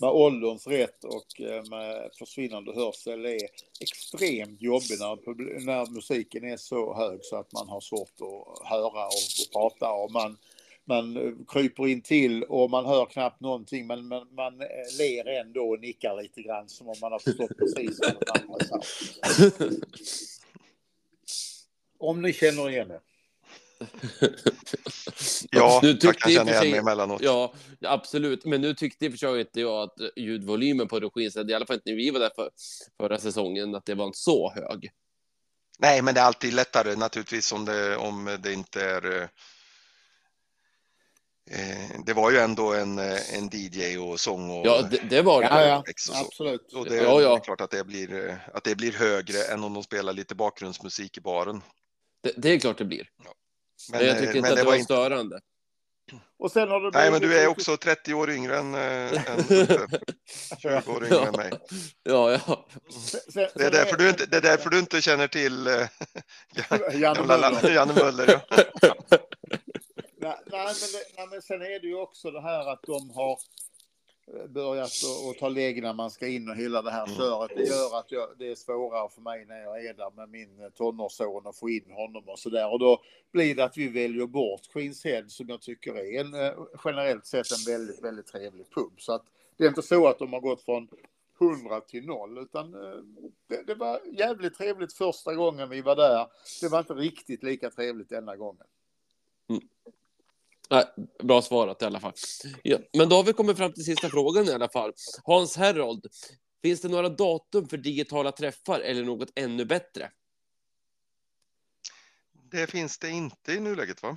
med 0.00 0.10
ålderns 0.10 0.66
rätt 0.66 1.04
och 1.04 1.40
eh, 1.40 1.64
med 1.70 2.10
försvinnande 2.18 2.72
hörsel 2.74 3.26
är 3.26 3.48
extremt 3.80 4.62
jobbig 4.62 4.96
när, 5.00 5.66
när 5.66 5.90
musiken 5.90 6.44
är 6.44 6.56
så 6.56 6.94
hög 6.94 7.18
så 7.22 7.36
att 7.36 7.52
man 7.52 7.68
har 7.68 7.80
svårt 7.80 8.20
att 8.20 8.68
höra 8.68 9.06
och, 9.06 9.28
och 9.40 9.52
prata 9.52 9.92
och 9.92 10.12
man 10.12 10.36
man 10.84 11.36
kryper 11.48 11.86
in 11.86 12.02
till 12.02 12.44
och 12.44 12.70
man 12.70 12.86
hör 12.86 13.06
knappt 13.06 13.40
någonting 13.40 13.86
men 13.86 14.08
man, 14.08 14.34
man 14.34 14.60
eh, 14.60 14.66
ler 14.98 15.40
ändå 15.40 15.68
och 15.70 15.80
nickar 15.80 16.22
lite 16.22 16.42
grann 16.42 16.68
som 16.68 16.88
om 16.88 16.96
man 17.00 17.12
har 17.12 17.18
förstått 17.18 17.58
precis 17.58 18.00
vad 18.00 18.10
den 18.10 18.42
andra 18.42 18.64
sa. 18.64 18.80
Om 21.98 22.22
ni 22.22 22.32
känner 22.32 22.70
igen 22.70 22.88
det. 22.88 23.00
Ja, 25.50 25.80
Nu 25.82 25.88
jag 25.88 26.00
tyckte 26.00 26.20
kan 26.20 26.32
känna 26.32 26.44
för 26.44 26.50
igen 26.50 26.60
sig- 26.62 26.70
mig 26.70 26.80
emellanåt. 26.80 27.22
Ja, 27.22 27.54
absolut. 27.82 28.44
Men 28.44 28.60
nu 28.60 28.74
tyckte 28.74 29.04
i 29.04 29.08
och 29.08 29.12
för 29.12 29.18
sig 29.18 29.40
inte 29.40 29.60
jag 29.60 29.82
att 29.82 29.94
ljudvolymen 30.16 30.88
på 30.88 31.00
Reginsed, 31.00 31.50
i 31.50 31.54
alla 31.54 31.66
fall 31.66 31.76
inte 31.76 31.90
när 31.90 31.96
vi 31.96 32.10
var 32.10 32.20
där 32.20 32.30
för, 32.36 32.50
förra 33.00 33.18
säsongen, 33.18 33.74
att 33.74 33.84
det 33.84 33.94
var 33.94 34.06
en 34.06 34.14
så 34.14 34.52
hög. 34.54 34.90
Nej, 35.78 36.02
men 36.02 36.14
det 36.14 36.20
är 36.20 36.24
alltid 36.24 36.54
lättare 36.54 36.96
naturligtvis 36.96 37.52
om 37.52 37.64
det, 37.64 37.96
om 37.96 38.38
det 38.42 38.52
inte 38.52 38.82
är 38.84 39.22
eh, 39.22 39.28
det 42.06 42.12
var 42.12 42.30
ju 42.30 42.38
ändå 42.38 42.74
en, 42.74 42.98
en 42.98 43.50
DJ 43.52 43.98
och 43.98 44.20
sång 44.20 44.50
och 44.50 44.66
Ja, 44.66 44.82
det, 44.82 44.98
det 45.10 45.22
var 45.22 45.42
det. 45.42 45.48
Ja, 45.48 45.66
ja, 45.66 45.78
och 45.78 45.88
absolut. 46.26 46.72
Och 46.72 46.84
det, 46.84 46.96
Ja, 46.96 47.20
ja. 47.22 47.28
det 47.28 47.34
är 47.36 47.40
klart 47.44 47.60
att 47.60 47.70
det, 47.70 47.84
blir, 47.84 48.38
att 48.54 48.64
det 48.64 48.76
blir 48.76 48.92
högre 48.92 49.42
än 49.42 49.64
om 49.64 49.74
de 49.74 49.82
spelar 49.82 50.12
lite 50.12 50.34
bakgrundsmusik 50.34 51.18
i 51.18 51.20
baren. 51.20 51.62
Det, 52.22 52.32
det 52.36 52.48
är 52.52 52.58
klart 52.58 52.78
det 52.78 52.84
blir. 52.84 53.08
Men, 53.90 54.06
jag 54.06 54.16
eh, 54.16 54.20
tycker 54.20 54.36
inte 54.36 54.50
att 54.50 54.56
det 54.56 54.64
var, 54.64 54.78
störande. 54.78 55.40
Och 56.38 56.52
sen 56.52 56.68
har 56.68 56.80
det 56.80 56.90
Nej, 56.98 57.10
men 57.10 57.20
du 57.20 57.38
är 57.38 57.46
också 57.46 57.76
30 57.76 58.14
år 58.14 58.30
yngre 58.30 58.58
än, 58.58 58.74
eh, 58.74 58.80
än 59.30 59.38
Uffe. 59.38 60.00
20 60.58 60.92
år 60.92 61.04
yngre 61.04 61.26
än 61.26 61.32
mig. 61.32 61.50
Ja, 62.02 62.32
ja. 62.32 62.66
Det 63.34 63.64
är 63.64 63.70
därför 63.70 63.96
du 63.96 64.08
inte, 64.08 64.26
det 64.26 64.36
är 64.36 64.40
därför 64.40 64.70
du 64.70 64.78
inte 64.78 65.02
känner 65.02 65.28
till 65.28 65.66
eh, 65.66 65.88
Janne 67.00 67.22
Möller. 67.22 67.70
Janne 67.74 67.94
Möller. 67.94 68.40
Ja. 68.50 68.94
Nej, 70.20 70.36
nej, 70.46 70.74
men 70.80 70.90
det, 70.92 71.16
nej, 71.16 71.26
men 71.30 71.42
sen 71.42 71.62
är 71.62 71.80
det 71.80 71.86
ju 71.86 71.94
också 71.94 72.30
det 72.30 72.42
här 72.42 72.72
att 72.72 72.82
de 72.82 73.10
har 73.10 73.38
börjat 74.48 74.90
att- 75.30 75.38
ta 75.38 75.48
lägg 75.48 75.82
när 75.82 75.92
man 75.92 76.10
ska 76.10 76.26
in 76.26 76.48
och 76.48 76.56
hela 76.56 76.82
det 76.82 76.90
här 76.90 77.04
Mm. 77.06 77.16
köret. 77.16 77.50
Det 77.56 77.62
gör 77.62 77.98
att 77.98 78.12
jag, 78.12 78.28
det 78.38 78.50
är 78.50 78.54
svårare 78.54 79.08
för 79.08 79.20
mig 79.20 79.44
när 79.44 79.60
jag 79.62 79.84
är 79.86 79.94
där 79.94 80.10
med 80.16 80.28
min 80.28 80.60
eh, 80.62 80.68
tonårsson 80.68 81.46
och 81.46 81.56
få 81.56 81.70
in 81.70 81.90
honom 81.90 82.24
och 82.28 82.38
så 82.38 82.50
där. 82.50 82.72
Och 82.72 82.78
då 82.78 83.02
blir 83.32 83.54
det 83.54 83.64
att 83.64 83.76
vi 83.76 83.88
väljer 83.88 84.26
bort 84.26 84.60
Queens 84.72 85.04
Head 85.04 85.24
som 85.28 85.48
jag 85.48 85.60
tycker 85.60 85.94
är 85.98 86.20
en, 86.20 86.34
eh, 86.34 86.52
generellt 86.84 87.26
sett 87.26 87.46
en 87.52 87.72
väldigt, 87.72 88.04
väldigt 88.04 88.26
trevlig 88.26 88.70
pub. 88.70 88.92
Så 89.00 89.12
att 89.12 89.24
det 89.56 89.64
är 89.64 89.68
inte 89.68 89.82
så 89.82 90.06
att 90.08 90.18
de 90.18 90.32
har 90.32 90.40
gått 90.40 90.62
från 90.62 90.88
100 91.40 91.80
till 91.80 92.06
0 92.06 92.38
utan 92.38 92.74
eh, 92.74 92.98
det, 93.48 93.62
det 93.66 93.74
var 93.74 94.00
jävligt 94.12 94.54
trevligt 94.54 94.92
första 94.92 95.34
gången 95.34 95.68
vi 95.68 95.80
var 95.80 95.96
där. 95.96 96.26
Det 96.60 96.68
var 96.68 96.78
inte 96.78 96.94
riktigt 96.94 97.42
lika 97.42 97.70
trevligt 97.70 98.08
denna 98.08 98.36
gången. 98.36 98.66
Nej, 100.70 100.84
bra 101.22 101.42
svarat 101.42 101.82
i 101.82 101.84
alla 101.84 102.00
fall. 102.00 102.12
Ja, 102.62 102.78
men 102.92 103.08
då 103.08 103.16
har 103.16 103.24
vi 103.24 103.32
kommit 103.32 103.56
fram 103.56 103.72
till 103.72 103.84
sista 103.84 104.08
frågan 104.08 104.48
i 104.48 104.52
alla 104.52 104.68
fall. 104.68 104.92
Hans 105.24 105.56
Herrold, 105.56 106.06
finns 106.62 106.80
det 106.80 106.88
några 106.88 107.08
datum 107.08 107.68
för 107.68 107.76
digitala 107.76 108.32
träffar 108.32 108.80
eller 108.80 109.04
något 109.04 109.28
ännu 109.34 109.64
bättre? 109.64 110.10
Det 112.50 112.66
finns 112.66 112.98
det 112.98 113.10
inte 113.10 113.52
i 113.52 113.60
nuläget 113.60 114.02
va? 114.02 114.16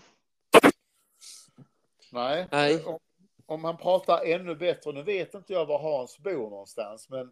Nej. 2.11 2.48
Nej. 2.52 2.84
Om, 2.86 2.99
om 3.45 3.61
man 3.61 3.78
pratar 3.78 4.26
ännu 4.26 4.56
bättre, 4.56 4.91
nu 4.91 5.03
vet 5.03 5.34
inte 5.34 5.53
jag 5.53 5.65
var 5.65 5.80
Hans 5.80 6.19
bor 6.19 6.49
någonstans, 6.49 7.10
men 7.10 7.32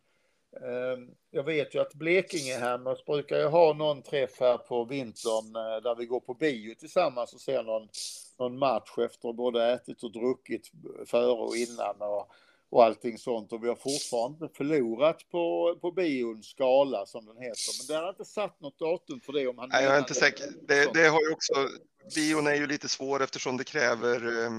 jag 1.32 1.44
vet 1.44 1.76
ju 1.76 1.80
att 1.80 1.94
Blekingehammers 1.94 3.06
brukar 3.06 3.38
ju 3.38 3.46
ha 3.46 3.74
någon 3.74 4.02
träff 4.02 4.40
här 4.40 4.58
på 4.58 4.86
vintern 4.86 5.56
eh, 5.56 5.84
där 5.84 5.96
vi 5.96 6.06
går 6.06 6.20
på 6.20 6.34
bio 6.34 6.76
tillsammans 6.76 7.34
och 7.34 7.42
ser 7.42 7.64
någon, 7.64 7.88
någon 8.40 8.60
match 8.60 8.98
efter 8.98 9.34
både 9.34 9.72
ätit 9.74 10.04
och 10.04 10.12
druckit 10.12 10.72
före 11.06 11.32
och 11.32 11.56
innan 11.56 11.96
och, 12.00 12.32
och 12.70 12.84
allting 12.84 13.18
sånt. 13.18 13.54
Och 13.54 13.64
vi 13.64 13.68
har 13.68 13.76
fortfarande 13.76 14.46
inte 14.46 14.58
förlorat 14.58 15.30
på, 15.32 15.78
på 15.82 15.92
bions 15.92 16.46
skala 16.46 17.06
som 17.06 17.26
den 17.26 17.38
heter. 17.38 17.80
Men 17.80 17.96
det 17.96 18.04
har 18.04 18.10
inte 18.10 18.26
satt 18.26 18.62
något 18.62 18.80
datum 18.80 19.20
för 19.22 19.34
det 19.34 19.48
om 19.48 19.58
han 19.58 19.70
Nej, 19.70 19.84
jag 19.84 19.96
är 19.96 20.00
inte 20.00 20.14
säker. 20.14 20.46
Det, 20.68 20.94
det 20.94 21.08
har 21.08 21.22
ju 21.22 21.32
också, 21.32 21.54
bion 22.16 22.48
är 22.48 22.56
ju 22.56 22.68
lite 22.68 22.90
svår 22.90 23.24
eftersom 23.24 23.58
det 23.58 23.64
kräver, 23.64 24.44
eh, 24.46 24.52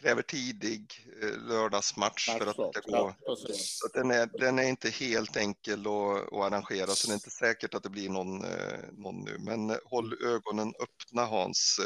kräver 0.00 0.22
tidig 0.22 1.06
eh, 1.22 1.48
lördagsmatch 1.48 2.30
för 2.38 2.46
att 2.46 2.56
det 2.74 2.80
ska 2.82 2.90
gå. 2.90 3.14
Så 3.52 3.86
att 3.86 3.92
den, 3.92 4.10
är, 4.10 4.26
den 4.38 4.58
är 4.58 4.62
inte 4.62 4.90
helt 4.90 5.36
enkel 5.36 5.80
att, 5.80 6.32
att 6.32 6.52
arrangera, 6.52 6.86
så 6.86 7.06
det 7.06 7.12
är 7.12 7.14
inte 7.14 7.30
säkert 7.30 7.74
att 7.74 7.82
det 7.82 7.90
blir 7.90 8.08
någon, 8.08 8.44
eh, 8.44 8.78
någon 8.92 9.24
nu. 9.24 9.36
Men 9.38 9.70
eh, 9.70 9.76
håll 9.84 10.14
ögonen 10.24 10.74
öppna 10.80 11.24
Hans. 11.24 11.80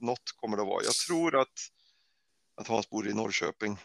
Något 0.00 0.32
kommer 0.36 0.56
det 0.56 0.62
att 0.62 0.68
vara. 0.68 0.84
Jag 0.84 0.94
tror 0.94 1.40
att, 1.40 1.58
att 2.56 2.68
Hans 2.68 2.90
bor 2.90 3.08
i 3.08 3.14
Norrköping. 3.14 3.78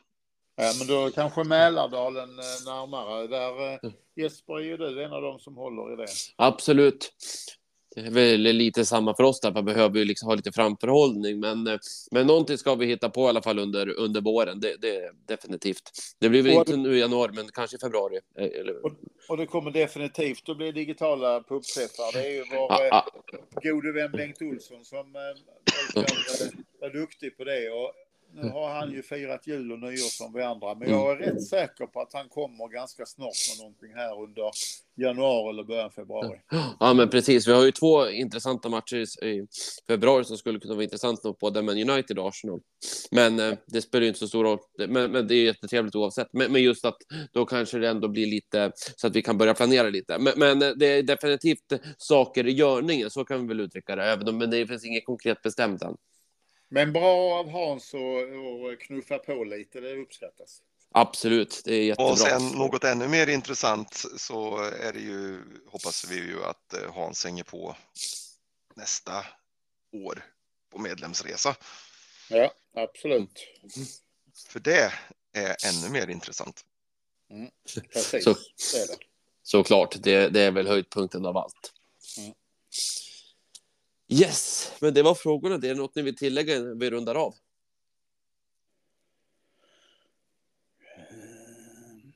Ja, 0.56 0.74
men 0.78 0.88
då 0.88 1.12
kanske 1.12 1.44
Mälardalen 1.44 2.36
närmare. 2.66 3.28
Där 3.28 3.80
Jesper 4.16 4.54
är 4.54 4.64
ju 4.64 4.78
du 4.78 5.04
en 5.04 5.14
av 5.14 5.22
dem 5.22 5.40
som 5.40 5.56
håller 5.56 5.94
i 5.94 5.96
det. 5.96 6.12
Absolut. 6.36 7.14
Det 7.96 8.02
är 8.02 8.12
väl 8.12 8.42
lite 8.42 8.86
samma 8.86 9.16
för 9.16 9.24
oss 9.24 9.40
där, 9.40 9.52
man 9.52 9.66
behöver 9.66 10.00
ju 10.00 10.06
liksom 10.06 10.28
ha 10.28 10.36
lite 10.36 10.52
framförhållning, 10.52 11.40
men, 11.40 11.68
eh, 11.68 11.78
men 12.12 12.28
någonting 12.28 12.58
ska 12.58 12.76
vi 12.76 12.86
hitta 12.86 13.10
på 13.10 13.22
i 13.26 13.28
alla 13.28 13.42
fall 13.42 13.60
under, 13.60 13.90
under 14.00 14.22
våren, 14.22 14.60
det, 14.60 14.76
det 14.82 14.96
är 14.98 15.12
definitivt. 15.26 15.92
Det 16.20 16.30
blir 16.30 16.42
väl 16.44 16.52
Och- 16.58 16.60
inte 16.68 16.78
nu 16.78 16.96
i 16.98 17.00
januari, 17.00 17.32
men 17.34 17.48
kanske 17.48 17.76
i 17.78 17.80
februari. 17.80 18.20
eh, 18.38 18.46
Eller, 18.46 18.76
Och 19.30 19.38
det 19.38 19.46
kommer 19.46 19.72
definitivt 19.72 20.50
att 20.50 20.58
bli 20.58 20.72
digitala 20.72 21.44
pubträffar. 21.44 22.14
Det 22.14 22.28
är 22.28 22.32
ju 22.32 22.44
vår 22.52 22.72
ah, 22.72 22.90
ah, 22.92 23.06
gode 23.64 23.92
vän 23.92 24.12
Bengt 24.12 24.42
Olsson 24.42 24.86
som 24.86 25.14
vara 26.80 26.94
duktig 26.94 27.38
på 27.38 27.44
det. 27.44 27.70
Och 27.70 27.94
nu 28.34 28.50
har 28.50 28.70
han 28.70 28.92
ju 28.92 29.04
firat 29.04 29.48
jul 29.48 29.72
och 29.72 29.80
nyår 29.80 29.96
som 30.18 30.34
vi 30.34 30.42
andra. 30.44 30.76
Men 30.76 30.90
jag 30.90 31.12
är 31.12 31.16
rätt 31.16 31.44
säker 31.48 31.86
på 31.86 32.02
att 32.02 32.14
han 32.14 32.30
kommer 32.30 32.68
ganska 32.68 33.06
snart 33.06 33.34
med 33.50 33.58
någonting 33.64 33.94
här 33.96 34.22
under 34.24 34.52
januari 34.96 35.50
eller 35.50 35.64
början 35.64 35.92
februari. 35.92 36.40
Ja, 36.80 36.94
men 36.94 37.10
precis. 37.10 37.48
Vi 37.48 37.52
har 37.54 37.66
ju 37.66 37.72
två 37.72 38.10
intressanta 38.10 38.70
matcher 38.70 39.24
i- 39.26 39.48
februari 39.88 40.26
som 40.26 40.38
skulle 40.38 40.60
kunna 40.60 40.74
vara 40.74 40.84
intressant 40.84 41.24
nog, 41.24 41.38
både 41.40 41.62
med 41.62 41.90
United 41.90 42.20
och 42.20 42.28
Arsenal. 42.28 42.60
Men 43.12 43.40
eh, 43.40 43.54
det 43.68 43.82
spelar 43.82 44.02
ju 44.02 44.08
inte 44.08 44.20
så 44.20 44.28
stor 44.28 44.44
roll. 44.44 44.60
Men, 44.88 45.12
men 45.12 45.28
det 45.28 45.36
är 45.36 45.44
jättetrevligt 45.46 45.96
oavsett. 45.96 46.28
Men, 46.34 46.52
men 46.52 46.64
just 46.64 46.86
att 46.86 46.98
då 47.34 47.46
kanske 47.46 47.78
det 47.78 47.90
ändå 47.90 48.08
blir 48.08 48.26
lite 48.26 48.72
så 48.76 49.08
att 49.08 49.16
vi 49.16 49.22
kan 49.22 49.38
börja 49.38 49.54
planera 49.54 49.90
lite. 49.90 50.18
Men, 50.20 50.34
men 50.38 50.62
eh, 50.62 50.70
det 50.70 50.86
är 50.86 51.04
definitivt 51.04 51.74
saker 51.98 52.48
i 52.48 52.52
görningen, 52.52 53.10
så 53.10 53.26
kan 53.26 53.42
vi 53.42 53.48
väl 53.48 53.60
uttrycka 53.60 53.96
det. 53.96 54.04
Även 54.04 54.28
om 54.30 54.38
men 54.38 54.50
det 54.50 54.68
finns 54.68 54.86
inget 54.86 55.06
konkret 55.06 55.42
bestämt 55.42 55.82
än. 55.82 55.96
Men 56.74 56.94
bra 56.94 57.34
av 57.40 57.50
Hans 57.50 57.94
att 57.94 58.80
knuffa 58.80 59.18
på 59.18 59.44
lite, 59.44 59.80
det 59.80 59.96
uppskattas. 59.96 60.62
Absolut, 60.92 61.62
det 61.66 61.76
är 61.76 61.84
jättebra. 61.84 62.12
Och 62.12 62.20
sen 62.20 62.48
något 62.48 62.84
ännu 62.84 63.08
mer 63.08 63.28
intressant 63.28 64.04
så 64.18 64.58
är 64.58 64.94
det 64.94 65.00
ju, 65.00 65.42
hoppas 65.68 66.06
vi 66.12 66.16
ju 66.16 66.44
att 66.44 66.74
eh, 66.74 66.94
Hans 66.94 67.26
hänger 67.26 67.44
på 67.44 67.76
nästa 68.76 69.26
år 69.92 70.26
på 70.72 70.80
medlemsresa. 70.80 71.56
Ja, 72.30 72.52
absolut. 72.74 73.48
För 74.48 74.60
det 74.60 74.94
är 75.34 75.56
ännu 75.68 75.90
mer 75.90 76.08
intressant. 76.10 76.66
Precis, 77.94 78.24
Så- 78.24 78.34
det 78.78 78.84
är 78.84 78.88
det. 78.88 78.98
Såklart, 79.44 79.96
det, 80.00 80.30
det 80.30 80.42
är 80.42 80.52
väl 80.52 80.68
höjdpunkten 80.68 81.26
av 81.26 81.38
allt. 81.38 81.74
Mm. 82.18 82.34
Yes, 84.14 84.72
men 84.82 84.94
det 84.94 85.04
var 85.04 85.16
frågorna. 85.16 85.58
Det 85.58 85.70
är 85.70 85.76
något 85.76 85.96
ni 85.96 86.02
vill 86.02 86.16
tillägga 86.16 86.56
innan 86.56 86.80
vi 86.80 86.90
rundar 86.90 87.16
av? 87.16 87.36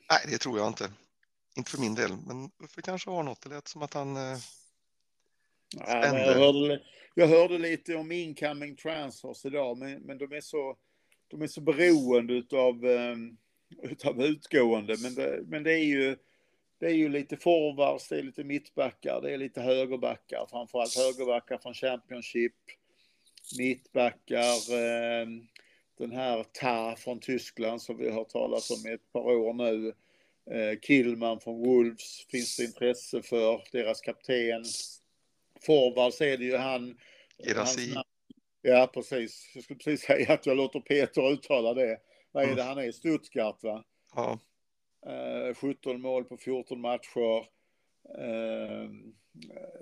Nej, 0.09 0.19
det 0.29 0.37
tror 0.37 0.57
jag 0.57 0.67
inte. 0.67 0.91
Inte 1.57 1.71
för 1.71 1.77
min 1.77 1.95
del, 1.95 2.11
men 2.27 2.51
Uffe 2.63 2.81
kanske 2.81 3.09
har 3.09 3.23
något. 3.23 3.41
Det 3.41 3.49
lät 3.49 3.67
som 3.67 3.81
att 3.81 3.93
han... 3.93 4.15
eh, 4.15 4.37
Ja, 5.75 6.05
jag, 6.05 6.35
hörde, 6.35 6.81
jag 7.13 7.27
hörde 7.27 7.57
lite 7.57 7.95
om 7.95 8.11
incoming 8.11 8.75
transfers 8.75 9.45
idag, 9.45 9.77
men, 9.77 10.01
men 10.01 10.17
de, 10.17 10.31
är 10.31 10.41
så, 10.41 10.77
de 11.27 11.41
är 11.41 11.47
så 11.47 11.61
beroende 11.61 12.33
utav, 12.33 12.85
um, 12.85 13.37
utav 13.83 14.21
utgående. 14.21 14.95
Men 15.01 15.15
det, 15.15 15.43
men 15.47 15.63
det 15.63 15.71
är 15.73 15.83
ju 15.83 16.17
det 16.79 16.85
är 16.85 16.93
ju 16.93 17.09
lite 17.09 17.37
forwards, 17.37 18.07
det 18.07 18.19
är 18.19 18.23
lite 18.23 18.43
mittbackar, 18.43 19.21
det 19.21 19.33
är 19.33 19.37
lite 19.37 19.61
högerbackar, 19.61 20.47
framförallt 20.49 20.95
högerbackar 20.95 21.57
från 21.57 21.73
Championship, 21.73 22.53
mittbackar, 23.57 24.73
eh, 24.73 25.27
den 25.97 26.11
här 26.11 26.45
Ta 26.53 26.95
från 26.97 27.19
Tyskland 27.19 27.81
som 27.81 27.97
vi 27.97 28.09
har 28.09 28.23
talat 28.23 28.69
om 28.71 28.89
i 28.91 28.93
ett 28.93 29.11
par 29.13 29.21
år 29.21 29.53
nu. 29.53 29.93
Eh, 30.51 30.79
Killman 30.79 31.39
från 31.39 31.59
Wolves 31.59 32.25
finns 32.31 32.57
det 32.57 32.63
intresse 32.63 33.21
för, 33.21 33.61
deras 33.71 34.01
kapten. 34.01 34.63
Forwards 35.65 36.21
är 36.21 36.37
det 36.37 36.45
ju 36.45 36.57
han. 36.57 36.97
Ja, 38.61 38.87
precis. 38.93 39.51
Jag 39.53 39.63
skulle 39.63 39.77
precis 39.77 40.01
säga 40.05 40.33
att 40.33 40.45
jag 40.45 40.57
låter 40.57 40.79
Peter 40.79 41.31
uttala 41.31 41.73
det. 41.73 41.99
Vad 42.31 42.43
är 42.43 42.55
det 42.55 42.63
han 42.63 42.77
är? 42.77 42.91
Stuttgart, 42.91 43.63
va? 43.63 43.83
Ja, 44.15 44.39
17 45.55 46.01
mål 46.01 46.23
på 46.23 46.37
14 46.37 46.81
matcher. 46.81 47.37
Eh, 48.17 48.89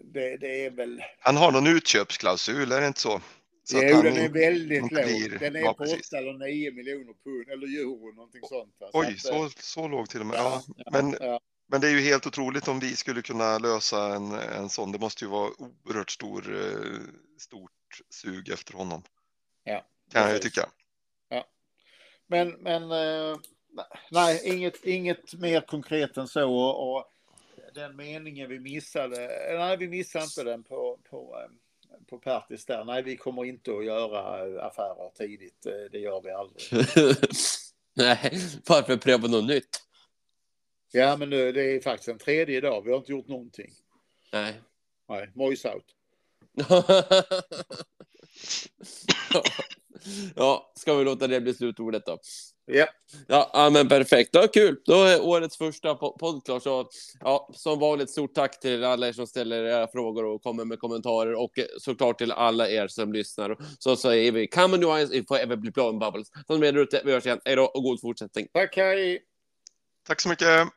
det, 0.04 0.38
det 0.38 0.66
är 0.66 0.70
väl... 0.70 1.04
han 1.20 1.38
har 1.38 1.52
någon 1.52 1.68
utköpsklausul, 1.68 2.72
är 2.72 2.82
det 2.82 2.88
inte 2.88 3.00
så? 3.00 3.22
så 3.64 3.80
jo, 3.84 3.96
han 3.96 4.06
den 4.06 4.18
är 4.18 4.30
väldigt 4.30 4.92
låg. 4.92 5.40
Den 5.40 5.56
är 5.56 5.60
ja, 5.60 5.74
på 5.74 5.84
precis. 5.84 6.08
8 6.08 6.18
eller 6.18 6.34
9 6.34 6.72
miljoner 6.72 7.14
pund, 7.24 7.50
eller 7.50 7.80
euro, 7.80 8.16
någonting 8.16 8.42
sånt. 8.44 8.76
va? 8.80 8.90
Oj, 8.94 9.06
att, 9.06 9.12
eh, 9.12 9.16
så, 9.18 9.50
så 9.60 9.88
låg 9.88 10.10
till 10.10 10.20
och 10.20 10.26
med. 10.26 10.38
Ja, 10.38 10.64
ja, 10.78 10.92
men, 10.92 11.16
ja. 11.20 11.40
men 11.68 11.82
det 11.82 11.88
är 11.88 11.92
ju 11.92 12.02
helt 12.02 12.28
otroligt 12.28 12.68
om 12.68 12.80
vi 12.80 12.96
skulle 12.96 13.22
kunna 13.22 13.58
lösa 13.58 14.16
en, 14.16 14.32
en 14.32 14.70
sån. 14.70 14.92
Det 14.92 15.00
måste 15.00 15.26
ju 15.26 15.32
vara 15.32 15.52
oerhört 15.58 16.12
stor, 16.12 16.56
eh, 16.56 17.00
stort 17.40 17.72
sug 18.10 18.50
efter 18.50 18.74
honom. 18.74 19.04
Ja, 19.64 19.86
Kan 20.12 20.22
jag 20.22 20.34
ju 20.34 20.40
tycka. 20.40 20.70
Men, 22.28 22.50
men 22.50 22.92
eh, 22.92 23.38
nej, 24.12 24.42
inget, 24.44 24.86
inget 24.86 25.34
mer 25.34 25.62
konkret 25.62 26.18
än 26.18 26.28
så. 26.28 26.54
Och, 26.54 26.96
och 26.96 27.06
den 27.74 27.96
meningen 27.96 28.50
vi 28.50 28.60
missade, 28.60 29.18
nej 29.58 29.78
vi 29.78 29.88
missade 29.88 30.26
inte 30.26 30.44
den 30.44 30.64
på, 30.64 31.00
på, 31.10 31.40
eh, 31.40 31.50
på 32.10 32.18
Pertis 32.18 32.66
där. 32.66 32.86
Nej, 32.86 33.04
vi 33.04 33.18
kommer 33.18 33.46
inte 33.46 33.72
att 33.78 33.86
göra 33.86 34.22
affärer 34.68 35.10
tidigt. 35.18 35.66
Eh, 35.66 35.92
Det 35.92 36.00
gör 36.00 36.22
vi 36.22 36.32
aldrig. 36.32 36.64
Nej, 37.96 38.32
varför 38.68 38.98
pröva 38.98 39.28
något 39.28 39.48
nytt? 39.48 39.80
Ja, 40.92 41.18
men 41.18 41.30
nu, 41.30 41.52
det 41.52 41.62
är 41.64 41.80
faktiskt 41.82 42.10
en 42.10 42.18
tredje 42.18 42.58
idag. 42.58 42.82
Vi 42.82 42.92
har 42.92 42.98
inte 42.98 43.12
gjort 43.12 43.28
någonting. 43.28 43.72
Nej. 44.32 44.62
Nej, 45.10 45.32
Moise 45.36 45.70
out. 45.74 45.86
ja, 50.36 50.74
ska 50.76 50.96
vi 50.96 51.04
låta 51.04 51.28
det 51.28 51.42
bli 51.42 51.54
slutordet 51.54 52.06
då? 52.06 52.20
Ja, 52.66 52.88
Ja, 53.28 53.50
ja, 53.54 53.70
men 53.70 53.90
perfekt. 53.90 54.30
Ja, 54.34 54.48
kul. 54.54 54.82
Då 54.86 55.04
är 55.04 55.22
årets 55.22 55.58
första 55.58 55.94
po- 55.94 56.18
podd 56.18 56.46
klar. 56.46 56.60
Så, 56.60 56.90
ja, 57.20 57.50
som 57.54 57.80
vanligt, 57.80 58.10
stort 58.10 58.34
tack 58.34 58.60
till 58.60 58.84
alla 58.84 59.08
er 59.08 59.14
som 59.14 59.28
ställer 59.28 59.64
era 59.64 59.88
frågor 59.88 60.26
och 60.26 60.44
kommer 60.44 60.66
med 60.66 60.80
kommentarer 60.80 61.34
och 61.34 61.52
såklart 61.80 62.18
till 62.18 62.32
alla 62.32 62.70
er 62.70 62.88
som 62.88 63.14
lyssnar. 63.14 63.58
Så 63.80 63.96
säger 63.96 64.32
vi, 64.32 64.48
come 64.48 64.78
on 64.78 64.84
you 64.84 65.02
if 65.02 65.28
forever 65.28 65.56
be 65.56 65.72
blown 65.72 66.00
bubbles. 66.00 66.28
Som 66.48 66.60
med 66.60 66.78
ute, 66.78 67.02
vi 67.06 67.12
hörs 67.12 67.26
igen. 67.26 67.40
Hej 67.46 67.56
då 67.56 67.64
och 67.66 67.84
god 67.84 68.02
fortsättning. 68.02 68.48
tack, 68.54 68.76
hej! 68.78 69.22
Tack 70.08 70.22
så 70.22 70.30
mycket. 70.30 70.68